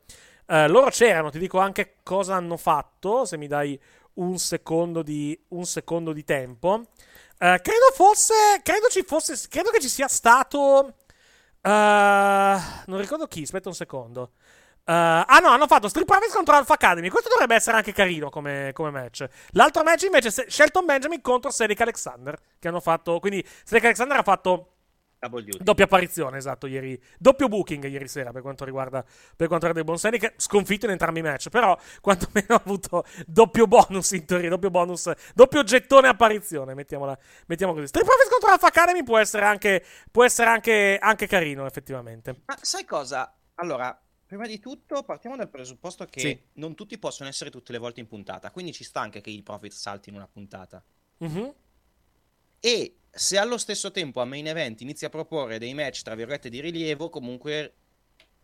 eh, 0.45 0.68
loro 0.68 0.89
c'erano, 0.89 1.30
ti 1.30 1.39
dico 1.39 1.58
anche 1.60 1.99
cosa 2.04 2.36
hanno 2.36 2.58
fatto, 2.58 3.24
se 3.24 3.38
mi 3.38 3.47
dai 3.47 3.80
un 4.16 4.38
secondo 4.38 5.04
di, 5.04 5.39
un 5.49 5.64
secondo 5.64 6.12
di 6.12 6.26
tempo. 6.26 6.84
Eh, 7.39 7.60
credo 7.62 7.91
fosse, 7.93 8.34
credo 8.62 8.88
ci 8.89 9.04
fosse, 9.04 9.38
credo 9.47 9.70
che 9.70 9.80
ci 9.80 9.88
sia 9.88 10.10
stato, 10.10 10.95
eh, 11.64 12.57
non 12.86 12.99
ricordo 12.99 13.28
chi, 13.28 13.41
aspetta 13.43 13.70
un 13.70 13.76
secondo. 13.76 14.32
Eh, 14.86 14.91
ah 14.91 15.39
no, 15.41 15.49
hanno 15.49 15.68
fatto 15.68 15.88
Street 15.88 16.05
Profits 16.05 16.34
contro 16.34 16.55
Alpha 16.55 16.74
Academy. 16.74 17.09
Questo 17.09 17.30
dovrebbe 17.30 17.55
essere 17.55 17.78
anche 17.78 17.93
carino 17.93 18.30
come, 18.30 18.72
come 18.74 18.89
match. 18.91 19.26
L'altro 19.51 19.84
match 19.84 20.03
invece 20.03 20.28
è 20.28 20.49
Shelton 20.49 20.86
Benjamin 20.86 21.22
contro 21.22 21.51
Cedric 21.51 21.80
Alexander. 21.82 22.38
Che 22.59 22.68
hanno 22.68 22.82
fatto. 22.82 23.20
Quindi 23.20 23.41
Cedric 23.64 23.86
Alexander 23.86 24.18
ha 24.18 24.24
fatto. 24.24 24.73
Doppia 25.60 25.86
apparizione, 25.86 26.38
esatto, 26.38 26.68
ieri. 26.68 27.02
Doppio 27.18 27.48
booking 27.48 27.84
ieri 27.86 28.08
sera 28.08 28.32
per 28.32 28.42
quanto 28.42 28.66
riguarda, 28.66 29.02
per 29.02 29.48
quanto 29.48 29.68
riguarda 29.68 29.80
il 29.80 29.86
buon 29.86 29.98
Cedric. 29.98 30.34
Sconfitto 30.38 30.86
in 30.86 30.92
entrambi 30.92 31.20
i 31.20 31.24
match. 31.24 31.50
Però 31.50 31.78
quantomeno 32.02 32.48
ha 32.56 32.62
avuto 32.64 33.04
doppio 33.26 33.68
bonus 33.68 34.12
in 34.12 34.26
teoria. 34.26 34.50
Doppio 34.50 34.70
bonus. 34.70 35.12
Doppio 35.34 35.64
gettone 35.64 36.08
apparizione. 36.08 36.74
Mettiamola, 36.74 37.18
mettiamo 37.48 37.74
così. 37.74 37.88
Street 37.88 38.06
Profits 38.06 38.30
contro 38.30 38.50
Alpha 38.50 38.68
Academy 38.68 39.04
può 39.04 39.18
essere 39.18 39.46
anche, 39.46 39.84
può 40.12 40.24
essere 40.24 40.50
anche, 40.50 40.98
anche 41.02 41.28
carino, 41.28 41.66
effettivamente. 41.66 42.42
Ma 42.46 42.58
sai 42.62 42.86
cosa? 42.86 43.36
Allora, 43.56 43.98
prima 44.26 44.48
di 44.48 44.60
tutto 44.60 45.04
partiamo 45.04 45.36
dal 45.36 45.50
presupposto 45.50 46.06
che 46.06 46.20
Sì. 46.20 46.42
non 46.54 46.74
tutti 46.76 46.98
possono 46.98 47.30
essere 47.30 47.50
tutte 47.52 47.72
le 47.72 47.78
volte 47.78 48.00
in 48.00 48.08
puntata, 48.08 48.50
quindi 48.52 48.74
ci 48.74 48.84
sta 48.84 49.00
anche 49.00 49.22
che 49.22 49.30
il 49.30 49.44
profit 49.44 49.72
salti 49.72 50.10
in 50.10 50.16
una 50.16 50.28
puntata. 50.28 50.84
Mhm. 51.18 51.54
E 52.66 52.95
se 53.11 53.38
allo 53.38 53.57
stesso 53.57 53.91
tempo 53.91 54.22
a 54.22 54.26
main 54.26 54.47
event 54.47 54.80
inizi 54.80 55.03
a 55.03 55.09
proporre 55.09 55.59
dei 55.59 55.74
match, 55.74 56.01
tra 56.01 56.16
virgolette, 56.16 56.47
di 56.47 56.61
rilievo, 56.61 57.09
comunque 57.09 57.74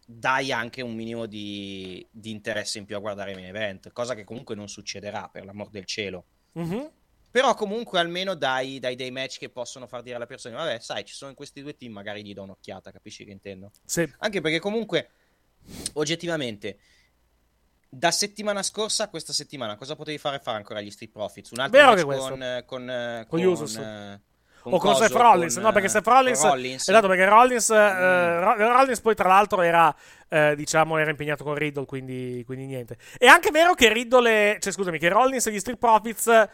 dai 0.06 0.52
anche 0.52 0.82
un 0.82 0.94
minimo 0.94 1.26
di, 1.26 2.06
di 2.12 2.30
interesse 2.30 2.80
in 2.80 2.86
più 2.86 2.98
a 2.98 3.00
guardare 3.00 3.34
main 3.34 3.46
event, 3.46 3.94
cosa 3.94 4.16
che 4.16 4.26
comunque 4.26 4.56
non 4.56 4.68
succederà, 4.68 5.30
per 5.32 5.46
l'amor 5.46 5.70
del 5.70 5.86
cielo. 5.86 6.26
Mhm. 6.52 6.92
Però 7.32 7.54
comunque 7.54 7.98
almeno 7.98 8.36
dai, 8.36 8.80
dai 8.80 8.98
dei 8.98 9.10
match 9.10 9.38
che 9.38 9.48
possono 9.48 9.88
far 9.88 10.02
dire 10.02 10.18
alle 10.18 10.26
persone, 10.26 10.56
vabbè, 10.56 10.80
sai, 10.80 11.06
ci 11.06 11.14
sono 11.14 11.34
questi 11.34 11.62
due 11.62 11.78
team, 11.78 11.94
magari 11.94 12.22
gli 12.22 12.34
do 12.34 12.44
un'occhiata, 12.44 12.92
capisci 12.92 13.24
che 13.24 13.32
intendo? 13.32 13.72
Sì. 13.86 14.06
Anche 14.18 14.42
perché 14.42 14.60
comunque, 14.60 15.12
oggettivamente, 15.94 16.78
da 17.90 18.12
settimana 18.12 18.62
scorsa 18.62 19.06
a 19.06 19.08
questa 19.10 19.34
settimana, 19.34 19.76
cosa 19.76 19.96
potevi 19.96 20.18
fare 20.20 20.40
fare 20.40 20.58
ancora 20.58 20.80
agli 20.80 20.92
Street 20.92 21.12
Profits? 21.12 21.52
Un 21.52 21.60
altro 21.60 21.78
Vero 21.80 22.06
con, 22.06 22.44
eh, 22.44 22.64
con, 22.66 22.90
eh, 22.90 23.26
Con 23.28 23.42
Usos. 23.44 23.76
eh, 23.78 24.22
o 24.64 24.78
con 24.78 24.94
Seth 24.96 25.12
Rollins, 25.14 25.56
no? 25.58 25.72
Perché 25.72 25.88
eh, 25.88 25.90
Seth 25.90 26.06
Rollins, 26.06 26.44
Rollins. 26.44 26.88
esatto, 26.88 27.08
perché 27.08 27.26
Rollins, 27.26 27.70
eh, 27.72 27.76
Mm. 27.76 28.40
Ro- 28.44 28.56
Rollins 28.74 29.00
poi 29.02 29.16
tra 29.16 29.28
l'altro 29.28 29.62
era, 29.62 29.96
eh, 30.28 30.54
diciamo, 30.56 30.98
era 30.98 31.10
impegnato 31.10 31.44
con 31.44 31.56
Riddle, 31.56 31.86
quindi, 31.86 32.44
quindi 32.46 32.66
niente. 32.66 32.98
È 33.18 33.26
anche 33.26 33.50
vero 33.52 33.74
che 33.74 33.92
Riddle, 33.92 34.30
è- 34.56 34.60
cioè 34.60 34.72
scusami, 34.74 35.00
che 35.00 35.10
Rollins 35.10 35.48
e 35.48 35.52
gli 35.52 35.60
Street 35.60 35.80
Profits, 35.80 36.48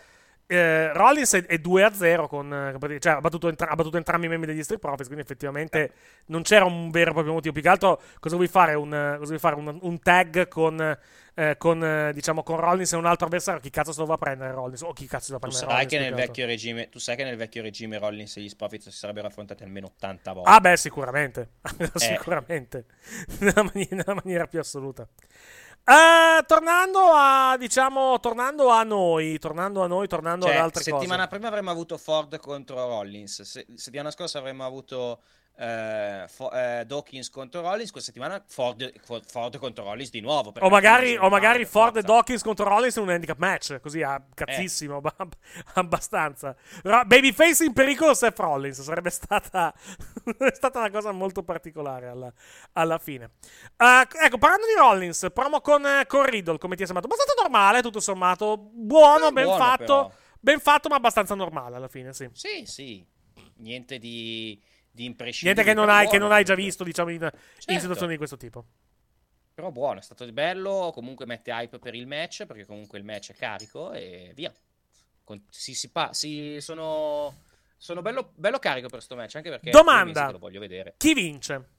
eh, 0.47 0.93
Rollins 0.93 1.33
è, 1.33 1.45
è 1.45 1.57
2 1.57 1.83
a 1.83 1.91
0 1.93 2.27
con, 2.27 2.53
eh, 2.53 2.99
cioè 2.99 3.13
ha 3.13 3.19
battuto, 3.21 3.47
entra- 3.49 3.69
ha 3.69 3.75
battuto 3.75 3.97
entrambi 3.97 4.27
i 4.27 4.29
membri 4.29 4.51
degli 4.51 4.61
Street 4.63 4.79
Profits, 4.81 5.05
quindi 5.07 5.23
effettivamente 5.23 5.91
non 6.27 6.43
c'era 6.43 6.65
un 6.65 6.91
vero 6.91 7.09
e 7.09 7.13
proprio 7.13 7.33
motivo. 7.33 7.53
Più 7.53 7.61
che 7.63 7.69
altro, 7.69 8.01
cosa 8.19 8.35
vuoi 8.35 8.47
fare? 8.47 8.73
Un, 8.75 8.93
eh, 8.93 9.15
cosa 9.17 9.27
vuoi 9.27 9.39
fare? 9.39 9.55
Un, 9.55 9.77
un 9.81 9.99
tag 9.99 10.47
con, 10.47 10.97
eh, 11.33 11.55
con, 11.57 11.83
eh, 11.83 12.11
diciamo, 12.13 12.43
con 12.43 12.57
Rollins 12.57 12.93
e 12.93 12.95
un 12.95 13.05
altro 13.05 13.25
avversario? 13.25 13.59
Chi 13.59 13.69
cazzo 13.71 13.91
se 13.91 13.99
lo 13.99 14.05
va 14.05 14.13
a 14.13 14.17
prendere 14.17 14.51
Rollins? 14.51 14.81
O 14.83 14.93
chi 14.93 15.07
cazzo 15.07 15.25
se 15.25 15.31
lo 15.33 15.39
va 15.39 15.47
a 15.47 15.49
Tu 15.49 15.55
prendere 15.57 15.77
sai, 15.77 15.87
Rollins? 15.87 16.03
che 16.03 16.09
nel 16.09 16.27
vecchio 16.27 16.45
regime, 16.45 16.89
tu 16.89 16.99
sai 16.99 17.15
che 17.15 17.23
nel 17.23 17.37
vecchio 17.37 17.61
regime 17.61 17.97
Rollins 17.97 18.37
e 18.37 18.41
gli 18.41 18.55
Profits 18.55 18.89
si 18.89 18.97
sarebbero 18.97 19.27
affrontati 19.27 19.63
almeno 19.63 19.87
80 19.87 20.31
volte. 20.33 20.49
Ah, 20.49 20.59
beh, 20.59 20.77
sicuramente. 20.77 21.49
Eh. 21.79 21.99
sicuramente. 21.99 22.85
Nella, 23.39 23.63
mani- 23.63 23.87
nella 23.91 24.13
maniera 24.13 24.47
più 24.47 24.59
assoluta. 24.59 25.07
Eh, 25.87 26.43
tornando 26.47 26.99
a, 27.13 27.55
diciamo, 27.59 28.19
tornando 28.19 28.69
a 28.69 28.81
noi, 28.83 29.37
tornando 29.37 29.83
a 29.83 29.87
noi, 29.87 30.07
tornando 30.07 30.47
Cioè, 30.47 30.55
ad 30.55 30.61
altre 30.61 30.81
settimana 30.81 31.25
cose. 31.25 31.27
prima 31.29 31.47
avremmo 31.47 31.69
avuto 31.69 31.97
Ford 31.99 32.39
contro 32.39 32.75
Rollins, 32.87 33.43
se- 33.43 33.67
settimana 33.75 34.09
scorsa 34.09 34.39
avremmo 34.39 34.65
avuto 34.65 35.21
eh, 35.57 36.25
Fo- 36.27 36.51
eh, 36.51 36.83
Dawkins 36.85 37.29
contro 37.29 37.61
Rollins, 37.61 37.91
questa 37.91 38.11
settimana 38.11 38.43
Ford, 38.47 38.91
Ford 39.25 39.57
contro 39.57 39.83
Rollins 39.85 40.09
di 40.09 40.19
nuovo. 40.21 40.53
O 40.59 40.69
magari, 40.69 41.15
o 41.17 41.29
magari 41.29 41.65
Ford 41.65 41.95
e 41.97 42.01
Dawkins 42.01 42.41
contro 42.43 42.67
Rollins 42.67 42.95
in 42.97 43.03
un 43.03 43.09
handicap 43.09 43.37
match, 43.37 43.79
così 43.79 44.01
a 44.01 44.21
cazzissimo, 44.33 45.01
Eh. 45.03 45.11
ab- 45.17 45.33
abbastanza. 45.75 46.55
Ro- 46.83 47.05
Babyface 47.05 47.63
in 47.65 47.73
pericolo 47.73 48.13
Seth 48.13 48.39
Rollins, 48.39 48.81
sarebbe 48.81 49.09
stata, 49.09 49.73
stata 50.53 50.79
una 50.79 50.89
cosa 50.89 51.11
molto 51.11 51.43
particolare 51.43 52.07
alla, 52.07 52.31
alla 52.73 52.97
fine. 52.97 53.31
Eh, 53.77 54.07
ecco, 54.25 54.37
parlando 54.37 54.65
di 54.67 54.73
Rollins, 54.77 55.27
promo 55.33 55.61
con, 55.61 55.85
eh, 55.85 56.05
con 56.07 56.25
Riddle, 56.25 56.57
come 56.57 56.75
ti 56.75 56.83
è 56.83 56.85
sembrato? 56.85 57.07
Abbastanza 57.11 57.41
normale, 57.41 57.81
tutto 57.81 57.99
sommato, 57.99 58.57
buono, 58.57 59.27
Eh, 59.27 59.31
ben 59.31 59.43
buono, 59.45 59.63
fatto, 59.63 59.85
però. 59.85 60.11
ben 60.39 60.59
fatto 60.59 60.89
ma 60.89 60.95
abbastanza 60.95 61.35
normale 61.35 61.75
alla 61.77 61.87
fine, 61.87 62.13
sì. 62.13 62.29
Sì, 62.33 62.65
sì. 62.65 63.05
Niente 63.57 63.99
di, 63.99 64.61
di 64.95 65.03
imprescindibile. 65.05 65.63
Niente 65.63 65.63
che 65.63 65.73
non 65.75 65.89
hai, 65.93 66.05
che 66.05 66.11
buono 66.11 66.25
non 66.25 66.33
hai 66.33 66.43
già 66.45 66.55
visto, 66.55 66.83
diciamo, 66.83 67.09
in, 67.09 67.21
in 67.21 67.29
Certo. 67.57 67.79
situazioni 67.81 68.13
di 68.13 68.17
questo 68.17 68.37
tipo. 68.37 68.65
Però 69.53 69.71
buono, 69.71 69.99
è 69.99 70.01
stato 70.01 70.29
bello, 70.31 70.91
comunque 70.93 71.25
mette 71.25 71.51
hype 71.51 71.79
per 71.79 71.93
il 71.95 72.07
match, 72.07 72.45
perché 72.45 72.65
comunque 72.65 72.97
il 72.97 73.03
match 73.03 73.31
è 73.31 73.35
carico 73.35 73.91
e 73.91 74.31
via. 74.33 74.53
Con- 75.23 75.45
si, 75.49 75.73
si 75.73 75.89
pa- 75.91 76.13
si- 76.13 76.59
sono, 76.61 77.41
sono 77.77 78.01
bello, 78.01 78.31
bello 78.35 78.59
carico 78.59 78.87
per 78.87 79.01
sto 79.01 79.15
match, 79.15 79.35
anche 79.35 79.49
perché 79.49 79.69
Domanda. 79.69 80.27
che 80.27 80.31
lo 80.33 80.39
voglio 80.39 80.59
vedere. 80.59 80.95
Chi 80.97 81.13
vince? 81.13 81.69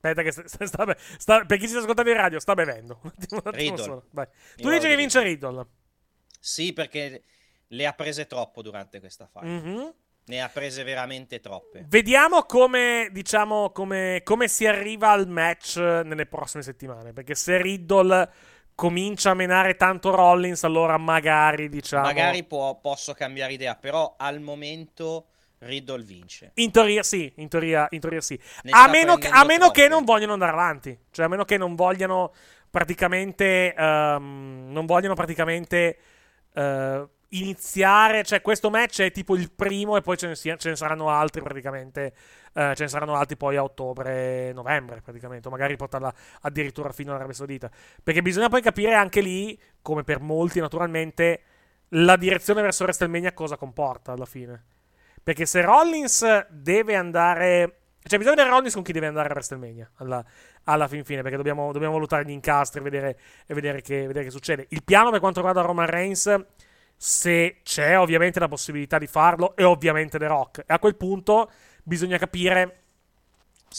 Aspetta, 0.00 0.22
che 0.22 0.32
sta, 0.32 0.66
sta- 0.66 0.96
sta 0.98 1.44
per 1.46 1.56
chi 1.58 1.64
ci 1.64 1.70
sta 1.70 1.78
ascoltando 1.80 2.10
in 2.10 2.16
radio, 2.16 2.38
sta 2.38 2.54
bevendo. 2.54 3.00
Un 3.02 3.40
attimo, 3.44 3.74
un 3.82 4.02
attimo. 4.20 4.28
Tu 4.56 4.68
dici 4.70 4.86
che 4.86 4.96
vince 4.96 5.22
Riddle. 5.22 5.66
Sì, 6.38 6.74
perché 6.74 7.22
le 7.74 7.86
ha 7.86 7.92
prese 7.92 8.26
troppo 8.26 8.62
durante 8.62 9.00
questa 9.00 9.26
fase. 9.30 9.46
Mhm. 9.46 9.92
Ne 10.26 10.40
ha 10.40 10.48
prese 10.48 10.84
veramente 10.84 11.38
troppe. 11.40 11.84
Vediamo 11.86 12.44
come, 12.44 13.08
diciamo, 13.12 13.70
come, 13.72 14.22
come 14.24 14.48
si 14.48 14.66
arriva 14.66 15.10
al 15.10 15.28
match 15.28 15.76
nelle 15.76 16.24
prossime 16.24 16.62
settimane. 16.62 17.12
Perché 17.12 17.34
se 17.34 17.60
Riddle 17.60 18.30
comincia 18.74 19.30
a 19.30 19.34
menare 19.34 19.76
tanto 19.76 20.14
Rollins, 20.14 20.64
allora 20.64 20.96
magari, 20.96 21.68
diciamo. 21.68 22.04
Magari 22.04 22.42
può- 22.44 22.80
posso 22.80 23.12
cambiare 23.12 23.52
idea, 23.52 23.74
però 23.76 24.14
al 24.16 24.40
momento 24.40 25.26
Riddle 25.58 26.02
vince. 26.02 26.52
In 26.54 26.70
teoria 26.70 27.02
sì, 27.02 27.30
in 27.36 27.48
teoria, 27.48 27.86
in 27.90 28.00
teoria 28.00 28.22
sì. 28.22 28.40
Ne 28.62 28.70
A 28.72 28.88
meno, 28.88 29.16
che, 29.16 29.28
a 29.28 29.44
meno 29.44 29.70
che 29.70 29.88
non 29.88 30.04
vogliono 30.04 30.32
andare 30.32 30.52
avanti. 30.52 30.98
Cioè, 31.10 31.26
a 31.26 31.28
meno 31.28 31.44
che 31.44 31.58
non 31.58 31.74
vogliano 31.74 32.32
praticamente. 32.70 33.74
ehm, 33.74 34.68
non 34.70 34.86
vogliono 34.86 35.14
praticamente. 35.14 35.98
eh, 36.54 37.08
iniziare. 37.38 38.22
Cioè, 38.24 38.40
questo 38.40 38.70
match 38.70 39.02
è 39.02 39.10
tipo 39.10 39.36
il 39.36 39.50
primo, 39.50 39.96
e 39.96 40.00
poi 40.00 40.16
ce 40.16 40.28
ne, 40.28 40.34
sia- 40.34 40.56
ce 40.56 40.70
ne 40.70 40.76
saranno 40.76 41.08
altri 41.10 41.42
praticamente. 41.42 42.12
eh, 42.54 42.72
ce 42.74 42.82
ne 42.84 42.88
saranno 42.88 43.14
altri 43.14 43.36
poi 43.36 43.56
a 43.56 43.62
ottobre, 43.62 44.52
novembre, 44.52 45.00
praticamente. 45.00 45.48
O 45.48 45.50
magari 45.50 45.76
portarla 45.76 46.12
addirittura 46.42 46.92
fino 46.92 47.10
all'Arabia 47.10 47.34
Saudita. 47.34 47.70
Perché 48.02 48.22
bisogna 48.22 48.48
poi 48.48 48.62
capire 48.62 48.94
anche 48.94 49.20
lì, 49.20 49.58
come 49.82 50.04
per 50.04 50.20
molti, 50.20 50.60
naturalmente, 50.60 51.42
la 51.90 52.16
direzione 52.16 52.62
verso 52.62 52.84
WrestleMania 52.84 53.32
cosa 53.32 53.56
comporta 53.56 54.12
alla 54.12 54.26
fine. 54.26 54.64
Perché 55.22 55.46
se 55.46 55.60
Rollins 55.62 56.48
deve 56.50 56.94
andare. 56.96 57.78
Cioè, 58.06 58.18
bisogna 58.18 58.36
vedere 58.36 58.54
Rollins 58.54 58.74
con 58.74 58.82
chi 58.82 58.92
deve 58.92 59.06
andare 59.06 59.28
a 59.28 59.32
WrestleMania 59.32 59.90
alla, 59.96 60.22
alla 60.64 60.86
fin 60.88 61.04
fine. 61.04 61.22
Perché 61.22 61.36
dobbiamo, 61.36 61.72
dobbiamo 61.72 61.94
valutare 61.94 62.24
gli 62.24 62.30
incastri 62.30 62.80
e 62.80 62.82
vedere, 62.82 63.18
e 63.46 63.54
vedere, 63.54 63.80
che, 63.80 64.06
vedere 64.06 64.24
che 64.24 64.30
succede. 64.30 64.66
Il 64.68 64.84
piano 64.84 65.10
per 65.10 65.20
quanto 65.20 65.40
riguarda 65.40 65.66
Roman 65.66 65.86
Reigns, 65.86 66.44
se 67.06 67.56
c'è 67.62 67.98
ovviamente 67.98 68.40
la 68.40 68.48
possibilità 68.48 68.96
di 68.96 69.06
farlo, 69.06 69.54
è 69.54 69.62
ovviamente 69.62 70.18
The 70.18 70.26
Rock. 70.26 70.58
E 70.60 70.64
a 70.68 70.78
quel 70.78 70.96
punto 70.96 71.50
bisogna 71.82 72.16
capire. 72.16 72.78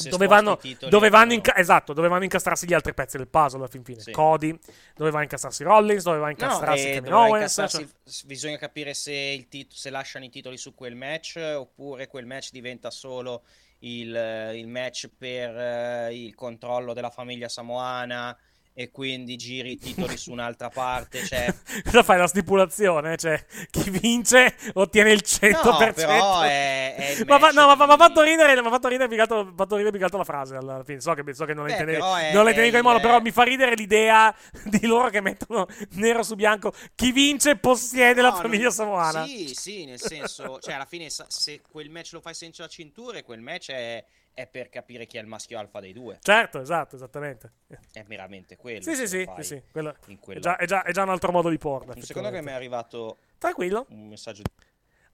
Dove 0.09 0.27
vanno, 0.27 0.59
dove, 0.89 1.09
vanno 1.09 1.27
no. 1.29 1.33
inca- 1.33 1.55
esatto, 1.55 1.93
dove 1.93 2.07
vanno 2.07 2.25
incastrarsi 2.25 2.67
gli 2.67 2.73
altri 2.73 2.93
pezzi 2.93 3.17
del 3.17 3.27
puzzle 3.27 3.59
alla 3.59 3.67
fin 3.67 3.83
fine. 3.83 4.01
Sì. 4.01 4.11
Cody, 4.11 4.55
dove 4.93 5.09
va 5.09 5.19
a 5.19 5.21
incastrarsi 5.23 5.63
Rollins, 5.63 6.03
dove 6.03 6.17
va 6.17 6.25
a 6.25 6.27
No, 6.27 6.33
incastrarsi 6.33 6.83
e 6.83 6.87
Kevin 6.87 7.03
dovrà 7.03 7.17
Owens. 7.17 7.33
incastrarsi- 7.57 7.77
cioè- 8.03 8.25
bisogna 8.27 8.57
capire 8.57 8.93
se, 8.93 9.47
tit- 9.49 9.73
se 9.73 9.89
lasciano 9.89 10.25
i 10.25 10.29
titoli 10.29 10.57
su 10.57 10.75
quel 10.75 10.95
match 10.95 11.37
oppure 11.37 12.07
quel 12.07 12.25
match 12.25 12.51
diventa 12.51 12.91
solo 12.91 13.43
il, 13.79 14.51
il 14.53 14.67
match 14.67 15.09
per 15.17 15.57
eh, 15.57 16.09
il 16.23 16.35
controllo 16.35 16.93
della 16.93 17.09
famiglia 17.09 17.47
samoana 17.49 18.37
e 18.77 18.91
quindi 18.91 19.37
giri 19.37 19.71
i 19.71 19.77
titoli 19.77 20.17
su 20.17 20.31
un'altra 20.33 20.69
parte. 20.69 21.25
Cioè, 21.25 21.53
Cosa 21.85 22.03
fai 22.03 22.17
la 22.17 22.27
stipulazione? 22.27 23.15
Cioè, 23.17 23.43
chi 23.71 23.89
vince 23.89 24.55
ottiene 24.73 25.11
il 25.13 25.21
100%. 25.25 25.51
No, 25.63 25.93
però 25.93 26.41
è- 26.41 26.95
è 26.95 27.23
ma 27.25 27.37
match 27.39 27.51
no, 27.51 27.75
ma 27.75 27.93
ha 27.93 27.97
fatto 27.97 28.21
ridere, 28.21 28.59
mi 28.61 28.67
ha 28.67 28.69
fatto 28.69 28.87
ridere 28.89 29.07
ha 29.21 29.53
fatto 29.55 29.75
ridere 29.77 29.91
altro 30.03 30.19
la 30.19 30.25
frase 30.25 30.55
alla 30.57 30.83
fine. 30.83 30.99
So 30.99 31.13
che, 31.13 31.33
so 31.33 31.45
che 31.45 31.53
non 31.53 31.65
la 31.65 31.71
intendevi, 31.71 31.99
la 32.43 32.49
intendevi 32.49 32.77
in 32.77 32.83
modo, 32.83 32.99
però 32.99 33.19
mi 33.21 33.31
fa 33.31 33.43
ridere 33.43 33.75
l'idea 33.75 34.35
di 34.65 34.85
loro 34.85 35.09
che 35.09 35.21
mettono 35.21 35.65
nero 35.91 36.21
su 36.23 36.35
bianco 36.35 36.73
chi 36.95 37.11
vince 37.13 37.55
possiede 37.55 38.21
la 38.21 38.29
No, 38.31 38.35
famiglia 38.35 38.63
non- 38.63 38.71
samoana. 38.73 39.25
Sì, 39.25 39.53
sì, 39.55 39.85
nel 39.85 39.99
senso, 40.01 40.59
cioè 40.59 40.73
alla 40.73 40.85
fine 40.85 41.09
se 41.09 41.61
quel 41.71 41.89
match 41.89 42.11
lo 42.13 42.19
fai 42.21 42.33
senza 42.33 42.67
cinture, 42.67 43.23
quel 43.23 43.39
match 43.39 43.71
è, 43.71 44.03
è 44.35 44.45
per 44.47 44.69
capire 44.69 45.05
chi 45.07 45.17
è 45.17 45.21
il 45.21 45.27
maschio 45.27 45.57
alfa 45.57 45.79
dei 45.79 45.93
due. 45.93 46.19
Certo, 46.21 46.59
esatto, 46.59 46.95
esattamente. 46.97 47.53
È 47.91 48.03
veramente 48.03 48.57
quello. 48.57 48.81
Sì, 48.81 48.93
sì, 48.93 49.07
sì, 49.07 49.25
sì, 49.37 49.43
sì, 49.43 49.61
quello- 49.71 49.95
in 50.07 50.19
È 50.27 50.39
già, 50.39 50.57
è 50.57 50.65
già- 50.65 50.83
è 50.83 50.91
già 50.91 51.03
un 51.03 51.09
altro 51.09 51.31
modo 51.31 51.49
di 51.49 51.57
porla. 51.57 51.93
Un 51.95 52.01
secondo 52.01 52.29
che 52.29 52.41
mi 52.41 52.49
è 52.49 52.53
arrivato 52.53 53.17
Tranquillo. 53.39 53.85
un 53.89 54.09
messaggio 54.09 54.43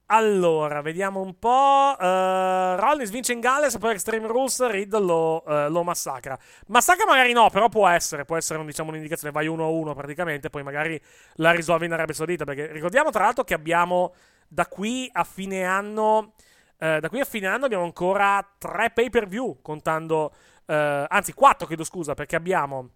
Allora, 0.07 0.81
vediamo 0.81 1.21
un 1.21 1.39
po'. 1.39 1.95
Eh, 1.97 2.75
Rollins 2.75 3.11
vince 3.11 3.31
in 3.31 3.39
Galles, 3.39 3.77
poi 3.77 3.93
Extreme 3.93 4.27
Rules, 4.27 4.67
Riddle 4.67 4.99
lo, 5.05 5.45
eh, 5.45 5.69
lo 5.69 5.83
massacra. 5.83 6.37
Massacra 6.67 7.05
magari 7.05 7.31
no, 7.31 7.49
però 7.49 7.69
può 7.69 7.87
essere, 7.87 8.25
può 8.25 8.35
essere 8.35 8.61
diciamo, 8.65 8.89
un'indicazione. 8.89 9.31
Vai 9.31 9.47
1-1 9.47 9.93
praticamente, 9.93 10.49
poi 10.49 10.63
magari 10.63 10.99
la 11.35 11.51
risolve 11.51 11.85
in 11.85 11.93
Arabia 11.93 12.13
Saudita. 12.13 12.43
Perché 12.43 12.67
ricordiamo 12.73 13.09
tra 13.09 13.23
l'altro 13.23 13.45
che 13.45 13.53
abbiamo 13.53 14.13
da 14.49 14.65
qui 14.67 15.07
a 15.13 15.23
fine 15.23 15.63
anno. 15.63 16.33
Eh, 16.81 16.99
da 16.99 17.09
qui 17.09 17.19
a 17.19 17.25
fine 17.25 17.45
anno 17.45 17.65
abbiamo 17.65 17.83
ancora 17.83 18.43
tre 18.57 18.89
pay 18.89 19.09
per 19.11 19.27
view, 19.27 19.59
contando. 19.61 20.33
eh, 20.65 21.05
anzi, 21.07 21.33
quattro, 21.33 21.67
chiedo 21.67 21.83
scusa, 21.83 22.15
perché 22.15 22.35
abbiamo. 22.35 22.89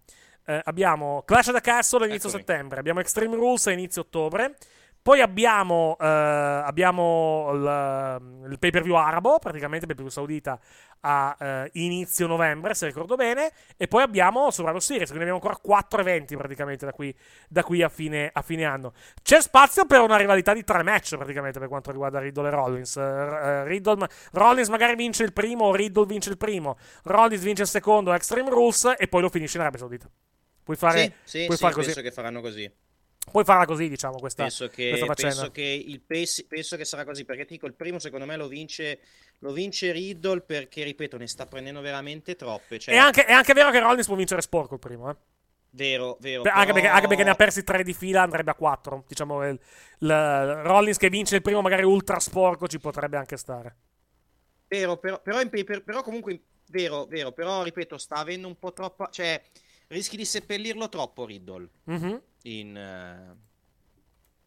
eh, 0.48 0.60
abbiamo 0.64 1.22
Clash 1.24 1.48
of 1.48 1.54
the 1.54 1.60
Castle 1.60 2.04
a 2.04 2.06
inizio 2.08 2.28
Eccomi. 2.28 2.44
settembre, 2.46 2.78
abbiamo 2.78 3.00
Extreme 3.00 3.34
Rules 3.36 3.66
a 3.66 3.72
inizio 3.72 4.02
ottobre. 4.02 4.54
Poi 5.06 5.20
abbiamo, 5.20 5.96
eh, 6.00 6.04
abbiamo 6.04 7.50
il, 7.52 8.48
il 8.50 8.58
pay 8.58 8.70
per 8.70 8.82
view 8.82 8.96
arabo, 8.96 9.38
praticamente 9.38 9.86
pay 9.86 9.94
per 9.94 10.02
view 10.04 10.12
saudita 10.12 10.58
a 11.02 11.36
eh, 11.38 11.70
inizio 11.74 12.26
novembre, 12.26 12.74
se 12.74 12.86
ricordo 12.86 13.14
bene. 13.14 13.52
E 13.76 13.86
poi 13.86 14.02
abbiamo 14.02 14.50
Survivor 14.50 14.82
Series, 14.82 15.10
quindi 15.10 15.28
abbiamo 15.28 15.40
ancora 15.40 15.60
quattro 15.62 16.00
eventi 16.00 16.36
praticamente 16.36 16.86
da 16.86 16.90
qui, 16.90 17.16
da 17.48 17.62
qui 17.62 17.82
a, 17.82 17.88
fine, 17.88 18.30
a 18.32 18.42
fine 18.42 18.64
anno. 18.64 18.94
C'è 19.22 19.40
spazio 19.40 19.86
per 19.86 20.00
una 20.00 20.16
rivalità 20.16 20.52
di 20.52 20.64
tre 20.64 20.82
match 20.82 21.14
praticamente 21.16 21.60
per 21.60 21.68
quanto 21.68 21.92
riguarda 21.92 22.18
Riddle 22.18 22.48
e 22.48 22.50
Rollins. 22.50 22.96
Eh, 22.96 23.62
Riddle, 23.62 24.08
Rollins 24.32 24.68
magari 24.70 24.96
vince 24.96 25.22
il 25.22 25.32
primo, 25.32 25.72
Riddle 25.72 26.06
vince 26.06 26.30
il 26.30 26.36
primo, 26.36 26.78
Rollins 27.04 27.44
vince 27.44 27.62
il 27.62 27.68
secondo, 27.68 28.12
Extreme 28.12 28.50
Rules 28.50 28.92
e 28.98 29.06
poi 29.06 29.20
lo 29.20 29.28
finisce 29.28 29.56
in 29.56 29.62
Arabia 29.62 29.78
Saudita. 29.78 30.10
Puoi 30.64 30.76
fare, 30.76 31.14
Sì, 31.22 31.38
sì, 31.38 31.44
puoi 31.44 31.56
sì, 31.56 31.62
fare 31.62 31.74
così. 31.74 31.86
penso 31.86 32.02
che 32.02 32.10
faranno 32.10 32.40
così. 32.40 32.68
Puoi 33.30 33.44
farla 33.44 33.66
così, 33.66 33.88
diciamo, 33.88 34.18
questa, 34.18 34.44
Penso 34.44 34.68
che, 34.68 34.88
questa 34.88 35.14
penso 35.14 35.50
che 35.50 35.62
il 35.62 36.00
pace- 36.00 36.44
penso 36.48 36.76
che 36.76 36.84
sarà 36.84 37.04
così 37.04 37.24
perché 37.24 37.44
ti 37.44 37.54
dico 37.54 37.66
il 37.66 37.74
primo 37.74 37.98
secondo 37.98 38.24
me 38.24 38.36
lo 38.36 38.48
vince 38.48 39.00
lo 39.40 39.52
vince 39.52 39.92
Riddle 39.92 40.40
perché 40.40 40.84
ripeto 40.84 41.18
ne 41.18 41.26
sta 41.26 41.44
prendendo 41.44 41.80
veramente 41.82 42.36
troppe 42.36 42.78
cioè, 42.78 42.94
È, 42.94 42.96
anche, 42.96 43.24
è 43.26 43.32
anche 43.32 43.52
vero 43.52 43.70
che 43.70 43.80
Rollins 43.80 44.06
può 44.06 44.16
vincere 44.16 44.40
sporco 44.40 44.74
il 44.74 44.80
primo, 44.80 45.10
eh. 45.10 45.16
vero 45.70 46.16
vero 46.20 46.42
Per- 46.42 46.52
anche, 46.52 46.72
però- 46.72 46.74
perché, 46.80 46.88
anche 46.88 47.08
perché 47.08 47.24
ne 47.24 47.30
ha 47.30 47.34
persi 47.34 47.64
tre 47.64 47.82
di 47.82 47.92
fila, 47.92 48.22
andrebbe 48.22 48.50
a 48.52 48.54
quattro. 48.54 49.04
Diciamo, 49.06 49.46
il, 49.46 49.58
il- 49.98 50.08
Rollins 50.62 50.96
che 50.96 51.10
vince 51.10 51.36
il 51.36 51.42
primo, 51.42 51.60
magari 51.60 51.82
ultra 51.82 52.18
sporco, 52.20 52.66
ci 52.68 52.78
potrebbe 52.78 53.16
anche 53.18 53.36
stare. 53.36 53.76
Vero, 54.68 54.96
però, 54.98 55.20
però, 55.20 55.40
in- 55.40 55.48
per- 55.50 55.82
però 55.84 56.02
comunque, 56.02 56.40
vero, 56.70 57.04
vero, 57.06 57.32
però 57.32 57.62
ripeto, 57.62 57.98
sta 57.98 58.16
avendo 58.16 58.48
un 58.48 58.58
po' 58.58 58.72
troppa, 58.72 59.08
cioè, 59.10 59.40
rischi 59.88 60.16
di 60.16 60.24
seppellirlo 60.24 60.88
troppo 60.88 61.24
Riddle, 61.24 61.68
Mhm. 61.84 62.20
in, 62.42 62.76
eh, 62.76 63.44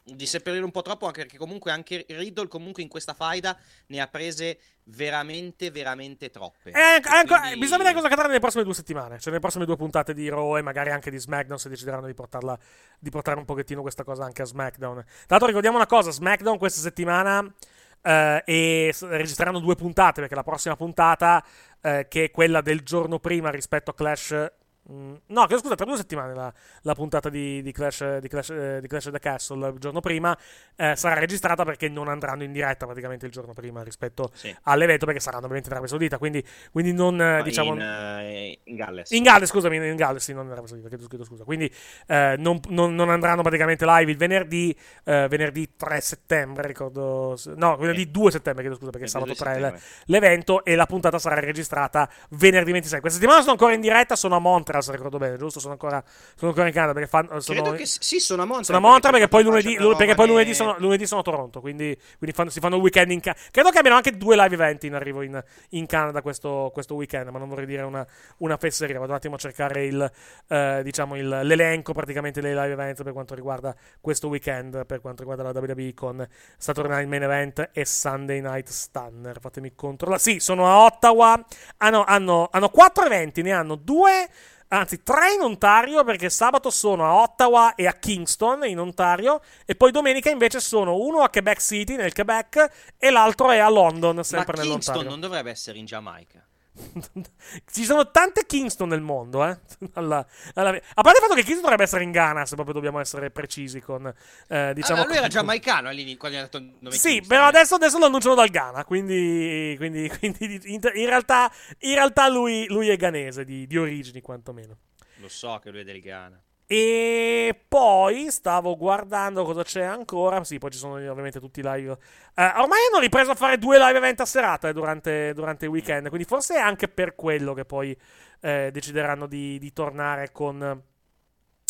di 0.03 0.25
seppellirlo 0.25 0.65
un 0.65 0.71
po' 0.71 0.81
troppo, 0.81 1.05
anche 1.05 1.21
perché 1.21 1.37
comunque 1.37 1.71
anche 1.71 2.03
Riddle 2.09 2.47
comunque 2.47 2.81
in 2.81 2.89
questa 2.89 3.13
faida 3.13 3.55
ne 3.87 4.01
ha 4.01 4.07
prese 4.07 4.59
veramente, 4.85 5.69
veramente 5.69 6.31
troppe. 6.31 6.71
E 6.71 6.79
anche- 6.79 7.09
anche- 7.09 7.37
Quindi- 7.37 7.59
Bisogna 7.59 7.77
vedere 7.77 7.93
cosa 7.95 8.07
accadrà 8.07 8.25
nelle 8.27 8.39
prossime 8.39 8.63
due 8.63 8.73
settimane. 8.73 9.17
Cioè, 9.19 9.27
nelle 9.27 9.39
prossime 9.39 9.65
due 9.65 9.75
puntate 9.75 10.15
di 10.15 10.27
Raw 10.27 10.57
e 10.57 10.63
magari 10.63 10.89
anche 10.89 11.11
di 11.11 11.19
SmackDown. 11.19 11.59
Se 11.59 11.69
decideranno 11.69 12.07
di, 12.07 12.15
portarla, 12.15 12.57
di 12.97 13.09
portare 13.11 13.37
un 13.37 13.45
pochettino 13.45 13.81
questa 13.81 14.03
cosa 14.03 14.23
anche 14.23 14.41
a 14.41 14.45
SmackDown. 14.45 15.03
Tra 15.03 15.13
l'altro, 15.27 15.45
ricordiamo 15.47 15.77
una 15.77 15.85
cosa: 15.85 16.09
SmackDown 16.11 16.57
questa 16.57 16.81
settimana. 16.81 17.53
eh, 18.01 18.41
e 18.45 18.95
registreranno 19.01 19.59
due 19.59 19.75
puntate 19.75 20.21
perché 20.21 20.33
la 20.33 20.41
prossima 20.41 20.77
puntata, 20.77 21.45
eh, 21.81 22.05
che 22.07 22.23
è 22.23 22.31
quella 22.31 22.61
del 22.61 22.79
giorno 22.81 23.19
prima 23.19 23.49
rispetto 23.51 23.91
a 23.91 23.93
Clash 23.93 24.51
Mm, 24.91 25.13
no, 25.27 25.45
che 25.45 25.57
scusa, 25.59 25.75
tra 25.75 25.85
due 25.85 25.97
settimane 25.97 26.33
la, 26.33 26.51
la 26.81 26.95
puntata 26.95 27.29
di, 27.29 27.61
di, 27.61 27.71
Clash, 27.71 28.17
di, 28.17 28.27
Clash, 28.27 28.49
eh, 28.49 28.79
di 28.81 28.87
Clash 28.87 29.09
the 29.11 29.19
Castle 29.19 29.67
il 29.69 29.77
giorno 29.77 29.99
prima 29.99 30.35
eh, 30.75 30.95
sarà 30.95 31.19
registrata 31.19 31.63
perché 31.63 31.89
non 31.89 32.07
andranno 32.07 32.41
in 32.43 32.51
diretta 32.51 32.85
praticamente 32.85 33.27
il 33.27 33.31
giorno 33.31 33.53
prima 33.53 33.83
rispetto 33.83 34.31
Sì. 34.33 34.55
all'evento 34.63 35.05
perché 35.05 35.19
saranno 35.19 35.41
ovviamente 35.43 35.67
in 35.69 35.73
Arabia 35.75 35.91
Saudita, 35.91 36.17
quindi, 36.17 36.43
quindi 36.71 36.91
non 36.93 37.21
eh, 37.21 37.43
diciamo... 37.43 37.73
in, 37.75 37.81
eh, 37.81 38.59
in 38.63 38.75
Galles. 38.75 39.11
In 39.11 39.21
Galles, 39.21 39.49
scusami, 39.49 39.75
in 39.75 39.95
Galles, 39.95 40.23
sì, 40.23 40.33
non 40.33 40.45
in 40.45 40.51
Arabia 40.53 40.69
Saudita, 40.69 40.89
chiedo, 40.89 41.05
chiedo 41.07 41.23
scusa. 41.23 41.43
Quindi 41.43 41.71
eh, 42.07 42.35
non, 42.39 42.59
non- 42.69 42.95
non 42.95 43.09
andranno 43.11 43.41
praticamente 43.43 43.85
live 43.85 44.09
il 44.11 44.17
venerdì, 44.17 44.75
eh, 45.03 45.27
venerdì 45.29 45.75
3 45.75 46.01
settembre, 46.01 46.65
ricordo... 46.65 47.37
No, 47.55 47.77
venerdì 47.77 48.09
2 48.09 48.31
settembre, 48.31 48.63
chiedo 48.63 48.77
scusa, 48.77 48.89
perché 48.89 49.05
è 49.05 49.09
sabato 49.09 49.33
2 49.33 49.39
3 49.39 49.53
settembre. 49.53 49.81
l'evento 50.05 50.63
e 50.65 50.73
la 50.75 50.87
puntata 50.87 51.19
sarà 51.19 51.39
registrata 51.39 52.09
venerdì 52.31 52.71
26. 52.71 52.99
Questa 53.01 53.19
settimana 53.19 53.41
sono 53.41 53.53
ancora 53.53 53.73
in 53.73 53.81
diretta, 53.81 54.15
sono 54.15 54.35
a 54.35 54.39
Montreal, 54.39 54.78
se 54.81 54.91
ricordo 54.91 55.17
bene, 55.17 55.37
giusto? 55.37 55.59
Sono 55.59 55.73
ancora, 55.73 56.03
sono 56.35 56.49
ancora 56.51 56.67
in 56.67 56.73
Canada 56.73 56.93
perché 56.93 57.07
fanno... 57.07 57.39
Sono, 57.39 57.71
che 57.71 57.85
sì, 57.85 58.19
sono 58.19 58.41
a 58.41 58.45
Montreal. 58.45 58.65
sono 58.65 58.77
a 58.77 58.81
Montreal 58.81 59.13
perché 59.13 59.27
poi 59.29 59.43
lunedì, 59.43 59.75
però 59.75 59.95
perché 59.95 60.15
poi 60.15 60.27
lunedì, 60.27 60.53
sono, 60.53 60.75
lunedì 60.79 61.05
sono 61.05 61.21
a 61.21 61.23
Toronto, 61.23 61.59
quindi, 61.61 61.97
quindi 62.17 62.35
fanno- 62.35 62.49
si 62.49 62.59
fanno 62.59 62.75
il 62.75 62.81
weekend 62.81 63.11
in 63.11 63.19
Canada. 63.19 63.43
Credo 63.51 63.69
che 63.69 63.77
abbiano 63.77 63.95
anche 63.97 64.17
due 64.17 64.35
live 64.35 64.53
event 64.53 64.83
in 64.83 64.93
arrivo 64.93 65.21
in, 65.21 65.41
in 65.69 65.85
Canada 65.85 66.21
questo, 66.21 66.69
questo 66.73 66.95
weekend, 66.95 67.29
ma 67.29 67.39
non 67.39 67.49
vorrei 67.49 67.65
dire 67.65 67.83
una, 67.83 68.05
una 68.37 68.57
fesseria. 68.57 68.99
Vado 68.99 69.11
un 69.11 69.17
attimo 69.17 69.35
a 69.35 69.37
cercare 69.39 69.85
il, 69.85 70.11
eh, 70.47 70.81
diciamo 70.83 71.15
il- 71.15 71.39
l'elenco 71.43 71.93
praticamente 71.93 72.41
dei 72.41 72.53
live 72.53 72.71
event 72.71 73.03
per 73.03 73.13
quanto 73.13 73.35
riguarda 73.35 73.75
questo 74.01 74.27
weekend, 74.27 74.85
per 74.85 75.01
quanto 75.01 75.21
riguarda 75.23 75.43
la 75.51 75.59
WWE 75.59 75.93
con 75.93 76.27
Saturday 76.57 76.97
Night 76.97 77.07
Main 77.09 77.23
Event 77.23 77.69
e 77.73 77.85
Sunday 77.85 78.41
Night 78.41 78.69
Stunner. 78.69 79.39
Fatemi 79.39 79.73
controllare. 79.75 80.21
Sì, 80.21 80.39
sono 80.39 80.67
a 80.67 80.83
Ottawa. 80.85 81.43
Hanno, 81.77 82.03
hanno, 82.05 82.47
hanno 82.51 82.69
quattro 82.69 83.05
eventi, 83.05 83.41
ne 83.41 83.51
hanno 83.51 83.75
due. 83.75 84.27
Anzi, 84.71 85.01
tre 85.01 85.33
in 85.33 85.41
Ontario 85.41 86.03
perché 86.03 86.29
sabato 86.29 86.69
sono 86.69 87.03
a 87.03 87.21
Ottawa 87.23 87.73
e 87.73 87.87
a 87.87 87.93
Kingston 87.93 88.65
in 88.65 88.79
Ontario 88.79 89.41
e 89.65 89.75
poi 89.75 89.91
domenica 89.91 90.29
invece 90.29 90.59
sono 90.59 90.95
uno 90.95 91.21
a 91.21 91.29
Quebec 91.29 91.59
City 91.59 91.95
nel 91.95 92.13
Quebec 92.13 92.93
e 92.97 93.09
l'altro 93.09 93.49
è 93.49 93.57
a 93.57 93.69
London 93.69 94.17
Ma 94.17 94.23
sempre 94.23 94.53
Kingston 94.53 94.67
nell'Ontario. 94.67 95.09
non 95.09 95.19
dovrebbe 95.19 95.49
essere 95.49 95.79
in 95.79 95.85
Giamaica. 95.85 96.48
Ci 97.71 97.83
sono 97.83 98.09
tante 98.11 98.45
Kingston 98.45 98.89
nel 98.89 99.01
mondo, 99.01 99.45
eh. 99.45 99.57
Alla- 99.93 100.25
alla- 100.53 100.69
A 100.69 101.01
parte 101.01 101.19
il 101.19 101.23
fatto 101.23 101.33
che 101.35 101.41
Kingston 101.41 101.61
dovrebbe 101.61 101.83
essere 101.83 102.03
in 102.03 102.11
Ghana, 102.11 102.45
se 102.45 102.55
proprio 102.55 102.73
dobbiamo 102.73 102.99
essere 102.99 103.31
precisi 103.31 103.79
con, 103.79 104.11
eh, 104.47 104.71
diciamo... 104.73 105.01
Ah, 105.01 105.05
lui 105.05 105.17
era 105.17 105.27
giamaicano 105.27 105.89
all'inizio 105.89 106.17
quando 106.17 106.37
gli 106.37 106.39
ha 106.41 106.43
detto 106.43 106.57
il 106.57 106.73
nome 106.79 106.95
Sì, 106.95 107.09
Kingston, 107.09 107.27
però 107.27 107.43
eh. 107.43 107.47
adesso, 107.47 107.75
adesso 107.75 107.97
lo 107.99 108.05
annunciano 108.05 108.35
dal 108.35 108.49
Ghana, 108.49 108.85
quindi, 108.85 109.75
quindi, 109.77 110.09
quindi 110.17 110.59
in, 110.65 110.79
in 110.93 111.05
realtà, 111.05 111.51
in 111.79 111.93
realtà 111.93 112.27
lui, 112.29 112.65
lui 112.67 112.89
è 112.89 112.95
ghanese, 112.97 113.43
di, 113.45 113.67
di 113.67 113.77
origini 113.77 114.21
quantomeno. 114.21 114.77
Lo 115.17 115.27
so 115.29 115.59
che 115.61 115.69
lui 115.69 115.81
è 115.81 115.83
del 115.83 115.99
Ghana. 116.01 116.41
E 116.71 117.59
poi 117.67 118.29
stavo 118.29 118.77
guardando 118.77 119.43
cosa 119.43 119.63
c'è 119.63 119.81
ancora. 119.81 120.43
Sì, 120.43 120.59
poi 120.59 120.69
ci 120.69 120.77
sono 120.77 120.93
ovviamente 120.95 121.39
tutti 121.39 121.61
i 121.61 121.63
live. 121.63 121.97
Eh, 122.35 122.43
ormai 122.45 122.79
hanno 122.91 122.99
ripreso 122.99 123.31
a 123.31 123.35
fare 123.35 123.57
due 123.57 123.79
live 123.79 123.97
event 123.97 124.19
a 124.19 124.25
serata 124.25 124.69
eh, 124.69 124.73
durante, 124.73 125.33
durante 125.33 125.65
il 125.65 125.71
weekend. 125.71 126.09
Quindi 126.09 126.27
forse 126.27 126.55
è 126.55 126.59
anche 126.59 126.87
per 126.87 127.15
quello 127.15 127.53
che 127.55 127.65
poi 127.65 127.97
eh, 128.41 128.69
decideranno 128.71 129.25
di, 129.25 129.57
di 129.57 129.73
tornare 129.73 130.31
con. 130.31 130.83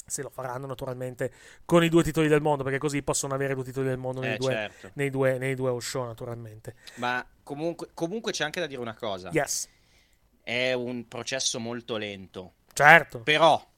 Se 0.06 0.22
lo 0.24 0.30
faranno 0.32 0.66
naturalmente 0.68 1.32
con 1.66 1.84
i 1.84 1.88
due 1.90 2.04
titoli 2.04 2.28
del 2.28 2.42
mondo, 2.42 2.64
perché 2.64 2.80
così 2.80 3.02
possono 3.04 3.36
avere 3.36 3.54
due 3.54 3.64
titoli 3.64 3.88
del 3.88 3.98
mondo 4.00 4.22
nei, 4.22 4.34
Eh, 4.34 4.38
due, 4.38 4.52
certo. 4.52 4.90
nei, 4.96 5.10
due, 5.12 5.38
nei 5.38 5.54
due 5.56 5.80
show, 5.80 6.04
naturalmente. 6.04 6.76
Ma 6.96 7.26
comunque, 7.44 7.90
comunque 7.94 8.32
c'è 8.32 8.44
anche 8.44 8.60
da 8.60 8.66
dire 8.68 8.82
una 8.82 8.96
cosa. 8.96 9.30
Yes, 9.32 9.70
È 10.44 10.74
un 10.74 11.08
processo 11.08 11.60
molto 11.60 11.96
lento. 11.98 12.54
certo. 12.74 13.20
Però, 13.22 13.69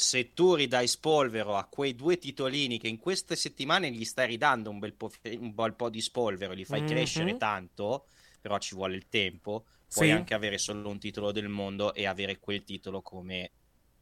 se 0.00 0.32
tu 0.32 0.54
ridai 0.54 0.86
spolvero 0.86 1.56
a 1.56 1.64
quei 1.64 1.96
due 1.96 2.18
titolini 2.18 2.78
che 2.78 2.86
in 2.86 2.98
queste 2.98 3.34
settimane 3.34 3.90
gli 3.90 4.04
stai 4.04 4.28
ridando 4.28 4.70
un 4.70 4.78
bel 4.78 4.92
po', 4.92 5.10
un 5.40 5.52
bel 5.52 5.74
po' 5.74 5.88
di 5.88 6.00
spolvero, 6.00 6.52
li 6.52 6.64
fai 6.64 6.82
Mhm. 6.82 6.86
crescere 6.86 7.36
tanto, 7.36 8.06
però 8.40 8.58
ci 8.58 8.76
vuole 8.76 8.94
il 8.94 9.08
tempo, 9.08 9.64
puoi 9.92 10.06
Sì. 10.06 10.12
anche 10.12 10.34
avere 10.34 10.56
solo 10.56 10.88
un 10.88 11.00
titolo 11.00 11.32
del 11.32 11.48
mondo 11.48 11.92
e 11.94 12.06
avere 12.06 12.38
quel 12.38 12.62
titolo 12.62 13.02
come 13.02 13.50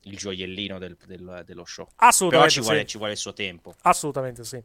il 0.03 0.19
gioiellino 0.19 0.79
del- 0.79 0.99
del- 1.07 1.43
dello 1.47 1.65
show. 1.65 1.87
Però 1.87 2.09
Assolutamente 2.09 2.53
ci 2.53 2.61
vuole, 2.61 2.81
sì. 2.81 2.87
ci 2.87 2.97
vuole 2.99 3.13
il 3.13 3.19
suo 3.19 3.33
tempo. 3.33 3.75
Assolutamente 3.81 4.45
sì. 4.45 4.63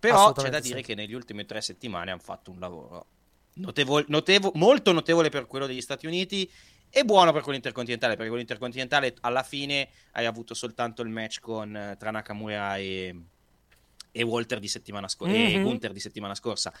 Però 0.00 0.14
c'è 0.16 0.20
Assolutamente 0.20 0.56
da 0.58 0.62
dire 0.62 0.78
sì. 0.80 0.84
che 0.84 0.94
negli 0.94 1.14
ultimi 1.14 1.46
tre 1.46 1.62
settimane 1.62 2.10
hanno 2.10 2.20
fatto 2.20 2.50
un 2.50 2.58
lavoro 2.60 3.06
notevole- 3.54 4.04
notevo- 4.08 4.52
molto 4.56 4.92
notevole 4.92 5.30
per 5.30 5.46
quello 5.46 5.66
degli 5.66 5.80
Stati 5.80 6.06
Uniti 6.06 6.48
e 6.96 7.04
buono 7.04 7.32
per 7.32 7.42
quello 7.42 7.56
intercontinentale, 7.56 8.12
perché 8.12 8.28
quello 8.28 8.42
intercontinentale 8.42 9.16
alla 9.22 9.42
fine 9.42 9.88
hai 10.12 10.26
avuto 10.26 10.54
soltanto 10.54 11.02
il 11.02 11.08
match 11.08 11.40
con 11.40 11.74
eh, 11.76 11.96
tra 11.98 12.12
Nakamura 12.12 12.76
e, 12.76 13.14
e 14.12 14.22
Walter 14.22 14.60
di 14.60 14.68
settimana 14.68 15.08
scorsa 15.08 15.34
e 15.34 15.56
Mhm. 15.56 15.62
Gunther 15.62 15.92
di 15.92 15.98
settimana 15.98 16.36
scorsa. 16.36 16.72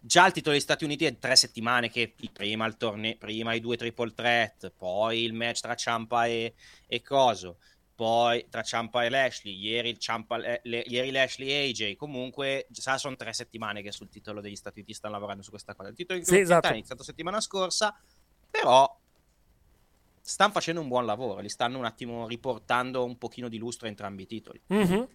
Già 0.00 0.26
il 0.26 0.32
titolo 0.32 0.54
degli 0.54 0.62
Stati 0.62 0.82
Uniti 0.84 1.04
è 1.04 1.16
tre 1.18 1.36
settimane 1.36 1.88
che 1.88 2.12
prima 2.32 2.66
il 2.66 2.76
torneo, 2.76 3.16
prima 3.16 3.52
i 3.54 3.60
due 3.60 3.76
triple 3.76 4.12
threat, 4.12 4.72
poi 4.76 5.22
il 5.22 5.34
match 5.34 5.60
tra 5.60 5.76
Ciampa 5.76 6.26
e, 6.26 6.54
e 6.88 7.00
Coso, 7.02 7.58
poi 7.94 8.46
tra 8.48 8.62
Ciampa 8.62 9.04
e 9.04 9.08
Lashley, 9.10 9.54
ieri, 9.56 9.90
il 9.90 9.98
Ciampa, 9.98 10.36
le- 10.38 10.62
le- 10.64 10.84
ieri 10.86 11.12
Lashley 11.12 11.48
e 11.50 11.68
AJ, 11.68 11.94
comunque 11.96 12.66
già 12.70 12.98
sono 12.98 13.14
tre 13.14 13.32
settimane 13.34 13.82
che 13.82 13.92
sul 13.92 14.08
titolo 14.08 14.40
degli 14.40 14.56
Stati 14.56 14.78
Uniti 14.78 14.94
stanno 14.94 15.14
lavorando 15.14 15.42
su 15.44 15.50
questa 15.50 15.74
cosa. 15.74 15.90
Il 15.90 15.94
titolo 15.94 16.24
Sì, 16.24 16.38
esatto. 16.38 16.66
è 16.68 16.72
iniziato 16.72 17.04
settimana 17.04 17.40
scorsa, 17.40 17.94
però 18.50 18.98
stanno 20.20 20.52
facendo 20.52 20.80
un 20.80 20.88
buon 20.88 21.06
lavoro, 21.06 21.40
li 21.40 21.48
stanno 21.48 21.78
un 21.78 21.84
attimo 21.84 22.26
riportando 22.26 23.04
un 23.04 23.18
pochino 23.18 23.48
di 23.48 23.58
lustro 23.58 23.86
a 23.86 23.90
entrambi 23.90 24.22
i 24.22 24.26
titoli. 24.26 24.60
Mhm. 24.66 25.08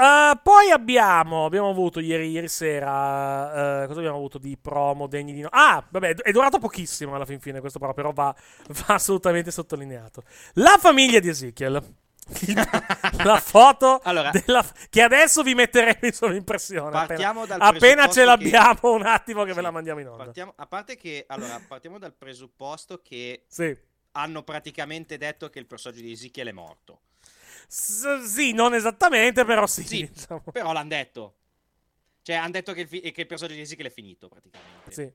Eh, 0.00 0.38
poi 0.40 0.70
abbiamo, 0.70 1.44
abbiamo 1.44 1.70
avuto 1.70 1.98
ieri, 1.98 2.30
ieri 2.30 2.46
sera, 2.46 3.82
eh, 3.82 3.86
cosa 3.88 3.98
abbiamo 3.98 4.16
avuto 4.16 4.38
di 4.38 4.56
promo 4.56 5.08
degni 5.08 5.32
di 5.32 5.40
no? 5.40 5.48
Ah, 5.50 5.84
vabbè, 5.88 6.14
è 6.14 6.30
durato 6.30 6.60
pochissimo 6.60 7.16
alla 7.16 7.24
fin 7.24 7.40
fine 7.40 7.58
questo 7.58 7.80
promo, 7.80 7.94
però 7.94 8.12
va, 8.12 8.32
va 8.86 8.94
assolutamente 8.94 9.50
sottolineato. 9.50 10.22
La 10.54 10.76
famiglia 10.78 11.18
di 11.18 11.28
Ezekiel. 11.28 11.82
la 13.24 13.40
foto 13.40 14.00
Allora- 14.04 14.30
della- 14.30 14.64
che 14.90 15.02
adesso 15.02 15.42
vi 15.42 15.54
metteremo 15.54 15.98
in 16.02 16.12
sovrimpressione. 16.12 16.90
Partiamo 16.90 17.42
appena, 17.42 17.56
dal 17.58 17.74
appena 17.74 18.08
ce 18.08 18.24
l'abbiamo, 18.24 18.92
un 18.92 19.06
attimo 19.06 19.42
che 19.44 19.50
Sì, 19.50 19.56
ve 19.56 19.62
la 19.62 19.70
mandiamo 19.70 20.00
in 20.00 20.08
onda. 20.08 20.24
Partiamo, 20.24 20.52
a 20.56 20.66
parte 20.66 20.96
che, 20.96 21.24
allora, 21.28 21.60
partiamo 21.66 21.98
dal 21.98 22.12
presupposto 22.14 23.00
che 23.02 23.44
Sì. 23.48 23.76
hanno 24.12 24.42
praticamente 24.42 25.16
detto 25.16 25.48
che 25.50 25.58
il 25.58 25.66
personaggio 25.66 26.00
di 26.02 26.12
Ezekiel 26.12 26.48
è 26.48 26.52
morto. 26.52 27.00
S- 27.66 28.22
sì, 28.24 28.52
non 28.52 28.74
esattamente, 28.74 29.44
però 29.44 29.66
sì. 29.66 29.84
Sì, 29.86 30.08
diciamo. 30.12 30.42
però 30.52 30.72
l'hanno 30.72 30.88
detto. 30.88 31.34
Cioè, 32.22 32.36
hanno 32.36 32.50
detto 32.50 32.72
che 32.72 32.82
il, 32.82 32.88
fi- 32.88 33.00
che 33.10 33.20
il 33.22 33.26
personaggio 33.26 33.56
di 33.56 33.62
Ezekiel 33.62 33.88
è 33.88 33.90
finito, 33.90 34.28
praticamente. 34.28 34.90
Sì. 34.92 35.10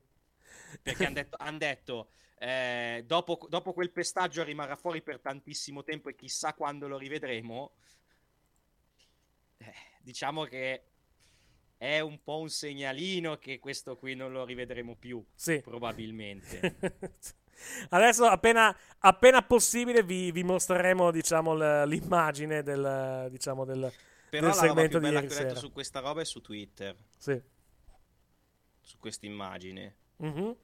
Perché 0.82 1.04
hanno 1.06 1.14
detto, 1.14 1.36
han 1.38 1.58
detto 1.58 2.08
eh, 2.44 3.04
dopo, 3.06 3.46
dopo 3.48 3.72
quel 3.72 3.90
pestaggio 3.90 4.42
rimarrà 4.44 4.76
fuori 4.76 5.00
per 5.00 5.18
tantissimo 5.20 5.82
tempo 5.82 6.10
e 6.10 6.14
chissà 6.14 6.52
quando 6.52 6.86
lo 6.88 6.98
rivedremo. 6.98 7.72
Eh, 9.56 9.72
diciamo 10.02 10.44
che 10.44 10.84
è 11.78 12.00
un 12.00 12.22
po' 12.22 12.40
un 12.40 12.50
segnalino 12.50 13.38
che 13.38 13.58
questo 13.58 13.96
qui 13.96 14.14
non 14.14 14.30
lo 14.32 14.44
rivedremo 14.44 14.94
più, 14.96 15.24
Sì. 15.34 15.60
probabilmente. 15.62 16.76
Adesso, 17.90 18.24
appena, 18.26 18.76
appena 18.98 19.42
possibile, 19.42 20.02
vi, 20.02 20.30
vi 20.32 20.42
mostreremo 20.42 21.10
diciamo, 21.10 21.84
l'immagine 21.84 22.62
del, 22.62 23.28
diciamo, 23.30 23.64
del, 23.64 23.90
Però 24.28 24.46
del 24.48 24.54
segmento 24.54 24.98
più 24.98 25.08
di 25.08 25.14
ieri 25.14 25.26
che 25.28 25.32
ho 25.32 25.36
letto 25.38 25.48
sera. 25.48 25.60
su 25.60 25.72
questa 25.72 26.00
roba 26.00 26.20
è 26.20 26.24
su 26.24 26.40
Twitter, 26.42 26.94
Sì. 27.16 27.40
su 28.82 28.98
questa 28.98 29.24
immagine. 29.26 29.96
Mhm. 30.16 30.56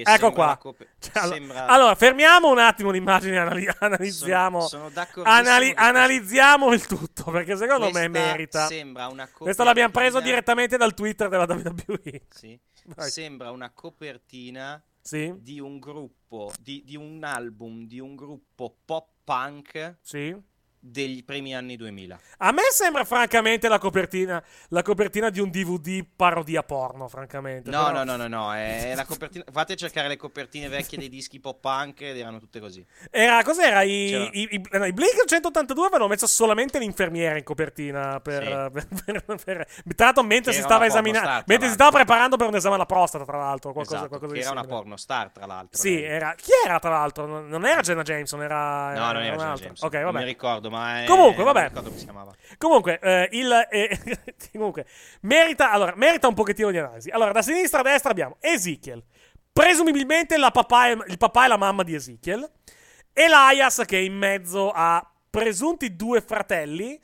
Ecco 0.00 0.32
qua. 0.32 0.56
cop- 0.56 0.86
Cioè, 0.98 1.12
allora, 1.22 1.36
sembra- 1.36 1.66
allora, 1.66 1.94
fermiamo 1.94 2.50
un 2.50 2.58
attimo 2.58 2.90
l'immagine 2.90 3.34
e 3.36 3.38
anali- 3.38 3.68
analizziamo. 3.78 4.60
Sono- 4.66 4.90
sono 4.90 5.24
anali- 5.24 5.72
analizziamo 5.74 6.72
il 6.72 6.86
tutto 6.86 7.30
perché 7.30 7.56
secondo 7.56 7.90
me 7.90 8.08
merita. 8.08 8.66
Sembra 8.66 9.08
una 9.08 9.28
Questo 9.28 9.64
l'abbiamo 9.64 9.90
preso 9.92 10.18
copertina- 10.18 10.32
direttamente 10.34 10.76
dal 10.76 10.94
Twitter 10.94 11.28
della 11.28 11.44
WWE. 11.46 12.22
Sì. 12.30 12.58
Sembra 12.98 13.50
una 13.50 13.70
copertina 13.70 14.82
Sì. 15.00 15.32
di 15.38 15.60
un 15.60 15.78
gruppo, 15.78 16.52
di, 16.60 16.82
di 16.84 16.96
un 16.96 17.22
album, 17.24 17.86
di 17.86 18.00
un 18.00 18.14
gruppo 18.16 18.76
pop 18.84 19.08
punk 19.24 19.96
Sì. 20.00 20.36
Degli 20.84 21.24
primi 21.24 21.54
anni 21.54 21.76
2000. 21.76 22.18
A 22.38 22.50
me 22.50 22.62
sembra 22.72 23.04
francamente 23.04 23.68
la 23.68 23.78
copertina, 23.78 24.42
la 24.70 24.82
copertina 24.82 25.30
di 25.30 25.38
un 25.38 25.48
DVD 25.48 26.04
parodia 26.16 26.64
porno, 26.64 27.06
francamente. 27.06 27.70
No, 27.70 27.84
però- 27.84 28.02
no, 28.02 28.16
no, 28.16 28.16
no, 28.16 28.26
no, 28.26 28.52
è 28.54 28.92
la 28.96 29.04
copertina. 29.04 29.44
Fate 29.52 29.76
cercare 29.76 30.08
le 30.08 30.16
copertine 30.16 30.66
vecchie 30.68 30.98
dei 30.98 31.08
dischi 31.08 31.38
pop 31.38 31.60
punk 31.60 32.00
ed 32.00 32.18
erano 32.18 32.40
tutte 32.40 32.58
così. 32.58 32.84
Era, 33.10 33.42
cos'era? 33.44 33.82
I, 33.82 34.08
C'era. 34.10 34.28
i, 34.32 34.48
i, 34.50 34.62
no, 34.78 34.84
i 34.86 34.92
Blink 34.92 35.24
182 35.24 35.86
avevano 35.86 36.08
messo 36.08 36.26
solamente 36.26 36.80
l'infermiera 36.80 37.36
in 37.38 37.44
copertina 37.44 38.18
per, 38.20 38.42
Sì. 38.42 38.48
per- 39.04 39.22
per- 39.24 39.44
per- 39.44 39.66
tra 39.94 40.06
l'altro 40.06 40.24
mentre 40.24 40.50
si 40.52 40.58
era 40.58 40.66
stava 40.66 40.84
una 40.84 40.92
esaminando 40.92 41.44
mentre 41.46 41.68
si 41.68 41.74
stava 41.74 41.90
preparando 41.92 42.36
per 42.36 42.48
un 42.48 42.56
esame 42.56 42.74
alla 42.74 42.86
prostata 42.86 43.24
tra 43.24 43.38
l'altro 43.38 43.72
qualcosa, 43.72 43.98
Esatto, 43.98 44.18
qualcosa 44.18 44.40
era 44.40 44.50
una 44.50 44.60
simile. 44.62 44.78
porno 44.78 44.96
star, 44.96 45.30
tra 45.30 45.46
l'altro. 45.46 45.78
sì 45.80 45.94
lei. 45.94 46.04
era 46.04 46.34
chi 46.34 46.50
era 46.64 46.78
tra 46.80 46.90
l'altro 46.90 47.26
non 47.26 47.48
non 47.48 47.64
era 47.66 47.80
Jenna 47.82 48.02
Jameson 48.02 48.42
era 48.42 48.92
No, 48.94 49.12
non 49.12 49.22
era 49.22 49.36
Jenna. 49.36 49.54
Jameson. 49.54 49.86
ok 49.88 49.94
Non 49.94 50.04
vabbè 50.04 50.18
mi 50.18 50.24
ricordo, 50.24 50.70
ma 50.72 51.02
è- 51.02 51.06
Comunque, 51.06 51.44
vabbè. 51.44 51.70
Comunque, 52.58 52.98
eh, 53.00 53.28
il, 53.32 53.66
eh, 53.70 53.98
comunque 54.52 54.86
merita, 55.22 55.70
allora, 55.70 55.92
merita 55.96 56.28
un 56.28 56.34
pochettino 56.34 56.70
di 56.70 56.78
analisi. 56.78 57.10
Allora, 57.10 57.32
da 57.32 57.42
sinistra 57.42 57.80
a 57.80 57.82
destra 57.82 58.10
abbiamo 58.10 58.36
Ezekiel, 58.40 59.02
presumibilmente 59.52 60.36
la 60.36 60.50
papà 60.50 60.88
e- 60.88 60.98
il 61.08 61.18
papà 61.18 61.44
e 61.44 61.48
la 61.48 61.56
mamma 61.56 61.82
di 61.82 61.94
Ezekiel, 61.94 62.50
Elias 63.12 63.82
che 63.86 63.98
è 63.98 64.00
in 64.00 64.14
mezzo 64.14 64.70
a 64.74 65.06
presunti 65.30 65.94
due 65.96 66.20
fratelli, 66.20 67.00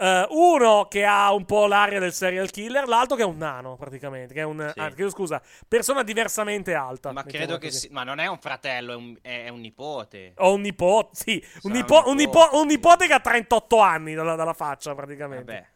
eh, 0.00 0.26
uno 0.30 0.86
che 0.88 1.04
ha 1.04 1.32
un 1.34 1.44
po' 1.44 1.66
l'aria 1.66 2.00
del 2.00 2.12
serial 2.14 2.50
killer, 2.50 2.88
l'altro 2.88 3.16
che 3.16 3.22
è 3.22 3.26
un 3.26 3.36
nano 3.36 3.76
praticamente, 3.76 4.32
che 4.32 4.40
è 4.40 4.44
un, 4.44 4.72
Sì. 4.74 4.80
chiedo 4.94 5.10
scusa, 5.10 5.42
persona 5.68 6.02
diversamente 6.02 6.72
alta. 6.74 7.12
Ma 7.12 7.22
credo 7.24 7.58
che 7.58 7.70
si- 7.70 7.88
Ma 7.90 8.02
non 8.02 8.18
è 8.18 8.26
un 8.26 8.38
fratello, 8.38 8.92
è 8.92 8.96
un, 8.96 9.16
è- 9.20 9.48
un 9.50 9.60
nipote. 9.60 10.32
Ho 10.38 10.54
un 10.54 10.62
nipote, 10.62 11.10
sì, 11.12 11.44
un, 11.62 11.72
nipo- 11.72 12.02
un 12.06 12.16
nipo- 12.16 12.38
nipote. 12.40 12.56
un 12.56 12.66
nipote 12.66 13.06
che 13.06 13.12
ha 13.12 13.20
38 13.20 13.78
anni 13.80 14.14
dalla, 14.14 14.34
dalla 14.36 14.54
faccia 14.54 14.94
praticamente. 14.94 15.52
Vabbè. 15.52 15.66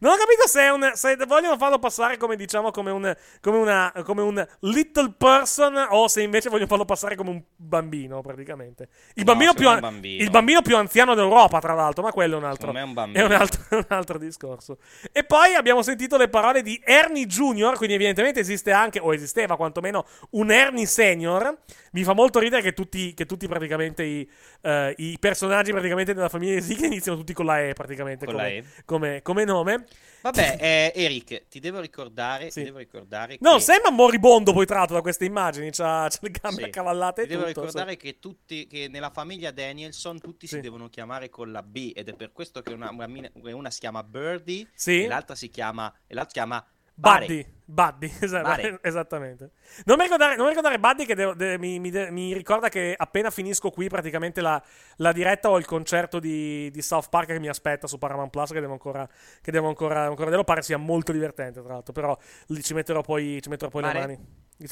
Non 0.00 0.12
ho 0.12 0.16
capito 0.16 0.46
se, 0.46 0.60
è 0.62 0.70
un, 0.70 0.90
se 0.94 1.16
vogliono 1.26 1.56
farlo 1.56 1.78
passare 1.78 2.16
come 2.16 2.36
diciamo 2.36 2.70
come 2.70 2.90
un, 2.90 3.14
come, 3.40 3.56
una, 3.58 3.92
come 4.04 4.22
un 4.22 4.46
little 4.60 5.14
person 5.16 5.86
o 5.90 6.08
se 6.08 6.22
invece 6.22 6.48
vogliono 6.48 6.68
farlo 6.68 6.84
passare 6.84 7.14
come 7.16 7.30
un 7.30 7.42
bambino 7.56 8.20
praticamente. 8.20 8.88
Il, 9.14 9.24
No, 9.24 9.32
bambino, 9.32 9.54
più, 9.54 9.68
an- 9.68 9.80
bambino. 9.80 10.22
il 10.22 10.30
bambino 10.30 10.62
più 10.62 10.76
anziano 10.76 11.14
d'Europa 11.14 11.60
tra 11.60 11.74
l'altro, 11.74 12.02
ma 12.02 12.12
quello 12.12 12.34
è 12.34 12.38
un 12.38 12.44
altro, 12.44 12.72
è 12.72 12.82
un 12.82 13.10
è 13.12 13.22
un 13.22 13.32
altro, 13.32 13.62
è 13.68 13.74
un 13.74 13.84
altro 13.88 14.18
discorso. 14.18 14.78
E 15.12 15.24
poi 15.24 15.54
abbiamo 15.54 15.82
sentito 15.82 16.16
le 16.16 16.28
parole 16.28 16.62
di 16.62 16.80
Ernie 16.84 17.26
Junior, 17.26 17.76
quindi 17.76 17.94
evidentemente 17.94 18.40
esiste 18.40 18.72
anche, 18.72 18.98
o 18.98 19.12
esisteva 19.14 19.56
quantomeno, 19.56 20.04
un 20.30 20.50
Ernie 20.50 20.86
Senior. 20.86 21.58
Mi 21.92 22.04
fa 22.04 22.14
molto 22.14 22.38
ridere 22.38 22.62
che 22.62 22.72
tutti, 22.72 23.12
che 23.14 23.26
tutti 23.26 23.46
praticamente 23.46 24.02
i, 24.02 24.28
eh, 24.62 24.94
i 24.96 25.16
personaggi 25.20 25.70
praticamente 25.72 26.14
della 26.14 26.28
famiglia 26.30 26.54
di 26.54 26.62
Zeke 26.62 26.86
iniziano 26.86 27.18
tutti 27.18 27.32
con 27.34 27.44
la 27.46 27.60
E 27.60 27.72
praticamente 27.74 28.24
Con 28.24 28.34
come, 28.34 28.46
la 28.46 28.50
E. 28.54 28.64
come- 28.84 29.22
come 29.22 29.44
nome. 29.44 29.81
Vabbè, 30.22 30.56
eh, 30.94 31.02
Eric, 31.04 31.48
ti 31.48 31.58
devo 31.60 31.80
ricordare, 31.80 32.50
Sì. 32.50 32.60
ti 32.60 32.64
devo 32.66 32.78
ricordare 32.78 33.36
Non 33.40 33.56
che... 33.56 33.62
sembra 33.62 33.90
moribondo 33.90 34.52
poi 34.52 34.66
tratto 34.66 34.94
da 34.94 35.00
queste 35.00 35.24
immagini, 35.24 35.70
c'ha, 35.70 36.08
c'ha 36.08 36.18
le 36.20 36.30
gambe 36.30 36.62
Sì. 36.62 36.68
accavallate 36.68 37.22
Ti 37.22 37.28
devo 37.28 37.44
tutto. 37.46 37.60
ricordare 37.60 37.96
che 37.96 38.18
tutti, 38.18 38.66
che 38.66 38.88
nella 38.88 39.10
famiglia 39.10 39.50
Danielson 39.50 40.20
tutti 40.20 40.46
Sì. 40.46 40.56
si 40.56 40.60
devono 40.60 40.88
chiamare 40.88 41.28
con 41.28 41.50
la 41.50 41.62
B 41.62 41.92
ed 41.94 42.08
è 42.08 42.14
per 42.14 42.32
questo 42.32 42.62
che 42.62 42.72
una, 42.72 42.90
una, 42.90 43.08
una 43.52 43.70
si 43.70 43.80
chiama 43.80 44.02
Birdie 44.02 44.68
Sì. 44.74 45.02
e 45.02 45.06
l'altra 45.06 45.34
si 45.34 45.50
chiama, 45.50 45.92
e 46.06 46.14
l'altra 46.14 46.28
si 46.28 46.34
chiama 46.34 46.66
Buddy, 47.02 47.46
Buddy, 47.64 48.12
Bare. 48.42 48.78
esattamente. 48.82 49.50
Non 49.84 49.96
mi 49.96 50.04
ricordare, 50.04 50.36
non 50.36 50.44
mi 50.44 50.50
ricordare 50.50 50.78
Buddy 50.78 51.04
che 51.04 51.14
devo- 51.14 51.34
de- 51.34 51.58
mi, 51.58 51.78
mi 51.78 51.90
de- 51.90 52.10
mi 52.10 52.32
ricorda 52.34 52.68
che 52.68 52.94
appena 52.96 53.30
finisco 53.30 53.70
qui 53.70 53.88
praticamente 53.88 54.40
la, 54.40 54.62
la 54.96 55.12
diretta 55.12 55.50
ho 55.50 55.58
il 55.58 55.64
concerto 55.66 56.18
di, 56.18 56.70
di 56.70 56.82
South 56.82 57.08
Park 57.08 57.28
che 57.28 57.38
mi 57.40 57.48
aspetta 57.48 57.86
su 57.86 57.98
Paramount 57.98 58.30
Plus 58.30 58.50
che 58.50 58.60
devo 58.60 58.72
ancora, 58.72 59.08
che 59.40 59.50
devo 59.50 59.68
ancora, 59.68 60.02
ancora 60.02 60.24
vedere. 60.26 60.44
Pare 60.44 60.62
sia 60.62 60.76
molto 60.76 61.12
divertente 61.12 61.60
tra 61.62 61.72
l'altro, 61.74 61.92
però 61.92 62.16
lì 62.48 62.62
ci 62.62 62.74
metterò 62.74 63.00
poi, 63.00 63.40
ci 63.42 63.48
metterò 63.48 63.70
poi 63.70 63.82
le 63.82 63.88
mani. 64.00 64.18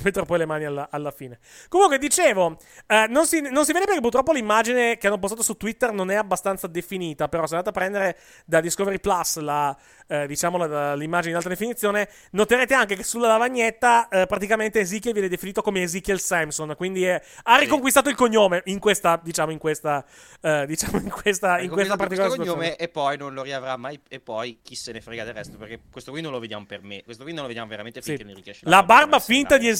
Metterò 0.02 0.24
poi 0.24 0.38
le 0.38 0.46
mani 0.46 0.64
alla, 0.64 0.88
alla 0.90 1.10
fine. 1.10 1.38
Comunque, 1.68 1.98
dicevo, 1.98 2.56
eh, 2.86 3.06
non, 3.08 3.26
si, 3.26 3.40
non 3.40 3.64
si 3.64 3.72
vede 3.72 3.84
perché 3.86 4.00
purtroppo 4.00 4.32
l'immagine 4.32 4.96
che 4.98 5.06
hanno 5.06 5.18
postato 5.18 5.42
su 5.42 5.56
Twitter 5.56 5.92
non 5.92 6.10
è 6.10 6.14
abbastanza 6.14 6.66
definita. 6.66 7.28
Però, 7.28 7.46
se 7.46 7.54
andate 7.56 7.70
a 7.70 7.72
prendere 7.80 8.18
da 8.46 8.60
Discovery 8.60 9.00
Plus 9.00 9.38
la, 9.38 9.76
eh, 10.08 10.26
diciamo, 10.26 10.56
la- 10.58 10.94
l'immagine 10.94 11.30
in 11.30 11.36
alta 11.36 11.48
definizione, 11.48 12.08
noterete 12.32 12.74
anche 12.74 12.96
che 12.96 13.02
sulla 13.02 13.28
lavagnetta 13.28 14.08
eh, 14.08 14.26
praticamente 14.26 14.80
Ezekiel 14.80 15.12
viene 15.12 15.28
definito 15.28 15.62
come 15.62 15.82
Ezekiel 15.82 16.20
Samson. 16.20 16.74
Quindi 16.76 17.04
è- 17.04 17.20
ha 17.44 17.56
riconquistato 17.58 18.08
il 18.08 18.14
cognome 18.16 18.62
in 18.66 18.78
questa, 18.78 19.20
diciamo, 19.22 19.50
in 19.52 19.58
questa, 19.58 20.04
eh, 20.40 20.64
diciamo, 20.66 20.98
in 20.98 21.10
questa, 21.10 21.58
in 21.60 21.70
questa 21.70 21.96
particolare 21.96 22.36
cognome 22.36 22.76
e 22.76 22.88
poi 22.88 23.16
non 23.16 23.32
lo 23.34 23.42
riavrà 23.42 23.76
mai 23.76 24.00
e 24.08 24.20
poi 24.20 24.60
chi 24.62 24.74
se 24.74 24.92
ne 24.92 25.00
frega 25.00 25.24
del 25.24 25.34
resto 25.34 25.56
perché 25.56 25.80
questo 25.90 26.10
qui 26.10 26.20
non 26.20 26.32
lo 26.32 26.38
vediamo 26.38 26.64
per 26.66 26.82
me 26.82 27.02
questo 27.02 27.22
qui 27.22 27.32
non 27.32 27.42
lo 27.42 27.46
vediamo 27.48 27.68
veramente 27.68 28.00
Sì. 28.02 28.10
finché 28.16 28.24
non 28.24 28.40
riesce 28.42 28.60
La 28.68 28.82
barba 28.82 29.18
finta 29.20 29.56
di 29.58 29.68
Ezekiel 29.68 29.79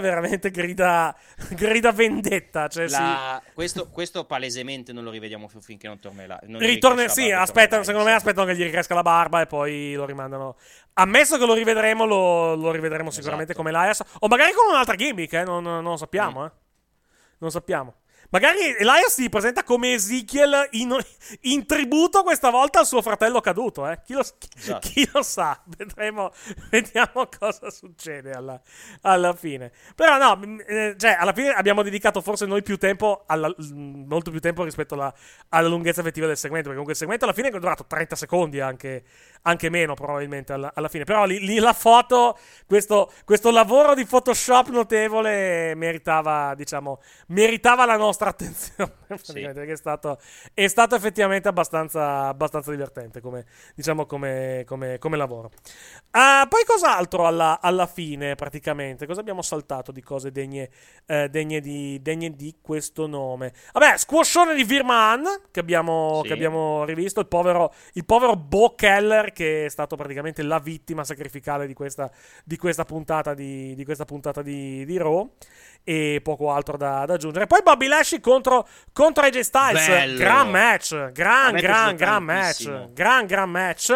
veramente 0.00 0.50
grida, 0.50 1.14
grida 1.50 1.92
vendetta. 1.92 2.68
Cioè, 2.68 2.88
sì. 2.88 2.94
La- 2.94 3.42
questo, 3.54 3.88
questo 3.90 4.24
palesemente 4.24 4.92
non 4.92 5.04
lo 5.04 5.10
rivediamo 5.10 5.48
fi- 5.48 5.60
finché 5.60 5.86
non 5.88 5.98
tornerà. 5.98 6.38
non 6.44 6.60
la 7.04 7.08
sì, 7.08 7.22
barba 7.28 7.42
aspettano, 7.42 7.82
secondo 7.82 8.06
me 8.08 8.14
aspettano 8.14 8.46
che 8.46 8.56
gli 8.56 8.62
ricresca 8.62 8.94
la 8.94 9.02
barba 9.02 9.40
e 9.40 9.46
poi 9.46 9.94
lo 9.94 10.04
rimandano. 10.06 10.56
Ammesso 10.94 11.38
che 11.38 11.46
lo 11.46 11.54
rivedremo, 11.54 12.04
lo, 12.04 12.54
lo 12.54 12.70
rivedremo 12.70 13.10
sicuramente 13.10 13.52
Esatto. 13.52 13.66
come 13.66 13.76
Elias. 13.78 14.02
O 14.20 14.28
magari 14.28 14.52
con 14.52 14.68
un'altra 14.70 14.94
gimmick, 14.96 15.32
eh, 15.32 15.44
non, 15.44 15.62
non 15.62 15.82
lo 15.82 15.92
Mm. 15.92 15.94
sappiamo, 15.96 16.44
eh. 16.46 16.50
Non 17.38 17.50
sappiamo. 17.50 17.94
Magari 18.30 18.76
Elias 18.78 19.12
si 19.14 19.28
presenta 19.28 19.64
come 19.64 19.92
Ezekiel 19.94 20.68
in, 20.72 20.96
in 21.42 21.66
tributo 21.66 22.22
questa 22.22 22.50
volta 22.50 22.78
al 22.78 22.86
suo 22.86 23.02
fratello 23.02 23.40
caduto, 23.40 23.88
eh. 23.88 24.00
Chi 24.04 24.12
lo, 24.14 24.22
chi- 24.38 24.48
Esatto. 24.56 24.86
chi 24.88 25.08
lo 25.12 25.22
sa? 25.22 25.60
Vedremo, 25.76 26.30
vediamo 26.70 27.28
cosa 27.38 27.70
succede 27.70 28.30
alla, 28.30 28.60
alla 29.02 29.32
fine. 29.34 29.72
Però 29.96 30.16
no, 30.16 30.36
m- 30.36 30.62
eh, 30.64 30.94
cioè, 30.96 31.16
alla 31.18 31.32
fine 31.32 31.48
abbiamo 31.50 31.82
dedicato 31.82 32.20
forse 32.20 32.46
noi 32.46 32.62
più 32.62 32.78
tempo, 32.78 33.24
alla- 33.26 33.52
m- 33.58 34.04
molto 34.06 34.30
più 34.30 34.38
tempo 34.40 34.62
rispetto 34.62 34.94
alla, 34.94 35.12
alla 35.48 35.68
lunghezza 35.68 36.00
effettiva 36.00 36.26
del 36.28 36.36
segmento, 36.36 36.68
perché 36.70 36.78
comunque 36.84 36.92
il 36.92 36.98
segmento 36.98 37.24
alla 37.24 37.34
fine 37.34 37.48
è 37.48 37.50
durato 37.50 37.84
30 37.86 38.14
secondi, 38.14 38.60
anche, 38.60 39.02
anche 39.42 39.70
meno 39.70 39.94
probabilmente 39.94 40.52
alla, 40.52 40.72
alla 40.74 40.88
fine. 40.88 41.04
Però 41.04 41.24
lì, 41.24 41.40
lì 41.40 41.58
la 41.58 41.72
foto, 41.72 42.38
questo, 42.66 43.10
questo 43.24 43.50
lavoro 43.50 43.94
di 43.94 44.04
Photoshop 44.04 44.68
notevole 44.68 45.74
meritava, 45.74 46.54
diciamo, 46.54 47.00
meritava 47.28 47.84
la 47.84 47.96
nostra 47.96 48.30
attenzione, 48.30 48.92
perché 49.08 49.72
è 49.72 49.76
stato, 49.76 50.18
è 50.54 50.66
stato 50.66 50.94
effettivamente 50.94 51.48
abbastanza, 51.48 52.26
abbastanza 52.26 52.70
divertente 52.70 53.20
come, 53.20 53.44
diciamo, 53.74 54.06
come, 54.06 54.64
come- 54.66 54.98
come 54.98 55.16
lavoro. 55.16 55.50
Ah, 56.12 56.46
poi 56.48 56.64
cos'altro 56.64 57.26
alla, 57.26 57.60
alla 57.60 57.86
fine, 57.86 58.34
praticamente? 58.34 59.06
Cosa 59.06 59.20
abbiamo 59.20 59.42
saltato 59.42 59.92
di 59.92 60.02
cose 60.02 60.32
degne, 60.32 60.70
eh, 61.06 61.28
degne, 61.28 61.60
di, 61.60 62.00
degne 62.02 62.34
di 62.34 62.56
questo 62.60 63.06
nome? 63.06 63.52
Vabbè, 63.72 63.96
squashone 63.96 64.54
di 64.54 64.64
Virman, 64.64 65.24
che 65.50 65.60
abbiamo, 65.60 66.20
Sì. 66.22 66.28
che 66.28 66.34
abbiamo 66.34 66.84
rivisto, 66.84 67.20
il 67.20 67.26
povero, 67.26 67.72
il 67.94 68.04
povero 68.04 68.36
Bo 68.36 68.74
Keller, 68.74 69.29
che 69.32 69.66
è 69.66 69.68
stato 69.68 69.96
praticamente 69.96 70.42
la 70.42 70.58
vittima 70.58 71.04
sacrificale 71.04 71.66
di 71.66 71.74
questa, 71.74 72.10
di 72.44 72.56
questa 72.56 72.84
puntata 72.84 73.34
di, 73.34 73.74
di 73.74 73.84
questa 73.84 74.04
puntata 74.04 74.42
di, 74.42 74.84
di 74.84 74.96
Raw. 74.96 75.34
E 75.82 76.20
poco 76.22 76.52
altro 76.52 76.76
da, 76.76 77.04
da 77.06 77.14
aggiungere. 77.14 77.46
Poi 77.46 77.62
Bobby 77.62 77.86
Lashley 77.86 78.20
contro, 78.20 78.66
contro 78.92 79.24
AJ 79.24 79.40
Styles. 79.40 79.86
Bello. 79.86 80.18
Gran 80.18 80.50
match. 80.50 81.10
Gran, 81.12 81.54
gran, 81.56 81.96
gran 81.96 82.22
match. 82.22 82.92
Gran, 82.92 83.26
gran 83.26 83.50
match. 83.50 83.90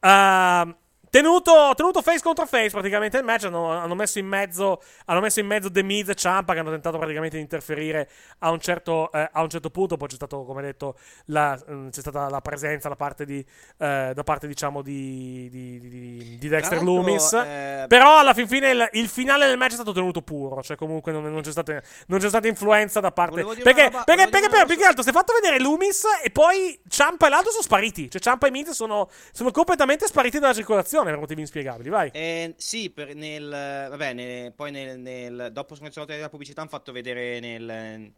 Ehm, 0.00 0.76
Tenuto, 1.10 1.72
tenuto 1.74 2.02
face 2.02 2.22
contro 2.22 2.46
face 2.46 2.70
praticamente 2.70 3.18
il 3.18 3.24
match. 3.24 3.44
Hanno, 3.44 3.70
hanno 3.70 3.94
messo 3.94 4.18
in 4.18 4.26
mezzo 4.26 4.82
hanno 5.06 5.20
messo 5.20 5.40
in 5.40 5.46
mezzo 5.46 5.70
The 5.70 5.82
Miz 5.82 6.08
e 6.08 6.14
Ciampa 6.14 6.52
che 6.52 6.60
hanno 6.60 6.70
tentato 6.70 6.98
praticamente 6.98 7.36
di 7.36 7.42
interferire 7.42 8.08
a 8.40 8.50
un 8.50 8.60
certo, 8.60 9.10
eh, 9.12 9.28
a 9.32 9.42
un 9.42 9.48
certo 9.48 9.70
punto. 9.70 9.96
Poi 9.96 10.08
c'è 10.08 10.14
stato 10.14 10.44
come 10.44 10.62
detto 10.62 10.96
la, 11.26 11.58
mm, 11.70 11.88
c'è 11.88 12.00
stata 12.00 12.28
la 12.28 12.40
presenza 12.40 12.88
da 12.88 12.96
parte 12.96 13.24
di 13.24 13.44
eh, 13.78 14.12
da 14.14 14.22
parte 14.22 14.46
diciamo 14.46 14.82
di, 14.82 15.48
di, 15.50 15.78
di- 15.78 16.38
di- 16.38 16.48
Dexter 16.48 16.82
Loomis 16.82 17.32
eh, 17.32 17.84
però 17.88 18.18
alla 18.18 18.34
fin 18.34 18.48
fine 18.48 18.70
il, 18.70 18.88
il 18.92 19.08
finale 19.08 19.46
del 19.46 19.56
match 19.56 19.72
è 19.72 19.74
stato 19.74 19.92
tenuto 19.92 20.22
puro. 20.22 20.62
Cioè 20.62 20.76
comunque 20.76 21.12
non, 21.12 21.22
non 21.24 21.42
c'è, 21.42 21.50
stata, 21.50 21.80
non 22.06 22.18
c'è 22.18 22.28
stata 22.28 22.48
influenza 22.48 23.00
da 23.00 23.12
parte 23.12 23.44
perché, 23.44 23.84
roba- 23.84 24.04
perché, 24.04 24.28
perché, 24.28 24.64
più 24.66 24.76
che 24.76 24.84
altro 24.84 25.02
si 25.02 25.10
è 25.10 25.12
fatto 25.12 25.32
vedere 25.32 25.60
Loomis 25.60 26.04
e 26.22 26.30
poi 26.30 26.78
Ciampa 26.88 27.26
e 27.26 27.30
l'altro 27.30 27.50
sono 27.50 27.62
spariti. 27.62 28.10
Cioè 28.10 28.20
Ciampa 28.20 28.46
e 28.46 28.50
Miz 28.50 28.70
sono, 28.70 29.08
sono 29.32 29.50
completamente 29.50 30.06
spariti 30.06 30.38
dalla 30.38 30.54
circolazione 30.54 31.05
per 31.10 31.18
motivi 31.18 31.40
inspiegabili 31.40 31.88
vai 31.88 32.10
Eh, 32.12 32.54
sì, 32.56 32.92
nel, 33.14 33.48
vabbè, 33.48 34.12
ne- 34.12 34.52
poi 34.54 34.70
nel, 34.70 34.98
nel- 34.98 35.50
dopo 35.52 35.74
sono 35.74 35.88
cancellato 35.88 36.20
la 36.20 36.28
pubblicità 36.28 36.60
hanno 36.60 36.70
fatto 36.70 36.92
vedere 36.92 37.40
nel, 37.40 38.12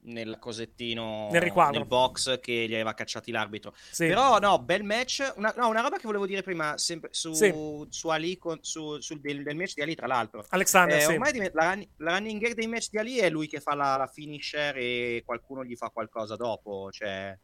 nel 0.00 0.38
cosettino 0.38 1.28
Nel 1.32 1.40
riquadro. 1.42 1.84
box 1.84 2.38
che 2.40 2.66
gli 2.68 2.72
aveva 2.74 2.94
cacciati 2.94 3.30
l'arbitro. 3.30 3.74
Sì. 3.90 4.06
Però 4.06 4.38
no, 4.38 4.58
bel 4.60 4.84
match. 4.84 5.32
Una, 5.36 5.52
no, 5.56 5.68
una 5.68 5.80
roba 5.80 5.96
che 5.96 6.06
volevo 6.06 6.24
dire 6.26 6.42
prima 6.42 6.78
sempre 6.78 7.08
su, 7.12 7.32
Sì. 7.32 7.52
su 7.88 8.08
Ali, 8.08 8.38
con- 8.38 8.58
su, 8.62 8.98
sul 9.00 9.20
del, 9.20 9.42
del 9.42 9.56
match 9.56 9.74
di 9.74 9.82
Ali, 9.82 9.94
tra 9.94 10.06
l'altro. 10.06 10.44
Alexander 10.50 10.98
Eh, 11.00 11.06
ormai 11.06 11.36
la, 11.52 11.78
la 11.96 12.16
running 12.16 12.40
gag 12.40 12.54
dei 12.54 12.66
match 12.68 12.88
di 12.90 12.98
Ali 12.98 13.18
è 13.18 13.28
lui 13.28 13.48
che 13.48 13.60
fa 13.60 13.74
la, 13.74 13.96
la 13.96 14.06
finisher 14.06 14.76
e 14.76 15.22
qualcuno 15.26 15.64
gli 15.64 15.74
fa 15.76 15.90
qualcosa 15.90 16.36
dopo. 16.36 16.90
Cioè, 16.92 17.36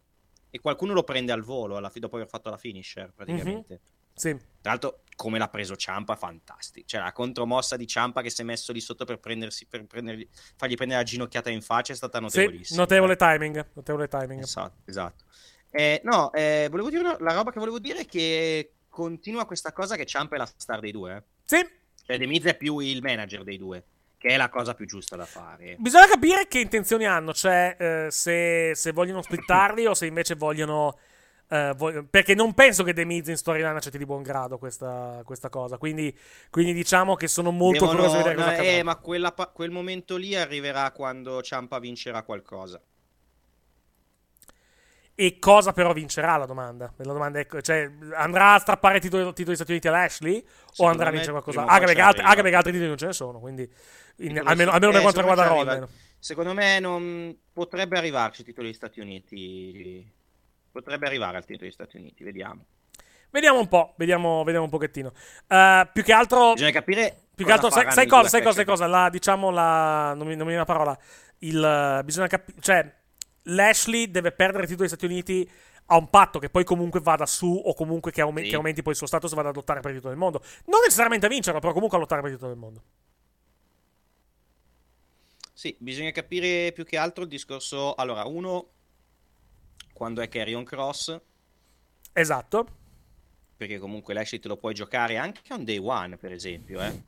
e 0.51 0.61
qualcuno 0.61 0.93
lo 0.93 1.02
prende 1.02 1.32
al 1.32 1.43
volo 1.43 1.77
alla 1.77 1.90
dopo 1.93 2.15
aver 2.15 2.28
fatto 2.28 2.48
la 2.48 2.56
finisher 2.56 3.12
praticamente. 3.12 3.81
Sì. 4.15 4.31
Tra 4.61 4.70
l'altro, 4.73 5.01
come 5.16 5.39
l'ha 5.39 5.49
preso 5.49 5.77
Ciampa, 5.77 6.16
fantastico. 6.16 6.86
Cioè, 6.86 7.01
la 7.01 7.12
contromossa 7.12 7.77
di 7.77 7.86
Ciampa 7.86 8.23
che 8.23 8.31
si 8.31 8.41
è 8.41 8.45
messo 8.45 8.73
lì 8.73 8.81
sotto 8.81 9.05
per, 9.05 9.19
prendersi, 9.19 9.66
per 9.66 9.85
prendergli- 9.86 10.27
fargli 10.57 10.74
prendere 10.74 11.01
la 11.01 11.07
ginocchiata 11.07 11.51
in 11.51 11.61
faccia 11.62 11.93
è 11.93 11.97
stata 11.97 12.19
Sì, 12.19 12.24
notevolissima. 12.24 12.81
notevole 12.81 13.16
timing. 13.16 13.66
Notevole 13.74 14.09
timing. 14.09 14.43
Esatto, 14.43 14.78
esatto. 14.86 15.24
Eh, 15.70 16.01
no, 16.05 16.32
eh, 16.32 16.69
volevo 16.70 16.89
dire 16.89 17.03
una- 17.03 17.16
la 17.20 17.32
roba 17.35 17.51
che 17.51 17.59
volevo 17.59 17.78
dire 17.78 18.01
è 18.01 18.07
che 18.07 18.73
continua 18.89 19.45
questa 19.45 19.73
cosa 19.73 19.97
che 19.97 20.05
Ciampa 20.07 20.36
è 20.36 20.39
la 20.39 20.47
star 20.57 20.81
dei 20.81 20.93
due. 20.93 21.16
eh. 21.16 21.23
Sì. 21.45 21.69
Cioè, 22.07 22.16
De 22.19 22.27
Miz 22.27 22.45
è 22.45 22.57
più 22.57 22.78
il 22.78 23.03
manager 23.03 23.43
dei 23.45 23.57
due, 23.59 23.85
che 24.19 24.28
è 24.28 24.36
la 24.36 24.49
cosa 24.49 24.74
più 24.74 24.86
giusta 24.86 25.16
da 25.16 25.24
fare. 25.27 25.77
Bisogna 25.78 26.07
capire 26.07 26.47
che 26.49 26.61
intenzioni 26.61 27.07
hanno, 27.07 27.32
cioè 27.32 27.77
eh, 27.78 28.07
se, 28.11 28.73
se 28.74 28.93
vogliono 28.93 29.20
splittarli 29.23 29.86
o 29.86 29.95
se 29.95 30.07
invece 30.07 30.35
vogliono... 30.35 30.99
eh, 31.49 31.73
vog- 31.77 32.07
perché 32.09 32.35
non 32.35 32.55
penso 32.55 32.83
che 32.85 32.93
The 32.93 33.05
Miz 33.05 33.29
in 33.29 33.37
storyline 33.37 33.77
accetti 33.77 33.99
di 33.99 34.07
buon 34.07 34.23
grado 34.23 34.59
questa, 34.59 35.21
questa 35.25 35.49
cosa. 35.49 35.79
Quindi, 35.79 36.16
quindi 36.51 36.73
diciamo 36.73 37.15
che 37.15 37.29
sono 37.29 37.51
molto 37.51 37.87
Devono- 37.87 37.99
curioso 38.09 38.16
di 38.16 38.23
vedere 38.23 38.37
cosa 38.37 38.57
no, 38.57 38.62
eh, 38.69 38.83
ma 38.83 38.97
quella 38.97 39.33
quel 39.33 39.71
momento 39.71 40.16
lì 40.16 40.35
arriverà 40.35 40.91
quando 40.93 41.43
Ciampa 41.43 41.79
vincerà 41.79 42.23
qualcosa. 42.23 42.81
E 45.16 45.39
cosa 45.39 45.73
però 45.73 45.93
vincerà 45.93 46.37
la 46.37 46.47
domanda? 46.47 46.93
La 46.97 47.12
domanda 47.12 47.39
è, 47.39 47.47
cioè, 47.61 47.89
andrà 48.15 48.55
a 48.55 48.59
strappare 48.59 48.99
titolo 48.99 49.31
degli 49.33 49.55
Stati 49.55 49.71
Uniti 49.71 49.87
all'Ashley? 49.87 50.39
O 50.39 50.45
Secondo 50.73 50.91
andrà 50.93 51.09
a 51.09 51.11
vincere 51.12 51.31
qualcosa? 51.33 51.61
o 51.61 51.66
Anche 51.69 51.85
perché, 51.87 52.01
arriva. 52.01 52.25
anche 52.29 52.43
perché 52.43 52.57
altri 52.57 52.73
titoli 52.73 52.89
non 52.89 52.99
ce 52.99 53.07
ne 53.07 53.12
sono. 53.12 53.39
Quindi, 53.39 53.71
in- 54.16 54.41
almeno, 54.43 54.73
almeno 54.73 54.91
per 54.91 55.01
eh, 55.01 55.03
quanto 55.03 55.21
secondo 55.21 55.41
me 55.41 55.49
riguarda 55.49 55.79
Raw. 55.79 55.89
Secondo 56.19 56.53
me 56.55 56.81
non 56.81 57.39
potrebbe 57.53 57.97
arrivarci 57.97 58.43
degli 58.43 58.73
Stati 58.73 58.99
Uniti. 58.99 60.12
Potrebbe 60.75 61.07
arrivare 61.07 61.37
al 61.37 61.45
titolo 61.45 61.63
degli 61.63 61.71
Stati 61.71 61.99
Uniti, 61.99 62.25
vediamo. 62.25 62.65
Vediamo 63.31 63.61
un 63.61 63.69
po', 63.69 63.95
vediamo, 63.97 64.43
vediamo 64.43 64.65
un 64.65 64.73
pochettino. 64.73 65.13
Eh, 65.47 65.89
più 65.93 66.03
che 66.03 66.13
altro. 66.13 66.55
Bisogna 66.55 66.73
capire. 66.73 67.17
Più 67.33 67.47
che 67.47 67.53
altro, 67.53 67.71
sai, 67.71 67.93
sai 67.93 68.09
cosa? 68.09 68.29
Sai 68.29 68.43
cosa? 68.43 68.57
Sai 68.57 68.65
cosa? 68.65 68.87
La, 68.89 69.09
diciamo 69.09 69.51
la. 69.51 70.15
Non 70.15 70.27
mi, 70.27 70.35
non 70.35 70.47
mi 70.47 70.53
viene 70.53 70.59
la 70.59 70.65
parola. 70.65 70.99
Il, 71.39 72.01
bisogna 72.05 72.27
capire. 72.27 72.59
Cioè, 72.61 72.93
Lashley 73.43 74.11
deve 74.11 74.33
perdere 74.33 74.65
il 74.65 74.69
titolo 74.69 74.89
degli 74.89 74.97
Stati 74.97 75.05
Uniti. 75.13 75.49
Ha 75.87 75.97
un 75.97 76.11
patto 76.11 76.41
che 76.41 76.51
poi 76.51 76.65
comunque 76.65 76.99
vada 76.99 77.25
su, 77.25 77.63
o 77.65 77.73
comunque 77.75 78.11
che, 78.11 78.21
aume- 78.21 78.43
Sì. 78.43 78.49
che 78.49 78.57
aumenti 78.57 78.83
poi 78.83 78.93
il 78.93 78.99
suo 78.99 79.07
status 79.07 79.33
vada 79.33 79.51
ad 79.51 79.55
lottare 79.55 79.79
per 79.79 79.91
il 79.91 79.97
titolo 79.99 80.13
del 80.13 80.23
mondo. 80.23 80.43
Non 80.65 80.81
necessariamente 80.81 81.27
a 81.27 81.29
vincerlo, 81.29 81.61
però 81.61 81.73
comunque 81.73 81.97
a 81.99 82.01
lottare 82.01 82.21
per 82.21 82.31
il 82.31 82.37
titolo 82.37 82.53
del 82.53 82.61
mondo. 82.61 82.83
Sì, 85.53 85.77
bisogna 85.79 86.11
capire 86.11 86.73
più 86.73 86.85
che 86.85 86.97
altro 86.97 87.23
il 87.23 87.29
discorso. 87.29 87.95
Allora, 87.95 88.25
uno, 88.25 88.71
quando 89.93 90.21
è 90.23 90.29
Carrion 90.29 90.65
Cross, 90.65 91.21
Esatto. 92.13 92.67
perché 93.57 93.79
comunque 93.79 94.15
Lashley 94.15 94.41
te 94.41 94.49
lo 94.49 94.57
puoi 94.57 94.75
giocare 94.75 95.17
anche 95.17 95.41
on 95.53 95.65
day 95.65 95.79
one, 95.79 96.17
per 96.17 96.33
esempio, 96.33 96.81
eh. 96.81 97.03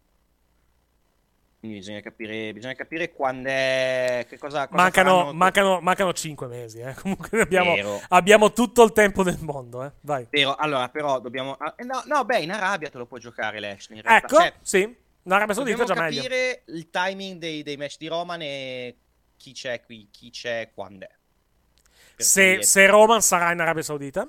Quindi 1.59 1.79
bisogna 1.79 2.01
capire, 2.01 2.53
bisogna 2.53 2.75
capire 2.75 3.11
quando 3.13 3.49
è. 3.49 4.27
Che 4.29 4.39
cosa, 4.39 4.69
cosa 4.69 4.81
Mancano, 4.81 5.33
mancano, 5.33 5.81
mancano 5.81 6.13
5 6.13 6.47
mesi. 6.47 6.79
Eh. 6.81 6.95
Comunque 7.01 7.41
abbiamo, 7.41 7.75
Vero. 7.75 8.01
abbiamo 8.09 8.53
tutto 8.53 8.85
il 8.85 8.93
tempo 8.93 9.23
del 9.25 9.39
mondo. 9.41 9.83
Eh. 9.85 9.91
Vai. 10.03 10.27
Però, 10.27 10.55
allora, 10.55 10.89
però 10.91 11.19
dobbiamo. 11.19 11.55
ah, 11.55 11.75
eh, 11.77 11.83
No, 11.85 12.03
no, 12.07 12.25
beh, 12.25 12.41
in 12.43 12.51
Arabia 12.53 12.91
te 12.91 12.99
lo 12.99 13.07
può 13.07 13.17
giocare 13.19 13.59
Lashley. 13.59 13.99
In. 13.99 14.05
Ecco, 14.07 14.37
Cioè, 14.37 14.55
sì. 14.61 14.97
L'Arabia 15.23 15.55
Saudita 15.55 15.83
è 15.83 15.87
dobbiamo 15.87 16.01
già 16.01 16.07
meglio. 16.07 16.23
capire 16.23 16.63
il 16.67 16.89
timing 16.91 17.39
dei, 17.41 17.63
dei 17.65 17.77
match 17.77 17.97
di 17.99 18.07
Roman 18.07 18.43
e 18.43 18.97
chi 19.37 19.53
c'è 19.53 19.83
qui, 19.83 20.09
chi 20.13 20.31
c'è 20.31 20.71
quando 20.73 21.05
è. 21.07 21.11
Se, 22.17 22.63
se 22.63 22.87
Roman 22.87 23.21
sarà 23.21 23.53
in 23.53 23.61
Arabia 23.61 23.83
Saudita. 23.83 24.29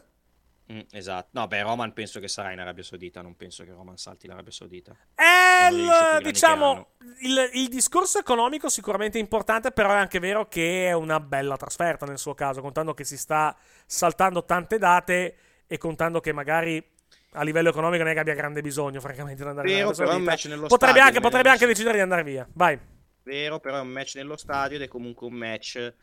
Mm, 0.71 0.81
esatto. 0.91 1.29
No, 1.31 1.47
beh, 1.47 1.61
Roman 1.61 1.93
penso 1.93 2.19
che 2.19 2.27
sarà 2.27 2.51
in 2.51 2.59
Arabia 2.59 2.83
Saudita. 2.83 3.21
Non 3.21 3.35
penso 3.37 3.63
che 3.63 3.71
Roman 3.71 3.97
salti 3.97 4.27
l'Arabia 4.27 4.51
Saudita. 4.51 4.91
Eh, 5.15 5.69
grandi 5.69 6.23
che 6.23 6.31
diciamo, 6.31 6.87
il, 7.21 7.49
il 7.53 7.67
discorso 7.69 8.19
economico 8.19 8.67
sicuramente 8.67 9.17
è 9.17 9.21
importante, 9.21 9.71
però 9.71 9.91
è 9.91 9.95
anche 9.97 10.19
vero 10.19 10.47
che 10.47 10.87
è 10.87 10.91
una 10.91 11.21
bella 11.21 11.55
trasferta 11.55 12.05
nel 12.05 12.17
suo 12.17 12.33
caso, 12.33 12.61
contando 12.61 12.93
che 12.93 13.05
si 13.05 13.17
sta 13.17 13.55
saltando 13.85 14.43
tante 14.43 14.77
date 14.77 15.35
e 15.65 15.77
contando 15.77 16.19
che 16.19 16.33
magari 16.33 16.83
a 17.31 17.43
livello 17.43 17.69
economico 17.69 18.03
non 18.03 18.11
è 18.11 18.15
che 18.15 18.21
abbia 18.21 18.33
grande 18.33 18.61
bisogno, 18.61 18.99
francamente, 18.99 19.43
di 19.43 19.47
andare 19.47 19.69
in 19.69 19.75
Vero, 19.75 19.89
Arabia 19.89 20.11
è 20.11 20.15
un 20.15 20.23
Saudita. 20.25 20.67
Potrebbe, 20.67 20.93
stadio, 20.93 21.01
anche, 21.01 21.19
potrebbe 21.21 21.49
anche 21.49 21.65
decidere 21.65 21.95
di 21.95 22.01
andare 22.01 22.23
via. 22.23 22.47
Vai. 22.53 22.77
Vero, 23.23 23.59
però 23.59 23.77
è 23.77 23.81
un 23.81 23.89
match 23.89 24.15
nello 24.15 24.35
stadio 24.35 24.75
ed 24.75 24.83
è 24.83 24.87
comunque 24.87 25.27
un 25.27 25.33
match 25.33 25.93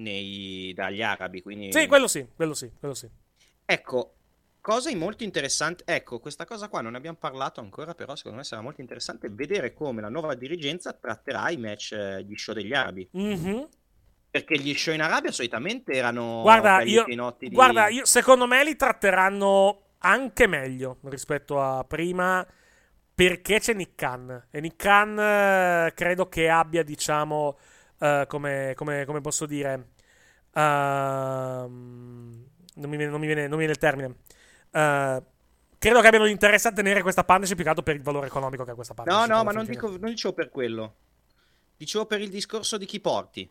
nei- 0.00 0.72
dagli 0.74 1.02
arabi. 1.02 1.42
Quindi... 1.42 1.72
Sì, 1.72 1.86
quello 1.86 2.08
sì, 2.08 2.26
quello 2.34 2.54
sì, 2.54 2.70
quello 2.78 2.94
sì. 2.94 3.08
Ecco, 3.64 4.14
cosa 4.60 4.94
molto 4.96 5.24
interessante. 5.24 5.84
Ecco, 5.86 6.18
questa 6.18 6.44
cosa 6.44 6.68
qua 6.68 6.80
non 6.80 6.92
ne 6.92 6.98
abbiamo 6.98 7.16
parlato 7.18 7.60
ancora, 7.60 7.94
però 7.94 8.16
secondo 8.16 8.38
me 8.38 8.44
sarà 8.44 8.62
molto 8.62 8.80
interessante 8.80 9.28
vedere 9.30 9.72
come 9.72 10.00
la 10.00 10.08
nuova 10.08 10.34
dirigenza 10.34 10.92
tratterà 10.92 11.50
i 11.50 11.56
match, 11.56 11.92
eh, 11.92 12.24
gli 12.24 12.36
show 12.36 12.54
degli 12.54 12.72
arabi. 12.72 13.08
Mhm. 13.12 13.68
Perché 14.30 14.58
gli 14.58 14.74
show 14.74 14.94
in 14.94 15.02
Arabia 15.02 15.32
solitamente 15.32 15.92
erano 15.92 16.42
Guarda, 16.42 16.82
io, 16.82 17.04
di... 17.04 17.50
guarda 17.50 17.88
io, 17.88 18.04
secondo 18.04 18.46
me 18.46 18.62
li 18.62 18.76
tratteranno 18.76 19.94
anche 19.98 20.46
meglio 20.46 20.98
rispetto 21.04 21.60
a 21.60 21.84
prima 21.84 22.46
perché 23.12 23.58
c'è 23.58 23.74
Nick 23.74 23.96
Khan 23.96 24.46
e 24.50 24.60
Nick 24.60 24.76
Khan 24.76 25.18
eh, 25.18 25.92
credo 25.94 26.28
che 26.28 26.48
abbia 26.48 26.82
diciamo 26.82 27.58
eh, 28.00 28.24
come, 28.28 28.72
come- 28.76 29.04
come 29.06 29.20
posso 29.20 29.46
dire 29.46 29.90
ehm, 30.54 32.44
non, 32.74 32.90
mi 32.90 32.96
viene, 32.96 33.10
non 33.10 33.20
mi 33.20 33.26
viene- 33.26 33.42
non 33.42 33.52
mi 33.52 33.58
viene 33.58 33.72
il 33.72 33.78
termine 33.78 34.16
Eh, 34.72 35.22
credo 35.78 36.00
che 36.00 36.06
abbiano 36.06 36.26
l'interesse 36.26 36.68
a 36.68 36.72
tenere 36.72 37.02
questa 37.02 37.24
partnership 37.24 37.56
più 37.56 37.64
che 37.64 37.70
altro 37.70 37.84
per 37.84 37.96
il 37.96 38.02
valore 38.02 38.26
economico 38.28 38.64
che 38.64 38.70
ha 38.72 38.74
questa 38.74 38.94
No, 39.02 39.26
partnership 39.26 39.26
no, 39.26 39.34
alla 39.40 39.44
ma 39.44 39.52
non, 39.52 39.66
dico, 39.66 39.88
non 39.88 40.10
dicevo 40.10 40.32
per 40.32 40.48
quello. 40.50 40.96
Dicevo 41.76 42.06
per 42.06 42.20
il 42.20 42.30
discorso 42.30 42.78
di 42.78 42.86
chi 42.86 43.00
porti. 43.00 43.50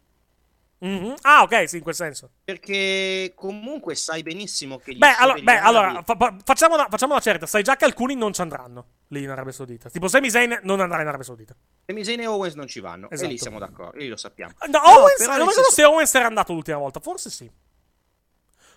Mhm. 0.82 1.16
ah 1.24 1.42
ok 1.44 1.68
sì 1.70 1.78
in 1.78 1.84
quel 1.84 1.96
senso 1.96 2.32
Perché 2.44 3.34
comunque 3.36 3.96
sai 3.96 4.24
benissimo 4.24 4.78
che 4.80 4.94
Beh, 4.94 5.08
degli 5.34 5.44
beh, 5.44 5.60
allora 5.60 6.02
fa- 6.04 6.16
fa- 6.18 6.36
facciamo, 6.44 6.76
una, 6.76 6.88
facciamo 6.90 7.14
una 7.14 7.22
certa. 7.22 7.46
Sai 7.46 7.64
già 7.64 7.76
che 7.76 7.86
alcuni 7.86 8.16
non 8.16 8.34
ci 8.34 8.42
andranno 8.42 8.86
lì 9.10 9.24
in 9.24 9.30
Arabia 9.30 9.52
Saudita. 9.52 9.90
Tipo 9.90 10.08
Sami 10.08 10.30
Zayn 10.30 10.60
non 10.64 10.80
andrà 10.80 11.02
in 11.02 11.08
Arabia 11.08 11.26
Saudita. 11.26 11.56
Sami 11.86 12.04
Zayn 12.04 12.22
e 12.22 12.28
Owens 12.28 12.54
non 12.56 12.68
ci 12.68 12.80
vanno. 12.80 13.10
E 13.10 13.14
Esatto. 13.16 13.30
lì 13.30 13.38
siamo 13.38 13.60
d'accordo, 13.60 13.98
e 13.98 14.02
lì 14.02 14.08
lo 14.08 14.18
sappiamo. 14.18 14.54
No, 14.68 14.80
No, 14.80 15.00
Owens, 15.02 15.20
non 15.28 15.50
senso- 15.52 15.72
se 15.72 15.84
Owens 15.84 16.14
era 16.16 16.28
andato 16.28 16.54
l'ultima 16.54 16.78
volta. 16.78 17.00
Forse 17.00 17.30
sì. 17.30 17.52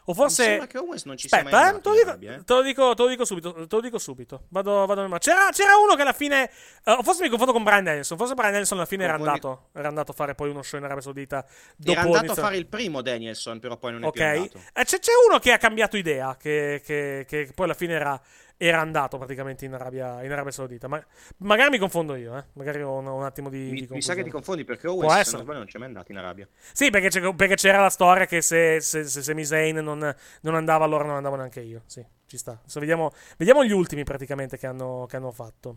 O 0.07 0.15
forse. 0.15 0.43
Mi 0.43 0.49
sembra 0.49 0.67
che 0.67 0.79
Owens 0.79 1.05
non 1.05 1.17
ci 1.17 1.29
sia 1.29 1.43
mai 1.45 1.53
Aspetta, 1.53 1.77
eh, 1.77 1.81
te, 1.81 1.89
lo 1.89 1.95
dico, 1.95 2.09
Arabia, 2.09 2.35
eh. 2.35 2.43
te 2.45 2.55
lo 2.55 2.63
dico- 2.63 2.95
te 2.95 3.03
lo 3.05 3.09
dico 3.09 3.25
subito. 3.25 3.53
Te 3.53 3.67
lo 3.77 3.81
dico 3.81 3.99
subito. 3.99 4.47
Vado, 4.49 4.85
vado 4.85 5.07
nel- 5.07 5.19
c'era, 5.21 5.49
c'era 5.53 5.77
uno 5.77 5.95
che 5.95 6.03
alla 6.03 6.13
fine. 6.13 6.51
o 6.87 7.03
forse 7.05 7.23
mi 7.23 7.29
confondo 7.29 7.53
con 7.53 7.63
Brian 7.63 7.85
Danielson. 7.85 8.17
Forse 8.19 8.33
Brian 8.35 8.51
Danielson 8.51 8.79
alla 8.79 8.87
fine 8.89 9.05
era 9.05 9.15
andato, 9.15 9.69
era 9.73 9.87
andato 9.87 10.11
a 10.11 10.15
fare 10.15 10.35
poi 10.35 10.51
uno 10.51 10.63
show 10.63 10.77
in 10.81 10.87
Arabia 10.87 11.03
Saudita. 11.05 11.47
Dopo 11.77 11.93
Era 11.93 12.01
andato 12.01 12.25
inizio- 12.25 12.43
a 12.43 12.45
fare 12.47 12.57
il 12.57 12.67
primo 12.67 13.01
Danielson, 13.01 13.61
però 13.61 13.77
poi 13.77 13.93
non 13.93 14.03
è 14.03 14.07
Ok. 14.07 14.13
più 14.15 14.25
andato. 14.25 14.59
Eh, 14.73 14.85
c'è, 14.85 14.99
c'è 14.99 15.13
uno 15.29 15.39
che 15.39 15.53
ha 15.53 15.59
cambiato 15.59 15.97
idea, 15.97 16.37
che, 16.37 16.83
che- 16.85 17.25
che 17.29 17.53
poi 17.55 17.67
alla 17.67 17.75
fine 17.75 17.93
era, 17.95 18.21
era 18.65 18.81
andato 18.81 19.19
praticamente 19.19 19.65
in 19.65 19.73
Arabia, 19.73 20.23
in 20.23 20.31
Arabia 20.31 20.53
Saudita. 20.53 20.87
Ma, 20.87 21.05
magari 21.39 21.71
mi 21.71 21.79
confondo 21.79 22.15
io, 22.15 22.37
eh. 22.39 22.45
Magari 22.53 22.81
ho 22.81 22.93
un, 22.93 23.07
un 23.09 23.25
attimo 23.25 23.49
di, 23.49 23.71
Mi, 23.71 23.81
di 23.81 23.89
mi 23.91 24.01
sa 24.01 24.15
che 24.15 24.23
ti 24.23 24.31
confondi 24.31 24.65
perché 24.65 24.87
Owens 24.87 25.29
se 25.29 25.33
non 25.33 25.43
sbaglio 25.43 25.59
non 25.59 25.67
c'è 25.67 25.79
mai 25.79 25.89
andato 25.89 26.13
in 26.13 26.19
Arabia. 26.19 26.47
Sì, 26.73 26.91
perché, 26.91 27.33
perché 27.33 27.57
c'era 27.57 27.81
la 27.81 27.91
storia 27.91 28.25
che 28.25 28.41
se, 28.41 28.81
se, 28.81 29.05
se 29.05 29.21
Sami 29.23 29.45
Zayn 29.45 29.79
non, 29.79 30.15
non 30.43 30.55
andava, 30.55 30.85
allora 30.85 31.03
non 31.05 31.17
andavo 31.17 31.35
neanche 31.35 31.61
io. 31.61 31.83
Sì, 31.87 32.07
ci 32.27 32.37
sta. 32.37 32.53
Adesso 32.61 32.79
vediamo, 32.79 33.11
vediamo 33.37 33.65
gli 33.65 33.73
ultimi 33.73 34.05
praticamente 34.05 34.57
che 34.57 34.69
hanno, 34.69 35.07
che 35.09 35.17
hanno 35.17 35.33
fatto. 35.33 35.77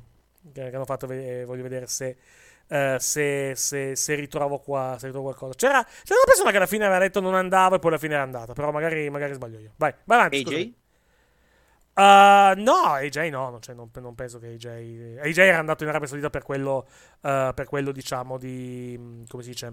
Che, 0.53 0.69
che 0.69 0.75
hanno 0.75 0.85
fatto, 0.85 1.07
ve- 1.07 1.43
voglio 1.43 1.63
vedere 1.63 1.87
se, 1.87 2.17
eh, 2.67 2.97
se, 2.99 3.53
se, 3.55 3.95
se 3.95 4.13
ritrovo 4.15 4.59
qua 4.59 4.95
se 4.99 5.07
ritrovo 5.07 5.29
qualcosa. 5.29 5.55
C'era, 5.55 5.83
c'era 5.83 6.19
una 6.19 6.25
persona 6.25 6.51
che 6.51 6.57
alla 6.57 6.67
fine 6.67 6.85
aveva 6.85 6.99
detto 6.99 7.19
non 7.19 7.33
andavo 7.33 7.75
e 7.75 7.79
poi 7.79 7.89
alla 7.89 7.99
fine 7.99 8.13
era 8.13 8.21
andata. 8.21 8.53
Però 8.53 8.69
magari, 8.69 9.09
magari 9.09 9.33
sbaglio 9.33 9.57
io. 9.57 9.71
Vai, 9.77 9.91
vai 10.03 10.17
avanti. 10.19 10.37
AJ? 10.37 10.43
scusami. 10.43 10.83
Uh, 11.97 12.51
no, 12.59 12.83
AJ 12.87 13.29
no, 13.29 13.49
non, 13.51 13.61
cioè, 13.61 13.73
non, 13.73 13.89
non 13.93 14.15
penso 14.15 14.37
che 14.37 14.47
AJ. 14.47 15.17
AJ 15.23 15.37
era 15.37 15.59
andato 15.59 15.83
in 15.83 15.89
Arabia 15.89 16.07
Saudita 16.07 16.29
per 16.29 16.43
quello, 16.43 16.85
uh, 17.21 17.53
per 17.53 17.65
quello 17.67 17.91
diciamo, 17.93 18.37
di. 18.37 19.23
come 19.29 19.43
si 19.43 19.49
dice? 19.49 19.67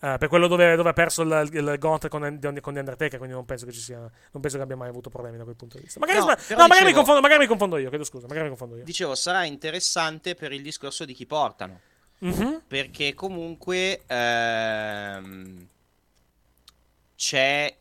Uh, 0.00 0.16
per 0.16 0.28
quello 0.28 0.46
dove, 0.46 0.76
dove 0.76 0.88
ha 0.88 0.92
perso 0.94 1.20
il, 1.20 1.48
il 1.52 1.76
gauntlet 1.78 2.10
con, 2.10 2.22
con 2.62 2.72
The 2.72 2.78
Undertaker, 2.80 3.18
quindi 3.18 3.36
non 3.36 3.44
penso 3.44 3.66
che 3.66 3.72
ci 3.72 3.80
sia. 3.80 3.98
Non 3.98 4.40
penso 4.40 4.56
che 4.56 4.62
abbia 4.62 4.76
mai 4.76 4.88
avuto 4.88 5.10
problemi 5.10 5.36
da 5.36 5.44
quel 5.44 5.56
punto 5.56 5.76
di 5.76 5.82
vista. 5.82 6.00
Magari, 6.00 6.20
No, 6.20 6.24
no, 6.24 6.34
magari, 6.34 6.56
mi 6.56 6.66
dicevo- 6.78 6.94
confondo, 6.94 7.20
magari 7.20 7.40
mi 7.40 7.46
confondo 7.46 7.76
io, 7.76 7.88
chiedo 7.90 8.04
scusa, 8.04 8.26
magari 8.26 8.44
mi 8.44 8.48
confondo 8.48 8.76
io. 8.76 8.84
Dicevo, 8.84 9.14
sarà 9.14 9.44
interessante 9.44 10.34
per 10.34 10.52
il 10.52 10.62
discorso 10.62 11.04
di 11.04 11.12
chi 11.12 11.26
portano. 11.26 11.80
Mhm. 12.20 12.62
Perché 12.66 13.12
comunque 13.12 14.00
ehm, 14.06 15.66
c'è, 17.16 17.74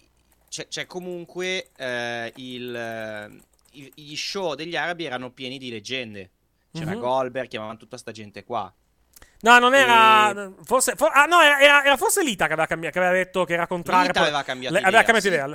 c'è, 0.50 0.68
c'è 0.68 0.86
comunque 0.86 1.70
eh, 1.78 2.34
il, 2.36 3.42
i- 3.84 3.92
gli 3.96 4.16
show 4.16 4.54
degli 4.56 4.76
arabi 4.76 5.06
erano 5.06 5.32
pieni 5.32 5.58
di 5.58 5.70
leggende. 5.70 6.32
C'era 6.72 6.92
Mhm. 6.92 7.00
Goldberg, 7.00 7.48
chiamavano 7.48 7.78
tutta 7.78 7.98
sta 7.98 8.12
gente 8.12 8.44
qua. 8.44 8.72
No, 9.42 9.58
non 9.58 9.74
era. 9.74 10.52
Forse. 10.64 10.96
for- 10.96 11.12
ah, 11.14 11.24
no, 11.26 11.40
era, 11.42 11.84
era- 11.84 11.98
forse 11.98 12.22
Lita 12.24 12.46
che 12.48 12.54
aveva, 12.54 12.68
cambi- 12.68 12.90
che 12.90 12.98
aveva 13.00 13.14
detto 13.14 13.46
che 13.46 13.54
era 13.54 13.68
contrario. 13.68 14.08
Lita 14.08 14.22
aveva 14.22 14.44
cambiato 14.44 14.74
le- 14.74 14.80
idea, 14.80 14.90
aveva 14.90 15.04
cambiato 15.04 15.28
sì. 15.28 15.34
idea. 15.34 15.46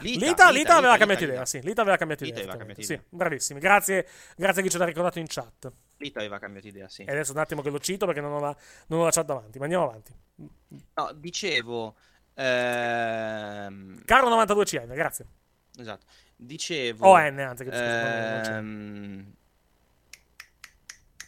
Lita, 0.51 0.77
aveva 0.77 0.97
cambiato 0.97 1.25
idea. 1.25 1.45
Sì, 1.47 1.61
Lita 1.63 1.81
aveva 1.83 1.97
cambiato 1.99 2.25
idea. 2.25 2.39
aveva 2.43 2.57
cambiato 2.57 2.83
Sì, 2.83 2.93
idea. 2.95 3.05
bravissimi. 3.11 3.61
Grazie, 3.61 4.09
grazie 4.37 4.61
a 4.61 4.65
chi 4.65 4.71
ce 4.71 4.79
l'ha 4.79 4.85
ricordato 4.87 5.19
in 5.19 5.27
chat. 5.29 5.71
Lita 5.99 6.19
aveva 6.19 6.39
cambiato 6.39 6.67
idea, 6.67 6.89
sì. 6.89 7.03
E 7.05 7.11
adesso 7.13 7.33
un 7.33 7.39
attimo 7.39 7.61
che 7.63 7.71
lo 7.71 7.79
cito 7.79 8.07
perché 8.07 8.21
non 8.23 8.33
ho 8.33 8.41
la, 8.41 8.57
non 8.89 9.01
ho 9.01 9.05
la 9.05 9.11
chat 9.11 9.27
davanti. 9.27 9.59
Ma 9.59 9.65
andiamo 9.65 9.85
avanti. 9.89 10.13
No, 10.95 11.13
dicevo... 11.15 11.95
ehm, 12.35 14.03
Caro 14.05 14.29
92 14.29 14.65
CN, 14.65 14.93
grazie. 14.95 15.27
Esatto. 15.79 16.07
Dicevo... 16.45 17.07
ON, 17.09 17.39
anzi, 17.39 17.65
che 17.65 17.71
ehm, 17.71 19.33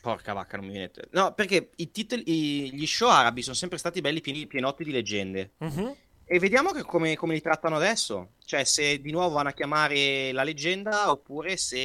Porca 0.01 0.33
vacca, 0.33 0.57
non 0.57 0.67
mi 0.67 0.73
viene... 0.73 0.91
No, 1.11 1.33
perché 1.35 1.71
i 1.77 1.91
titoli, 1.91 2.23
i- 2.27 2.75
gli 2.75 2.87
show 2.87 3.09
arabi 3.09 3.43
sono 3.43 3.57
sempre 3.57 3.79
stati 3.79 4.01
belli 4.01 4.21
pieni, 4.21 4.47
pienotti 4.47 4.85
di 4.85 4.93
leggende. 4.93 5.53
Mhm. 5.59 5.97
E 6.29 6.39
vediamo 6.39 6.71
che 6.73 6.83
come, 6.83 7.17
come 7.17 7.35
li 7.35 7.41
trattano 7.41 7.77
adesso. 7.77 8.35
Cioè, 8.45 8.63
se 8.65 9.01
di 9.01 9.11
nuovo 9.11 9.35
vanno 9.35 9.49
a 9.49 9.53
chiamare 9.53 10.31
la 10.33 10.45
leggenda 10.45 11.11
oppure 11.11 11.57
se 11.57 11.79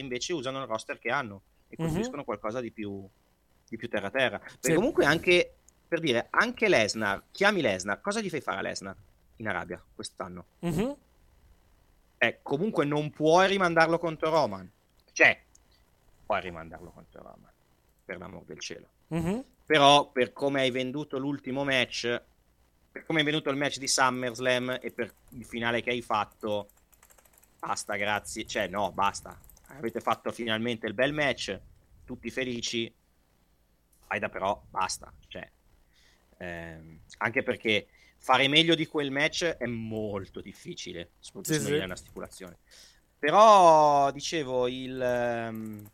invece 0.00 0.32
usano 0.32 0.60
il 0.60 0.66
roster 0.66 0.98
che 0.98 1.10
hanno 1.10 1.42
e 1.68 1.76
Mhm. 1.78 1.84
costruiscono 1.84 2.24
qualcosa 2.24 2.60
di 2.60 2.72
più, 2.72 3.06
di 3.68 3.76
più 3.76 3.88
terra-terra. 3.88 4.38
Perché 4.38 4.58
Sì. 4.68 4.74
comunque 4.74 5.04
anche, 5.04 5.56
per 5.86 6.00
dire, 6.00 6.28
anche 6.30 6.68
Lesnar, 6.68 7.24
chiami 7.30 7.60
Lesnar, 7.60 8.00
cosa 8.00 8.20
gli 8.20 8.30
fai 8.30 8.40
fare 8.40 8.58
a 8.58 8.62
Lesnar 8.62 8.96
in 9.36 9.48
Arabia 9.48 9.82
quest'anno? 9.94 10.46
Mhm. 10.60 10.96
Eh, 12.18 12.38
comunque 12.42 12.84
non 12.84 13.10
puoi 13.10 13.46
rimandarlo 13.48 13.98
contro 13.98 14.30
Roman. 14.30 14.70
Cioè, 15.12 15.42
puoi 16.24 16.40
rimandarlo 16.40 16.90
contro 16.90 17.22
Roman, 17.22 17.52
per 18.04 18.18
l'amor 18.18 18.44
del 18.44 18.58
cielo. 18.58 18.88
Mhm. 19.08 19.44
Però 19.66 20.10
per 20.10 20.32
come 20.32 20.60
hai 20.60 20.70
venduto 20.70 21.18
l'ultimo 21.18 21.64
match, 21.64 22.22
per 22.90 23.04
come 23.04 23.20
è 23.20 23.24
venuto 23.24 23.50
il 23.50 23.56
match 23.56 23.78
di 23.78 23.88
SummerSlam 23.88 24.78
e 24.80 24.90
per 24.92 25.12
il 25.30 25.44
finale 25.44 25.82
che 25.82 25.90
hai 25.90 26.02
fatto, 26.02 26.68
basta, 27.58 27.96
grazie. 27.96 28.46
Cioè, 28.46 28.68
no, 28.68 28.92
basta. 28.92 29.38
Avete 29.68 30.00
fatto 30.00 30.30
finalmente 30.32 30.86
il 30.86 30.94
bel 30.94 31.12
match, 31.12 31.60
tutti 32.04 32.30
felici. 32.30 32.92
Aida 34.08 34.28
però, 34.28 34.62
basta. 34.70 35.12
Cioè, 35.26 35.50
ehm, 36.38 37.00
anche 37.18 37.42
perché 37.42 37.88
fare 38.18 38.48
meglio 38.48 38.74
di 38.74 38.86
quel 38.86 39.10
match 39.10 39.44
è 39.44 39.66
molto 39.66 40.40
difficile, 40.40 41.12
soprattutto 41.18 41.54
Sì, 41.54 41.60
se 41.60 41.66
sì. 41.66 41.74
è 41.74 41.84
una 41.84 41.96
stipulazione. 41.96 42.58
Però, 43.18 44.10
dicevo, 44.10 44.68
il... 44.68 45.00
ehm, 45.00 45.90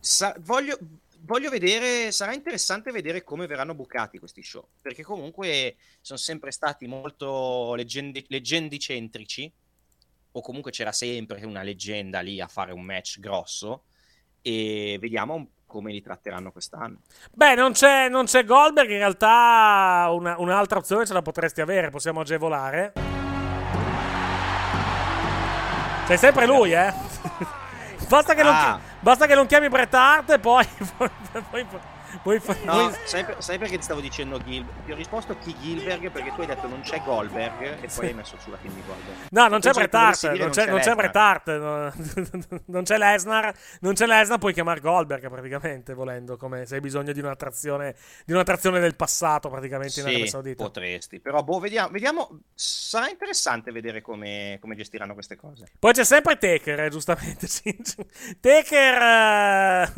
sa- 0.00 0.34
voglio, 0.40 0.78
voglio 1.20 1.50
vedere, 1.50 2.12
sarà 2.12 2.32
interessante 2.32 2.92
vedere 2.92 3.22
come 3.22 3.46
verranno 3.46 3.74
bucati 3.74 4.18
questi 4.18 4.42
show, 4.42 4.68
perché 4.80 5.02
comunque 5.02 5.76
sono 6.00 6.18
sempre 6.18 6.50
stati 6.50 6.86
molto 6.86 7.74
leggendi, 7.74 8.24
leggendicentrici, 8.28 9.52
o 10.32 10.40
comunque 10.40 10.70
c'era 10.70 10.92
sempre 10.92 11.44
una 11.44 11.62
leggenda 11.62 12.20
lì 12.20 12.40
a 12.40 12.46
fare 12.46 12.72
un 12.72 12.82
match 12.82 13.18
grosso, 13.18 13.84
e 14.40 14.96
vediamo 15.00 15.50
come 15.70 15.92
li 15.92 16.02
tratteranno 16.02 16.50
quest'anno. 16.52 16.98
Beh, 17.32 17.54
non 17.54 17.72
c'è, 17.72 18.08
non 18.08 18.24
c'è 18.26 18.44
Goldberg. 18.44 18.90
In 18.90 18.98
realtà, 18.98 20.08
una- 20.10 20.34
un'altra 20.38 20.78
opzione 20.78 21.06
ce 21.06 21.12
la 21.12 21.22
potresti 21.22 21.60
avere. 21.60 21.88
Possiamo 21.90 22.20
agevolare. 22.20 22.92
Sei 26.06 26.18
sempre 26.18 26.44
lui, 26.46 26.72
eh? 26.72 26.92
basta, 28.08 28.34
che 28.34 28.42
non, 28.42 28.52
Ah. 28.54 28.80
basta 28.98 29.26
che 29.26 29.34
non 29.36 29.46
chiami 29.46 29.68
Bret 29.68 29.94
Hart 29.94 30.30
e 30.30 30.38
poi. 30.40 30.66
poi, 30.98 31.08
poi, 31.50 31.64
poi- 32.22 32.40
poi- 32.40 32.56
No, 32.64 32.72
poi- 32.72 32.94
sai, 33.04 33.24
sai 33.38 33.58
perché 33.58 33.76
ti 33.76 33.82
stavo 33.82 34.00
dicendo 34.00 34.42
Gilbert? 34.42 34.84
Ti 34.84 34.92
ho 34.92 34.94
risposto 34.94 35.36
chi 35.38 35.56
Gilbert 35.58 36.10
perché 36.10 36.32
tu 36.34 36.40
hai 36.40 36.46
detto 36.46 36.66
non 36.68 36.80
c'è 36.82 37.02
Goldberg 37.02 37.62
e 37.62 37.76
poi 37.80 37.88
Sì. 37.90 38.00
hai 38.06 38.14
messo 38.14 38.36
sulla 38.38 38.56
team 38.56 38.74
di 38.74 38.82
Goldberg. 38.86 39.16
No, 39.30 39.48
non 39.48 39.60
c'è 39.60 39.70
Invece 39.70 39.88
Bret 39.88 39.90
che 39.90 39.96
Hart, 39.96 40.20
dire 40.32 40.42
non 40.44 40.50
c'è, 40.50 40.66
non 40.66 40.78
c'è 40.80 40.94
Lesnar. 40.94 40.96
Bret 40.96 41.16
Hart, 41.16 41.58
no- 41.58 42.58
non 42.66 42.82
c'è 42.84 42.98
Lesnar, 42.98 43.54
non 43.80 43.92
c'è 43.94 44.06
Lesnar, 44.06 44.38
puoi 44.38 44.52
chiamare 44.52 44.80
Goldberg 44.80 45.28
praticamente, 45.28 45.94
volendo, 45.94 46.36
come 46.36 46.66
se 46.66 46.76
hai 46.76 46.80
bisogno 46.80 47.12
di 47.12 47.20
un'attrazione, 47.20 47.94
di 48.24 48.32
un'attrazione 48.32 48.80
del 48.80 48.96
passato 48.96 49.48
praticamente 49.48 50.00
in 50.00 50.06
Arabia 50.06 50.24
Sì, 50.24 50.30
Saudita. 50.30 50.62
potresti. 50.64 51.20
Però, 51.20 51.42
boh, 51.42 51.58
vediamo, 51.58 51.88
vediamo. 51.90 52.40
Sarà 52.54 53.08
interessante 53.08 53.70
vedere 53.72 54.00
come, 54.02 54.58
come 54.60 54.74
gestiranno 54.76 55.14
queste 55.14 55.36
cose. 55.36 55.66
Poi 55.78 55.92
c'è 55.92 56.04
sempre 56.04 56.36
Taker, 56.38 56.80
eh, 56.80 56.88
giustamente. 56.90 57.46
sì. 57.48 57.76
Taker... 58.40 59.92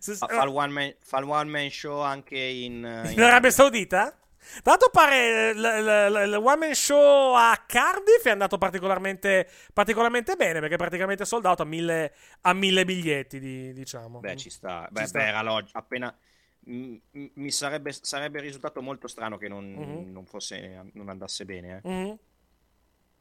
se- 0.00 0.14
Fa, 0.14 0.26
fa 0.26 0.42
il 0.44 0.48
one 0.48 0.72
man, 0.72 0.94
fa 1.02 1.18
il 1.18 1.24
one 1.24 1.35
man 1.44 1.70
show 1.70 2.00
anche 2.00 2.38
in, 2.38 2.84
eh, 2.84 3.12
in 3.12 3.20
Arabia 3.20 3.50
Saudita? 3.50 4.16
Tanto 4.62 4.90
pare 4.92 5.50
eh, 5.50 5.54
l- 5.54 5.60
l- 5.60 6.12
l- 6.12 6.28
il 6.28 6.34
One 6.36 6.66
Man 6.66 6.74
Show 6.74 7.34
a 7.34 7.64
Cardiff 7.66 8.24
è 8.26 8.30
andato 8.30 8.58
particolarmente, 8.58 9.48
particolarmente 9.72 10.36
bene 10.36 10.60
perché 10.60 10.74
è 10.74 10.78
praticamente 10.78 11.24
soldato 11.24 11.62
a 11.62 11.64
mille, 11.66 12.12
a 12.42 12.52
mille 12.52 12.84
biglietti, 12.84 13.40
di- 13.40 13.72
diciamo. 13.72 14.20
Beh, 14.20 14.36
ci 14.36 14.48
sta. 14.50 14.86
Beh, 14.90 15.06
sta. 15.06 15.18
beh, 15.18 15.26
era 15.26 15.42
logico. 15.42 15.76
Appena. 15.78 16.16
m- 16.68 16.96
Mi 17.34 17.50
sarebbe, 17.50 17.92
sarebbe 17.92 18.40
risultato 18.40 18.80
molto 18.82 19.06
strano 19.08 19.36
che 19.36 19.46
non, 19.48 19.64
Mhm. 19.72 20.12
non 20.12 20.26
fosse, 20.26 20.90
non 20.94 21.08
andasse 21.08 21.44
bene. 21.44 21.80
eh. 21.82 21.88
Mhm. 21.88 22.18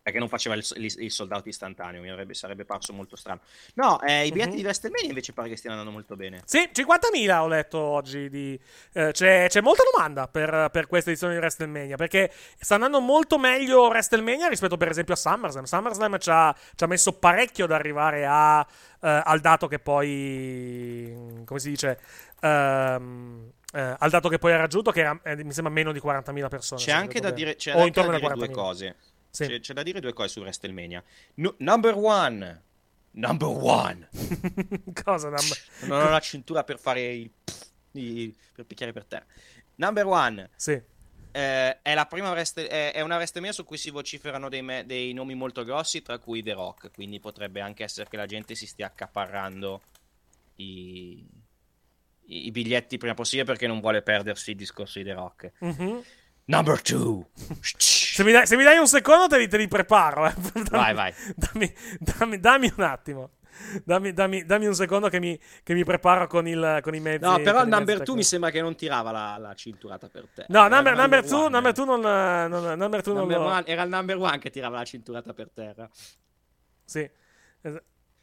Perché 0.05 0.19
non 0.19 0.29
faceva 0.29 0.53
il, 0.53 0.63
il- 0.75 0.95
il 0.99 1.11
soldato 1.11 1.49
istantaneo. 1.49 1.99
Mi 1.99 2.11
avrebbe, 2.11 2.35
sarebbe 2.35 2.63
parso 2.63 2.93
molto 2.93 3.15
strano. 3.15 3.39
No, 3.73 3.99
eh, 4.03 4.27
i 4.27 4.29
biglietti 4.29 4.51
Mhm. 4.51 4.55
di 4.57 4.61
WrestleMania 4.61 5.07
invece 5.09 5.33
pare 5.33 5.49
che 5.49 5.55
stiano 5.57 5.77
andando 5.77 5.97
molto 5.97 6.15
bene. 6.15 6.43
Sì, 6.45 6.69
50.000 6.71 7.41
ho 7.41 7.47
letto 7.47 7.79
oggi. 7.79 8.29
Di, 8.29 8.59
eh, 8.93 9.09
c'è, 9.11 9.47
c'è 9.49 9.61
molta 9.61 9.81
domanda 9.91 10.27
per, 10.27 10.69
per 10.71 10.85
questa 10.85 11.09
edizione 11.09 11.33
di 11.33 11.39
WrestleMania. 11.39 11.95
Perché 11.95 12.31
sta 12.59 12.75
andando 12.75 12.99
molto 13.01 13.39
meglio 13.39 13.87
WrestleMania 13.87 14.47
rispetto, 14.47 14.77
per 14.77 14.89
esempio, 14.89 15.15
a 15.15 15.17
SummerSlam. 15.17 15.63
SummerSlam 15.63 16.19
ci 16.19 16.29
ha, 16.29 16.55
ci 16.75 16.83
ha 16.83 16.87
messo 16.87 17.13
parecchio 17.13 17.65
ad 17.65 17.71
arrivare 17.71 18.27
a, 18.27 18.61
eh, 19.01 19.21
al 19.25 19.39
dato 19.39 19.65
che 19.67 19.79
poi. 19.79 21.41
Come 21.45 21.59
si 21.59 21.69
dice? 21.69 21.99
Eh, 22.41 23.95
al 23.97 24.09
dato 24.11 24.29
che 24.29 24.37
poi 24.37 24.53
ha 24.53 24.57
raggiunto, 24.57 24.91
che 24.91 24.99
era, 24.99 25.19
eh, 25.23 25.43
mi 25.43 25.51
sembra 25.51 25.73
meno 25.73 25.91
di 25.91 25.99
40.000 25.99 26.47
persone. 26.47 26.79
C'è 26.79 26.91
anche 26.91 27.19
da 27.19 27.29
bene. 27.31 27.35
dire, 27.35 27.55
c'è 27.55 27.73
o 27.75 27.79
anche 27.81 28.01
da 28.01 28.07
dire 28.07 28.19
due 28.33 28.47
40.000. 28.49 28.51
cose. 28.53 28.95
Sì. 29.35 29.45
C'è, 29.47 29.59
c'è 29.59 29.73
da 29.73 29.83
dire 29.83 29.99
due 29.99 30.13
cose 30.13 30.29
su 30.29 30.39
WrestleMania. 30.39 31.03
No- 31.35 31.55
number 31.59 31.95
one. 31.95 32.63
Number 33.11 33.47
one. 33.49 34.09
Cosa? 35.03 35.29
number- 35.29 35.57
Non 35.81 36.01
ho 36.01 36.09
la 36.09 36.19
cintura 36.19 36.63
per 36.63 36.79
fare 36.79 37.13
il, 37.13 37.29
il- 37.91 38.35
per 38.53 38.65
picchiare 38.65 38.91
per 38.93 39.05
terra. 39.05 39.25
Number 39.75 40.05
one. 40.05 40.49
Sì. 40.55 40.71
eh, 41.31 41.81
è, 41.81 41.93
la 41.93 42.05
prima 42.05 42.31
Wrestle- 42.31 42.67
è, 42.67 42.93
è 42.93 43.01
una 43.01 43.15
WrestleMania 43.17 43.53
su 43.53 43.63
cui 43.65 43.77
si 43.77 43.89
vociferano 43.89 44.47
dei, 44.49 44.61
me- 44.61 44.85
dei 44.85 45.11
nomi 45.13 45.33
molto 45.35 45.63
grossi, 45.65 46.01
tra 46.01 46.17
cui 46.17 46.41
The 46.43 46.53
Rock. 46.53 46.91
Quindi 46.93 47.19
potrebbe 47.19 47.59
anche 47.61 47.83
essere 47.83 48.07
che 48.09 48.15
la 48.17 48.25
gente 48.25 48.55
si 48.55 48.65
stia 48.67 48.85
accaparrando 48.87 49.81
i, 50.55 51.25
i- 52.27 52.51
biglietti 52.51 52.97
prima 52.97 53.13
possibile 53.13 53.43
perché 53.45 53.67
non 53.67 53.79
vuole 53.81 54.01
perdersi 54.01 54.51
il 54.51 54.57
discorso 54.57 54.99
di 54.99 55.05
The 55.05 55.13
Rock. 55.13 55.51
Mhm. 55.59 56.03
Number 56.45 56.81
two. 56.81 57.27
Se 58.15 58.23
mi, 58.23 58.31
dai, 58.31 58.47
se 58.47 58.55
mi 58.55 58.63
dai 58.63 58.77
un 58.77 58.87
secondo, 58.87 59.27
te 59.27 59.37
li, 59.37 59.47
te 59.47 59.57
li 59.57 59.67
preparo. 59.67 60.25
eh. 60.27 60.33
Dammi- 60.35 60.69
Vai, 60.69 60.93
vai. 60.93 61.13
Dammi, 61.35 61.73
dammi- 61.99 62.39
dammi 62.39 62.73
un 62.77 62.83
attimo. 62.83 63.31
Dammi, 63.83 64.11
dammi- 64.13 64.45
dammi 64.45 64.65
un 64.67 64.75
secondo 64.75 65.07
che 65.09 65.19
mi, 65.19 65.39
che 65.63 65.73
mi 65.73 65.83
preparo 65.85 66.27
con, 66.27 66.45
il, 66.47 66.79
con 66.81 66.93
i 66.95 66.99
mezzi. 66.99 67.23
No, 67.25 67.37
però 67.41 67.61
il 67.61 67.67
number 67.69 67.95
mezzi 67.97 68.03
2 68.03 68.15
mi 68.15 68.23
sembra 68.23 68.49
che 68.49 68.61
non 68.61 68.75
tirava 68.75 69.11
la, 69.11 69.37
la 69.37 69.53
cinturata 69.53 70.09
per 70.09 70.27
te. 70.33 70.45
No, 70.49 70.67
number, 70.67 70.93
il 70.93 70.99
number, 70.99 71.23
two, 71.25 71.47
number 71.49 71.73
two 71.73 71.85
non, 71.85 71.99
non, 72.01 72.77
number 72.77 73.01
two 73.01 73.13
non 73.13 73.21
Number 73.27 73.37
lo- 73.39 73.45
one- 73.45 73.65
era 73.65 73.83
il 73.83 73.89
number 73.89 74.17
one 74.17 74.37
che 74.39 74.49
tirava 74.49 74.77
la 74.77 74.83
cinturata 74.85 75.33
per 75.33 75.49
terra. 75.53 75.89
Sì. 76.83 77.09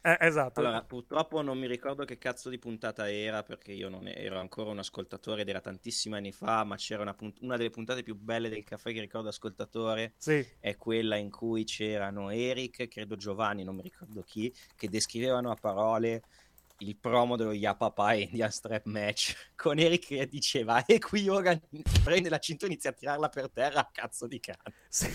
Eh, 0.05 0.17
esatto. 0.19 0.59
Allora, 0.59 0.83
purtroppo 0.83 1.41
non 1.41 1.57
mi 1.57 1.65
ricordo 1.65 2.03
che 2.03 2.17
cazzo 2.17 2.49
di 2.49 2.59
puntata 2.59 3.09
era 3.09 3.41
perché 3.41 3.71
io 3.71 3.87
non 3.87 4.05
ero 4.05 4.37
ancora 4.37 4.69
un 4.69 4.79
ascoltatore 4.79 5.43
ed 5.43 5.47
era 5.47 5.61
tantissimi 5.61 6.15
anni 6.15 6.33
fa, 6.33 6.65
ma 6.65 6.75
c'era 6.75 7.03
una, 7.03 7.13
punt- 7.13 7.37
una 7.39 7.55
delle 7.55 7.69
puntate 7.69 8.03
più 8.03 8.13
belle 8.13 8.49
del 8.49 8.65
caffè 8.65 8.91
che 8.91 8.99
ricordo 8.99 9.29
ascoltatore. 9.29 10.13
Sì. 10.17 10.45
È 10.59 10.75
quella 10.75 11.15
in 11.15 11.29
cui 11.29 11.63
c'erano 11.63 12.31
Eric, 12.31 12.89
credo 12.89 13.15
Giovanni, 13.15 13.63
non 13.63 13.75
mi 13.75 13.81
ricordo 13.81 14.23
chi, 14.23 14.53
che 14.75 14.89
descrivevano 14.89 15.51
a 15.51 15.55
parole 15.55 16.23
il 16.79 16.97
promo 16.97 17.35
dello 17.37 17.51
Yapapa 17.53 18.13
Indian 18.13 18.51
Strap 18.51 18.85
Match 18.85 19.33
con 19.55 19.79
Eric 19.79 20.07
che 20.07 20.27
diceva 20.27 20.83
e 20.85 20.99
qui 20.99 21.27
Hogan 21.29 21.61
prende 22.03 22.29
la 22.29 22.39
cintura 22.39 22.69
e 22.69 22.73
inizia 22.73 22.89
a 22.89 22.93
tirarla 22.93 23.29
per 23.29 23.49
terra 23.51 23.79
a 23.81 23.89
cazzo 23.91 24.27
di 24.27 24.39
cane. 24.39 24.73
Sì. 24.89 25.07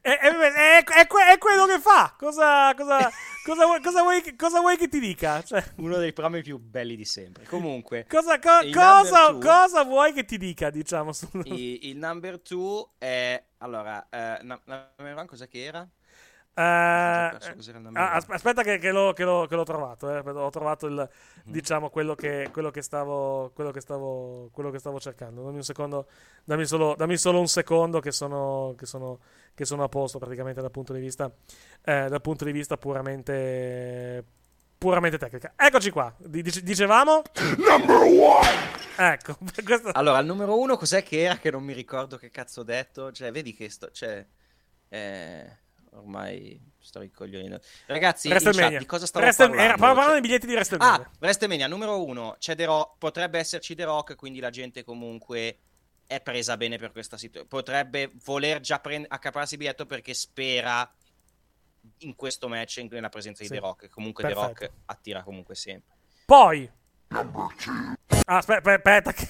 è, 0.00 0.18
è- 0.18 0.18
è- 0.18 0.84
è 0.84 1.06
que- 1.06 1.32
è 1.32 1.38
quello 1.38 1.66
che 1.66 1.78
fa. 1.80 2.14
Cosa, 2.18 2.74
cosa, 2.74 3.10
cosa, 3.44 3.66
vuoi, 3.66 3.82
cosa, 3.82 4.02
vuoi, 4.02 4.22
che- 4.22 4.36
cosa 4.36 4.60
vuoi 4.60 4.76
che 4.76 4.88
ti 4.88 5.00
dica? 5.00 5.42
Cioè, 5.42 5.62
Uno 5.76 5.96
dei 5.98 6.12
promi 6.12 6.42
più 6.42 6.58
belli 6.58 6.96
di 6.96 7.04
sempre. 7.04 7.44
Comunque, 7.44 8.06
cosa, 8.08 8.38
co- 8.38 8.60
il 8.64 8.72
two- 8.72 9.38
cosa 9.38 9.82
vuoi 9.84 10.12
che 10.12 10.24
ti 10.24 10.38
dica? 10.38 10.70
Diciamo. 10.70 11.12
su- 11.12 11.28
I- 11.44 11.88
il 11.90 11.96
number 11.98 12.40
two 12.40 12.92
è 12.98 13.42
allora, 13.58 14.06
eh, 14.08 14.38
na- 14.42 14.60
one 14.98 15.24
cosa 15.26 15.46
che 15.46 15.62
era? 15.64 15.86
Eh, 16.54 16.60
as- 17.94 18.26
aspetta 18.28 18.62
che, 18.62 18.76
che 18.78 18.90
l'ho, 18.90 19.12
che 19.14 19.24
l'ho- 19.24 19.46
che 19.46 19.54
l'ho 19.56 19.62
trovato, 19.64 20.10
eh. 20.14 20.18
ho 20.18 20.50
trovato 20.50 20.86
il, 20.86 20.92
Mhm. 21.44 21.52
diciamo 21.52 21.88
quello 21.88 22.14
che, 22.14 22.48
quello 22.52 22.70
che 22.70 22.82
stavo 22.82 23.50
quello 23.54 23.70
che 23.70 23.80
stavo 23.80 24.50
quello 24.52 24.70
che 24.70 24.78
stavo 24.78 25.00
cercando. 25.00 25.42
Dammi 25.44 25.56
un 25.56 25.62
secondo, 25.64 26.08
dammi 26.44 26.66
solo, 26.66 26.94
dammi 26.96 27.16
solo 27.16 27.38
un 27.40 27.48
secondo 27.48 28.00
che 28.00 28.12
sono, 28.12 28.74
che 28.76 28.84
sono, 28.86 29.18
che 29.54 29.64
sono 29.64 29.82
a 29.82 29.88
posto 29.88 30.18
praticamente 30.18 30.60
dal 30.60 30.70
punto 30.70 30.92
di 30.92 31.00
vista 31.00 31.30
eh, 31.84 32.08
dal 32.08 32.20
punto 32.20 32.44
di 32.44 32.52
vista 32.52 32.76
puramente 32.76 34.22
puramente 34.76 35.16
tecnica. 35.16 35.52
Eccoci 35.56 35.90
qua. 35.90 36.12
Di- 36.18 36.42
dice- 36.42 36.62
dicevamo 36.62 37.22
Number 37.56 37.96
one! 37.96 38.80
Ecco, 38.98 39.36
questo 39.64 39.90
Allora, 39.92 40.18
il 40.18 40.26
numero 40.26 40.58
uno 40.58 40.76
cos'è 40.76 41.02
che 41.02 41.22
era 41.22 41.36
che 41.38 41.50
non 41.50 41.62
mi 41.62 41.72
ricordo 41.72 42.16
che 42.18 42.30
cazzo 42.30 42.60
ho 42.60 42.64
detto? 42.64 43.10
Cioè, 43.12 43.30
vedi 43.32 43.54
che 43.54 43.70
sto... 43.70 43.90
Cioè, 43.90 44.26
eh, 44.88 45.56
ormai 45.94 46.60
sto 46.78 47.00
ricoglionendo. 47.00 47.60
Ragazzi, 47.86 48.28
chat, 48.28 48.78
di 48.78 48.86
cosa 48.86 49.06
stavo 49.06 49.24
Wrestle- 49.24 49.46
parlando? 49.48 49.72
era- 49.74 49.78
parlando 49.78 50.12
dei 50.12 50.20
biglietti 50.20 50.46
di 50.46 50.52
WrestleMania. 50.54 51.04
Ah, 51.06 51.10
WrestleMania, 51.20 51.66
numero 51.68 52.04
uno. 52.04 52.36
C'è 52.38 52.54
The 52.56 52.64
Rock, 52.64 52.98
potrebbe 52.98 53.38
esserci 53.38 53.74
The 53.74 53.84
Rock, 53.84 54.16
quindi 54.16 54.40
la 54.40 54.50
gente 54.50 54.84
comunque 54.84 55.58
è 56.06 56.20
presa 56.20 56.56
bene 56.56 56.76
per 56.78 56.92
questa 56.92 57.16
situazione. 57.16 57.48
Potrebbe 57.48 58.10
voler 58.24 58.60
già 58.60 58.78
prend- 58.80 59.06
accaparsi 59.08 59.54
il 59.54 59.60
biglietto 59.60 59.86
perché 59.86 60.12
spera 60.14 60.90
in 61.98 62.14
questo 62.14 62.48
match 62.48 62.76
in- 62.78 62.88
nella 62.90 63.08
presenza 63.08 63.42
di 63.42 63.48
Sì. 63.48 63.54
The 63.54 63.60
Rock. 63.60 63.88
Comunque 63.88 64.22
Perfetto. 64.24 64.52
The 64.54 64.64
Rock 64.66 64.72
attira 64.86 65.22
comunque 65.22 65.54
sempre. 65.54 65.94
Poi. 66.26 66.70
Ah, 68.24 68.36
aspetta, 68.36 68.72
aspetta, 68.72 69.12
che, 69.12 69.26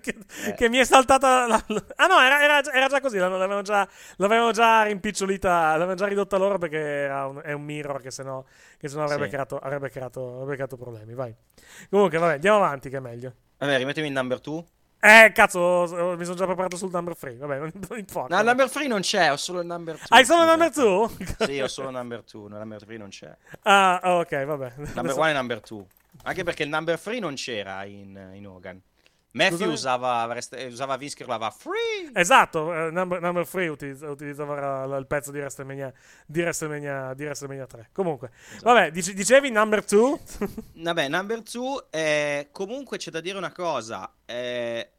che- 0.00 0.18
Eh. 0.46 0.54
che 0.54 0.68
mi 0.68 0.78
è 0.78 0.84
saltata. 0.84 1.46
la- 1.46 1.62
la- 1.68 1.84
ah, 1.96 2.06
no, 2.06 2.20
era, 2.20 2.42
era- 2.42 2.72
era 2.72 2.86
già 2.88 3.00
così. 3.00 3.18
L'avevano 3.18 3.62
già, 3.62 3.86
l'avevano 4.16 4.50
già 4.52 4.82
rimpicciolita. 4.84 5.70
L'avevano 5.72 5.94
già 5.94 6.06
ridotta 6.06 6.36
loro 6.36 6.58
perché 6.58 7.08
un, 7.10 7.40
è 7.44 7.52
un 7.52 7.62
mirror 7.62 8.00
che 8.00 8.10
sennò, 8.10 8.42
che 8.78 8.88
sennò 8.88 9.04
avrebbe, 9.04 9.24
Sì. 9.24 9.30
creato, 9.30 9.58
avrebbe, 9.58 9.90
creato, 9.90 10.34
avrebbe 10.34 10.54
creato 10.54 10.76
problemi. 10.76 11.14
Vai. 11.14 11.34
Comunque, 11.90 12.18
vabbè, 12.18 12.34
andiamo 12.34 12.56
avanti, 12.58 12.88
che 12.90 12.96
è 12.96 13.00
meglio. 13.00 13.32
Vabbè, 13.58 13.76
rimettimi 13.78 14.06
il 14.08 14.12
number 14.12 14.40
two. 14.40 14.66
Eh, 15.00 15.32
cazzo, 15.34 16.14
mi 16.16 16.24
sono 16.24 16.34
già 16.36 16.46
preparato 16.46 16.76
sul 16.78 16.90
number 16.90 17.14
free. 17.14 17.36
Vabbè, 17.36 17.58
non, 17.58 17.70
non 17.90 17.98
importa. 17.98 18.34
No, 18.34 18.40
il 18.40 18.46
number 18.46 18.70
three 18.70 18.86
non 18.88 19.00
c'è, 19.02 19.30
ho 19.30 19.36
solo 19.36 19.60
il 19.60 19.66
number 19.66 19.96
two. 19.96 20.06
Hai 20.08 20.24
solo 20.24 20.42
il 20.42 20.48
number 20.48 20.70
two? 20.72 21.10
Sì, 21.46 21.60
ho 21.60 21.68
solo 21.68 21.88
il 21.90 21.94
number 21.94 22.22
two, 22.22 22.46
il 22.46 22.54
number 22.54 22.82
three 22.82 22.96
non 22.96 23.10
c'è. 23.10 23.30
Ah, 23.64 24.00
ok, 24.02 24.44
vabbè. 24.44 24.72
Number 24.76 24.98
Adesso- 24.98 25.20
one 25.20 25.30
e 25.30 25.34
number 25.34 25.60
two. 25.60 25.86
Anche 26.22 26.42
perché 26.44 26.62
il 26.62 26.68
number 26.68 26.98
three 26.98 27.18
non 27.18 27.34
c'era 27.34 27.84
in, 27.84 28.30
in 28.34 28.46
Hogan. 28.46 28.80
Matthew 29.32 29.72
usava, 29.72 30.32
usava 30.68 30.96
Vince 30.96 31.16
che 31.16 31.22
urlava 31.24 31.50
free. 31.50 32.08
Esatto, 32.14 32.72
eh, 32.72 32.90
number, 32.92 33.20
number 33.20 33.44
Free 33.44 33.66
utilizz- 33.66 34.02
utilizzava 34.04 34.86
la- 34.86 34.96
il 34.96 35.06
pezzo 35.08 35.32
di 35.32 35.38
WrestleMania, 35.38 35.92
di 36.24 36.40
WrestleMania, 36.40 37.14
di 37.14 37.24
WrestleMania 37.24 37.66
3. 37.66 37.88
Comunque, 37.92 38.30
Esatto. 38.50 38.72
vabbè, 38.72 38.92
dice- 38.92 39.12
dicevi 39.12 39.50
number 39.50 39.82
2? 39.84 40.20
Vabbè, 40.74 41.08
number 41.08 41.42
two, 41.42 41.90
eh, 41.90 42.48
comunque 42.52 42.96
c'è 42.98 43.10
da 43.10 43.20
dire 43.20 43.36
una 43.36 43.50
cosa. 43.50 44.08
eh, 44.24 44.90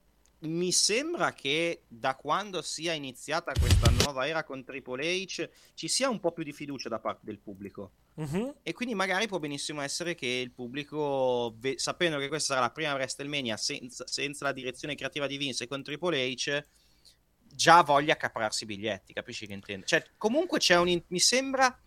mi 0.46 0.72
sembra 0.72 1.34
che 1.34 1.84
da 1.88 2.16
quando 2.16 2.62
sia 2.62 2.94
iniziata 2.94 3.52
questa 3.60 3.90
nuova 3.92 4.28
era 4.28 4.44
con 4.44 4.64
Triple 4.64 5.24
H 5.24 5.50
ci 5.74 5.88
sia 5.88 6.10
un 6.10 6.20
po' 6.20 6.32
più 6.32 6.44
di 6.44 6.54
fiducia 6.54 6.90
da 6.90 7.00
parte 7.00 7.22
del 7.24 7.40
pubblico. 7.40 7.92
Mhm. 8.16 8.56
E 8.64 8.74
quindi 8.74 8.96
magari 8.96 9.28
può 9.28 9.40
benissimo 9.40 9.82
essere 9.82 10.16
che 10.16 10.28
il 10.28 10.52
pubblico, 10.52 11.56
ve- 11.58 11.78
sapendo 11.78 12.18
che 12.18 12.28
questa 12.28 12.54
sarà 12.54 12.66
la 12.66 12.72
prima 12.72 12.94
WrestleMania 12.94 13.58
senza, 13.58 14.08
senza 14.08 14.46
la 14.46 14.54
direzione 14.54 14.96
creativa 14.96 15.28
di 15.28 15.38
Vince 15.38 15.66
e 15.66 15.68
con 15.68 15.84
Triple 15.84 16.34
H, 16.34 16.64
già 17.42 17.82
voglia 17.84 18.18
caprarsi 18.18 18.64
i 18.64 18.68
biglietti, 18.68 19.14
capisci 19.14 19.48
che 19.48 19.54
intendo? 19.54 19.86
Cioè, 19.86 20.06
comunque 20.18 20.60
c'è 20.60 20.78
un... 20.78 20.88
in- 20.88 21.04
mi 21.08 21.20
sembra 21.20 21.78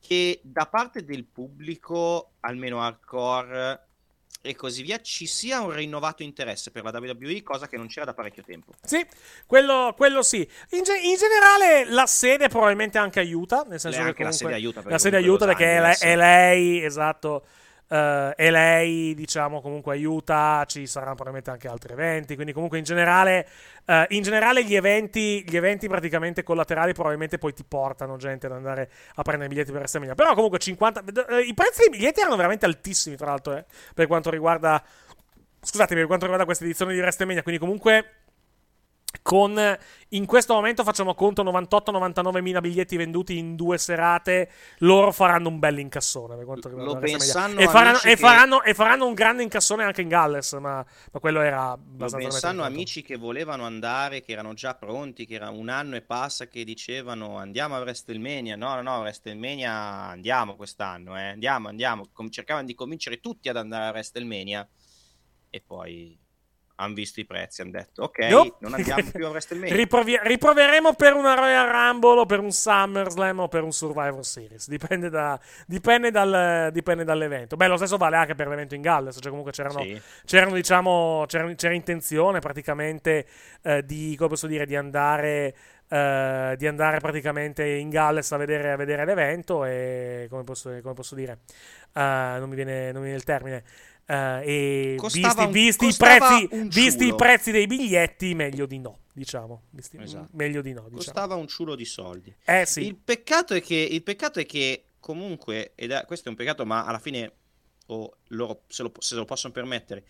che 0.00 0.40
da 0.42 0.66
parte 0.66 1.04
del 1.04 1.24
pubblico, 1.24 2.34
almeno 2.40 2.80
hardcore 2.80 3.87
e 4.40 4.54
così 4.54 4.82
via, 4.82 5.00
ci 5.00 5.26
sia 5.26 5.60
un 5.60 5.70
rinnovato 5.70 6.22
interesse 6.22 6.70
per 6.70 6.84
la 6.84 6.90
WWE, 6.90 7.42
cosa 7.42 7.66
che 7.66 7.76
non 7.76 7.88
c'era 7.88 8.06
da 8.06 8.14
parecchio 8.14 8.42
tempo. 8.44 8.72
Sì, 8.82 9.04
quello, 9.46 9.94
quello 9.96 10.22
sì. 10.22 10.48
In, 10.70 10.82
ge- 10.82 10.98
in 10.98 11.16
generale 11.16 11.84
la 11.90 12.06
sede 12.06 12.48
probabilmente 12.48 12.98
anche 12.98 13.18
aiuta, 13.20 13.64
nel 13.66 13.80
senso 13.80 13.98
Beh, 13.98 14.04
che 14.04 14.08
anche 14.10 14.24
la 14.24 14.32
sede 14.32 14.54
aiuta, 14.54 14.82
la 14.84 14.98
sede 14.98 15.16
aiuta 15.16 15.46
perché 15.46 15.78
è, 15.78 15.98
è 15.98 16.16
lei, 16.16 16.84
esatto, 16.84 17.46
eh, 17.88 18.34
è 18.34 18.50
lei, 18.50 19.14
diciamo, 19.14 19.60
comunque 19.60 19.94
aiuta, 19.94 20.64
ci 20.66 20.86
saranno 20.86 21.14
probabilmente 21.14 21.50
anche 21.50 21.68
altri 21.68 21.92
eventi, 21.92 22.34
quindi 22.34 22.52
comunque 22.52 22.78
in 22.78 22.84
generale, 22.84 23.48
eh, 23.84 24.06
in 24.10 24.22
generale 24.22 24.64
gli 24.64 24.74
eventi, 24.74 25.44
gli 25.46 25.56
eventi 25.56 25.88
praticamente 25.88 26.42
collaterali 26.42 26.92
probabilmente 26.92 27.38
poi 27.38 27.52
ti 27.52 27.64
portano 27.66 28.16
gente 28.16 28.46
ad 28.46 28.52
andare 28.52 28.90
a 29.14 29.22
prendere 29.22 29.46
i 29.46 29.48
biglietti 29.48 29.70
per 29.70 29.80
WrestleMania. 29.80 30.14
Però 30.14 30.34
comunque 30.34 30.58
50... 30.58 31.04
eh, 31.28 31.40
I 31.40 31.54
prezzi 31.54 31.80
dei 31.80 31.90
biglietti 31.90 32.20
erano 32.20 32.36
veramente 32.36 32.66
altissimi, 32.66 33.16
tra 33.16 33.26
l'altro, 33.26 33.56
eh, 33.56 33.64
per 33.94 34.06
quanto 34.06 34.30
riguarda... 34.30 34.82
Scusatemi, 35.60 35.98
per 35.98 36.06
quanto 36.06 36.24
riguarda 36.24 36.46
questa 36.46 36.64
edizione 36.64 36.94
di 36.94 37.00
WrestleMania, 37.00 37.42
quindi 37.42 37.60
comunque 37.60 38.27
con 39.22 39.78
in 40.10 40.26
questo 40.26 40.54
momento 40.54 40.84
facciamo 40.84 41.14
conto 41.14 41.42
98-99 41.42 42.40
mila 42.42 42.60
biglietti 42.60 42.96
venduti 42.96 43.38
in 43.38 43.56
due 43.56 43.78
serate 43.78 44.50
loro 44.78 45.12
faranno 45.12 45.48
un 45.48 45.58
bel 45.58 45.78
incassone 45.78 46.36
per 46.36 46.44
quanto 46.44 46.68
riguarda 46.68 46.92
Lo 46.92 46.98
pensano 46.98 47.58
e 47.58 47.66
faranno, 47.68 47.98
e, 47.98 48.00
che- 48.00 48.16
faranno, 48.16 48.62
e 48.62 48.74
faranno 48.74 49.06
un 49.06 49.14
grande 49.14 49.42
incassone 49.42 49.82
anche 49.82 50.02
in 50.02 50.08
Galles 50.08 50.52
ma, 50.54 50.84
ma 51.12 51.20
quello 51.20 51.40
era 51.40 51.76
Lo 51.96 52.10
pensano 52.10 52.62
amici 52.62 53.02
che 53.02 53.16
volevano 53.16 53.64
andare, 53.64 54.22
che 54.22 54.32
erano 54.32 54.54
già 54.54 54.74
pronti, 54.74 55.26
che 55.26 55.34
era 55.34 55.50
un 55.50 55.68
anno 55.68 55.96
e 55.96 56.02
passa 56.02 56.46
che 56.46 56.64
dicevano 56.64 57.36
andiamo 57.36 57.76
a 57.76 57.80
WrestleMania. 57.80 58.56
No, 58.56 58.74
no, 58.76 58.82
no, 58.82 58.98
WrestleMania 59.00 59.72
andiamo 59.72 60.56
quest'anno, 60.56 61.18
eh. 61.18 61.28
Andiamo, 61.30 61.68
andiamo. 61.68 62.08
Cercavano 62.30 62.66
di 62.66 62.74
convincere 62.74 63.20
tutti 63.20 63.48
ad 63.48 63.56
andare 63.56 63.86
a 63.86 63.90
WrestleMania 63.90 64.68
e 65.50 65.62
poi 65.66 66.18
hanno 66.80 66.94
visto 66.94 67.18
i 67.20 67.24
prezzi, 67.24 67.60
hanno 67.60 67.72
detto 67.72 68.04
ok, 68.04 68.18
Nope. 68.30 68.54
non 68.60 68.74
andiamo 68.74 69.02
più 69.12 69.26
a 69.26 69.30
WrestleMania. 69.30 69.74
Riprovi- 69.76 70.18
riproveremo 70.22 70.94
per 70.94 71.14
una 71.14 71.34
Royal 71.34 71.66
Rumble 71.68 72.20
o 72.20 72.26
per 72.26 72.38
un 72.38 72.52
SummerSlam 72.52 73.40
o 73.40 73.48
per 73.48 73.62
un 73.64 73.72
Survivor 73.72 74.24
Series. 74.24 74.68
Dipende, 74.68 75.10
da- 75.10 75.38
dipende 75.66 76.10
dal- 76.10 76.70
dipende 76.72 77.02
dall'evento. 77.04 77.56
Beh, 77.56 77.66
lo 77.66 77.76
stesso 77.76 77.96
vale 77.96 78.16
anche 78.16 78.34
per 78.36 78.46
l'evento 78.48 78.74
in 78.76 78.80
Galles. 78.82 79.16
Cioè, 79.20 79.28
comunque 79.28 79.52
c'erano, 79.52 79.80
Sì. 79.80 80.00
c'erano, 80.24 80.54
diciamo, 80.54 81.24
c'era, 81.26 81.52
c'era 81.54 81.74
intenzione 81.74 82.38
praticamente 82.38 83.26
eh, 83.62 83.84
di, 83.84 84.14
come 84.16 84.28
posso 84.28 84.46
dire, 84.46 84.64
di 84.64 84.76
andare. 84.76 85.54
eh, 85.90 86.54
di 86.58 86.66
andare 86.66 86.98
praticamente 86.98 87.64
in 87.64 87.88
Galles 87.88 88.30
a 88.32 88.36
vedere, 88.36 88.72
a 88.72 88.76
vedere 88.76 89.06
l'evento 89.06 89.64
e 89.64 90.26
come 90.28 90.44
posso, 90.44 90.68
come 90.82 90.92
posso 90.92 91.14
dire 91.14 91.38
eh, 91.94 92.36
non, 92.38 92.46
mi 92.46 92.54
viene, 92.54 92.92
non 92.92 92.96
mi 93.00 93.04
viene 93.04 93.16
il 93.16 93.24
termine 93.24 93.64
eh, 94.10 94.92
e 94.92 94.94
Costava 94.96 95.46
visti, 95.46 95.84
un- 95.84 95.86
visti 95.86 95.86
i 95.86 95.94
prezzi, 95.98 96.48
visti 96.68 97.06
i 97.08 97.14
prezzi 97.14 97.50
dei 97.50 97.66
biglietti 97.66 98.34
meglio 98.34 98.64
di 98.66 98.78
no 98.78 99.00
diciamo 99.12 99.64
Visti- 99.70 99.98
Esatto. 100.00 100.30
meglio 100.32 100.62
di 100.62 100.72
no 100.72 100.82
diciamo. 100.82 100.96
Costava 100.96 101.34
un 101.34 101.46
ciulo 101.48 101.74
di 101.74 101.84
soldi. 101.84 102.34
Eh 102.44 102.64
sì. 102.66 102.86
Il 102.86 102.96
peccato 102.96 103.52
è 103.54 103.60
che, 103.60 103.74
il 103.74 104.02
peccato 104.02 104.38
è 104.40 104.46
che 104.46 104.84
comunque, 105.00 105.72
ed 105.74 105.90
è- 105.90 106.04
questo 106.06 106.26
è 106.28 106.30
un 106.30 106.36
peccato, 106.36 106.64
ma 106.64 106.84
alla 106.86 106.98
fine 107.00 107.32
o 107.86 108.16
loro 108.28 108.62
se 108.68 108.82
lo, 108.82 108.92
se 108.98 109.14
lo 109.16 109.24
possono 109.24 109.52
permettere, 109.52 110.04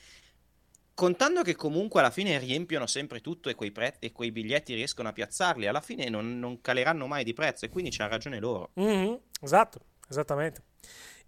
contando 0.95 1.43
che 1.43 1.55
comunque 1.55 2.01
alla 2.01 2.11
fine 2.11 2.39
riempiono 2.39 2.87
sempre 2.87 3.21
tutto 3.21 3.49
e 3.49 3.55
quei, 3.55 3.71
pre- 3.71 3.97
e 4.01 4.11
quei 4.13 4.33
biglietti 4.33 4.75
riescono 4.75 5.09
a 5.09 5.13
piazzarli, 5.13 5.67
alla 5.67 5.81
fine 5.81 6.09
non, 6.09 6.39
non 6.39 6.61
caleranno 6.61 7.07
mai 7.07 7.25
di 7.25 7.33
prezzo 7.35 7.65
e 7.65 7.69
quindi 7.69 7.91
c'ha 7.91 8.09
ragione 8.09 8.39
loro. 8.41 8.71
Mhm, 8.75 9.19
esatto 9.41 9.81
esattamente 10.11 10.63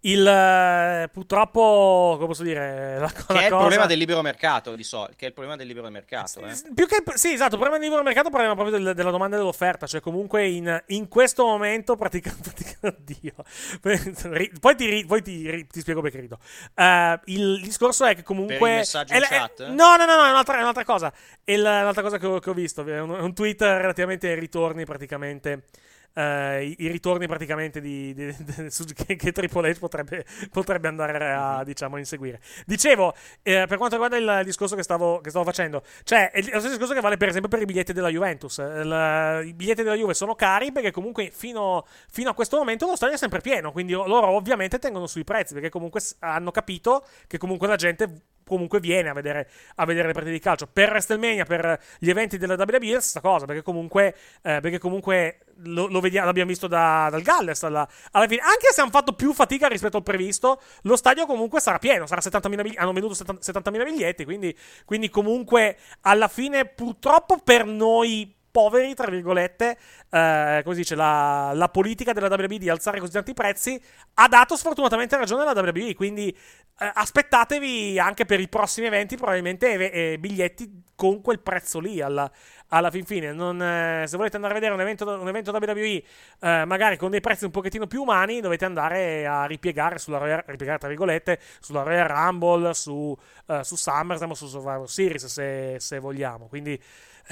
il 0.03 0.25
eh, 0.27 1.09
purtroppo 1.11 2.13
come 2.15 2.25
posso 2.27 2.41
dire 2.43 2.97
la, 2.97 3.07
Che 3.07 3.23
la 3.33 3.39
è 3.41 3.43
il 3.43 3.49
cosa- 3.49 3.57
problema 3.57 3.85
del 3.85 3.97
libero 3.99 4.21
mercato, 4.23 4.75
di 4.75 4.83
solito, 4.83 5.13
che 5.15 5.25
è 5.25 5.27
il 5.27 5.33
problema 5.33 5.55
del 5.55 5.67
libero 5.67 5.89
mercato. 5.89 6.39
eh. 6.43 6.53
più 6.73 6.87
che 6.87 7.03
sì 7.15 7.33
esatto 7.33 7.55
il 7.55 7.59
problema 7.59 7.75
del 7.77 7.83
libero 7.83 8.01
mercato 8.03 8.29
parliamo 8.31 8.55
proprio 8.55 8.77
del- 8.79 8.95
della 8.95 9.11
domanda 9.11 9.35
e 9.35 9.39
dell'offerta 9.39 9.85
cioè 9.85 10.01
comunque 10.01 10.47
in, 10.47 10.83
in 10.87 11.07
questo 11.07 11.45
momento 11.45 11.95
praticamente 11.95 12.77
oddio 12.81 13.33
poi, 14.59 14.75
ti, 14.75 15.05
poi 15.07 15.21
ti, 15.21 15.67
ti 15.67 15.79
spiego 15.81 16.01
perché 16.01 16.19
rido 16.19 16.39
Eh, 16.73 17.19
il 17.25 17.61
discorso 17.61 18.05
è 18.05 18.15
che 18.15 18.23
comunque 18.23 18.57
Per 18.57 18.67
il 18.69 18.75
messaggio 18.77 19.13
è 19.13 19.17
in 19.17 19.23
è- 19.23 19.27
chat? 19.27 19.67
no 19.67 19.95
no 19.97 20.05
no 20.05 20.15
no 20.15 20.25
è 20.25 20.29
un'altra, 20.31 20.57
è 20.57 20.61
un'altra 20.61 20.83
cosa 20.85 21.13
è 21.43 21.55
la- 21.55 21.81
un'altra 21.81 22.01
cosa 22.01 22.17
che 22.17 22.25
ho, 22.25 22.39
che 22.39 22.49
ho 22.49 22.53
visto 22.53 22.83
è 22.83 22.99
un, 22.99 23.11
un 23.11 23.33
tweet 23.35 23.61
relativamente 23.61 24.29
ai 24.29 24.39
ritorni 24.39 24.83
praticamente 24.85 25.65
eh, 26.13 26.65
i, 26.65 26.75
i 26.79 26.87
ritorni 26.87 27.27
praticamente 27.27 27.79
di, 27.81 28.13
di- 28.13 28.35
di- 28.39 28.69
su- 28.69 28.85
che, 28.85 29.15
che 29.15 29.31
Triple 29.31 29.71
H 29.71 29.79
potrebbe, 29.79 30.25
potrebbe 30.51 30.87
andare 30.87 31.33
a 31.33 31.63
diciamo 31.63 31.97
inseguire. 31.97 32.39
Dicevo, 32.65 33.13
eh, 33.43 33.65
per 33.67 33.77
quanto 33.77 33.97
riguarda 33.99 34.17
il 34.39 34.45
discorso 34.45 34.75
che 34.75 34.83
stavo, 34.83 35.19
che 35.21 35.29
stavo 35.29 35.45
facendo, 35.45 35.83
cioè 36.03 36.31
è 36.31 36.41
lo 36.41 36.47
stesso 36.59 36.69
discorso 36.69 36.93
che 36.93 37.01
vale 37.01 37.17
per 37.17 37.29
esempio 37.29 37.49
per 37.49 37.61
i 37.61 37.65
biglietti 37.65 37.93
della 37.93 38.09
Juventus. 38.09 38.59
Eh, 38.59 38.63
il- 38.81 39.47
I 39.47 39.53
biglietti 39.53 39.83
della 39.83 39.95
Juve 39.95 40.13
sono 40.13 40.35
cari 40.35 40.71
perché 40.71 40.91
comunque 40.91 41.29
fino, 41.31 41.85
fino 42.09 42.29
a 42.29 42.33
questo 42.33 42.57
momento 42.57 42.85
lo 42.87 42.95
stadio 42.95 43.15
è 43.15 43.17
sempre 43.17 43.41
pieno, 43.41 43.71
quindi 43.71 43.93
loro 43.93 44.27
ovviamente 44.29 44.79
tengono 44.79 45.07
sui 45.07 45.23
prezzi 45.23 45.53
perché 45.53 45.69
comunque 45.69 46.01
hanno 46.19 46.51
capito 46.51 47.03
che 47.27 47.37
comunque 47.37 47.67
la 47.67 47.75
gente 47.75 48.09
comunque 48.45 48.79
viene 48.79 49.09
a 49.09 49.13
vedere, 49.13 49.49
a 49.75 49.85
vedere 49.85 50.07
le 50.07 50.13
partite 50.13 50.33
di 50.33 50.39
calcio. 50.39 50.67
Per 50.67 50.89
WrestleMania, 50.89 51.45
per 51.45 51.79
gli 51.99 52.09
eventi 52.09 52.37
della 52.37 52.55
WWE, 52.55 52.89
è 52.89 52.93
la 52.93 52.99
stessa 52.99 53.21
cosa, 53.21 53.45
perché 53.45 53.61
comunque, 53.61 54.15
eh, 54.41 54.59
perché 54.59 54.79
comunque 54.79 55.39
lo, 55.63 55.87
lo 55.87 55.99
vediamo, 55.99 56.25
l'abbiamo 56.25 56.49
visto 56.49 56.67
da- 56.67 57.07
dal 57.09 57.21
Galles 57.21 57.63
alla, 57.63 57.87
alla 58.11 58.27
fine. 58.27 58.41
Anche 58.41 58.71
se 58.71 58.81
hanno 58.81 58.89
fatto 58.89 59.13
più 59.13 59.33
fatica 59.33 59.67
rispetto 59.67 59.97
al 59.97 60.03
previsto, 60.03 60.61
lo 60.83 60.95
stadio 60.95 61.25
comunque 61.25 61.59
sarà 61.59 61.77
pieno, 61.77 62.05
sarà 62.05 62.21
70.000 62.21 62.61
bigli- 62.61 62.77
hanno 62.77 62.93
venduto 62.93 63.13
70 63.13 63.71
70.000 63.71 63.83
biglietti, 63.83 64.25
quindi, 64.25 64.57
quindi 64.85 65.09
comunque 65.09 65.77
alla 66.01 66.27
fine 66.27 66.65
purtroppo 66.65 67.39
per 67.43 67.65
noi 67.65 68.39
poveri, 68.51 68.93
tra 68.93 69.09
virgolette, 69.09 69.77
eh, 70.09 70.61
come 70.63 70.75
si 70.75 70.81
dice, 70.81 70.95
la, 70.95 71.51
la 71.53 71.69
politica 71.69 72.13
della 72.13 72.27
WWE 72.27 72.57
di 72.57 72.69
alzare 72.69 72.99
così 72.99 73.13
tanti 73.13 73.33
prezzi 73.33 73.81
ha 74.15 74.27
dato 74.27 74.55
sfortunatamente 74.55 75.17
ragione 75.17 75.43
alla 75.43 75.59
WWE, 75.59 75.95
quindi 75.95 76.29
eh, 76.29 76.91
aspettatevi 76.93 77.99
anche 77.99 78.25
per 78.25 78.39
i 78.39 78.49
prossimi 78.49 78.87
eventi 78.87 79.15
probabilmente 79.15 79.91
eh, 79.91 80.17
biglietti 80.19 80.83
con 80.95 81.21
quel 81.21 81.39
prezzo 81.39 81.79
lì 81.79 82.01
alla, 82.01 82.29
alla 82.67 82.91
fin 82.91 83.05
fine. 83.05 83.31
Non, 83.33 83.61
eh, 83.61 84.05
se 84.07 84.17
volete 84.17 84.35
andare 84.35 84.53
a 84.53 84.57
vedere 84.57 84.73
un 84.73 84.81
evento, 84.81 85.07
un 85.07 85.27
evento 85.27 85.51
WWE 85.51 86.03
eh, 86.39 86.65
magari 86.65 86.97
con 86.97 87.11
dei 87.11 87.21
prezzi 87.21 87.45
un 87.45 87.51
pochettino 87.51 87.87
più 87.87 88.01
umani, 88.01 88.41
dovete 88.41 88.65
andare 88.65 89.25
a 89.25 89.45
ripiegare 89.45 89.97
sulla 89.97 90.17
Royal, 90.17 90.43
ripiegare 90.45 90.79
tra 90.79 90.87
virgolette, 90.87 91.39
sulla 91.59 91.83
Royal 91.83 92.07
Rumble, 92.07 92.73
su, 92.73 93.17
eh, 93.47 93.63
su 93.63 93.75
SummerSlam 93.75 94.31
su 94.33 94.47
Survivor 94.47 94.89
Series 94.89 95.25
se, 95.25 95.75
se 95.79 95.99
vogliamo. 95.99 96.47
Quindi 96.47 96.79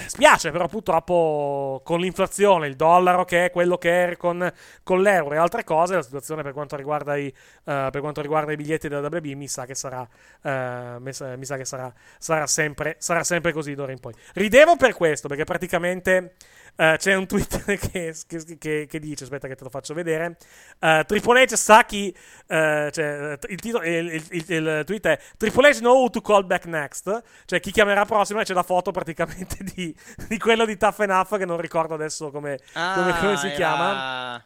Spiace, 0.08 0.52
però 0.52 0.68
purtroppo 0.68 1.82
con 1.84 2.00
l'inflazione, 2.00 2.68
il 2.68 2.76
dollaro 2.76 3.26
che 3.26 3.46
è 3.46 3.52
quello 3.52 3.78
che 3.78 4.10
è 4.12 4.18
con, 4.18 4.52
con 4.84 5.02
l'euro 5.02 5.34
e 5.36 5.38
altre 5.38 5.64
cose, 5.64 5.96
la 5.96 6.02
situazione 6.02 6.42
per 6.44 6.54
quanto 6.54 6.76
riguarda 6.76 7.16
i, 7.18 7.28
eh, 7.28 7.34
per 7.92 8.00
quanto 8.02 8.22
riguarda 8.22 8.52
i 8.52 8.56
biglietti 8.56 8.88
della 8.88 9.08
WB 9.08 9.26
mi 9.36 9.48
sa 9.48 9.66
che 9.66 9.76
sarà, 9.76 10.08
eh, 10.42 10.96
mi 11.00 11.12
sa, 11.14 11.58
che 11.58 11.66
sarà, 11.66 11.94
sarà, 12.18 12.48
sempre, 12.48 12.96
sarà 13.00 13.24
sempre 13.24 13.52
così 13.52 13.74
d'ora 13.76 13.92
in 13.92 14.00
poi. 14.00 14.14
Ridevo 14.34 14.76
per 14.76 14.94
questo, 14.94 15.28
perché 15.28 15.44
praticamente 15.44 16.34
eh, 16.76 16.96
c'è 16.98 17.14
un 17.16 17.26
tweet 17.28 17.64
che, 17.92 18.14
che- 18.58 18.86
che- 18.88 19.00
dice, 19.00 19.24
aspetta 19.24 19.48
che 19.48 19.56
te 19.56 19.64
lo 19.64 19.70
faccio 19.70 19.94
vedere, 19.94 20.38
Triple 21.06 21.44
H 21.44 21.56
sa 21.56 21.84
chi, 21.86 22.16
cioè, 22.48 23.38
il, 23.50 23.60
titolo- 23.60 23.84
il- 23.84 24.14
il- 24.32 24.46
il 24.48 24.84
tweet 24.86 25.06
è 25.08 25.20
Triple 25.38 25.70
H 25.70 25.80
know 25.80 25.96
who 26.02 26.10
to 26.10 26.22
call 26.22 26.46
back 26.46 26.66
next, 26.66 27.24
cioè 27.46 27.60
chi 27.60 27.72
chiamerà 27.72 28.06
prossimo 28.06 28.40
e 28.40 28.44
c'è 28.44 28.54
la 28.54 28.64
foto 28.64 28.92
praticamente 28.92 29.58
di, 29.64 29.89
di 30.28 30.38
quello 30.38 30.66
di 30.66 30.78
Tough 30.78 31.00
Enough 31.00 31.38
che 31.38 31.46
non 31.46 31.60
ricordo 31.60 31.94
adesso 31.94 32.32
come, 32.32 32.60
come- 32.74 33.18
come 33.20 33.38
si 33.38 33.46
Ah, 33.46 33.50
era- 33.50 33.56
chiama. 33.56 34.44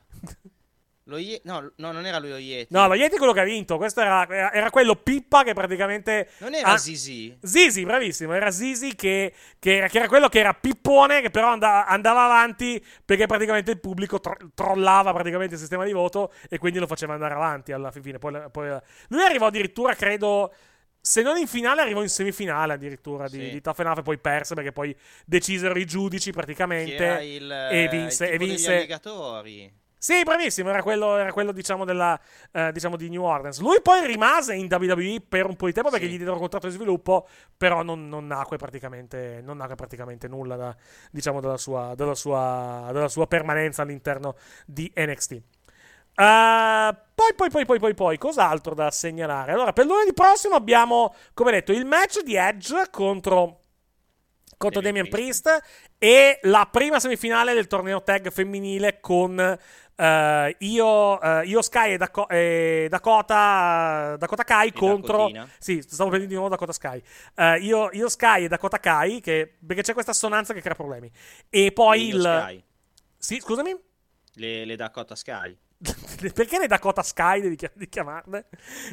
Ye- 1.06 1.42
no, 1.44 1.70
no, 1.76 1.92
non 1.92 2.06
era 2.06 2.18
lui 2.18 2.30
lo 2.30 2.38
Yeti. 2.38 2.74
No, 2.74 2.88
lo 2.88 2.94
Yeti 2.94 3.16
è 3.16 3.18
quello 3.18 3.34
che 3.34 3.42
ha 3.42 3.44
vinto. 3.44 3.76
Questo 3.76 4.00
era, 4.00 4.26
era- 4.28 4.54
era 4.54 4.70
quello 4.70 4.96
Pippa 4.96 5.44
che 5.44 5.54
praticamente. 5.54 6.30
Non 6.38 6.54
era 6.56 6.70
ha- 6.70 6.78
Zizi? 6.78 7.38
Zizi, 7.42 7.84
bravissimo. 7.84 8.32
Era 8.34 8.50
Zizi 8.52 8.96
che, 8.96 9.34
che 9.60 9.76
era, 9.76 9.88
che 9.90 9.98
era 9.98 10.08
quello 10.08 10.30
che 10.30 10.40
era 10.40 10.54
Pippone, 10.54 11.20
che 11.20 11.30
però 11.30 11.50
andava, 11.50 11.86
andava 11.88 12.24
avanti 12.24 12.84
perché 13.04 13.26
praticamente 13.26 13.72
il 13.72 13.82
pubblico 13.82 14.22
tro- 14.22 14.38
trollava 14.56 15.12
praticamente 15.12 15.56
il 15.56 15.60
sistema 15.60 15.84
di 15.84 15.92
voto 15.92 16.32
e 16.50 16.58
quindi 16.58 16.80
lo 16.80 16.88
faceva 16.88 17.14
andare 17.14 17.34
avanti 17.34 17.74
alla 17.74 17.92
fine. 17.92 18.18
Poi, 18.18 18.42
poi- 18.50 18.80
lui 19.10 19.24
arrivò 19.24 19.48
addirittura, 19.48 19.94
credo. 19.96 20.54
Se 21.06 21.22
non 21.22 21.36
in 21.38 21.48
finale, 21.48 21.82
arrivò 21.82 22.02
in 22.02 22.08
semifinale 22.08 22.72
addirittura 22.74 23.28
di, 23.28 23.38
Sì. 23.38 23.50
di 23.50 23.62
Tough 23.62 23.80
e 23.80 24.02
poi 24.02 24.18
perse 24.18 24.56
perché 24.56 24.72
poi 24.72 24.96
decisero 25.26 25.78
i 25.78 25.86
giudici 25.86 26.32
praticamente 26.32 27.04
il, 27.24 27.52
e 27.52 27.90
vinse. 27.90 28.32
e 28.32 28.38
vinse 28.38 28.88
sì, 30.04 30.22
bravissimo, 30.24 30.68
era 30.70 30.82
quello, 30.82 31.16
era 31.16 31.32
quello 31.32 31.54
diciamo, 31.54 31.86
della, 31.86 32.20
eh, 32.52 32.74
diciamo 32.74 32.98
di 32.98 33.10
New 33.10 33.24
Orleans. 33.24 33.60
Lui 33.60 33.80
poi 33.82 34.06
rimase 34.06 34.54
in 34.54 34.68
WWE 34.70 35.24
per 35.28 35.46
un 35.46 35.56
po' 35.56 35.66
di 35.68 35.72
tempo 35.72 35.90
perché 35.90 36.08
gli 36.08 36.16
diedero 36.16 36.34
un 36.34 36.40
contratto 36.40 36.68
di 36.68 36.74
sviluppo, 36.74 37.26
però 37.56 37.84
non, 37.84 38.10
non 38.10 38.28
nacque 38.28 38.58
praticamente, 38.58 39.40
non 39.42 39.56
nacque 39.56 39.76
praticamente 39.76 40.28
nulla 40.28 40.58
da, 40.58 40.76
diciamo, 41.10 41.40
della, 41.40 41.56
sua, 41.56 41.96
della, 41.96 42.16
sua, 42.16 42.90
della 42.92 43.08
sua 43.08 43.28
permanenza 43.28 43.82
all'interno 43.82 44.36
di 44.66 44.92
NXT. 44.94 45.42
Uh, 46.16 46.96
poi, 47.16 47.34
poi, 47.36 47.50
poi, 47.50 47.66
poi, 47.66 47.80
poi, 47.80 47.94
poi, 47.94 48.18
cos'altro 48.18 48.76
da 48.76 48.92
segnalare? 48.92 49.52
Allora, 49.52 49.74
per 49.74 49.86
lunedì 49.86 50.14
prossimo 50.14 50.56
abbiamo, 50.56 51.16
come 51.34 51.52
detto, 51.52 51.72
il 51.72 51.86
match 51.86 52.22
di 52.22 52.36
Edge 52.36 52.90
contro 52.92 53.60
contro 54.58 54.82
Damian 54.82 55.10
Priest 55.10 55.62
e 55.98 56.40
la 56.44 56.68
prima 56.72 57.00
semifinale 57.00 57.54
del 57.54 57.68
torneo 57.68 58.02
tag 58.02 58.32
femminile 58.32 59.00
con 59.02 59.38
eh, 59.96 60.56
io, 60.60 61.22
eh, 61.22 61.46
Io 61.46 61.62
Sky 61.62 61.94
e, 61.94 61.98
Daco- 61.98 62.30
e 62.30 62.88
Dakota, 62.90 64.16
Dakota 64.18 64.44
Kai 64.44 64.72
contro 64.72 65.18
Dakotina. 65.18 65.50
sì, 65.60 65.82
stavo 65.82 66.10
prendendo 66.10 66.34
di 66.34 66.40
nuovo 66.40 66.50
Dakota 66.50 66.72
Sky 66.72 67.02
Eh, 67.36 67.58
io, 67.60 67.90
Io 67.92 68.10
Sky 68.10 68.46
e 68.46 68.48
Dakota 68.48 68.80
Kai 68.80 69.20
che, 69.20 69.58
perché 69.66 69.82
c'è 69.82 69.94
questa 69.94 70.12
assonanza 70.12 70.54
che 70.54 70.62
crea 70.62 70.76
problemi 70.76 71.12
e 71.50 71.72
poi 71.72 72.08
Io 72.08 72.16
il 72.16 72.22
Sky. 72.22 72.64
sì, 73.18 73.40
scusami 73.40 73.76
Le, 74.36 74.66
le 74.66 74.76
Dakota 74.76 75.16
Sky. 75.16 75.58
perché 76.34 76.60
le 76.60 76.68
Dakota 76.68 77.04
Sky 77.04 77.42
devi 77.42 77.58
chiamarle? 77.90 78.46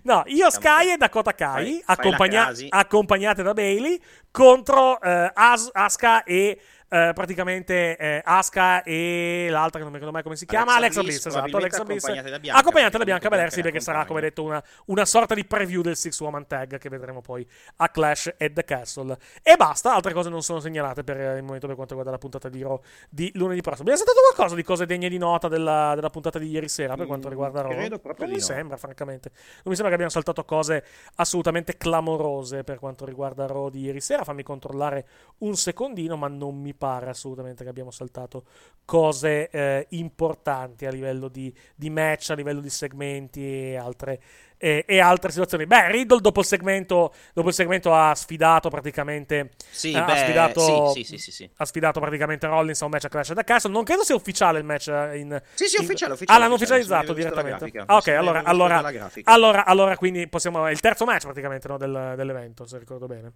No, 0.02 0.22
io 0.26 0.50
Sky 0.50 0.92
e 0.92 0.96
Dakota 0.96 1.34
Kai, 1.34 1.80
accompagna- 1.86 2.46
accompagnate 2.70 3.42
da 3.42 3.52
Bailey, 3.52 4.00
contro 4.30 5.00
eh, 5.00 5.30
As- 5.32 5.70
Asuka 5.72 6.24
e 6.24 6.60
eh, 6.90 7.12
praticamente 7.14 7.96
eh, 7.96 8.20
Asuka 8.24 8.82
e 8.82 9.46
l'altra 9.48 9.78
che 9.78 9.84
non 9.84 9.92
mi 9.92 9.98
ricordo 9.98 10.12
mai 10.12 10.22
come 10.24 10.34
si 10.34 10.44
chiama, 10.44 10.74
Alexa 10.74 11.02
Bliss, 11.02 11.24
esatto, 11.24 11.56
Alexa 11.56 11.84
Bliss, 11.84 12.02
accompagnate 12.02 12.30
da 12.30 12.38
Bianca, 12.40 12.60
accompagnate 12.60 12.98
da 12.98 13.04
perché 13.04 13.60
Bianca 13.62 13.80
sarà, 13.80 14.04
come 14.04 14.20
detto, 14.20 14.42
una, 14.42 14.62
una 14.86 15.04
sorta 15.04 15.34
di 15.34 15.44
preview 15.44 15.82
del 15.82 15.96
Six 15.96 16.18
Woman 16.20 16.46
Tag 16.48 16.78
che 16.78 16.88
vedremo 16.88 17.20
poi 17.20 17.46
a 17.76 17.88
Clash 17.88 18.34
at 18.36 18.52
the 18.52 18.64
Castle. 18.64 19.16
E 19.42 19.54
basta, 19.56 19.94
altre 19.94 20.12
cose 20.12 20.28
non 20.30 20.42
sono 20.42 20.58
segnalate 20.58 21.04
per 21.04 21.16
il 21.16 21.42
momento 21.42 21.66
per 21.66 21.76
quanto 21.76 21.94
riguarda 21.94 22.10
la 22.10 22.18
puntata 22.18 22.48
di 22.48 22.60
Raw 22.62 22.80
di 23.08 23.30
lunedì 23.34 23.60
prossimo. 23.60 23.88
Abbiamo 23.88 24.04
sentito 24.04 24.20
qualcosa 24.32 24.56
di 24.56 24.62
cose 24.64 24.84
degne 24.84 25.08
di 25.08 25.18
nota 25.18 25.46
della, 25.46 25.92
della 25.94 26.10
puntata 26.10 26.38
di 26.40 26.48
ieri 26.48 26.68
sera 26.68 26.96
per 26.96 27.06
quanto 27.06 27.28
riguarda 27.28 27.62
Raw? 27.62 27.70
credo 27.70 27.98
proprio 27.98 28.26
non 28.26 28.34
mi 28.34 28.40
no. 28.40 28.46
sembra, 28.46 28.76
francamente. 28.76 29.30
Non 29.30 29.62
mi 29.66 29.74
sembra 29.74 29.88
che 29.88 29.94
abbiamo 29.94 30.10
saltato 30.10 30.44
cose 30.44 30.84
assolutamente 31.16 31.76
clamorose 31.76 32.64
per 32.64 32.78
quanto 32.78 33.04
riguarda 33.04 33.46
Raw 33.46 33.68
di 33.68 33.82
ieri 33.82 34.00
sera. 34.00 34.24
Fammi 34.24 34.42
controllare 34.42 35.06
un 35.38 35.54
secondino, 35.54 36.16
ma 36.16 36.26
non 36.26 36.60
mi 36.60 36.74
pare 36.80 37.10
assolutamente 37.10 37.62
che 37.62 37.68
abbiamo 37.68 37.90
saltato 37.90 38.44
cose 38.86 39.50
eh, 39.50 39.86
importanti 39.90 40.86
a 40.86 40.90
livello 40.90 41.28
di, 41.28 41.54
di 41.76 41.90
match, 41.90 42.30
a 42.30 42.34
livello 42.34 42.60
di 42.60 42.70
segmenti 42.70 43.44
e 43.44 43.76
altre, 43.76 44.18
e, 44.56 44.84
e 44.88 44.98
altre 44.98 45.30
situazioni. 45.30 45.66
Beh, 45.66 45.90
Riddle 45.90 46.20
dopo 46.20 46.40
il 46.40 46.46
segmento, 46.46 47.12
dopo 47.34 47.48
il 47.48 47.54
segmento 47.54 47.94
ha 47.94 48.14
sfidato 48.14 48.70
praticamente. 48.70 49.50
Sì, 49.70 49.92
eh, 49.92 49.98
ha 49.98 50.04
beh, 50.06 50.16
sfidato, 50.16 50.88
sì, 50.94 51.04
sì, 51.04 51.16
sì, 51.16 51.18
sì, 51.18 51.32
sì. 51.32 51.50
Ha 51.56 51.64
sfidato 51.66 52.00
praticamente 52.00 52.46
Rollins 52.46 52.80
a 52.80 52.86
un 52.86 52.90
match 52.92 53.04
a 53.04 53.08
Clash 53.08 53.32
da 53.34 53.44
Castle. 53.44 53.70
Non 53.72 53.84
credo 53.84 54.02
sia 54.02 54.14
ufficiale 54.14 54.58
il 54.58 54.64
match 54.64 54.88
eh, 54.88 55.18
in. 55.18 55.42
Sì, 55.52 55.66
sì, 55.66 55.76
in- 55.76 55.84
ufficiale, 55.84 56.14
ufficiale, 56.14 56.38
Ah, 56.38 56.42
l'hanno 56.42 56.54
ufficiale, 56.54 56.80
ufficializzato 56.80 57.12
direttamente. 57.12 57.82
Ah, 57.84 57.96
ok, 57.96 58.08
allora, 58.08 58.42
allora, 58.42 58.82
allora, 59.24 59.64
allora, 59.66 59.96
quindi 59.98 60.26
possiamo. 60.28 60.66
È 60.66 60.70
il 60.70 60.80
terzo 60.80 61.04
match 61.04 61.24
praticamente 61.24 61.68
no, 61.68 61.76
del- 61.76 62.14
dell'evento, 62.16 62.66
se 62.66 62.78
ricordo 62.78 63.06
bene. 63.06 63.32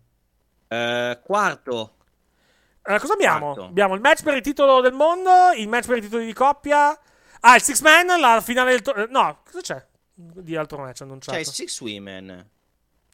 Eh, 0.68 1.20
quarto. 1.22 1.96
Eh, 2.86 2.98
cosa 2.98 3.14
abbiamo? 3.14 3.52
Quarto. 3.52 3.64
Abbiamo 3.64 3.94
il 3.94 4.00
match 4.00 4.22
per 4.22 4.34
il 4.34 4.42
titolo 4.42 4.80
del 4.80 4.92
mondo, 4.92 5.30
il 5.56 5.68
match 5.68 5.86
per 5.86 5.98
i 5.98 6.00
titoli 6.02 6.26
di 6.26 6.32
coppia. 6.32 6.98
Ah, 7.40 7.54
il 7.56 7.62
Six 7.62 7.80
Man, 7.80 8.06
la 8.20 8.40
finale 8.40 8.70
del. 8.72 8.82
to- 8.82 8.94
eh, 8.94 9.06
no, 9.10 9.40
cosa 9.44 9.60
c'è 9.60 9.86
di 10.14 10.54
altro 10.56 10.78
match 10.78 11.00
annunciato? 11.02 11.36
C'è 11.36 11.42
il 11.42 11.50
Six 11.50 11.80
Women. 11.80 12.50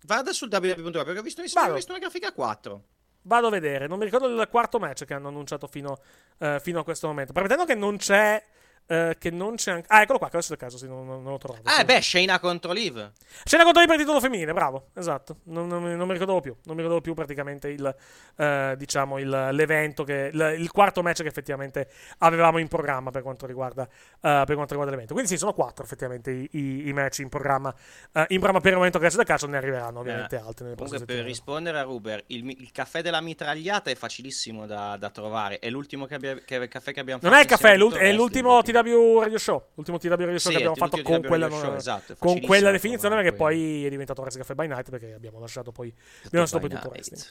Vada 0.05 0.32
sul 0.32 0.48
www.com 0.51 0.90
perché 1.05 1.18
ho 1.18 1.22
visto, 1.22 1.40
ho 1.40 1.72
visto 1.74 1.90
una 1.92 2.01
grafica 2.01 2.32
4. 2.32 2.82
Vado 3.22 3.47
a 3.48 3.51
vedere, 3.51 3.86
non 3.86 3.98
mi 3.98 4.05
ricordo 4.05 4.26
il 4.28 4.48
quarto 4.48 4.78
match 4.78 5.05
che 5.05 5.12
hanno 5.14 5.28
annunciato 5.28 5.66
fino, 5.66 5.98
eh, 6.38 6.59
fino 6.62 6.80
a 6.80 6.84
questo 6.84 7.06
momento. 7.06 7.32
Premettendo 7.32 7.64
che 7.64 7.74
non 7.74 7.97
c'è. 7.97 8.42
Eh, 8.90 9.14
che 9.18 9.30
non 9.30 9.54
c'è 9.54 9.70
anche. 9.70 9.86
Ah, 9.88 10.02
eccolo 10.02 10.18
qua, 10.18 10.28
che 10.28 10.36
adesso 10.36 10.54
è 10.54 10.56
caso, 10.56 10.76
sì, 10.76 10.88
non, 10.88 11.06
non- 11.06 11.22
non 11.22 11.30
lo 11.32 11.38
trovo. 11.38 11.60
Ah, 11.62 11.84
beh, 11.84 12.00
Shayna 12.02 12.40
contro 12.40 12.72
Liv. 12.72 13.12
Scena 13.44 13.62
contro 13.62 13.82
per 13.84 13.94
il 13.94 14.00
titolo 14.00 14.18
femminile, 14.20 14.52
bravo, 14.52 14.88
esatto. 14.94 15.36
Non, 15.44 15.68
non 15.68 15.82
mi- 15.82 15.94
non 15.94 16.06
mi 16.06 16.12
ricordavo 16.12 16.40
più. 16.40 16.52
Non 16.64 16.74
mi 16.74 16.82
ricordavo 16.82 17.00
più 17.00 17.14
praticamente 17.14 17.68
il, 17.68 17.94
eh, 18.36 18.74
diciamo, 18.76 19.18
il- 19.18 19.48
l'evento, 19.52 20.02
che, 20.04 20.30
il, 20.32 20.56
il 20.58 20.70
quarto 20.72 21.02
match 21.02 21.22
che 21.22 21.28
effettivamente 21.28 21.88
avevamo 22.18 22.58
in 22.58 22.66
programma 22.68 23.10
per 23.10 23.22
quanto 23.22 23.46
riguarda, 23.46 23.84
eh, 23.84 23.88
per 24.20 24.54
quanto 24.54 24.66
riguarda 24.74 24.90
l'evento. 24.90 25.12
Quindi 25.14 25.30
sì, 25.30 25.38
sono 25.38 25.52
quattro 25.52 25.84
effettivamente 25.84 26.30
i, 26.32 26.48
i- 26.52 26.88
i 26.88 26.92
match 26.92 27.18
in 27.20 27.28
programma, 27.28 27.72
eh, 28.12 28.24
in 28.28 28.36
programma 28.38 28.60
per 28.60 28.70
il 28.72 28.76
momento 28.76 28.98
adesso 28.98 29.16
da 29.16 29.24
calcio 29.24 29.46
ne 29.46 29.56
arriveranno 29.56 30.00
ovviamente 30.00 30.34
Eh, 30.36 30.38
altri 30.40 30.64
nelle 30.64 30.76
Comunque, 30.76 30.98
per 30.98 31.06
settimane. 31.06 31.28
rispondere 31.28 31.78
a 31.78 31.82
Ruber, 31.82 32.24
il, 32.28 32.48
il 32.48 32.70
caffè 32.72 33.02
della 33.02 33.20
mitragliata 33.20 33.90
è 33.90 33.94
facilissimo 33.94 34.66
da, 34.66 34.96
da 34.96 35.10
trovare. 35.10 35.58
È 35.60 35.68
l'ultimo 35.70 36.06
che 36.06 36.14
abbia- 36.14 36.34
che- 36.34 36.68
caffè 36.68 36.92
che 36.92 37.00
abbiamo 37.00 37.20
Non 37.22 37.30
fatto. 37.32 37.42
è 37.42 37.44
il 37.44 37.50
caffè, 37.50 37.68
è, 37.68 37.72
insieme 37.72 37.74
a 37.74 37.78
l'ult- 37.78 37.92
tutto 37.92 38.04
il 38.04 38.10
è 38.10 38.14
l'ultimo 38.16 38.62
TW 38.82 39.20
Radio 39.20 39.39
Show. 39.39 39.66
L'ultimo 39.74 39.98
TW 39.98 40.11
Radio 40.11 40.39
Show 40.39 40.51
Sì, 40.52 40.59
che 40.59 40.65
abbiamo 40.65 40.74
fatto 40.74 41.02
con 41.02 41.23
quella, 41.23 41.48
Show, 41.48 41.74
esatto, 41.74 42.15
con 42.19 42.40
quella 42.40 42.70
definizione 42.70 43.23
che 43.23 43.32
poi 43.32 43.85
è 43.86 43.89
diventato 43.89 44.20
Wrestling 44.20 44.47
Caffè 44.47 44.61
by 44.61 44.69
Night 44.69 44.90
perché 44.90 45.12
abbiamo 45.12 45.39
lasciato 45.39 45.73
poi, 45.73 45.93
abbiamo 46.24 46.44
lasciato 46.44 46.66
poi 46.66 46.77
tutto 46.77 46.89
wrestling. 46.89 47.23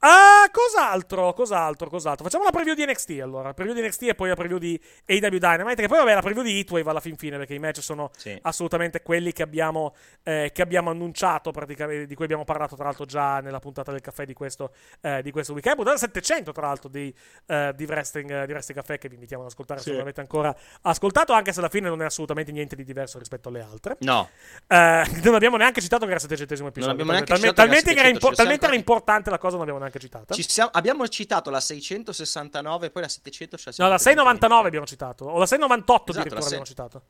Ah, 0.00 0.48
cos'altro? 0.52 1.32
Cos'altro? 1.32 1.88
Cos'altro? 1.88 2.24
Facciamo 2.24 2.44
la 2.44 2.50
preview 2.50 2.74
di 2.74 2.84
NXT 2.86 3.18
allora. 3.20 3.52
Preview 3.52 3.74
di 3.74 3.82
NXT 3.82 4.02
e 4.02 4.14
poi 4.14 4.28
la 4.28 4.36
preview 4.36 4.58
di 4.58 4.80
AW 5.06 5.38
Dynamite. 5.38 5.82
Che 5.82 5.88
poi, 5.88 5.98
vabbè, 5.98 6.14
la 6.14 6.20
preview 6.22 6.44
di 6.44 6.56
Heatwave 6.58 6.88
alla 6.88 7.00
fin 7.00 7.16
fine. 7.16 7.36
Perché 7.36 7.54
i 7.54 7.58
match 7.58 7.82
sono 7.82 8.10
Sì. 8.16 8.38
assolutamente 8.42 9.02
quelli 9.02 9.32
che 9.32 9.42
abbiamo, 9.42 9.94
eh, 10.22 10.50
che 10.54 10.62
abbiamo 10.62 10.90
annunciato, 10.90 11.50
praticamente, 11.50 12.06
di 12.06 12.14
cui 12.14 12.24
abbiamo 12.26 12.44
parlato, 12.44 12.76
tra 12.76 12.84
l'altro, 12.84 13.06
già 13.06 13.40
nella 13.40 13.58
puntata 13.58 13.90
del 13.90 14.00
caffè 14.00 14.24
di 14.24 14.34
questo, 14.34 14.72
eh, 15.00 15.20
di 15.22 15.32
questo 15.32 15.52
weekend. 15.52 15.74
Puntata 15.74 15.96
700, 15.98 16.52
tra 16.52 16.66
l'altro, 16.68 16.88
di, 16.88 17.12
eh, 17.46 17.72
di, 17.74 17.84
wrestling, 17.84 18.44
di 18.44 18.52
Wrestling 18.52 18.80
Caffè, 18.80 18.98
che 18.98 19.08
vi 19.08 19.14
invitiamo 19.14 19.42
ad 19.42 19.50
ascoltare 19.50 19.80
Sì. 19.80 19.86
se 19.86 19.90
non 19.90 19.98
l'avete 20.00 20.20
ancora 20.20 20.54
ascoltato. 20.82 21.32
Anche 21.32 21.52
se 21.52 21.58
alla 21.58 21.68
fine 21.68 21.88
non 21.88 22.02
è 22.02 22.04
assolutamente 22.04 22.52
niente 22.52 22.76
di 22.76 22.84
diverso 22.84 23.18
rispetto 23.18 23.48
alle 23.48 23.62
altre. 23.62 23.96
No. 24.02 24.28
Eh, 24.68 25.02
non 25.24 25.34
abbiamo 25.34 25.56
neanche 25.56 25.80
citato 25.80 26.04
che 26.04 26.12
era 26.12 26.20
il 26.22 26.28
700 26.28 26.68
episodio. 26.68 26.92
abbiamo 26.92 27.10
neanche 27.10 27.32
talmente, 27.32 27.48
citato 27.56 27.68
talmente, 27.68 27.92
che 27.94 27.98
era 27.98 28.08
700, 28.08 28.26
impo- 28.28 28.36
talmente 28.36 28.66
era 28.66 28.74
importante 28.76 29.30
la 29.30 29.38
cosa, 29.38 29.50
non 29.50 29.58
l'abbiamo 29.58 29.78
neanche 29.78 29.86
citata. 29.98 30.34
Ci 30.34 30.42
siamo- 30.48 30.70
abbiamo 30.72 31.08
citato 31.08 31.48
la 31.50 31.60
669 31.60 32.86
e 32.86 32.90
poi 32.90 33.02
la 33.02 33.08
700 33.08 33.56
ce 33.56 33.62
la 33.66 33.70
No, 33.70 33.74
siamo 33.74 33.90
la 33.90 33.96
tenuti. 33.96 34.02
699 34.04 34.66
abbiamo 34.68 34.86
citato. 34.86 35.24
O 35.24 35.38
la 35.38 35.46
698 35.46 36.10
Esatto, 36.10 36.10
addirittura 36.18 36.40
la 36.40 36.46
abbiamo 36.46 36.64
sei- 36.64 36.74
citato. 36.74 37.02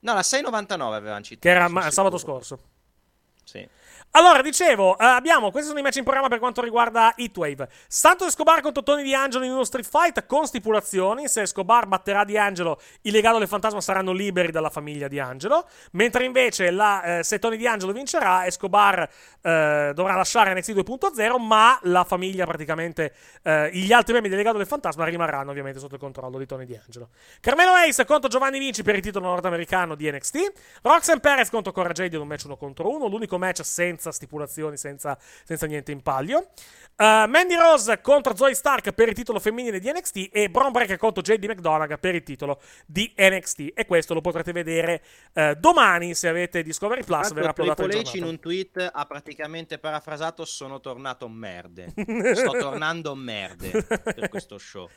No, 0.00 0.14
la 0.14 0.22
699 0.22 0.96
avevamo 0.96 1.22
citato. 1.22 1.40
Che 1.40 1.48
era 1.54 1.68
ma- 1.68 1.90
sabato 1.90 2.18
scorso. 2.18 2.58
Sì. 3.44 3.66
Allora, 4.12 4.40
dicevo, 4.40 4.98
eh, 4.98 5.04
abbiamo, 5.04 5.50
questi 5.50 5.68
sono 5.68 5.80
i 5.80 5.82
match 5.82 5.96
in 5.96 6.02
programma 6.02 6.28
per 6.28 6.38
quanto 6.38 6.62
riguarda 6.62 7.14
Heatwave. 7.14 7.68
Santos 7.86 8.28
Escobar 8.28 8.62
contro 8.62 8.82
Tony 8.82 9.08
D'Angelo 9.08 9.44
in 9.44 9.52
uno 9.52 9.64
street 9.64 9.86
fight 9.86 10.26
con 10.26 10.46
stipulazioni. 10.46 11.28
Se 11.28 11.42
Escobar 11.42 11.86
batterà 11.86 12.24
D'Angelo, 12.24 12.80
i 13.02 13.10
legati 13.10 13.38
del 13.38 13.46
fantasma 13.46 13.80
saranno 13.82 14.12
liberi 14.12 14.50
dalla 14.50 14.70
famiglia 14.70 15.08
di 15.08 15.20
Angelo. 15.20 15.68
Mentre 15.92 16.24
invece, 16.24 16.70
la, 16.70 17.18
eh, 17.18 17.22
se 17.22 17.38
Tony 17.38 17.58
D'Angelo 17.58 17.92
vincerà, 17.92 18.46
Escobar 18.46 19.08
eh, 19.42 19.92
dovrà 19.94 20.14
lasciare 20.14 20.54
NXT 20.54 20.70
2.0, 20.70 21.38
ma 21.38 21.78
la 21.82 22.04
famiglia 22.04 22.46
praticamente, 22.46 23.14
eh, 23.42 23.70
gli 23.72 23.92
altri 23.92 24.14
membri 24.14 24.30
del 24.30 24.38
legato 24.38 24.56
del 24.56 24.66
fantasma 24.66 25.04
rimarranno 25.04 25.50
ovviamente 25.50 25.78
sotto 25.78 25.94
il 25.94 26.00
controllo 26.00 26.38
di 26.38 26.46
Tony 26.46 26.66
D'Angelo. 26.66 27.10
Carmelo 27.40 27.72
Ace 27.72 28.06
contro 28.06 28.28
Giovanni 28.28 28.58
Vinci 28.58 28.82
per 28.82 28.94
il 28.96 29.02
titolo 29.02 29.26
nordamericano 29.26 29.94
di 29.94 30.10
NXT. 30.10 30.52
Roxanne 30.82 31.20
Perez 31.20 31.50
contro 31.50 31.72
Cora 31.72 31.92
Jade 31.92 32.16
in 32.16 32.22
un 32.22 32.26
match 32.26 32.44
uno 32.46 32.56
contro 32.56 32.90
uno, 32.90 33.06
l'unico 33.06 33.38
match 33.38 33.64
senza 33.64 33.97
stipulazioni, 33.98 34.76
senza, 34.76 35.18
senza 35.44 35.66
niente 35.66 35.92
in 35.92 36.02
palio. 36.02 36.48
Uh, 36.98 37.28
Mandy 37.28 37.54
Rose 37.54 38.00
contro 38.00 38.34
Zoe 38.34 38.54
Stark 38.54 38.90
per 38.90 39.06
il 39.08 39.14
titolo 39.14 39.38
femminile 39.38 39.78
di 39.78 39.88
NXT 39.88 40.30
e 40.32 40.50
Braun 40.50 40.72
Breaker 40.72 40.96
contro 40.96 41.22
JD 41.22 41.44
McDonagh 41.44 41.96
per 41.98 42.16
il 42.16 42.24
titolo 42.24 42.60
di 42.86 43.12
NXT. 43.16 43.70
E 43.74 43.86
questo 43.86 44.14
lo 44.14 44.20
potrete 44.20 44.50
vedere 44.50 45.02
eh, 45.32 45.54
domani 45.54 46.14
se 46.14 46.26
avete 46.28 46.62
Discovery 46.62 47.04
Plus. 47.04 47.32
Verrà 47.32 47.52
Tra 47.52 47.64
l'altro, 47.64 47.84
uploadato 47.84 47.96
in 47.96 48.02
H 48.02 48.06
in 48.06 48.12
giornata. 48.12 48.30
un 48.32 48.40
tweet 48.40 48.90
ha 48.92 49.06
praticamente 49.06 49.78
parafrasato 49.78 50.44
sono 50.44 50.80
tornato 50.80 51.28
merde. 51.28 51.92
Sto 52.34 52.50
tornando 52.58 53.14
merde 53.14 53.82
per 53.84 54.28
questo 54.28 54.58
show. 54.58 54.88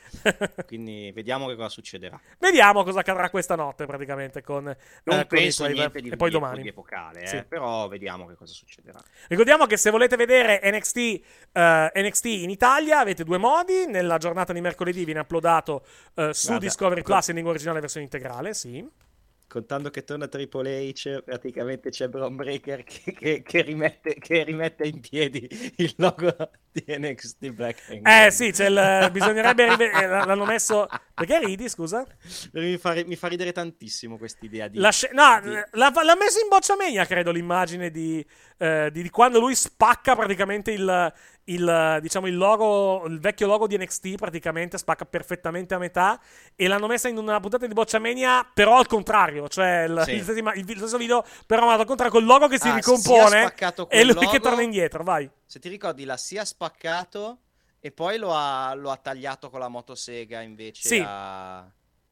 Quindi 0.65 1.11
vediamo 1.13 1.47
che 1.49 1.55
cosa 1.55 1.69
succederà. 1.69 2.19
Vediamo 2.39 2.83
cosa 2.83 3.01
accadrà 3.01 3.29
questa 3.29 3.53
notte 3.55 3.85
praticamente 3.85 4.41
con, 4.41 4.67
eh, 4.69 4.77
Non 5.03 5.17
con 5.19 5.27
penso 5.27 5.65
Heatwave. 5.65 5.73
niente 5.73 6.01
di, 6.01 6.09
e 6.09 6.15
poi 6.15 6.31
domani. 6.31 6.61
di 6.63 6.69
epocale, 6.69 7.21
eh, 7.21 7.27
Sì. 7.27 7.43
però 7.47 7.87
vediamo 7.87 8.25
che 8.25 8.33
cosa 8.33 8.53
succederà. 8.53 8.90
Ricordiamo 9.27 9.65
che 9.65 9.77
se 9.77 9.89
volete 9.89 10.15
vedere 10.15 10.59
NXT, 10.63 10.97
eh, 10.97 11.91
NXT 11.95 12.25
in 12.25 12.49
Italia 12.49 12.99
avete 12.99 13.23
due 13.23 13.37
modi. 13.37 13.85
Nella 13.87 14.17
giornata 14.17 14.53
di 14.53 14.61
mercoledì 14.61 15.05
viene 15.05 15.21
uploadato 15.21 15.85
eh, 16.15 16.33
su 16.33 16.47
Guarda, 16.47 16.65
Discovery 16.65 17.01
co- 17.01 17.11
Plus 17.11 17.27
in 17.27 17.33
lingua 17.35 17.51
originale 17.51 17.79
versione 17.79 18.05
integrale, 18.05 18.53
sì. 18.53 18.85
Contando 19.51 19.89
che 19.89 20.05
torna 20.05 20.29
Triple 20.29 20.79
H, 20.93 21.23
praticamente 21.25 21.89
c'è 21.89 22.07
Braun 22.07 22.37
Breaker 22.37 22.83
che, 22.85 23.11
che- 23.11 23.41
che 23.43 23.61
rimette, 23.61 24.13
che 24.13 24.43
rimette 24.43 24.87
in 24.87 25.01
piedi 25.01 25.45
il 25.75 25.93
logo 25.97 26.33
di 26.71 26.85
NXT 26.87 27.49
Black 27.49 27.83
and 27.89 28.07
Eh 28.07 28.31
sì, 28.31 28.51
c'è 28.51 28.67
il, 28.69 29.09
bisognerebbe 29.11 29.67
rive- 29.67 29.91
eh, 29.91 30.07
l'hanno 30.07 30.45
messo... 30.45 30.87
Perché 31.13 31.39
ridi, 31.39 31.67
scusa? 31.67 32.05
Mi 32.53 32.77
fa, 32.77 32.93
mi 33.05 33.17
fa 33.17 33.27
ridere 33.27 33.51
tantissimo 33.51 34.17
quest'idea 34.17 34.69
di... 34.69 34.77
La 34.79 34.89
sce- 34.89 35.09
no, 35.11 35.41
di- 35.43 35.49
l'ha, 35.49 35.91
l'ha 35.93 36.15
messo 36.17 36.39
in 36.41 36.47
bocciamania, 36.49 37.05
credo, 37.05 37.31
l'immagine 37.31 37.91
di, 37.91 38.25
eh, 38.57 38.89
di- 38.89 39.01
di 39.01 39.09
quando 39.09 39.41
lui 39.41 39.53
spacca 39.53 40.15
praticamente 40.15 40.71
il, 40.71 41.13
il, 41.45 41.97
diciamo, 42.01 42.27
il 42.27 42.37
logo, 42.37 43.05
il 43.07 43.19
vecchio 43.19 43.47
logo 43.47 43.67
di 43.67 43.77
NXT, 43.77 44.15
praticamente 44.15 44.77
spacca 44.77 45.05
perfettamente 45.05 45.73
a 45.73 45.77
metà 45.77 46.19
e 46.55 46.67
l'hanno 46.67 46.87
messa 46.87 47.07
in 47.09 47.17
una 47.17 47.39
puntata 47.39 47.65
di 47.67 47.73
bocciamania, 47.73 48.49
però 48.53 48.77
al 48.77 48.87
contrario, 48.87 49.47
cioè 49.49 49.85
il, 49.89 50.01
Sì. 50.05 50.11
il 50.11 50.51
il- 50.67 50.77
stesso 50.77 50.97
video, 50.97 51.23
però 51.45 51.69
al 51.69 51.85
contrario, 51.85 52.13
col 52.13 52.25
logo 52.25 52.47
che 52.47 52.59
si 52.59 52.67
Ah, 52.69 52.75
ricompone 52.75 53.41
spaccato 53.41 53.89
e 53.89 54.03
lui 54.03 54.13
quel 54.13 54.27
che 54.27 54.37
logo- 54.37 54.49
torna 54.49 54.61
indietro, 54.63 55.03
vai. 55.03 55.29
Se 55.45 55.59
ti 55.59 55.67
ricordi, 55.69 56.05
l'ha 56.05 56.17
sia 56.17 56.45
spaccato 56.45 57.39
e 57.79 57.91
poi 57.91 58.17
lo 58.17 58.33
ha, 58.33 58.73
lo 58.75 58.91
ha 58.91 58.97
tagliato 58.97 59.49
con 59.49 59.59
la 59.59 59.67
motosega 59.67 60.41
invece 60.41 60.87
Sì. 60.87 61.03
a- 61.05 61.67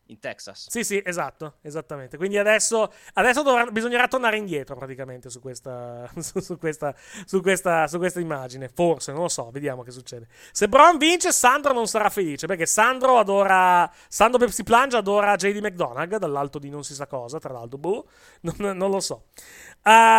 in 0.09 0.19
Texas. 0.19 0.67
Sì, 0.69 0.83
sì, 0.83 1.01
esatto, 1.03 1.55
esattamente. 1.61 2.17
Quindi 2.17 2.37
adesso, 2.37 2.91
adesso 3.13 3.41
dovrà- 3.43 3.65
bisognerà 3.71 4.07
tornare 4.07 4.37
indietro 4.37 4.75
praticamente 4.75 5.29
su 5.29 5.39
questa, 5.39 6.09
su, 6.19 6.39
su 6.39 6.57
questa, 6.57 6.95
su, 7.25 7.41
questa, 7.41 7.87
su 7.87 7.97
questa 7.97 8.19
immagine. 8.19 8.69
Forse, 8.69 9.11
non 9.11 9.21
lo 9.23 9.27
so, 9.29 9.49
vediamo 9.51 9.83
che 9.83 9.91
succede. 9.91 10.27
Se 10.51 10.67
Braun 10.67 10.97
vince, 10.97 11.31
Sandro 11.31 11.73
non 11.73 11.87
sarà 11.87 12.09
felice 12.09 12.47
perché 12.47 12.65
Sandro 12.65 13.17
adora. 13.19 13.89
Sandro 14.07 14.39
Pepsi 14.39 14.63
Plunge 14.63 14.97
adora 14.97 15.35
JD 15.35 15.57
McDonagh 15.63 16.17
dall'alto 16.17 16.59
di 16.59 16.69
non 16.69 16.83
si 16.83 16.93
sa 16.93 17.07
cosa, 17.07 17.39
tra 17.39 17.53
l'altro, 17.53 17.77
boh, 17.77 18.07
non, 18.41 18.77
non 18.77 18.89
lo 18.89 18.99
so. 18.99 19.25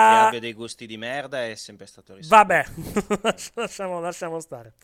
Che 0.02 0.16
Ah, 0.16 0.20
abbia 0.20 0.40
dei 0.40 0.52
gusti 0.52 0.86
di 0.86 0.96
merda 0.96 1.44
è 1.46 1.54
sempre 1.54 1.86
stato 1.86 2.14
risolto. 2.14 2.36
Vabbè, 2.36 2.64
lasciamo, 3.54 4.00
lasciamo 4.00 4.40
stare. 4.40 4.74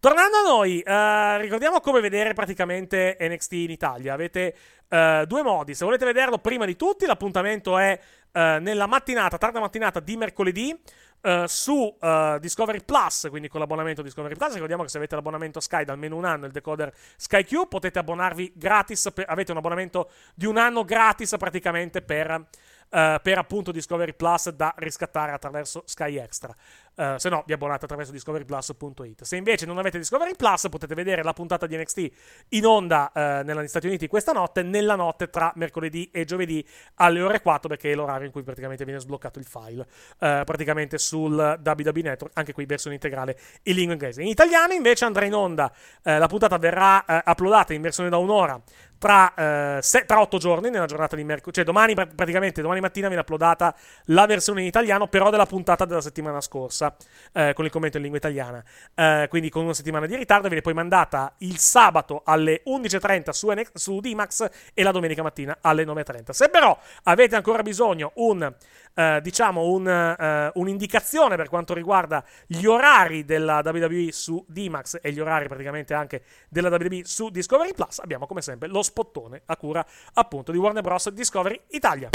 Tornando 0.00 0.38
a 0.38 0.42
noi, 0.42 0.80
eh, 0.80 1.38
ricordiamo 1.42 1.80
come 1.80 2.00
vedere 2.00 2.32
praticamente 2.32 3.18
NXT 3.20 3.52
in 3.52 3.70
Italia. 3.70 4.14
Avete 4.14 4.54
eh, 4.88 5.24
due 5.28 5.42
modi. 5.42 5.74
Se 5.74 5.84
volete 5.84 6.06
vederlo 6.06 6.38
prima 6.38 6.64
di 6.64 6.74
tutti, 6.74 7.04
l'appuntamento 7.04 7.76
è 7.76 8.00
eh, 8.32 8.58
nella 8.62 8.86
mattinata, 8.86 9.36
tarda 9.36 9.60
mattinata 9.60 10.00
di 10.00 10.16
mercoledì. 10.16 10.74
eh, 11.22 11.44
su 11.46 11.94
eh, 12.00 12.38
Discovery 12.40 12.82
Plus, 12.82 13.26
quindi 13.28 13.48
con 13.48 13.60
l'abbonamento 13.60 14.00
Discovery 14.00 14.34
Plus. 14.36 14.54
Ricordiamo 14.54 14.82
che 14.84 14.88
se 14.88 14.96
avete 14.96 15.14
l'abbonamento 15.14 15.60
Sky 15.60 15.84
da 15.84 15.92
almeno 15.92 16.16
un 16.16 16.24
anno, 16.24 16.46
il 16.46 16.52
decoder 16.52 16.92
Sky 17.16 17.44
Q, 17.44 17.68
potete 17.68 17.98
abbonarvi 17.98 18.52
gratis. 18.56 19.10
per- 19.12 19.26
avete 19.28 19.52
un 19.52 19.58
abbonamento 19.58 20.10
di 20.34 20.46
un 20.46 20.56
anno 20.56 20.84
gratis 20.84 21.34
praticamente 21.38 22.00
per, 22.00 22.46
eh, 22.90 23.20
per 23.22 23.38
appunto 23.38 23.70
Discovery 23.70 24.14
Plus 24.14 24.50
da 24.50 24.74
riscattare 24.76 25.32
attraverso 25.32 25.82
Sky 25.86 26.16
Extra. 26.16 26.54
Eh, 27.00 27.14
se 27.18 27.28
no, 27.28 27.44
vi 27.46 27.52
abbonate 27.52 27.84
attraverso 27.84 28.12
discoveryplus.it. 28.12 29.22
Se 29.22 29.36
invece 29.36 29.64
non 29.64 29.78
avete 29.78 29.98
Discovery 29.98 30.34
Plus, 30.36 30.68
potete 30.68 30.94
vedere 30.94 31.22
la 31.22 31.32
puntata 31.32 31.66
di 31.66 31.76
NXT 31.76 32.10
in 32.50 32.66
onda 32.66 33.10
eh, 33.12 33.42
negli 33.42 33.68
Stati 33.68 33.86
Uniti 33.86 34.06
questa 34.06 34.32
notte, 34.32 34.62
nella 34.62 34.96
notte 34.96 35.30
tra 35.30 35.52
mercoledì 35.54 36.10
e 36.12 36.24
giovedì 36.24 36.66
alle 36.96 37.22
ore 37.22 37.40
4, 37.40 37.68
perché 37.68 37.92
è 37.92 37.94
l'orario 37.94 38.26
in 38.26 38.32
cui 38.32 38.42
praticamente 38.42 38.84
viene 38.84 39.00
sbloccato 39.00 39.38
il 39.38 39.46
file. 39.46 39.86
eh, 40.18 40.42
praticamente 40.44 40.98
sul 40.98 41.32
WWE 41.64 42.02
Network, 42.02 42.36
anche 42.36 42.52
qui 42.52 42.66
versione 42.66 42.96
integrale 42.96 43.38
in 43.62 43.74
lingua 43.74 43.94
inglese. 43.94 44.22
In 44.22 44.28
italiano 44.28 44.72
invece 44.72 45.04
andrà 45.04 45.24
in 45.24 45.34
onda, 45.34 45.72
eh, 46.02 46.18
la 46.18 46.26
puntata 46.26 46.58
verrà 46.58 47.04
uploadata 47.24 47.72
in 47.72 47.80
versione 47.80 48.08
da 48.08 48.18
un'ora 48.18 48.60
tra, 49.00 49.32
eh, 49.78 49.82
se- 49.82 50.04
tra 50.04 50.20
otto 50.20 50.36
giorni, 50.36 50.68
nella 50.68 50.84
giornata 50.84 51.16
di 51.16 51.24
mercoledì, 51.24 51.54
cioè 51.54 51.64
domani 51.64 51.94
pra- 51.94 52.06
praticamente, 52.06 52.60
domani 52.60 52.80
mattina 52.80 53.06
viene 53.08 53.22
uploadata 53.22 53.74
la 54.06 54.26
versione 54.26 54.60
in 54.60 54.66
italiano, 54.66 55.06
però 55.08 55.30
della 55.30 55.46
puntata 55.46 55.86
della 55.86 56.02
settimana 56.02 56.42
scorsa, 56.42 56.94
eh, 57.32 57.52
con 57.54 57.64
il 57.64 57.70
commento 57.70 57.96
in 57.96 58.02
lingua 58.02 58.18
italiana, 58.20 58.62
Eh, 58.94 59.26
quindi 59.30 59.48
con 59.48 59.64
una 59.64 59.72
settimana 59.72 60.04
di 60.06 60.14
ritardo, 60.16 60.48
viene 60.48 60.60
poi 60.62 60.74
mandata 60.74 61.32
il 61.38 61.56
sabato 61.58 62.20
alle 62.26 62.60
11.30 62.64 63.32
su, 63.32 63.48
NX 63.50 63.70
su 63.74 64.00
D-Max 64.00 64.48
e 64.74 64.82
la 64.82 64.90
domenica 64.90 65.22
mattina 65.22 65.56
alle 65.62 65.84
9.30. 65.84 66.32
Se 66.34 66.50
però 66.50 66.78
avete 67.04 67.36
ancora 67.36 67.62
bisogno 67.62 68.12
un, 68.16 68.52
eh, 68.94 69.20
diciamo, 69.22 69.64
un, 69.66 69.88
eh, 69.88 70.50
un'indicazione 70.54 71.36
per 71.36 71.48
quanto 71.48 71.74
riguarda 71.74 72.24
gli 72.46 72.64
orari 72.66 73.24
della 73.24 73.62
WWE 73.64 74.12
su 74.12 74.44
D-Max 74.48 74.98
e 75.02 75.12
gli 75.12 75.20
orari 75.20 75.48
praticamente 75.48 75.94
anche 75.94 76.22
della 76.48 76.68
WWE 76.68 77.02
su 77.04 77.28
Discovery 77.30 77.74
Plus, 77.74 77.98
abbiamo 78.00 78.26
come 78.26 78.42
sempre 78.42 78.68
lo 78.68 78.82
spottone 78.82 79.42
a 79.46 79.56
cura 79.56 79.84
appunto 80.14 80.52
di 80.52 80.58
Warner 80.58 80.82
Bros. 80.82 81.10
Discovery 81.10 81.60
Italia. 81.70 82.10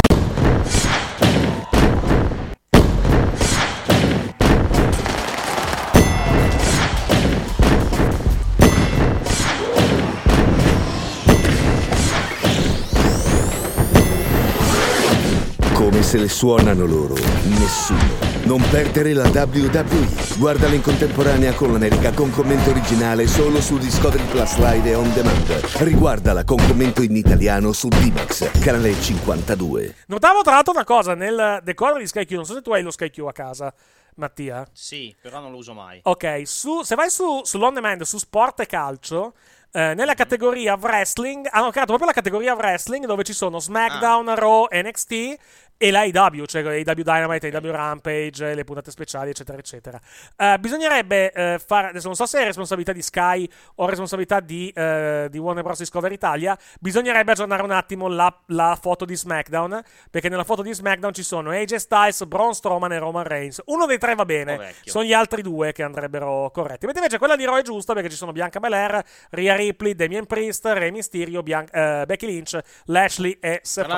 Come 15.95 16.07
se 16.07 16.17
le 16.17 16.27
suonano 16.27 16.85
loro, 16.85 17.13
nessuno. 17.13 18.17
Non 18.43 18.61
perdere 18.69 19.13
la 19.13 19.29
WWE. 19.29 20.37
Guardala 20.37 20.73
in 20.73 20.81
contemporanea 20.81 21.53
con 21.53 21.71
l'America 21.71 22.11
con 22.11 22.31
commento 22.31 22.71
originale 22.71 23.27
solo 23.27 23.61
su 23.61 23.77
Discovery 23.77 24.25
Plus 24.25 24.57
Live 24.57 24.89
e 24.89 24.95
On 24.95 25.13
Demand. 25.13 25.47
Riguardala 25.77 26.43
con 26.43 26.57
commento 26.57 27.01
in 27.01 27.15
italiano 27.15 27.71
su 27.71 27.87
D-Max, 27.87 28.59
canale 28.59 28.93
52. 28.93 29.95
Notavo 30.07 30.41
tra 30.41 30.55
l'altro 30.55 30.73
una 30.73 30.83
cosa 30.83 31.15
nel 31.15 31.61
decoder 31.63 31.99
di 31.99 32.07
SkyQ, 32.07 32.31
non 32.31 32.45
so 32.45 32.55
se 32.55 32.61
tu 32.61 32.73
hai 32.73 32.83
lo 32.83 32.91
SkyQ 32.91 33.19
a 33.27 33.31
casa, 33.31 33.73
Mattia? 34.15 34.67
Sì, 34.73 35.15
però 35.21 35.39
non 35.39 35.51
lo 35.51 35.57
uso 35.59 35.71
mai. 35.71 36.01
Ok, 36.03 36.41
su- 36.43 36.81
se 36.83 36.95
vai 36.95 37.09
su, 37.09 37.39
sull'on 37.45 37.73
demand, 37.73 38.01
su 38.01 38.17
sport 38.17 38.59
e 38.59 38.65
calcio, 38.65 39.33
eh, 39.75 39.93
nella 39.93 40.13
categoria 40.13 40.77
wrestling, 40.79 41.45
hanno 41.51 41.69
creato 41.69 41.87
proprio 41.87 42.07
la 42.07 42.13
categoria 42.13 42.53
wrestling 42.53 43.05
dove 43.05 43.23
ci 43.23 43.33
sono 43.33 43.59
SmackDown, 43.59 44.33
Raw, 44.33 44.67
NXT 44.71 45.35
e 45.77 45.91
la 45.91 46.01
AEW, 46.01 46.45
cioè 46.45 46.63
AEW 46.63 47.03
Dynamite, 47.03 47.47
AEW 47.47 47.71
Rampage, 47.71 48.53
le 48.53 48.63
puntate 48.63 48.91
speciali, 48.91 49.31
eccetera, 49.31 49.57
eccetera. 49.57 49.99
Eh, 50.35 50.57
bisognerebbe 50.59 51.31
eh, 51.31 51.59
fare, 51.63 51.89
adesso 51.89 52.07
non 52.07 52.15
so 52.15 52.25
se 52.25 52.41
è 52.41 52.45
responsabilità 52.45 52.93
di 52.93 53.01
Sky 53.01 53.49
o 53.75 53.85
responsabilità 53.85 54.39
di, 54.39 54.69
eh, 54.73 55.27
di 55.29 55.37
Warner 55.37 55.63
Bros. 55.63 55.79
Discovery 55.79 56.15
Italia, 56.15 56.57
bisognerebbe 56.79 57.33
aggiornare 57.33 57.61
un 57.61 57.71
attimo 57.71 58.07
la, 58.07 58.33
la 58.47 58.77
foto 58.81 59.03
di 59.05 59.15
SmackDown, 59.15 59.81
perché 60.09 60.29
nella 60.29 60.45
foto 60.45 60.61
di 60.61 60.73
SmackDown 60.73 61.13
ci 61.13 61.23
sono 61.23 61.51
AJ 61.51 61.75
Styles, 61.75 62.23
Braun 62.25 62.53
Strowman 62.53 62.93
e 62.93 62.97
Roman 62.97 63.23
Reigns. 63.23 63.61
Uno 63.65 63.85
dei 63.85 63.97
tre 63.97 64.15
va 64.15 64.25
bene, 64.25 64.57
vecchio. 64.57 64.91
sono 64.91 65.03
gli 65.03 65.13
altri 65.13 65.41
due 65.41 65.73
che 65.73 65.83
andrebbero 65.83 66.49
corretti. 66.51 66.85
Mentre 66.85 67.03
invece 67.03 67.17
quella 67.17 67.35
di 67.35 67.43
Raw 67.43 67.57
è 67.57 67.61
giusta 67.61 67.93
perché 67.93 68.09
ci 68.09 68.15
sono 68.15 68.31
Bianca 68.31 68.59
Belair, 68.59 69.03
Rhea 69.31 69.55
Ripley, 69.55 69.93
Damien 69.93 70.25
Priest, 70.25 70.65
Rey 70.65 70.91
Mysterio, 70.91 71.43
Bian- 71.43 71.67
Becky 72.05 72.27
Lynch, 72.27 72.57
Lashley 72.85 73.37
e 73.41 73.59
Seth 73.63 73.89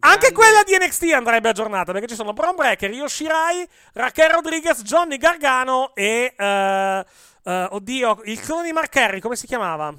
Anche 0.00 0.32
quella 0.32 0.62
di 0.64 0.76
NXT 0.76 0.85
andrebbe 1.12 1.48
aggiornata 1.48 1.92
perché 1.92 2.08
ci 2.08 2.14
sono 2.14 2.32
Braun 2.32 2.56
Breaker, 2.56 2.90
Io 2.90 3.08
Shirai, 3.08 3.68
Raquel 3.94 4.30
Rodriguez, 4.30 4.82
Johnny 4.82 5.16
Gargano 5.16 5.94
e... 5.94 6.34
eh, 6.36 7.04
eh, 7.46 7.68
oddio, 7.70 8.22
il 8.24 8.40
clone 8.40 8.64
di 8.64 8.72
Mark 8.72 8.94
Henry, 8.96 9.20
come 9.20 9.36
si 9.36 9.46
chiamava? 9.46 9.94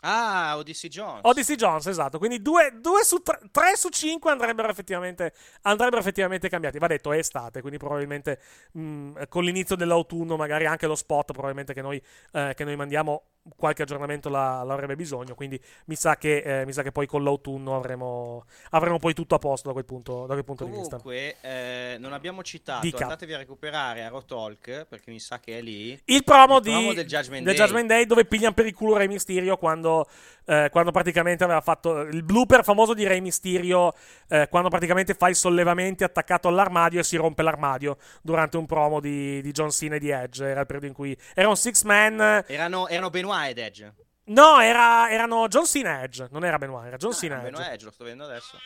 Ah, 0.00 0.56
Odyssey 0.58 0.90
Jones. 0.90 1.20
Odyssey 1.22 1.54
Jones, 1.56 1.86
esatto. 1.86 2.18
Quindi 2.18 2.42
2 2.42 2.80
su 3.02 3.22
3 3.22 3.76
su 3.76 3.88
5 3.88 4.30
andrebbero 4.30 4.68
effettivamente, 4.68 5.32
andrebbero 5.62 6.00
effettivamente 6.00 6.48
cambiati. 6.48 6.78
Va 6.78 6.88
detto, 6.88 7.12
è 7.12 7.18
estate, 7.18 7.60
quindi 7.60 7.78
probabilmente 7.78 8.40
mh, 8.72 9.28
con 9.28 9.44
l'inizio 9.44 9.76
dell'autunno, 9.76 10.36
magari 10.36 10.66
anche 10.66 10.86
lo 10.86 10.94
spot, 10.94 11.32
probabilmente 11.32 11.72
che 11.72 11.80
noi, 11.80 12.02
eh, 12.32 12.52
che 12.54 12.64
noi 12.64 12.76
mandiamo 12.76 13.22
qualche 13.56 13.82
aggiornamento 13.82 14.28
la, 14.28 14.62
l'avrebbe 14.62 14.96
bisogno. 14.96 15.34
Quindi 15.34 15.60
mi 15.86 15.94
sa 15.94 16.16
che, 16.16 16.38
eh, 16.38 16.66
mi 16.66 16.72
sa 16.72 16.82
che 16.82 16.92
poi 16.92 17.06
con 17.06 17.22
l'autunno 17.22 17.76
avremo, 17.76 18.44
avremo 18.70 18.98
poi 18.98 19.14
tutto 19.14 19.34
a 19.34 19.38
posto 19.38 19.68
da 19.68 19.72
quel 19.74 19.84
punto, 19.84 20.26
da 20.26 20.32
quel 20.32 20.44
punto 20.44 20.64
di 20.64 20.70
vista. 20.70 20.96
Comunque, 20.96 21.36
eh, 21.40 21.96
non 21.98 22.12
abbiamo 22.12 22.42
citato, 22.42 22.80
Dica. 22.80 23.02
andatevi 23.02 23.34
a 23.34 23.38
recuperare 23.38 24.02
Arrow 24.02 24.24
Talk, 24.24 24.86
perché 24.88 25.10
mi 25.10 25.20
sa 25.20 25.40
che 25.40 25.58
è 25.58 25.60
lì. 25.60 26.00
Il 26.06 26.24
promo, 26.24 26.56
Il 26.56 26.62
di, 26.62 26.70
promo 26.70 26.92
del 26.94 27.06
Judgment 27.06 27.44
del 27.44 27.54
Day. 27.54 27.66
Judgment 27.66 27.88
Day 27.88 28.06
dove 28.06 28.24
pigliano 28.24 28.54
per 28.54 28.66
il 28.66 28.74
culo 28.74 28.96
Rey 28.96 29.08
Mysterio 29.08 29.56
quando, 29.56 30.08
eh, 30.46 30.68
quando 30.70 30.90
praticamente 30.90 31.44
aveva 31.44 31.60
fatto 31.60 32.00
il 32.00 32.22
blooper 32.22 32.64
famoso 32.64 32.94
di 32.94 33.06
Rey 33.06 33.20
Mysterio 33.20 33.92
eh, 34.28 34.48
quando 34.48 34.68
praticamente 34.68 35.14
fa 35.14 35.28
i 35.28 35.34
sollevamenti 35.34 36.04
attaccato 36.04 36.48
all'armadio 36.48 37.00
e 37.00 37.04
si 37.04 37.16
rompe 37.16 37.42
l'armadio 37.42 37.98
durante 38.22 38.56
un 38.56 38.66
promo 38.66 39.00
di, 39.00 39.42
di 39.42 39.52
John 39.52 39.70
Cena 39.70 39.96
e 39.96 39.98
di 39.98 40.10
Edge. 40.10 40.44
Era 40.44 40.60
il 40.60 40.66
periodo 40.66 40.86
in 40.86 40.94
cui 40.94 41.16
era 41.34 41.48
un 41.48 41.56
six 41.56 41.82
man. 41.82 42.44
Erano, 42.46 42.88
erano 42.88 43.10
Benoit 43.10 43.33
ed 43.42 43.58
Edge. 43.58 43.92
No, 44.26 44.60
era- 44.60 45.10
erano 45.10 45.48
John 45.48 45.66
Cena 45.66 46.00
e 46.00 46.04
Edge. 46.04 46.26
Non 46.30 46.44
era 46.44 46.56
Benoit, 46.58 46.86
era 46.86 46.96
John 46.96 47.10
Ah, 47.10 47.14
Cena 47.14 47.34
e 47.40 47.42
Benoit 47.42 47.60
Edge. 47.60 47.70
e 47.70 47.74
Edge, 47.74 47.84
lo 47.84 47.90
sto 47.90 48.04
vedendo 48.04 48.24
adesso. 48.24 48.58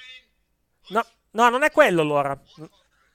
No, 0.89 1.05
no, 1.33 1.49
non 1.49 1.63
è 1.65 1.71
quello 1.71 2.01
allora. 2.03 2.39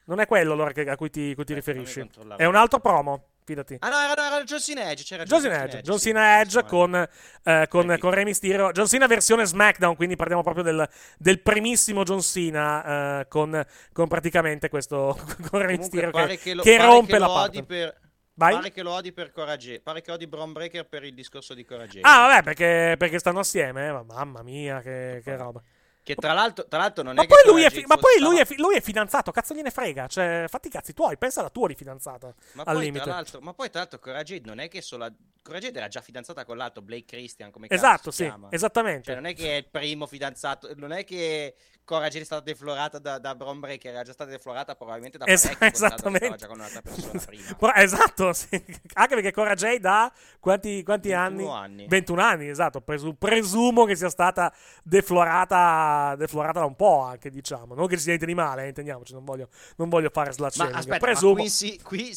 Non 0.05 0.19
è 0.19 0.25
quello 0.27 0.51
allora 0.53 0.71
che- 0.73 0.89
a 0.89 0.95
cui 0.97 1.09
ti, 1.09 1.33
cui 1.33 1.45
ti 1.45 1.53
riferisci. 1.53 1.99
controllare. 2.01 2.43
È 2.43 2.45
un 2.45 2.55
altro 2.55 2.79
promo. 2.79 3.27
Fidati. 3.45 3.75
Ah 3.81 3.89
no, 3.89 3.99
era, 3.99 4.25
era 4.27 4.43
John 4.45 4.59
Cena 4.61 4.89
Edge, 4.89 5.03
c'era 5.03 5.25
John 5.25 5.41
Cena 5.41 5.63
Edge, 5.65 5.81
John 5.81 5.99
Cena 5.99 6.39
Edge 6.39 6.63
con, 6.63 6.95
eh, 7.43 7.65
con, 7.67 7.97
con 7.99 8.11
Rey 8.11 8.23
Mysterio. 8.23 8.71
John 8.71 8.87
Cena 8.87 9.05
versione 9.05 9.43
SmackDown, 9.43 9.97
quindi 9.97 10.15
parliamo 10.15 10.41
proprio 10.41 10.63
del, 10.63 10.87
del 11.17 11.41
primissimo 11.41 12.03
John 12.03 12.21
Cena 12.21 13.19
eh, 13.19 13.27
con, 13.27 13.61
con 13.91 14.07
praticamente 14.07 14.69
questo 14.69 15.19
con 15.51 15.59
Rey 15.61 15.75
Mysterio 15.77 16.11
che, 16.11 16.37
che, 16.37 16.55
che 16.55 16.77
rompe 16.77 17.11
che 17.11 17.19
la 17.19 17.27
parte. 17.27 17.63
per... 17.65 17.99
Vai? 18.35 18.53
Pare 18.55 18.71
che 18.71 18.81
lo 18.81 18.91
odi 18.91 19.11
per 19.11 19.31
Coragge. 19.31 19.79
Pare 19.79 20.01
che 20.01 20.11
odi 20.11 20.25
Braun 20.27 20.53
Breaker 20.53 20.87
per 20.87 21.03
il 21.03 21.13
discorso 21.13 21.53
di 21.53 21.63
Coragge. 21.63 21.99
Ah, 22.01 22.27
vabbè, 22.27 22.43
perché, 22.43 22.95
perché 22.97 23.19
stanno 23.19 23.39
assieme. 23.39 23.87
eh, 23.87 23.91
ma 23.91 24.03
mamma 24.03 24.41
mia, 24.41 24.81
che, 24.81 25.21
che 25.23 25.35
roba. 25.35 25.61
Che 26.03 26.15
tra 26.15 26.33
l'altro, 26.33 26.67
tra 26.67 26.79
l'altro 26.79 27.01
non 27.01 27.15
Ma 27.15 27.23
è 27.23 27.27
poi, 27.27 27.37
che 27.43 27.49
lui 27.49 27.63
è, 27.63 27.69
fi- 27.69 27.85
ma 27.87 27.95
poi 27.95 28.19
lui, 28.19 28.37
è 28.37 28.43
fi- 28.45 28.57
lui 28.57 28.75
è 28.75 28.81
fidanzato, 28.81 29.31
cazzo 29.31 29.53
gliene 29.53 29.71
frega. 29.71 30.07
Cioè, 30.07 30.45
fatti 30.49 30.67
i 30.67 30.71
cazzi 30.71 30.93
tuoi, 30.93 31.17
pensa 31.17 31.39
alla 31.39 31.49
tua 31.49 31.67
di 31.69 31.75
fidanzata. 31.75 32.33
Ma 32.53 32.63
al 32.63 32.75
poi, 32.75 32.83
limite. 32.83 33.03
tra 33.05 33.13
l'altro, 33.13 33.39
ma 33.39 33.53
poi 33.53 33.69
tra 33.69 33.79
l'altro 33.79 33.99
Coragge 33.99 34.41
non 34.43 34.59
è 34.59 34.67
che 34.67 34.81
solo... 34.81 35.07
Coragge 35.41 35.71
era 35.73 35.87
già 35.89 36.01
fidanzata 36.01 36.45
con 36.45 36.55
l'altro, 36.57 36.81
Blake 36.81 37.05
Christian, 37.05 37.51
come 37.51 37.67
Esatto, 37.69 38.11
si 38.11 38.17
sì, 38.17 38.23
chiama. 38.29 38.47
esattamente. 38.51 39.03
Cioè 39.03 39.15
non 39.15 39.25
è 39.25 39.33
che 39.33 39.51
è 39.53 39.55
il 39.57 39.67
primo 39.69 40.07
fidanzato, 40.07 40.69
non 40.75 40.91
è 40.93 41.03
che 41.03 41.55
Coragge 41.85 42.19
è 42.21 42.23
stata 42.23 42.41
deflorata 42.43 42.97
da, 42.97 43.17
da 43.19 43.35
Braun 43.35 43.59
Breaker, 43.59 43.91
era 43.93 44.03
già 44.03 44.13
stata 44.13 44.29
deflorata 44.29 44.75
probabilmente 44.75 45.17
da 45.17 45.25
Es- 45.25 45.43
parecchio, 45.43 45.67
esattamente. 45.67 46.35
già 46.37 46.47
con 46.47 46.57
un'altra 46.59 46.81
persona 46.81 47.19
prima. 47.25 47.75
Esatto, 47.75 48.31
sì. 48.31 48.47
anche 48.93 49.15
perché 49.15 49.31
Cora 49.31 49.53
J 49.53 49.77
da 49.79 50.09
quanti, 50.39 50.81
quanti 50.83 51.09
21 51.09 51.21
anni? 51.21 51.47
anni. 51.73 51.87
21 51.87 52.21
anni, 52.21 52.47
esatto. 52.47 52.79
Presu- 52.79 53.17
presumo 53.17 53.83
che 53.83 53.95
sia 53.97 54.09
stata 54.09 54.53
deflorata, 54.81 55.92
deflorata 56.17 56.59
da 56.59 56.65
un 56.65 56.75
po' 56.75 57.01
anche, 57.01 57.29
diciamo. 57.29 57.73
Non 57.75 57.87
che 57.87 57.97
sia 57.97 58.07
niente 58.07 58.25
di 58.25 58.33
male, 58.33 58.65
eh, 58.65 58.67
intendiamoci, 58.67 59.13
non 59.13 59.23
voglio, 59.23 59.49
non 59.77 59.89
voglio 59.89 60.09
fare 60.09 60.31
slut 60.31 60.55
Ma 60.57 60.69
aspetta, 60.69 60.97
presumo 60.97 61.33
ma 61.33 61.39
qui 61.39 61.49
si... 61.49 61.79
Qui, 61.81 62.15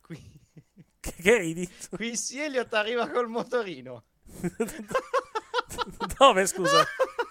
qui, 0.00 0.40
che, 1.00 1.14
che 1.20 1.38
ridi? 1.38 1.70
qui 1.90 2.16
si 2.16 2.40
Elliot 2.40 2.72
arriva 2.74 3.08
col 3.08 3.28
motorino. 3.28 4.04
Dove, 6.18 6.46
scusa? 6.46 6.84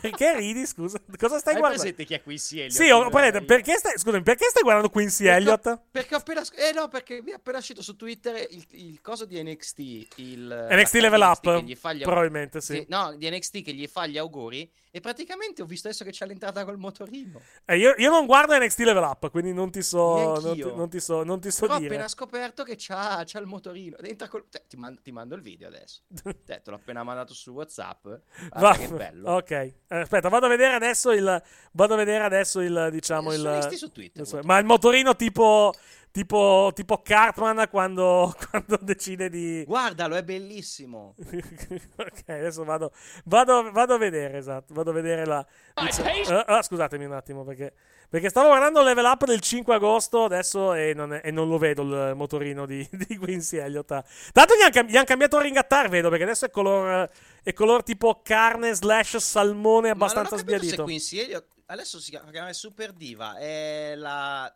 perché 0.00 0.36
ridi, 0.36 0.66
scusa? 0.66 1.00
Cosa 1.16 1.38
stai 1.38 1.54
Hai 1.54 1.60
guardando? 1.60 1.82
presente 1.82 2.04
chi 2.04 2.14
è 2.14 2.22
Quincy 2.22 2.58
Elliot? 2.60 2.72
Sì, 2.72 2.90
ho, 2.90 3.08
poi, 3.08 3.44
perché 3.44 3.76
stai, 3.76 3.98
scusami, 3.98 4.22
perché 4.22 4.46
stai 4.48 4.62
guardando 4.62 4.90
Quincy 4.90 5.26
Elliott? 5.26 5.80
Perché 5.90 6.14
ho 6.14 6.18
appena... 6.18 6.42
Eh 6.54 6.72
no, 6.72 6.88
perché 6.88 7.22
mi 7.22 7.30
è 7.30 7.34
appena 7.34 7.58
uscito 7.58 7.82
su 7.82 7.96
Twitter 7.96 8.46
il, 8.50 8.66
il 8.70 9.00
coso 9.00 9.24
di 9.24 9.42
NXT. 9.42 9.78
Il, 10.16 10.68
NXT 10.70 10.94
Level 10.94 11.20
NXT 11.20 11.84
Up? 11.84 12.02
Probabilmente 12.02 12.60
sì. 12.60 12.84
No, 12.88 13.14
di 13.16 13.30
NXT 13.30 13.62
che 13.62 13.72
gli 13.72 13.86
fa 13.86 14.06
gli 14.06 14.18
auguri. 14.18 14.70
E 14.98 15.00
praticamente 15.00 15.62
ho 15.62 15.64
visto 15.64 15.86
adesso 15.86 16.02
che 16.02 16.10
c'è 16.10 16.26
l'entrata 16.26 16.64
col 16.64 16.76
motorino. 16.76 17.40
Eh, 17.64 17.76
io, 17.76 17.94
io 17.98 18.10
non 18.10 18.26
guardo 18.26 18.58
NXT 18.58 18.80
Level 18.80 19.04
Up, 19.04 19.30
quindi 19.30 19.52
non 19.52 19.70
ti 19.70 19.80
so, 19.80 20.40
non 20.40 20.54
ti, 20.56 20.60
non 20.74 20.88
ti 20.90 20.98
so, 20.98 21.22
non 21.22 21.40
ti 21.40 21.52
so 21.52 21.60
Però 21.66 21.74
ho 21.74 21.78
dire. 21.78 21.90
appena 21.94 22.08
scoperto 22.08 22.64
che 22.64 22.74
c'ha, 22.76 23.22
c'ha 23.24 23.38
il 23.38 23.46
motorino. 23.46 23.96
Col... 24.28 24.48
Te- 24.50 24.64
ti, 24.66 24.76
mando, 24.76 25.00
ti 25.00 25.12
mando 25.12 25.36
il 25.36 25.42
video 25.42 25.68
adesso. 25.68 26.02
Te, 26.44 26.60
te 26.62 26.62
l'ho 26.64 26.74
appena 26.74 27.04
mandato 27.04 27.32
su 27.32 27.52
WhatsApp. 27.52 28.02
Guarda 28.02 28.58
Va- 28.58 28.76
che 28.76 28.88
bello. 28.88 29.30
Ok, 29.36 29.50
Eh, 29.52 29.74
aspetta, 29.86 30.28
vado 30.28 30.46
a 30.46 30.48
vedere 30.48 30.74
adesso 30.74 31.12
il. 31.12 31.42
Vado 31.72 31.94
a 31.94 31.96
vedere 31.96 32.24
adesso 32.24 32.58
il. 32.60 32.88
Diciamo 32.90 33.32
il. 33.32 33.68
Su 33.76 33.92
Twitter, 33.92 34.26
il- 34.26 34.40
ma 34.42 34.58
il 34.58 34.64
motorino 34.64 35.14
tipo. 35.14 35.72
Tipo, 36.10 36.70
tipo 36.74 37.02
Cartman 37.02 37.68
quando, 37.70 38.34
quando 38.50 38.78
decide 38.80 39.28
di. 39.28 39.62
Guardalo, 39.66 40.16
è 40.16 40.22
bellissimo. 40.22 41.14
ok, 41.20 42.22
adesso 42.26 42.64
vado, 42.64 42.92
vado, 43.24 43.70
vado 43.70 43.94
a 43.94 43.98
vedere, 43.98 44.38
esatto. 44.38 44.74
Vado 44.74 44.90
a 44.90 44.94
vedere 44.94 45.24
la. 45.26 45.46
Eh, 45.76 46.44
ah, 46.46 46.62
scusatemi 46.62 47.04
un 47.04 47.12
attimo 47.12 47.44
perché. 47.44 47.72
Perché 48.08 48.30
stavo 48.30 48.48
guardando 48.48 48.80
il 48.80 48.86
level 48.86 49.04
up 49.04 49.26
del 49.26 49.40
5 49.40 49.74
agosto 49.74 50.24
adesso 50.24 50.72
e 50.72 50.94
non, 50.94 51.12
è- 51.12 51.20
e 51.22 51.30
non 51.30 51.46
lo 51.46 51.58
vedo 51.58 51.82
il 51.82 52.14
motorino 52.16 52.64
di, 52.64 52.86
di 52.90 53.16
Quincy 53.18 53.58
Elliott. 53.58 53.88
Tanto 54.32 54.54
gli 54.54 54.62
hanno 54.62 54.98
han 54.98 55.04
cambiato 55.04 55.36
il 55.36 55.42
ringattar, 55.42 55.90
vedo, 55.90 56.08
perché 56.08 56.24
adesso 56.24 56.46
è 56.46 56.50
color, 56.50 57.10
è 57.42 57.52
color 57.52 57.82
tipo 57.82 58.22
carne 58.22 58.72
slash 58.72 59.18
salmone 59.18 59.90
abbastanza 59.90 60.36
Ma 60.36 60.42
non 60.42 60.48
ho 60.48 60.52
capito 60.52 60.58
se 60.62 60.66
sbiadito. 60.68 60.84
Quincy 60.84 61.18
Elliott 61.18 61.46
adesso 61.66 62.00
si 62.00 62.10
chiama 62.10 62.52
Super 62.54 62.92
Diva. 62.92 63.36
È 63.36 63.94
la. 63.94 64.50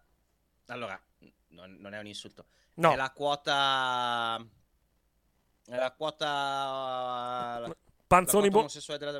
Allora, 0.69 0.99
non, 1.53 1.77
non 1.81 1.95
è 1.95 1.99
un 1.99 2.07
insulto. 2.07 2.45
No. 2.75 2.93
È 2.93 2.97
la 2.97 3.11
quota. 3.11 4.45
È 5.67 5.77
la 5.77 5.93
quota. 5.93 6.27
la- 7.67 7.77
Panzoni 8.07 8.51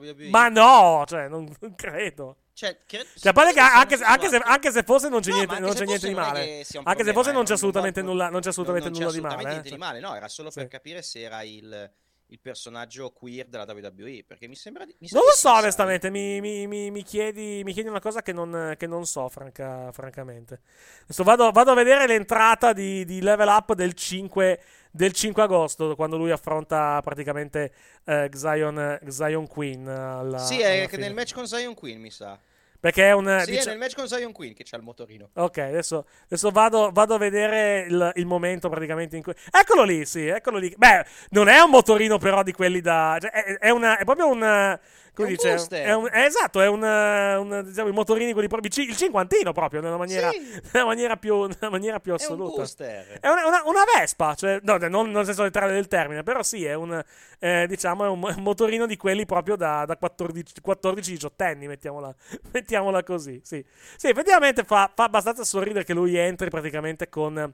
WWE. 0.01 0.29
Ma 0.29 0.49
no, 0.49 1.05
cioè, 1.07 1.29
non, 1.29 1.51
non 1.61 1.75
credo. 1.77 2.37
Cioè, 2.53 2.81
cre- 2.87 3.07
Cioè, 3.19 3.33
che 3.55 3.61
anche, 3.61 3.97
sì, 3.97 4.03
anche 4.03 4.29
se, 4.29 4.37
anche 4.37 4.71
se 4.71 4.83
fosse 4.83 5.09
non 5.09 5.21
c'è 5.21 5.31
No, 5.31 5.37
niente, 5.37 5.55
ma 5.55 5.61
non 5.61 5.71
c'è 5.71 5.77
se 5.79 5.85
niente 5.85 6.09
di 6.09 6.13
fosse 6.15 6.25
non 6.27 6.33
male. 6.33 6.45
che 6.45 6.51
Anche 6.51 6.67
se 6.67 6.77
problema, 6.77 7.13
fosse 7.15 7.31
eh, 7.31 7.33
non 7.33 7.43
c'è 7.43 7.49
non- 7.49 7.57
assolutamente 7.57 8.03
non- 8.03 8.11
nulla, 8.11 8.29
non 8.29 8.41
c'è 8.43 8.49
assolutamente 8.51 8.89
non 8.91 8.99
nulla 8.99 9.11
c'è 9.11 9.17
di 9.17 9.21
male. 9.23 9.35
assolutamente 9.35 9.69
eh, 9.69 9.71
niente 9.73 9.93
di 9.95 10.01
male. 10.03 10.13
No, 10.13 10.15
era 10.17 10.29
solo 10.29 10.51
per 10.51 10.63
Sì. 10.65 10.69
capire 10.69 11.01
se 11.03 11.21
era 11.23 11.43
il, 11.43 11.91
il 12.33 12.41
personaggio 12.41 13.11
queer 13.11 13.47
della 13.47 13.65
WWE. 13.69 14.25
Perché 14.27 14.49
mi 14.49 14.55
sembra 14.57 14.85
di. 14.87 14.95
mi 14.99 15.07
sa 15.09 15.17
Non 15.17 15.27
lo 15.27 15.33
so, 15.33 15.49
sai. 15.49 15.59
onestamente. 15.61 16.09
Mi, 16.11 16.41
mi- 16.41 16.67
mi- 16.67 16.91
mi 16.91 17.03
chiedi, 17.03 17.61
mi 17.65 17.73
chiedi 17.75 17.89
una 17.91 18.01
cosa 18.01 18.23
che 18.23 18.33
non, 18.33 18.75
che 18.79 18.87
non 18.87 19.05
so, 19.07 19.29
franca- 19.29 19.93
francamente. 19.93 20.61
Adesso 21.05 21.23
vado, 21.25 21.51
vado 21.51 21.71
a 21.71 21.75
vedere 21.75 22.07
l'entrata 22.07 22.73
di, 22.73 23.05
di 23.05 23.21
level 23.21 23.49
up 23.49 23.75
del 23.75 23.93
5, 23.93 24.61
del 24.91 25.13
5 25.13 25.43
agosto, 25.43 25.95
quando 25.95 26.17
lui 26.17 26.31
affronta 26.31 27.01
praticamente 27.03 27.73
eh, 28.05 28.31
Zion, 28.35 28.99
Zion 29.09 29.47
Queen. 29.47 29.87
Alla, 29.87 30.39
Sì, 30.39 30.61
è 30.61 30.73
alla 30.79 30.83
che 30.85 30.89
fine. 30.95 31.03
nel 31.03 31.15
match 31.15 31.35
con 31.35 31.47
Zion 31.47 31.75
Queen, 31.75 32.01
mi 32.01 32.11
sa. 32.11 32.39
Perché 32.83 33.05
è 33.05 33.13
un... 33.13 33.43
Sì, 33.45 33.53
dice- 33.53 33.63
è 33.63 33.67
nel 33.69 33.79
match 33.79 33.95
con 33.95 34.09
Zion 34.09 34.33
Queen 34.33 34.55
che 34.55 34.65
c'ha 34.65 34.77
il 34.77 34.83
motorino. 34.83 35.31
Ok, 35.35 35.59
adesso, 35.59 36.05
adesso 36.25 36.51
vado, 36.51 36.91
vado 36.93 37.15
a 37.15 37.19
vedere 37.19 37.87
il, 37.89 38.11
il 38.17 38.27
momento 38.27 38.69
praticamente 38.69 39.15
in 39.15 39.23
cui... 39.23 39.33
Eccolo 39.53 39.85
lì, 39.85 40.05
sì, 40.05 40.27
eccolo 40.27 40.59
lì. 40.59 40.75
Beh, 40.77 41.07
non 41.29 41.47
è 41.47 41.61
un 41.61 41.71
motorino 41.71 42.19
però 42.19 42.43
di 42.43 42.51
quelli 42.51 42.81
da... 42.81 43.19
cioè, 43.21 43.31
è, 43.31 43.59
è 43.59 43.71
una, 43.71 43.99
è 43.99 44.05
proprio 44.05 44.29
un... 44.29 44.77
Come 45.15 45.29
È 45.29 45.31
un 45.31 45.37
dice? 45.37 45.83
È 45.83 45.93
un- 45.95 46.09
è 46.11 46.25
esatto, 46.25 46.61
è 46.63 46.69
un, 46.69 46.83
un, 46.83 47.63
diciamo, 47.67 47.89
i 47.89 47.93
motorini 47.93 48.33
quelli 48.33 48.49
proprio... 48.49 48.71
Il 48.83 48.97
cinquantino 48.97 49.53
proprio, 49.53 49.83
nella 49.83 49.99
maniera, 49.99 50.31
nella 50.73 50.87
maniera, 50.87 51.17
più, 51.17 51.43
nella 51.45 51.69
maniera 51.71 52.01
più 52.01 52.13
È 52.13 52.15
un 52.17 52.21
assoluta. 52.23 52.57
booster. 52.57 53.19
È 53.21 53.29
una, 53.29 53.47
una- 53.47 53.63
una 53.67 53.83
Vespa, 53.99 54.35
cioè, 54.35 54.59
no, 54.63 54.79
non 54.89 55.11
nel 55.11 55.25
senso 55.27 55.43
letterale 55.43 55.75
del 55.75 55.87
termine, 55.87 56.23
però 56.23 56.43
sì, 56.43 56.65
è 56.65 56.73
un, 56.73 57.03
eh, 57.41 57.67
diciamo, 57.69 58.05
è 58.07 58.09
un 58.09 58.21
mo- 58.21 58.35
motorino 58.39 58.87
di 58.87 58.97
quelli 58.97 59.27
proprio 59.27 59.57
da, 59.57 59.85
da 59.85 59.97
14 59.99 60.55
14-18 60.65 61.29
anni, 61.45 61.67
mettiamola, 61.67 62.15
mettiamola 62.53 63.03
così, 63.03 63.39
sì. 63.45 63.63
Sì, 63.97 64.09
effettivamente 64.09 64.65
fa, 64.65 64.91
fa 64.95 65.05
abbastanza 65.05 65.45
sorridere 65.45 65.85
che 65.85 65.93
lui 65.93 66.17
entri 66.17 66.49
praticamente 66.49 67.11
con, 67.11 67.53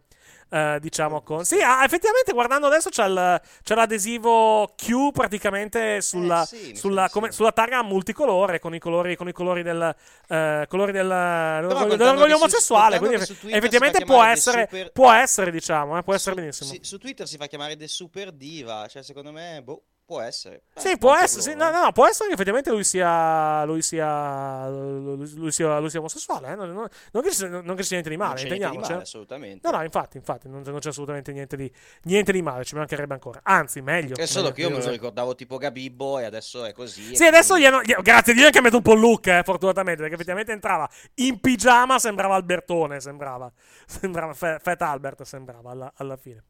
eh, 0.51 0.79
diciamo, 0.81 1.23
con... 1.23 1.45
Sì, 1.45 1.61
ah, 1.61 1.85
effettivamente 1.85 2.33
guardando 2.33 2.67
adesso 2.67 2.89
c'è, 2.91 3.07
il- 3.07 3.41
c'è 3.63 3.75
l'adesivo 3.75 4.73
Q 4.77 5.13
praticamente 5.13 6.01
sulla, 6.01 6.43
Eh, 6.43 6.47
sì, 6.47 6.75
sulla, 6.77 7.09
come- 7.11 7.33
sulla 7.33 7.53
targa 7.53 7.83
multicolore, 7.83 8.59
con 8.59 8.75
i 8.75 8.79
colori, 8.79 9.17
con 9.17 9.29
i 9.29 9.33
colori 9.33 9.63
del... 9.63 9.95
eh, 10.29 10.67
colori 10.69 10.93
del, 10.93 11.07
dell'orgoglio, 11.09 12.37
su- 12.37 12.43
omosessuale, 12.43 12.99
quindi 12.99 13.17
effettivamente 13.17 14.05
può 14.05 14.23
essere, 14.23 14.67
Super- 14.69 14.93
può 14.93 15.13
essere, 15.13 15.51
diciamo, 15.51 15.99
eh, 15.99 16.03
può 16.03 16.15
essere 16.15 16.35
Su- 16.35 16.41
benissimo. 16.41 16.71
sì, 16.71 16.79
su 16.83 16.99
Twitter 16.99 17.27
si 17.27 17.37
fa 17.37 17.47
chiamare 17.47 17.77
The 17.77 17.89
Super 17.89 18.33
Diva, 18.33 18.87
cioè 18.89 19.03
secondo 19.03 19.33
me, 19.33 19.61
boh, 19.63 19.83
può 20.09 20.23
essere. 20.23 20.63
Eh, 20.73 20.81
Sì, 20.81 20.97
può 20.97 21.15
essere, 21.15 21.43
sì, 21.43 21.55
no, 21.55 21.71
no, 21.71 21.93
può 21.93 22.07
essere 22.07 22.29
che 22.29 22.33
effettivamente 22.35 22.71
lui 22.71 22.83
sia, 22.83 23.63
lui 23.67 23.83
sia, 23.83 24.67
lui, 24.71 25.53
sia, 25.53 25.79
lui 25.79 25.91
sia 25.91 25.99
omosessuale, 25.99 26.53
eh, 26.53 26.55
non, 26.55 26.71
non- 26.73 26.89
non 27.13 27.23
che 27.23 27.47
non 27.47 27.75
che 27.77 27.83
ci 27.83 27.89
sia 27.89 28.01
niente 28.01 28.09
di 28.09 28.17
male, 28.17 28.41
intendiamoci. 28.41 28.81
male, 28.81 28.95
eh. 28.95 29.03
assolutamente. 29.03 29.69
No, 29.71 29.77
no, 29.77 29.85
infatti, 29.85 30.17
infatti, 30.17 30.49
non, 30.49 30.63
c'è 30.63 30.89
assolutamente 30.89 31.31
niente 31.33 31.57
di, 31.57 31.71
niente 32.05 32.33
di 32.33 32.41
male, 32.41 32.65
ci 32.65 32.75
mancherebbe 32.75 33.13
ancora. 33.13 33.41
Anzi, 33.43 33.83
meglio. 33.83 34.17
È 34.17 34.25
solo 34.25 34.45
meglio, 34.49 34.55
che 34.55 34.61
io 34.63 34.71
me 34.79 34.83
lo 34.83 34.91
ricordavo 34.91 35.35
tipo 35.35 35.59
Gabibbo 35.59 36.19
e 36.21 36.25
adesso 36.25 36.65
è 36.65 36.73
così. 36.73 37.15
Sì, 37.15 37.25
adesso 37.27 37.53
quindi- 37.55 37.71
gli 37.71 37.73
hanno, 37.75 37.83
gli- 37.83 38.03
grazie 38.03 38.33
a 38.33 38.35
Dio, 38.35 38.45
gli 38.45 38.47
hanno 38.47 38.51
cambiato 38.55 38.77
un 38.79 38.83
po' 38.83 38.95
il 38.95 39.01
look, 39.01 39.27
eh, 39.27 39.43
fortunatamente, 39.45 40.01
perché 40.01 40.15
effettivamente 40.15 40.53
entrava 40.53 40.89
in 41.17 41.39
pigiama, 41.39 41.99
sembrava 41.99 42.35
Albertone, 42.35 42.99
sembrava, 43.01 43.53
sembrava 43.85 44.33
Fat 44.33 44.81
Albert, 44.81 45.23
sembrava 45.25 45.71
alla, 45.71 45.93
alla 45.97 46.17
fine. 46.17 46.45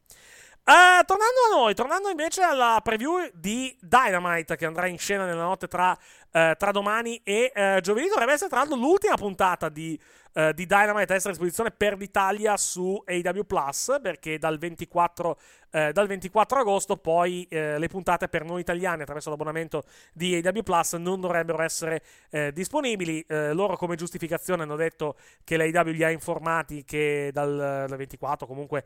Eh, 0.69 1.03
tornando 1.03 1.39
a 1.51 1.57
noi, 1.57 1.73
tornando 1.73 2.09
invece 2.09 2.43
alla 2.43 2.79
preview 2.83 3.27
di 3.33 3.75
Dynamite 3.81 4.55
che 4.55 4.67
andrà 4.67 4.85
in 4.85 4.99
scena 4.99 5.25
nella 5.25 5.41
notte 5.41 5.67
tra, 5.67 5.97
eh, 6.31 6.53
tra 6.59 6.69
domani 6.69 7.19
e 7.23 7.51
eh, 7.55 7.79
giovedì, 7.81 8.07
dovrebbe 8.07 8.33
essere 8.33 8.49
tra 8.51 8.59
l'altro 8.59 8.77
l'ultima 8.77 9.15
puntata 9.15 9.67
di, 9.67 9.99
eh, 10.39 10.53
di 10.53 10.65
Dynamite 10.65 11.11
a 11.11 11.15
essere 11.15 11.29
a 11.29 11.31
disposizione 11.33 11.71
per 11.71 11.97
l'Italia 11.97 12.55
su 12.55 13.01
AW 13.05 13.43
Plus 13.43 13.99
perché 14.01 14.37
dal 14.37 14.57
24, 14.57 15.37
eh, 15.71 15.91
dal 15.91 16.07
24 16.07 16.59
agosto 16.59 16.95
poi 16.95 17.45
eh, 17.49 17.77
le 17.77 17.87
puntate 17.87 18.29
per 18.29 18.45
noi 18.45 18.61
italiani 18.61 19.01
attraverso 19.01 19.29
l'abbonamento 19.29 19.83
di 20.13 20.41
AW 20.41 20.61
Plus 20.61 20.93
non 20.93 21.19
dovrebbero 21.19 21.61
essere 21.61 22.01
eh, 22.29 22.53
disponibili. 22.53 23.25
Loro 23.29 23.75
come 23.77 23.95
giustificazione 23.95 24.63
hanno 24.63 24.75
detto 24.75 25.15
che 25.43 25.57
l'AW 25.57 25.91
li 25.91 26.03
ha 26.03 26.09
informati 26.09 26.83
che 26.83 27.29
dal, 27.33 27.85
dal 27.87 27.97
24 27.97 28.47
comunque 28.47 28.85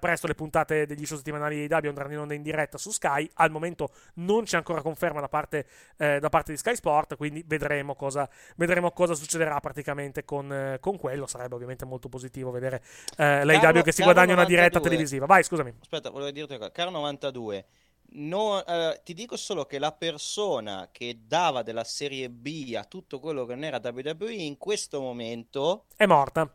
presto 0.00 0.26
le 0.26 0.34
puntate 0.34 0.86
degli 0.86 1.04
show 1.04 1.16
settimanali 1.16 1.66
di 1.66 1.72
AW 1.72 1.88
andranno 1.88 2.12
in 2.12 2.18
onda 2.18 2.34
in 2.34 2.42
diretta 2.42 2.78
su 2.78 2.90
Sky. 2.90 3.28
Al 3.34 3.50
momento 3.50 3.90
non 4.14 4.44
c'è 4.44 4.56
ancora 4.56 4.82
conferma 4.82 5.20
da 5.20 5.28
parte, 5.28 5.66
da 5.96 6.28
parte 6.28 6.52
di 6.52 6.58
Sky 6.58 6.74
Sport, 6.74 7.16
quindi 7.16 7.44
vedremo 7.46 7.94
cosa, 7.94 8.28
vedremo 8.56 8.90
cosa 8.92 9.14
succederà 9.14 9.60
praticamente 9.60 10.24
con, 10.24 10.52
eh, 10.52 10.78
con 10.86 10.98
quello. 10.98 11.26
Sarebbe 11.26 11.54
ovviamente 11.56 11.84
molto 11.84 12.08
positivo 12.08 12.52
vedere 12.52 12.80
eh, 13.16 13.44
l'AW 13.44 13.60
Carlo- 13.60 13.82
che 13.82 13.92
si 13.92 14.04
guadagna 14.04 14.34
una 14.34 14.44
diretta 14.44 14.78
92. 14.78 14.90
televisiva. 14.90 15.26
Vai, 15.26 15.42
scusami. 15.42 15.74
Aspetta, 15.80 16.10
volevo 16.10 16.30
dirti 16.30 16.50
una 16.52 16.58
cosa. 16.60 16.72
Caro 16.72 16.90
92, 16.90 17.66
no, 18.10 18.64
eh, 18.64 19.00
ti 19.04 19.14
dico 19.14 19.36
solo 19.36 19.64
che 19.64 19.80
la 19.80 19.90
persona 19.90 20.88
che 20.92 21.22
dava 21.26 21.62
della 21.62 21.82
serie 21.82 22.30
B 22.30 22.74
a 22.76 22.84
tutto 22.84 23.18
quello 23.18 23.44
che 23.46 23.54
non 23.54 23.64
era 23.64 23.80
WWE 23.82 24.32
in 24.32 24.56
questo 24.58 25.00
momento, 25.00 25.86
È 25.96 26.06
morta. 26.06 26.48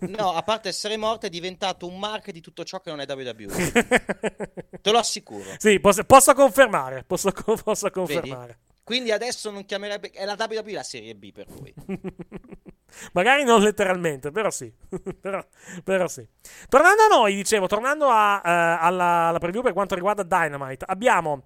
no, 0.00 0.32
a 0.32 0.42
parte 0.42 0.68
essere 0.68 0.96
morta, 0.96 1.26
è 1.26 1.30
diventato 1.30 1.86
un 1.88 1.98
mark 1.98 2.30
di 2.30 2.40
tutto 2.40 2.62
ciò 2.62 2.80
che 2.80 2.90
non 2.90 3.00
è 3.00 3.06
WWE. 3.08 3.72
Te 4.80 4.90
lo 4.92 4.98
assicuro. 4.98 5.54
Sì, 5.58 5.80
posso, 5.80 6.04
posso 6.04 6.34
confermare. 6.34 7.02
Posso, 7.04 7.32
posso 7.64 7.90
confermare. 7.90 8.58
Quindi 8.84 9.12
adesso 9.12 9.50
non 9.50 9.64
chiamerebbe. 9.64 10.10
È 10.10 10.24
la 10.24 10.36
WWE 10.38 10.72
la 10.72 10.82
serie 10.82 11.14
B 11.14 11.32
per 11.32 11.46
lui. 11.48 11.74
Magari 13.12 13.44
non 13.44 13.62
letteralmente, 13.62 14.30
però 14.30 14.50
sì. 14.50 14.72
però, 15.20 15.44
però 15.84 16.08
sì. 16.08 16.26
Tornando 16.68 17.02
a 17.02 17.06
noi, 17.16 17.34
dicevo, 17.34 17.66
tornando 17.66 18.08
a, 18.08 18.42
eh, 18.44 18.50
alla, 18.84 19.28
alla 19.28 19.38
preview 19.38 19.62
per 19.62 19.72
quanto 19.72 19.94
riguarda 19.94 20.22
Dynamite, 20.22 20.84
abbiamo 20.88 21.44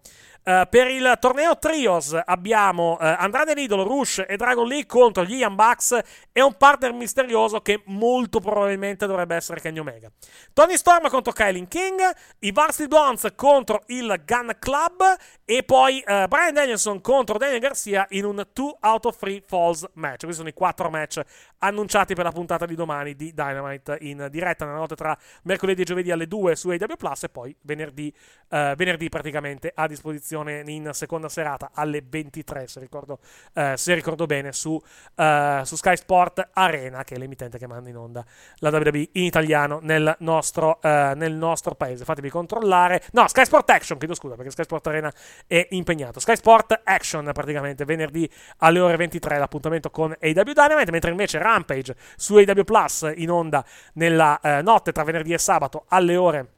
eh, 0.48 0.64
per 0.70 0.88
il 0.92 1.16
torneo 1.18 1.58
Trios 1.58 2.16
abbiamo 2.24 2.96
eh, 3.00 3.16
Andrade 3.18 3.52
Lidolo, 3.52 3.82
Rush 3.82 4.24
e 4.28 4.36
Dragon 4.36 4.64
Lee 4.64 4.86
contro 4.86 5.24
gli 5.24 5.34
Young 5.34 5.56
Bucks 5.56 5.98
e 6.30 6.40
un 6.40 6.54
partner 6.54 6.92
misterioso 6.92 7.60
che 7.60 7.82
molto 7.86 8.38
probabilmente 8.38 9.08
dovrebbe 9.08 9.34
essere 9.34 9.60
Kenny 9.60 9.80
Omega. 9.80 10.08
Tony 10.52 10.76
Storm 10.76 11.08
contro 11.08 11.32
Kylie 11.32 11.66
King, 11.66 12.00
i 12.38 12.52
Varsity 12.52 12.86
Blondes 12.86 13.32
contro 13.34 13.82
il 13.86 14.22
Gun 14.24 14.56
Club 14.60 15.16
e 15.44 15.64
poi 15.64 15.98
eh, 16.06 16.26
Brian 16.28 16.54
Danielson 16.54 17.00
contro 17.00 17.38
Daniel 17.38 17.58
Garcia 17.58 18.06
in 18.10 18.24
un 18.24 18.46
2 18.52 18.76
out 18.82 19.06
of 19.06 19.18
3 19.18 19.42
falls 19.48 19.84
match. 19.94 20.20
Questi 20.20 20.36
sono 20.36 20.48
i 20.48 20.54
quattro 20.54 20.88
match 20.90 21.20
annunciati 21.58 22.14
per 22.14 22.24
la 22.24 22.32
puntata 22.32 22.66
di 22.66 22.74
domani 22.74 23.14
di 23.14 23.32
Dynamite 23.32 23.98
in 24.00 24.28
diretta 24.30 24.64
nella 24.64 24.78
notte 24.78 24.94
tra 24.94 25.16
mercoledì 25.42 25.82
e 25.82 25.84
giovedì 25.84 26.10
alle 26.10 26.26
2 26.26 26.56
su 26.56 26.70
AW 26.70 26.96
Plus 26.96 27.24
e 27.24 27.28
poi 27.28 27.56
venerdì, 27.62 28.12
eh, 28.50 28.74
venerdì 28.76 29.08
praticamente 29.08 29.72
a 29.74 29.86
disposizione 29.86 30.62
in 30.66 30.90
seconda 30.92 31.28
serata 31.28 31.70
alle 31.72 32.02
23 32.06 32.66
se 32.66 32.80
ricordo, 32.80 33.18
eh, 33.54 33.74
se 33.76 33.94
ricordo 33.94 34.26
bene 34.26 34.52
su, 34.52 34.80
eh, 35.14 35.60
su 35.64 35.76
Sky 35.76 35.96
Sport 35.96 36.50
Arena 36.52 37.04
che 37.04 37.14
è 37.14 37.18
l'emittente 37.18 37.58
che 37.58 37.66
manda 37.66 37.88
in 37.88 37.96
onda 37.96 38.24
la 38.58 38.70
WWE 38.70 39.08
in 39.12 39.24
italiano 39.24 39.78
nel 39.82 40.14
nostro, 40.20 40.80
eh, 40.82 41.12
nel 41.16 41.32
nostro 41.32 41.74
paese. 41.74 42.04
Fatevi 42.04 42.30
controllare. 42.30 43.02
No 43.12 43.26
Sky 43.28 43.44
Sport 43.44 43.70
Action 43.70 43.98
chiedo 43.98 44.14
scusa 44.14 44.34
perché 44.34 44.50
Sky 44.50 44.64
Sport 44.64 44.86
Arena 44.88 45.12
è 45.46 45.66
impegnato. 45.70 46.20
Sky 46.20 46.36
Sport 46.36 46.80
Action 46.84 47.30
praticamente 47.32 47.84
venerdì 47.84 48.28
alle 48.58 48.80
ore 48.80 48.96
23 48.96 49.38
l'appuntamento 49.38 49.90
con 49.90 50.10
AW 50.10 50.52
Dynamite 50.52 50.90
mentre 50.90 51.10
invece 51.10 51.38
Rampage 51.46 51.94
su 52.16 52.36
AW 52.36 52.64
Plus 52.64 53.12
in 53.16 53.30
onda 53.30 53.64
nella 53.94 54.38
eh, 54.40 54.62
notte 54.62 54.92
tra 54.92 55.04
venerdì 55.04 55.32
e 55.32 55.38
sabato 55.38 55.84
alle 55.88 56.16
ore 56.16 56.50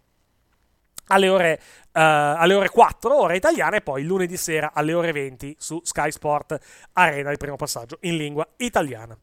alle 1.08 1.28
ore, 1.28 1.60
eh, 1.92 2.00
alle 2.00 2.54
ore 2.54 2.68
4 2.68 3.18
ore 3.18 3.36
italiane 3.36 3.78
e 3.78 3.80
poi 3.80 4.04
lunedì 4.04 4.36
sera 4.36 4.72
alle 4.74 4.92
ore 4.92 5.12
20 5.12 5.56
su 5.58 5.80
Sky 5.82 6.10
Sport 6.10 6.58
Arena 6.92 7.30
il 7.30 7.38
primo 7.38 7.56
passaggio 7.56 7.98
in 8.02 8.16
lingua 8.16 8.46
italiana 8.56 9.16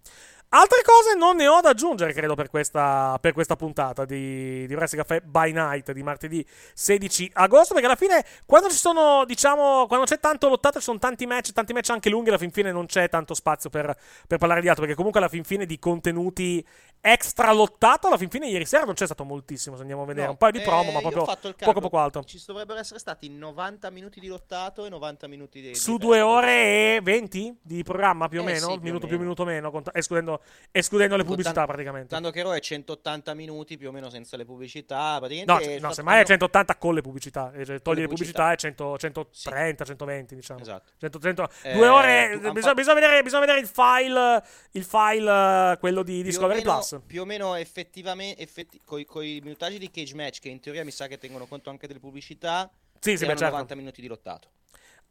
altre 0.59 0.81
cose 0.83 1.15
non 1.17 1.35
ne 1.35 1.47
ho 1.47 1.59
da 1.61 1.69
aggiungere, 1.69 2.13
credo, 2.13 2.35
per 2.35 2.49
questa, 2.49 3.17
per 3.19 3.33
questa 3.33 3.55
puntata 3.55 4.05
di, 4.05 4.65
di 4.67 4.73
Wrestling 4.73 5.05
Caffè 5.05 5.21
by 5.25 5.51
Night 5.51 5.91
di 5.91 6.03
martedì 6.03 6.45
16 6.73 7.31
agosto. 7.33 7.73
Perché 7.73 7.87
alla 7.87 7.97
fine, 7.97 8.25
quando 8.45 8.69
ci 8.69 8.77
sono, 8.77 9.25
diciamo, 9.25 9.85
quando 9.87 10.05
c'è 10.05 10.19
tanto 10.19 10.47
lottato, 10.47 10.79
ci 10.79 10.85
sono 10.85 10.99
tanti 10.99 11.25
match, 11.25 11.51
tanti 11.51 11.73
match 11.73 11.89
anche 11.89 12.09
lunghi, 12.09 12.29
alla 12.29 12.37
fin 12.37 12.51
fine 12.51 12.71
non 12.71 12.85
c'è 12.85 13.09
tanto 13.09 13.33
spazio 13.33 13.69
per, 13.69 13.95
per 14.27 14.37
parlare 14.37 14.61
di 14.61 14.67
altro. 14.67 14.83
Perché 14.83 14.95
comunque 14.95 15.19
alla 15.19 15.29
fin 15.29 15.43
fine 15.43 15.65
di 15.65 15.77
contenuti 15.77 16.65
extra 17.01 17.51
lottato, 17.51 18.07
alla 18.07 18.17
fin 18.17 18.29
fine 18.29 18.47
ieri 18.47 18.65
sera 18.65 18.83
non 18.83 18.95
c'è 18.95 19.05
stato 19.05 19.23
moltissimo. 19.23 19.75
Se 19.75 19.81
andiamo 19.81 20.03
a 20.03 20.05
vedere 20.05 20.25
No, 20.25 20.31
un 20.31 20.37
paio 20.37 20.51
di 20.53 20.59
eh, 20.59 20.63
promo, 20.63 20.91
ma 20.91 20.99
io 21.01 21.07
ho 21.07 21.11
proprio 21.11 21.53
poco 21.57 21.79
poco 21.79 21.97
altro. 21.99 22.23
Ci 22.23 22.41
dovrebbero 22.47 22.79
essere 22.79 22.99
stati 22.99 23.29
90 23.29 23.89
minuti 23.91 24.19
di 24.19 24.27
lottato 24.27 24.85
e 24.85 24.89
90 24.89 25.27
minuti 25.27 25.61
di. 25.61 25.75
Su 25.75 25.97
di 25.97 26.05
due 26.05 26.21
ore 26.21 26.95
e 26.95 26.99
20 27.03 27.59
di 27.61 27.83
programma 27.83 28.27
più 28.27 28.39
o 28.39 28.43
Eh, 28.43 28.45
meno, 28.45 28.59
sì, 28.59 28.65
più 28.65 28.73
o 28.73 28.79
minuto 28.81 28.99
più 29.07 29.17
meno. 29.17 29.21
minuto 29.23 29.45
meno, 29.45 29.71
cont- 29.71 29.91
escludendo, 29.93 30.41
escludendo 30.71 31.15
le 31.15 31.23
pubblicità 31.23 31.49
Contan- 31.53 31.67
praticamente. 31.67 32.07
Tanto 32.09 32.29
che 32.31 32.41
Raw 32.41 32.51
è 32.53 32.59
180 32.59 33.33
minuti 33.35 33.77
più 33.77 33.89
o 33.89 33.91
meno 33.91 34.09
senza 34.09 34.35
le 34.37 34.45
pubblicità. 34.45 35.19
No, 35.45 35.57
c- 35.57 35.77
no 35.79 35.91
semmai 35.93 36.13
è 36.15 36.17
hanno- 36.17 36.25
180 36.25 36.75
con 36.77 36.93
le 36.95 37.01
pubblicità, 37.01 37.51
e 37.53 37.65
cioè, 37.65 37.81
togli 37.81 37.99
le 37.99 38.07
pubblicità 38.07 38.51
è 38.51 38.55
100 38.55 38.97
130, 38.97 39.85
120, 39.85 40.35
diciamo. 40.35 40.59
Esatto. 40.59 40.91
100, 40.97 41.19
100 41.19 41.49
Eh, 41.61 41.73
due 41.73 41.87
ore, 41.87 42.39
bisogna, 42.51 42.73
bisogna 42.73 42.93
vedere, 42.95 43.21
bisogna 43.23 43.41
vedere 43.41 43.59
il 43.59 43.67
file, 43.67 44.43
il 44.71 44.83
file, 44.83 45.71
eh, 45.73 45.77
quello 45.79 46.01
di 46.03 46.13
più 46.13 46.21
o 46.21 46.23
Discovery 46.23 46.59
meno- 46.63 46.71
Più 46.99 47.21
o 47.21 47.25
meno 47.25 47.55
effettivamente, 47.55 48.41
effetti, 48.41 48.81
coi, 48.83 49.05
coi 49.05 49.39
minutaggi 49.43 49.77
di 49.77 49.89
cage 49.89 50.15
match, 50.15 50.39
che 50.39 50.49
in 50.49 50.59
teoria 50.59 50.83
mi 50.83 50.91
sa 50.91 51.07
che 51.07 51.17
tengono 51.17 51.45
conto 51.45 51.69
anche 51.69 51.87
delle 51.87 51.99
pubblicità, 51.99 52.69
Sì, 52.99 53.11
sì, 53.11 53.25
beh, 53.25 53.31
erano 53.31 53.39
certo. 53.39 53.53
90 53.53 53.75
minuti 53.75 54.01
di 54.01 54.07
lottato. 54.07 54.49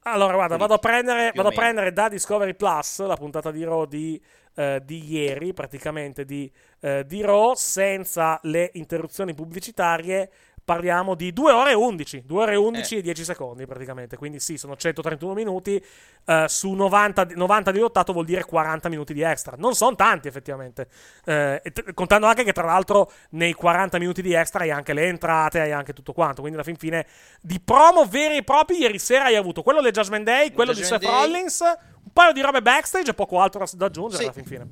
Allora, 0.06 0.34
guarda, 0.34 0.56
vado 0.58 0.74
a 0.74 0.78
prendere, 0.78 1.32
vado 1.34 1.48
a 1.48 1.52
prendere 1.52 1.90
da 1.90 2.10
Discovery 2.10 2.54
Plus 2.54 3.00
la 3.06 3.16
puntata 3.16 3.50
di 3.50 3.64
Raw 3.64 3.86
di, 3.86 4.22
eh, 4.54 4.82
di 4.84 5.02
ieri, 5.12 5.54
praticamente 5.54 6.26
di, 6.26 6.50
eh, 6.80 7.04
di 7.06 7.22
Raw, 7.22 7.54
senza 7.54 8.38
le 8.42 8.70
interruzioni 8.74 9.32
pubblicitarie, 9.32 10.30
parliamo 10.64 11.14
di 11.14 11.32
2 11.32 11.52
ore 11.52 11.70
e 11.72 11.74
11, 11.74 12.22
2 12.24 12.42
ore 12.42 12.52
e 12.52 12.56
11 12.56 12.96
e 12.96 13.02
10 13.02 13.24
secondi 13.24 13.66
praticamente, 13.66 14.16
quindi 14.16 14.40
sì, 14.40 14.56
sono 14.56 14.76
131 14.76 15.34
minuti, 15.34 15.82
eh, 16.24 16.44
su 16.48 16.72
90, 16.72 17.26
90 17.34 17.70
di 17.70 17.78
lottato 17.78 18.12
vuol 18.12 18.24
dire 18.24 18.44
40 18.44 18.88
minuti 18.88 19.12
di 19.12 19.20
extra, 19.22 19.56
non 19.58 19.74
sono 19.74 19.94
tanti 19.94 20.28
effettivamente, 20.28 20.88
Eh, 21.26 21.60
t- 21.72 21.92
contando 21.94 22.26
anche 22.26 22.44
che 22.44 22.52
tra 22.52 22.64
l'altro 22.64 23.10
nei 23.30 23.52
40 23.52 23.98
minuti 23.98 24.22
di 24.22 24.32
extra 24.32 24.64
hai 24.64 24.70
anche 24.70 24.92
le 24.94 25.04
entrate, 25.06 25.60
hai 25.60 25.72
anche 25.72 25.92
tutto 25.92 26.12
quanto, 26.12 26.40
quindi 26.40 26.54
alla 26.58 26.66
fin 26.66 26.76
fine 26.76 27.06
di 27.42 27.60
promo 27.60 28.04
veri 28.06 28.38
e 28.38 28.42
propri 28.42 28.78
ieri 28.78 28.98
sera 28.98 29.24
hai 29.24 29.36
avuto 29.36 29.62
quello 29.62 29.80
del 29.82 29.92
Judgment 29.92 30.24
Day, 30.24 30.52
quello 30.52 30.72
Judgment 30.72 31.00
di 31.00 31.06
Seth 31.06 31.12
Day. 31.14 31.26
Rollins, 31.26 31.60
un 31.60 32.12
paio 32.12 32.32
di 32.32 32.40
robe 32.40 32.62
backstage 32.62 33.10
e 33.10 33.14
poco 33.14 33.40
altro 33.40 33.60
da, 33.60 33.70
da 33.76 33.86
aggiungere 33.86 34.18
Sì. 34.18 34.24
alla 34.24 34.32
fin 34.32 34.44
fine. 34.44 34.68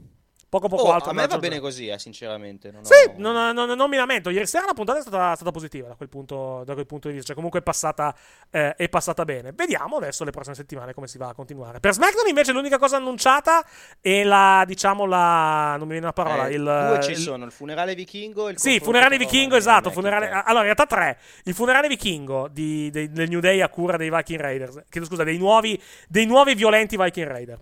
Poco 0.52 0.68
poco 0.68 0.82
Oh, 0.82 0.92
altro 0.92 1.12
a 1.12 1.14
me 1.14 1.26
va 1.26 1.38
bene 1.38 1.60
così, 1.60 1.86
eh, 1.88 1.98
sinceramente. 1.98 2.70
non 2.70 2.82
ho- 2.82 2.84
Sì, 2.84 3.10
non, 3.16 3.54
non- 3.54 3.70
non 3.70 3.88
mi 3.88 3.96
lamento. 3.96 4.28
Ieri 4.28 4.44
sera 4.46 4.66
la 4.66 4.74
puntata 4.74 4.98
è 4.98 5.00
stata, 5.00 5.34
stata 5.34 5.50
positiva 5.50 5.88
da 5.88 5.94
quel, 5.94 6.10
punto, 6.10 6.62
da 6.66 6.74
quel 6.74 6.84
punto 6.84 7.08
di 7.08 7.14
vista. 7.14 7.28
Cioè, 7.28 7.34
comunque 7.36 7.60
è 7.60 7.62
passata, 7.62 8.14
eh, 8.50 8.74
è 8.76 8.86
passata 8.90 9.24
bene. 9.24 9.52
Vediamo 9.54 9.96
adesso 9.96 10.24
le 10.24 10.30
prossime 10.30 10.54
settimane 10.54 10.92
come 10.92 11.06
si 11.06 11.16
va 11.16 11.28
a 11.28 11.32
continuare. 11.34 11.80
Per 11.80 11.94
SmackDown, 11.94 12.28
invece, 12.28 12.52
l'unica 12.52 12.76
cosa 12.76 12.96
annunciata 12.96 13.64
è 13.98 14.24
la, 14.24 14.62
diciamo, 14.66 15.06
la. 15.06 15.76
Non 15.78 15.86
mi 15.86 15.92
viene 15.92 16.04
la 16.04 16.12
parola. 16.12 16.46
Eh, 16.48 16.52
il, 16.52 16.62
due 16.64 17.00
ci 17.02 17.12
il- 17.12 17.16
sono, 17.16 17.46
il 17.46 17.50
funerale 17.52 17.94
vichingo 17.94 18.48
e 18.48 18.50
il 18.52 18.58
Sì, 18.58 18.78
funerale 18.78 19.16
vichingo, 19.16 19.56
esatto. 19.56 19.90
Funerale, 19.90 20.28
allora, 20.28 20.66
in 20.68 20.74
realtà 20.74 20.84
tre. 20.84 21.18
Il 21.44 21.54
funerale 21.54 21.88
vichingo 21.88 22.48
di- 22.48 22.90
dei- 22.90 23.10
del 23.10 23.30
New 23.30 23.40
Day 23.40 23.62
a 23.62 23.70
cura 23.70 23.96
dei 23.96 24.10
Viking 24.10 24.38
Raiders. 24.40 24.82
Chiedo 24.90 25.06
scusa, 25.06 25.24
dei 25.24 25.38
nuovi, 25.38 25.80
dei 26.08 26.26
nuovi 26.26 26.54
violenti 26.54 26.98
Viking 26.98 27.26
Raider. 27.26 27.58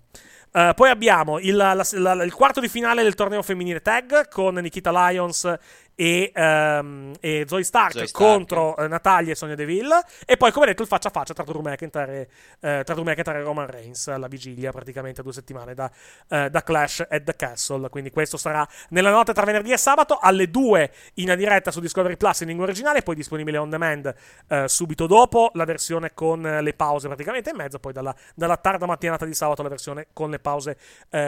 Eh, 0.53 0.73
poi 0.75 0.89
abbiamo 0.89 1.39
il, 1.39 1.55
la- 1.55 1.73
la- 1.73 2.23
il 2.23 2.33
quarto 2.33 2.59
di 2.59 2.67
finale 2.67 3.03
del 3.03 3.15
torneo 3.15 3.41
femminile 3.41 3.81
tag 3.81 4.27
con 4.27 4.55
Nikita 4.55 4.91
Lyons 4.91 5.53
e, 6.01 6.31
ehm, 6.33 7.13
e 7.19 7.45
Zoe 7.47 7.61
Stark, 7.61 7.91
Zoe 7.91 8.07
Stark. 8.07 8.27
contro 8.27 8.75
eh, 8.75 8.87
Natalia 8.87 9.33
e 9.33 9.35
Sonia 9.35 9.53
Deville. 9.53 10.01
E 10.25 10.35
poi, 10.35 10.51
come 10.51 10.65
detto, 10.65 10.81
il 10.81 10.87
faccia 10.87 11.09
a 11.09 11.11
faccia 11.11 11.35
tra 11.35 11.43
Drew 11.43 11.61
McIntyre, 11.61 12.27
e- 12.59 12.79
eh, 12.79 12.83
tra 12.83 12.95
Drew 12.95 13.05
McIntyre 13.05 13.37
e 13.37 13.43
Roman 13.43 13.67
Reigns 13.67 14.07
alla 14.07 14.27
vigilia, 14.27 14.71
praticamente 14.71 15.21
a 15.21 15.23
due 15.23 15.31
settimane 15.31 15.75
da, 15.75 15.91
eh, 16.27 16.49
da 16.49 16.63
Clash 16.63 17.05
at 17.07 17.23
the 17.23 17.35
Castle. 17.35 17.87
Quindi 17.89 18.09
questo 18.09 18.37
sarà 18.37 18.67
nella 18.89 19.11
notte 19.11 19.31
tra 19.31 19.45
venerdì 19.45 19.71
e 19.73 19.77
sabato 19.77 20.17
alle 20.19 20.49
2 20.49 20.91
in 21.15 21.35
diretta 21.37 21.69
su 21.69 21.79
Discovery 21.79 22.17
Plus 22.17 22.39
in 22.41 22.47
lingua 22.47 22.65
originale, 22.65 23.03
poi 23.03 23.13
disponibile 23.13 23.57
on 23.57 23.69
demand 23.69 24.11
eh, 24.47 24.67
subito 24.67 25.05
dopo 25.05 25.51
la 25.53 25.65
versione 25.65 26.15
con 26.15 26.43
eh, 26.43 26.63
le 26.63 26.73
pause 26.73 27.05
praticamente 27.05 27.51
in 27.51 27.57
mezzo, 27.57 27.77
poi 27.77 27.93
dalla, 27.93 28.15
dalla 28.33 28.57
tarda 28.57 28.87
mattinata 28.87 29.25
di 29.25 29.35
sabato 29.35 29.61
la 29.61 29.69
versione 29.69 30.07
con 30.13 30.31
le 30.31 30.39
pause 30.39 30.77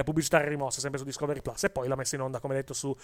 pubblicitarie 0.03 0.47
rimosse 0.47 0.79
sempre 0.79 0.97
su 0.97 1.05
Discovery 1.05 1.41
Plus 1.41 1.65
e 1.65 1.69
poi 1.69 1.87
la 1.87 1.95
messa 1.95 2.15
in 2.15 2.21
onda 2.21 2.39
come 2.39 2.55
detto 2.55 2.73
su 2.73 2.95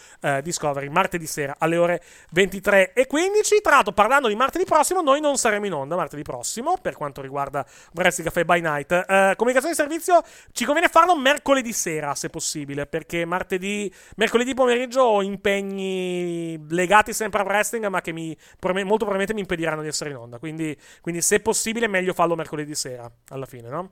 Discovery 0.42 0.88
martedì 0.88 1.28
sera 1.28 1.58
alle 1.60 1.78
ore 1.78 2.02
23 2.32 2.94
e 2.94 3.08
15. 3.08 3.62
Tra 3.62 3.76
l'altro 3.76 3.94
parlando 3.94 4.28
di 4.28 4.36
martedì 4.36 4.66
prossimo 4.66 5.02
noi 5.02 5.22
non 5.22 5.38
saremo 5.38 5.66
in 5.66 5.74
onda 5.74 5.96
martedì 5.96 6.24
prossimo 6.24 6.78
per 6.82 6.96
quanto 6.96 7.22
riguarda 7.22 7.66
Wrestling 7.94 8.30
Cafe 8.30 8.46
by 8.46 8.62
Night. 8.62 8.92
Eh, 8.92 9.34
comunicazione 9.36 9.76
di 9.76 9.80
servizio 9.80 10.22
ci 10.52 10.66
conviene 10.66 10.90
farlo 10.90 11.16
mercoledì 11.16 11.72
sera 11.72 12.16
se 12.16 12.30
possibile 12.30 12.86
perché 12.86 13.26
martedì, 13.26 13.92
mercoledì 14.16 14.54
pomeriggio 14.54 15.02
ho 15.02 15.22
impegni 15.22 16.60
legati 16.70 17.14
sempre 17.14 17.42
al 17.42 17.46
wrestling 17.46 17.88
ma 17.88 18.02
che 18.02 18.12
mi, 18.12 18.36
molto 18.62 19.06
probabilmente 19.06 19.34
mi 19.34 19.42
impediranno 19.42 19.82
di 19.82 19.88
essere 19.88 20.10
in 20.10 20.18
onda. 20.18 20.40
Quindi, 20.40 20.78
quindi 21.02 21.22
se 21.22 21.40
possibile 21.40 21.88
meglio 21.88 22.14
farlo 22.14 22.36
mercoledì 22.36 22.76
sera 22.76 23.10
alla 23.30 23.46
fine, 23.46 23.70
no? 23.70 23.92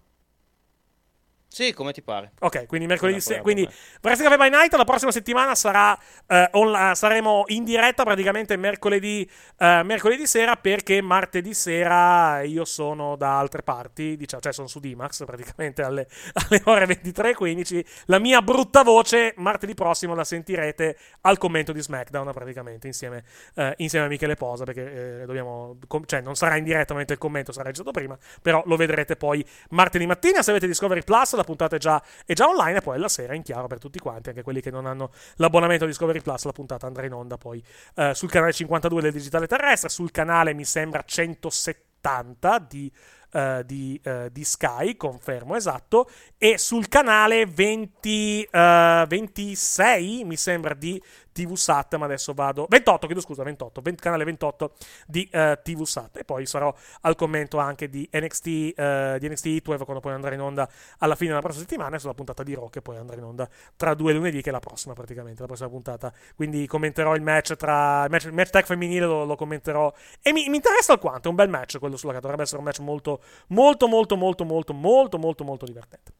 Sì, 1.49 1.73
come 1.73 1.91
ti 1.91 2.01
pare. 2.03 2.33
Ok, 2.39 2.67
quindi 2.67 2.85
mercoledì 2.87 3.15
Una 3.17 3.23
se- 3.23 3.33
prova, 3.35 3.43
quindi 3.43 3.67
Wrestling 4.03 4.29
Cafe 4.31 4.49
by 4.49 4.55
Night 4.55 4.75
la 4.75 4.83
prossima 4.83 5.11
settimana 5.11 5.55
sarà 5.55 5.97
eh, 6.27 6.49
on- 6.51 6.91
saremo 6.93 7.45
in 7.47 7.63
diretta 7.63 8.03
praticamente 8.03 8.57
mercoledì, 8.57 9.27
eh, 9.57 9.81
mercoledì 9.83 10.27
sera 10.27 10.55
perché 10.57 11.01
martedì 11.01 11.53
sera 11.55 12.41
io 12.43 12.63
sono 12.65 13.15
da 13.15 13.39
altre 13.39 13.63
parti, 13.63 14.17
diciamo, 14.17 14.41
cioè 14.41 14.53
sono 14.53 14.67
su 14.67 14.79
Dimax 14.79 15.23
praticamente 15.25 15.81
alle, 15.81 16.07
alle 16.49 16.61
ore 16.65 16.85
23.15. 16.85 17.85
La 18.05 18.19
mia 18.19 18.41
brutta 18.41 18.83
voce 18.83 19.33
martedì 19.37 19.73
prossimo 19.73 20.13
la 20.13 20.25
sentirete 20.25 20.97
al 21.21 21.37
commento 21.39 21.71
di 21.71 21.81
SmackDown 21.81 22.29
praticamente 22.33 22.85
insieme, 22.87 23.23
eh, 23.55 23.73
insieme 23.77 24.05
a 24.05 24.09
Michele 24.09 24.35
Posa 24.35 24.63
perché 24.65 25.21
eh, 25.21 25.25
dobbiamo, 25.25 25.79
com- 25.87 26.05
cioè 26.05 26.21
non 26.21 26.35
sarà 26.35 26.57
in 26.57 26.65
diretta 26.65 26.93
mentre 26.93 27.15
il 27.15 27.19
commento 27.19 27.51
sarà 27.51 27.63
registrato 27.69 27.97
prima, 27.97 28.15
però 28.43 28.61
lo 28.65 28.75
vedrete 28.75 29.15
poi 29.15 29.43
martedì 29.69 30.05
mattina 30.05 30.43
se 30.43 30.51
avete 30.51 30.67
Discovery 30.67 31.03
Plus 31.03 31.35
la 31.37 31.43
puntata 31.43 31.75
è 31.75 31.79
già, 31.79 32.01
è 32.25 32.33
già 32.33 32.47
online 32.47 32.79
e 32.79 32.81
poi 32.81 32.99
la 32.99 33.07
sera 33.07 33.33
in 33.33 33.43
chiaro 33.43 33.67
per 33.67 33.79
tutti 33.79 33.99
quanti, 33.99 34.29
anche 34.29 34.43
quelli 34.43 34.61
che 34.61 34.71
non 34.71 34.85
hanno 34.85 35.11
l'abbonamento 35.35 35.85
a 35.85 35.87
Discovery 35.87 36.21
Plus, 36.21 36.43
la 36.43 36.51
puntata 36.51 36.87
andrà 36.87 37.05
in 37.05 37.13
onda 37.13 37.37
poi 37.37 37.63
eh, 37.95 38.13
sul 38.13 38.29
canale 38.29 38.53
52 38.53 39.01
del 39.01 39.11
Digitale 39.11 39.47
Terrestre, 39.47 39.89
sul 39.89 40.11
canale 40.11 40.53
mi 40.53 40.65
sembra 40.65 41.01
170 41.03 42.65
di, 42.67 42.91
eh, 43.31 43.63
di, 43.65 43.99
eh, 44.03 44.29
di 44.31 44.43
Sky, 44.43 44.95
confermo 44.95 45.55
esatto, 45.55 46.09
e 46.37 46.57
sul 46.57 46.87
canale 46.87 47.45
20, 47.45 48.43
eh, 48.43 49.05
26 49.07 50.23
mi 50.23 50.37
sembra 50.37 50.73
di 50.73 51.01
TV 51.37 51.53
Sat, 51.53 51.95
ma 51.97 52.05
adesso 52.05 52.33
vado 52.33 52.65
28, 52.67 53.05
chiedo 53.05 53.21
scusa, 53.21 53.43
28, 53.43 53.81
20 53.81 54.01
canale 54.01 54.23
28 54.23 54.71
di 55.05 55.29
eh, 55.31 55.59
TV 55.61 55.83
Sat 55.83 56.17
e 56.17 56.23
poi 56.23 56.47
sarò 56.47 56.73
al 57.01 57.15
commento 57.15 57.59
anche 57.59 57.89
di 57.89 58.09
NXT 58.11 58.47
eh, 58.47 59.17
di 59.19 59.29
NXT 59.29 59.45
Heatwave 59.45 59.83
quando 59.83 60.01
poi 60.01 60.13
andrà 60.13 60.33
in 60.33 60.41
onda 60.41 60.67
alla 60.97 61.13
fine 61.13 61.29
della 61.29 61.41
prossima 61.41 61.63
settimana 61.63 61.95
e 61.95 61.99
sulla 61.99 62.15
puntata 62.15 62.41
di 62.41 62.55
Raw 62.55 62.71
che 62.71 62.81
poi 62.81 62.97
andrà 62.97 63.17
in 63.17 63.23
onda 63.23 63.47
tra 63.75 63.93
due 63.93 64.13
lunedì 64.13 64.41
che 64.41 64.49
è 64.49 64.51
la 64.51 64.59
prossima 64.59 64.95
praticamente, 64.95 65.41
la 65.41 65.47
prossima 65.47 65.69
puntata. 65.69 66.11
Quindi 66.35 66.65
commenterò 66.65 67.13
il 67.13 67.21
match 67.21 67.55
tra 67.55 68.05
il 68.05 68.09
match, 68.09 68.25
il 68.25 68.33
match 68.33 68.49
tag 68.49 68.65
femminile 68.65 69.05
lo, 69.05 69.23
lo 69.23 69.35
commenterò 69.35 69.93
e 70.23 70.33
mi, 70.33 70.49
mi 70.49 70.55
interessa 70.55 70.93
alquanto, 70.93 71.27
è 71.27 71.29
un 71.29 71.35
bel 71.35 71.49
match 71.49 71.77
quello 71.77 71.97
sulla 71.97 72.13
che 72.13 72.19
dovrebbe 72.19 72.41
essere 72.41 72.57
un 72.57 72.63
match 72.63 72.79
molto 72.79 73.21
molto 73.49 73.87
molto 73.87 74.15
molto 74.15 74.43
molto 74.43 74.73
molto 74.73 75.17
molto 75.19 75.43
molto 75.43 75.65
divertente. 75.65 76.13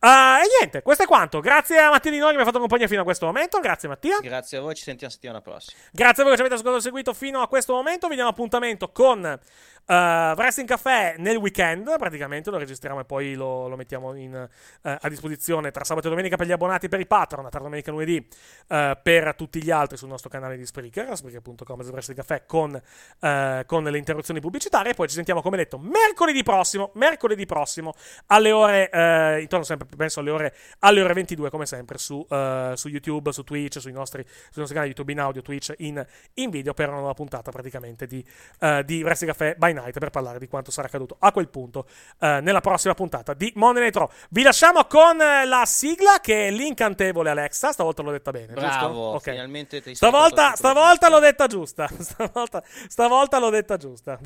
Ah, 0.00 0.38
e 0.42 0.46
niente, 0.58 0.82
questo 0.82 1.04
è 1.04 1.06
quanto. 1.06 1.38
Grazie 1.38 1.78
a 1.78 1.90
Mattia 1.90 2.10
Di 2.10 2.18
Noi 2.18 2.30
che 2.30 2.36
mi 2.36 2.42
ha 2.42 2.44
fatto 2.44 2.58
compagnia 2.58 2.88
fino 2.88 3.02
a 3.02 3.04
questo 3.04 3.26
momento. 3.26 3.60
Grazie 3.60 3.88
Mattia. 3.88 4.18
Grazie 4.20 4.55
a 4.58 4.62
voi, 4.62 4.74
ci 4.74 4.82
sentiamo 4.82 5.12
settimana 5.12 5.40
prossima. 5.40 5.78
Grazie 5.92 6.22
a 6.22 6.26
voi 6.26 6.34
che 6.34 6.42
ci 6.42 6.46
avete 6.46 6.54
ascoltato 6.54 6.76
e 6.78 6.80
seguito 6.82 7.12
fino 7.12 7.40
a 7.40 7.48
questo 7.48 7.74
momento. 7.74 8.08
Vi 8.08 8.14
diamo 8.14 8.30
appuntamento 8.30 8.90
con 8.90 9.38
uh, 9.86 9.92
Wrestling 10.36 10.68
Café 10.68 11.14
nel 11.18 11.36
weekend. 11.36 11.96
Praticamente 11.98 12.50
lo 12.50 12.58
registriamo 12.58 13.00
e 13.00 13.04
poi 13.04 13.34
lo, 13.34 13.68
lo 13.68 13.76
mettiamo 13.76 14.14
in, 14.14 14.34
eh, 14.34 14.98
a 15.00 15.08
disposizione 15.08 15.70
tra 15.70 15.84
sabato 15.84 16.06
e 16.06 16.10
domenica 16.10 16.36
per 16.36 16.46
gli 16.46 16.52
abbonati 16.52 16.86
e 16.86 16.88
per 16.88 17.00
i 17.00 17.06
patron, 17.06 17.48
tra 17.50 17.60
domenica 17.60 17.90
e 17.90 17.92
lunedì 17.92 18.28
eh, 18.68 18.98
per 19.02 19.34
tutti 19.34 19.62
gli 19.62 19.70
altri 19.70 19.96
sul 19.96 20.08
nostro 20.08 20.28
canale 20.28 20.56
di 20.56 20.66
Spreaker, 20.66 21.16
spreaker.com 21.16 21.80
Wrestling 21.80 22.18
Café 22.18 22.44
con, 22.46 22.80
eh, 23.20 23.62
con 23.66 23.84
le 23.84 23.98
interruzioni 23.98 24.40
pubblicitarie. 24.40 24.94
Poi 24.94 25.08
ci 25.08 25.14
sentiamo, 25.14 25.42
come 25.42 25.56
detto, 25.56 25.78
mercoledì 25.78 26.42
prossimo, 26.42 26.90
mercoledì 26.94 27.46
prossimo 27.46 27.94
alle 28.26 28.52
ore, 28.52 28.90
eh, 28.90 29.40
intorno 29.40 29.64
sempre, 29.64 29.86
penso 29.96 30.20
alle 30.20 30.30
ore, 30.30 30.54
alle 30.80 31.02
ore 31.02 31.14
22 31.14 31.50
come 31.50 31.66
sempre 31.66 31.98
su, 31.98 32.24
eh, 32.28 32.72
su 32.74 32.88
YouTube, 32.88 33.32
su 33.32 33.44
Twitch, 33.44 33.80
sui 33.80 33.92
nostri, 33.92 34.22
sui 34.24 34.52
nostri 34.56 34.74
canali 34.74 34.88
YouTube 34.88 35.12
in 35.12 35.20
audio, 35.20 35.42
Twitch 35.42 35.72
in, 35.78 36.04
in 36.34 36.50
video 36.50 36.74
per 36.74 36.88
una 36.88 36.98
nuova 36.98 37.14
puntata 37.14 37.50
praticamente 37.50 38.06
di, 38.06 38.24
eh, 38.60 38.82
di 38.84 39.02
Wrestling 39.02 39.32
Café 39.32 39.54
by 39.56 39.72
Night 39.76 39.98
per 39.98 40.10
parlare 40.10 40.38
di 40.38 40.48
quanto 40.48 40.70
sarà 40.70 40.86
accaduto 40.88 41.16
a 41.18 41.32
quel 41.32 41.48
punto 41.48 41.86
eh, 42.20 42.40
nella 42.40 42.60
prossima 42.60 42.94
puntata 42.94 43.34
di 43.34 43.52
Monday 43.56 43.82
Night 43.82 43.96
Raw. 43.96 44.08
Vi 44.30 44.42
lasciamo 44.42 44.84
con 44.86 45.20
eh, 45.20 45.46
la 45.46 45.64
sigla 45.64 46.18
che 46.20 46.48
è 46.48 46.50
l'incantevole 46.50 47.30
Alexa, 47.30 47.72
stavolta 47.72 48.02
l'ho 48.02 48.10
detta 48.10 48.30
bene, 48.30 48.48
giusto? 48.54 48.60
Bravo, 48.66 49.00
Ok. 49.14 49.30
finalmente 49.30 49.80
ti 49.82 49.94
Stavolta, 49.96 50.54
stavolta 50.56 51.08
l'ho 51.08 51.18
detta 51.20 51.46
giusta. 51.46 51.88
Stavolta, 51.98 52.62
stavolta 52.88 53.38
l'ho 53.38 53.50
detta 53.50 53.76
giusta. 53.76 54.18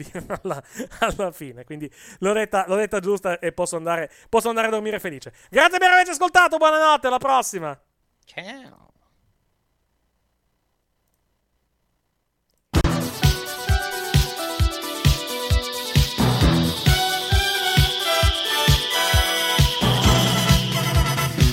alla, 0.42 0.62
alla 1.00 1.30
fine. 1.32 1.64
Quindi 1.64 1.92
l'ho 2.18 2.32
detta, 2.32 2.64
l'ho 2.66 2.76
detta 2.76 3.00
giusta 3.00 3.38
e 3.38 3.52
posso 3.52 3.76
andare, 3.76 4.10
posso 4.28 4.48
andare 4.48 4.68
a 4.68 4.70
dormire 4.70 4.98
felice. 5.00 5.32
Grazie 5.50 5.78
per 5.78 5.90
averci 5.90 6.10
ascoltato. 6.12 6.56
Buonanotte. 6.56 7.06
Alla 7.06 7.18
prossima. 7.18 7.78
Ciao. 8.24 8.89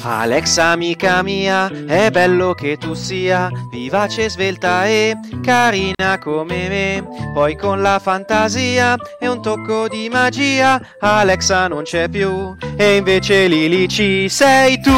Alexa 0.10 0.68
amica 0.68 1.22
mia, 1.22 1.70
è 1.86 2.10
bello 2.12 2.54
che 2.54 2.78
tu 2.78 2.94
sia 2.94 3.50
vivace, 3.70 4.30
svelta 4.30 4.86
e 4.86 5.18
carina 5.44 6.18
come 6.18 6.70
me. 6.70 7.32
Poi 7.34 7.58
con 7.58 7.82
la 7.82 8.00
fantasia 8.00 8.96
e 9.20 9.28
un 9.28 9.42
tocco 9.42 9.90
di 9.90 10.08
magia, 10.10 10.82
Alexa 11.02 11.68
non 11.68 11.84
c'è 11.84 12.08
più 12.08 12.56
e 12.78 12.96
invece 12.96 13.48
Lili 13.48 13.90
ci 13.90 14.30
sei 14.30 14.80
tu. 14.80 14.96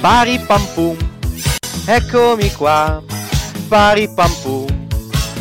Pari 0.00 0.38
pam 0.46 0.64
pum, 0.72 0.96
eccomi 1.84 2.52
qua, 2.52 3.02
pari 3.66 4.08
pam 4.14 4.32
pum, 4.40 4.86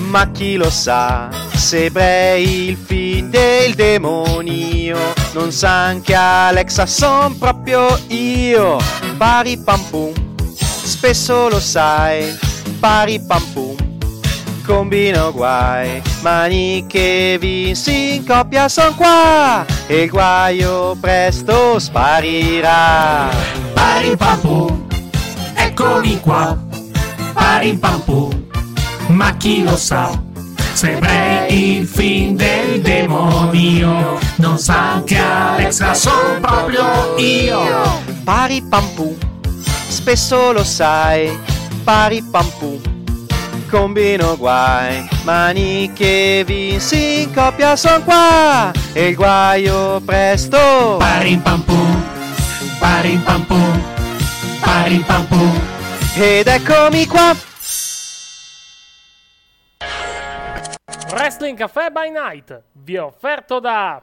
ma 0.10 0.31
chi 0.31 0.56
lo 0.56 0.72
sa 0.72 1.44
se 1.66 1.90
Bray 1.90 2.68
il 2.68 2.78
film 2.78 3.32
del 3.32 3.74
demonio 3.74 5.00
non 5.34 5.52
sa 5.52 5.86
anche 5.86 6.14
Alexa 6.14 6.86
son 6.86 7.40
proprio 7.40 8.00
io, 8.10 8.78
pari 9.18 9.58
pam 9.58 9.82
pum, 9.90 10.14
spesso 10.54 11.50
lo 11.50 11.60
sai, 11.60 12.38
pari 12.80 13.20
pam 13.20 13.44
pum, 13.52 13.76
combino 14.64 15.32
guai, 15.32 16.04
mani 16.22 16.86
che 16.88 17.38
vinsi 17.40 18.18
in 18.18 18.26
coppia 18.28 18.70
son 18.70 18.94
qua, 18.94 19.66
e 19.88 20.04
il 20.04 20.10
guaio 20.12 20.96
presto 21.00 21.80
sparirà. 21.80 23.28
Pari 23.74 24.16
pam 24.16 24.40
pum, 24.40 24.88
eccomi 25.56 26.20
qua. 26.20 26.56
Pari 27.34 27.74
pam 27.74 28.02
pum, 28.02 28.46
ma 29.08 29.36
chi 29.38 29.64
lo 29.64 29.76
sa? 29.76 30.34
Sembrei 30.76 31.80
il 31.80 31.88
film 31.88 32.35
del 32.35 32.81
demonio, 32.81 34.19
non 34.35 34.57
sa 34.57 35.02
che 35.06 35.18
Alexa 35.18 35.93
son 35.93 36.41
proprio 36.41 37.15
io. 37.15 38.02
Pari 38.26 38.61
pam 38.61 38.85
pum, 38.93 39.15
spesso 39.88 40.52
lo 40.52 40.65
sai, 40.65 41.31
pari 41.85 42.22
pam 42.30 42.45
pum, 42.60 42.81
combino 43.69 44.35
guai, 44.35 45.07
mani 45.23 45.93
che 45.93 46.43
vinsi 46.45 47.22
in 47.22 47.34
coppia 47.34 47.77
son 47.77 48.03
qua, 48.03 48.69
e 48.91 49.07
il 49.07 49.15
guaio 49.15 50.02
presto. 50.03 50.97
Pari 50.99 51.38
pam 51.38 51.61
pum, 51.61 52.03
pari 52.80 53.15
pam 53.23 53.45
pum, 53.45 53.81
pari 54.60 54.97
pam 55.07 55.26
pum. 55.27 55.60
Ed 56.15 56.47
eccomi 56.47 57.07
qua. 57.07 57.53
Wrestling 61.36 61.57
Café 61.57 61.91
by 61.91 62.10
Night. 62.12 62.64
Vi 62.72 62.95
è 62.95 63.02
offerto 63.02 63.60
da 63.60 64.02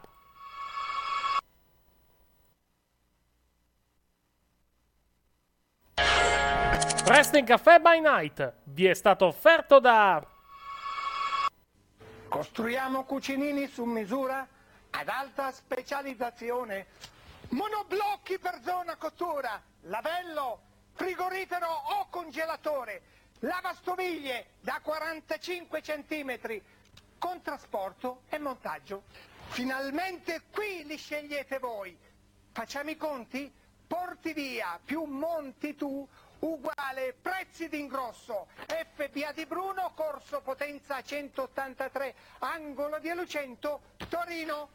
Wrestling 7.06 7.46
Café 7.46 7.80
by 7.80 8.00
Night. 8.00 8.52
Vi 8.64 8.84
è 8.84 8.92
stato 8.92 9.24
offerto 9.24 9.80
da 9.80 10.22
Costruiamo 12.28 13.04
cucinini 13.04 13.66
su 13.66 13.84
misura 13.84 14.46
ad 14.90 15.08
alta 15.08 15.50
specializzazione. 15.52 16.88
Monoblocchi 17.48 18.38
per 18.38 18.60
zona 18.62 18.96
cottura, 18.96 19.58
lavello, 19.84 20.60
frigorifero 20.92 21.66
o 21.66 22.08
congelatore, 22.10 23.00
lavastoviglie 23.38 24.48
da 24.60 24.80
45 24.82 25.80
cm 25.80 26.60
con 27.22 27.40
trasporto 27.40 28.22
e 28.30 28.38
montaggio. 28.40 29.04
Finalmente 29.50 30.42
qui 30.50 30.84
li 30.84 30.96
scegliete 30.96 31.60
voi. 31.60 31.96
Facciamo 32.50 32.90
i 32.90 32.96
conti? 32.96 33.48
Porti 33.86 34.32
via 34.32 34.80
più 34.84 35.04
monti 35.04 35.76
tu 35.76 36.04
uguale 36.40 37.14
prezzi 37.22 37.68
d'ingrosso 37.68 38.48
FBA 38.66 39.30
di 39.30 39.46
Bruno, 39.46 39.92
corso 39.94 40.40
potenza 40.40 41.00
183, 41.00 42.12
angolo 42.40 42.98
di 42.98 43.12
Lucento, 43.12 43.82
Torino. 44.08 44.70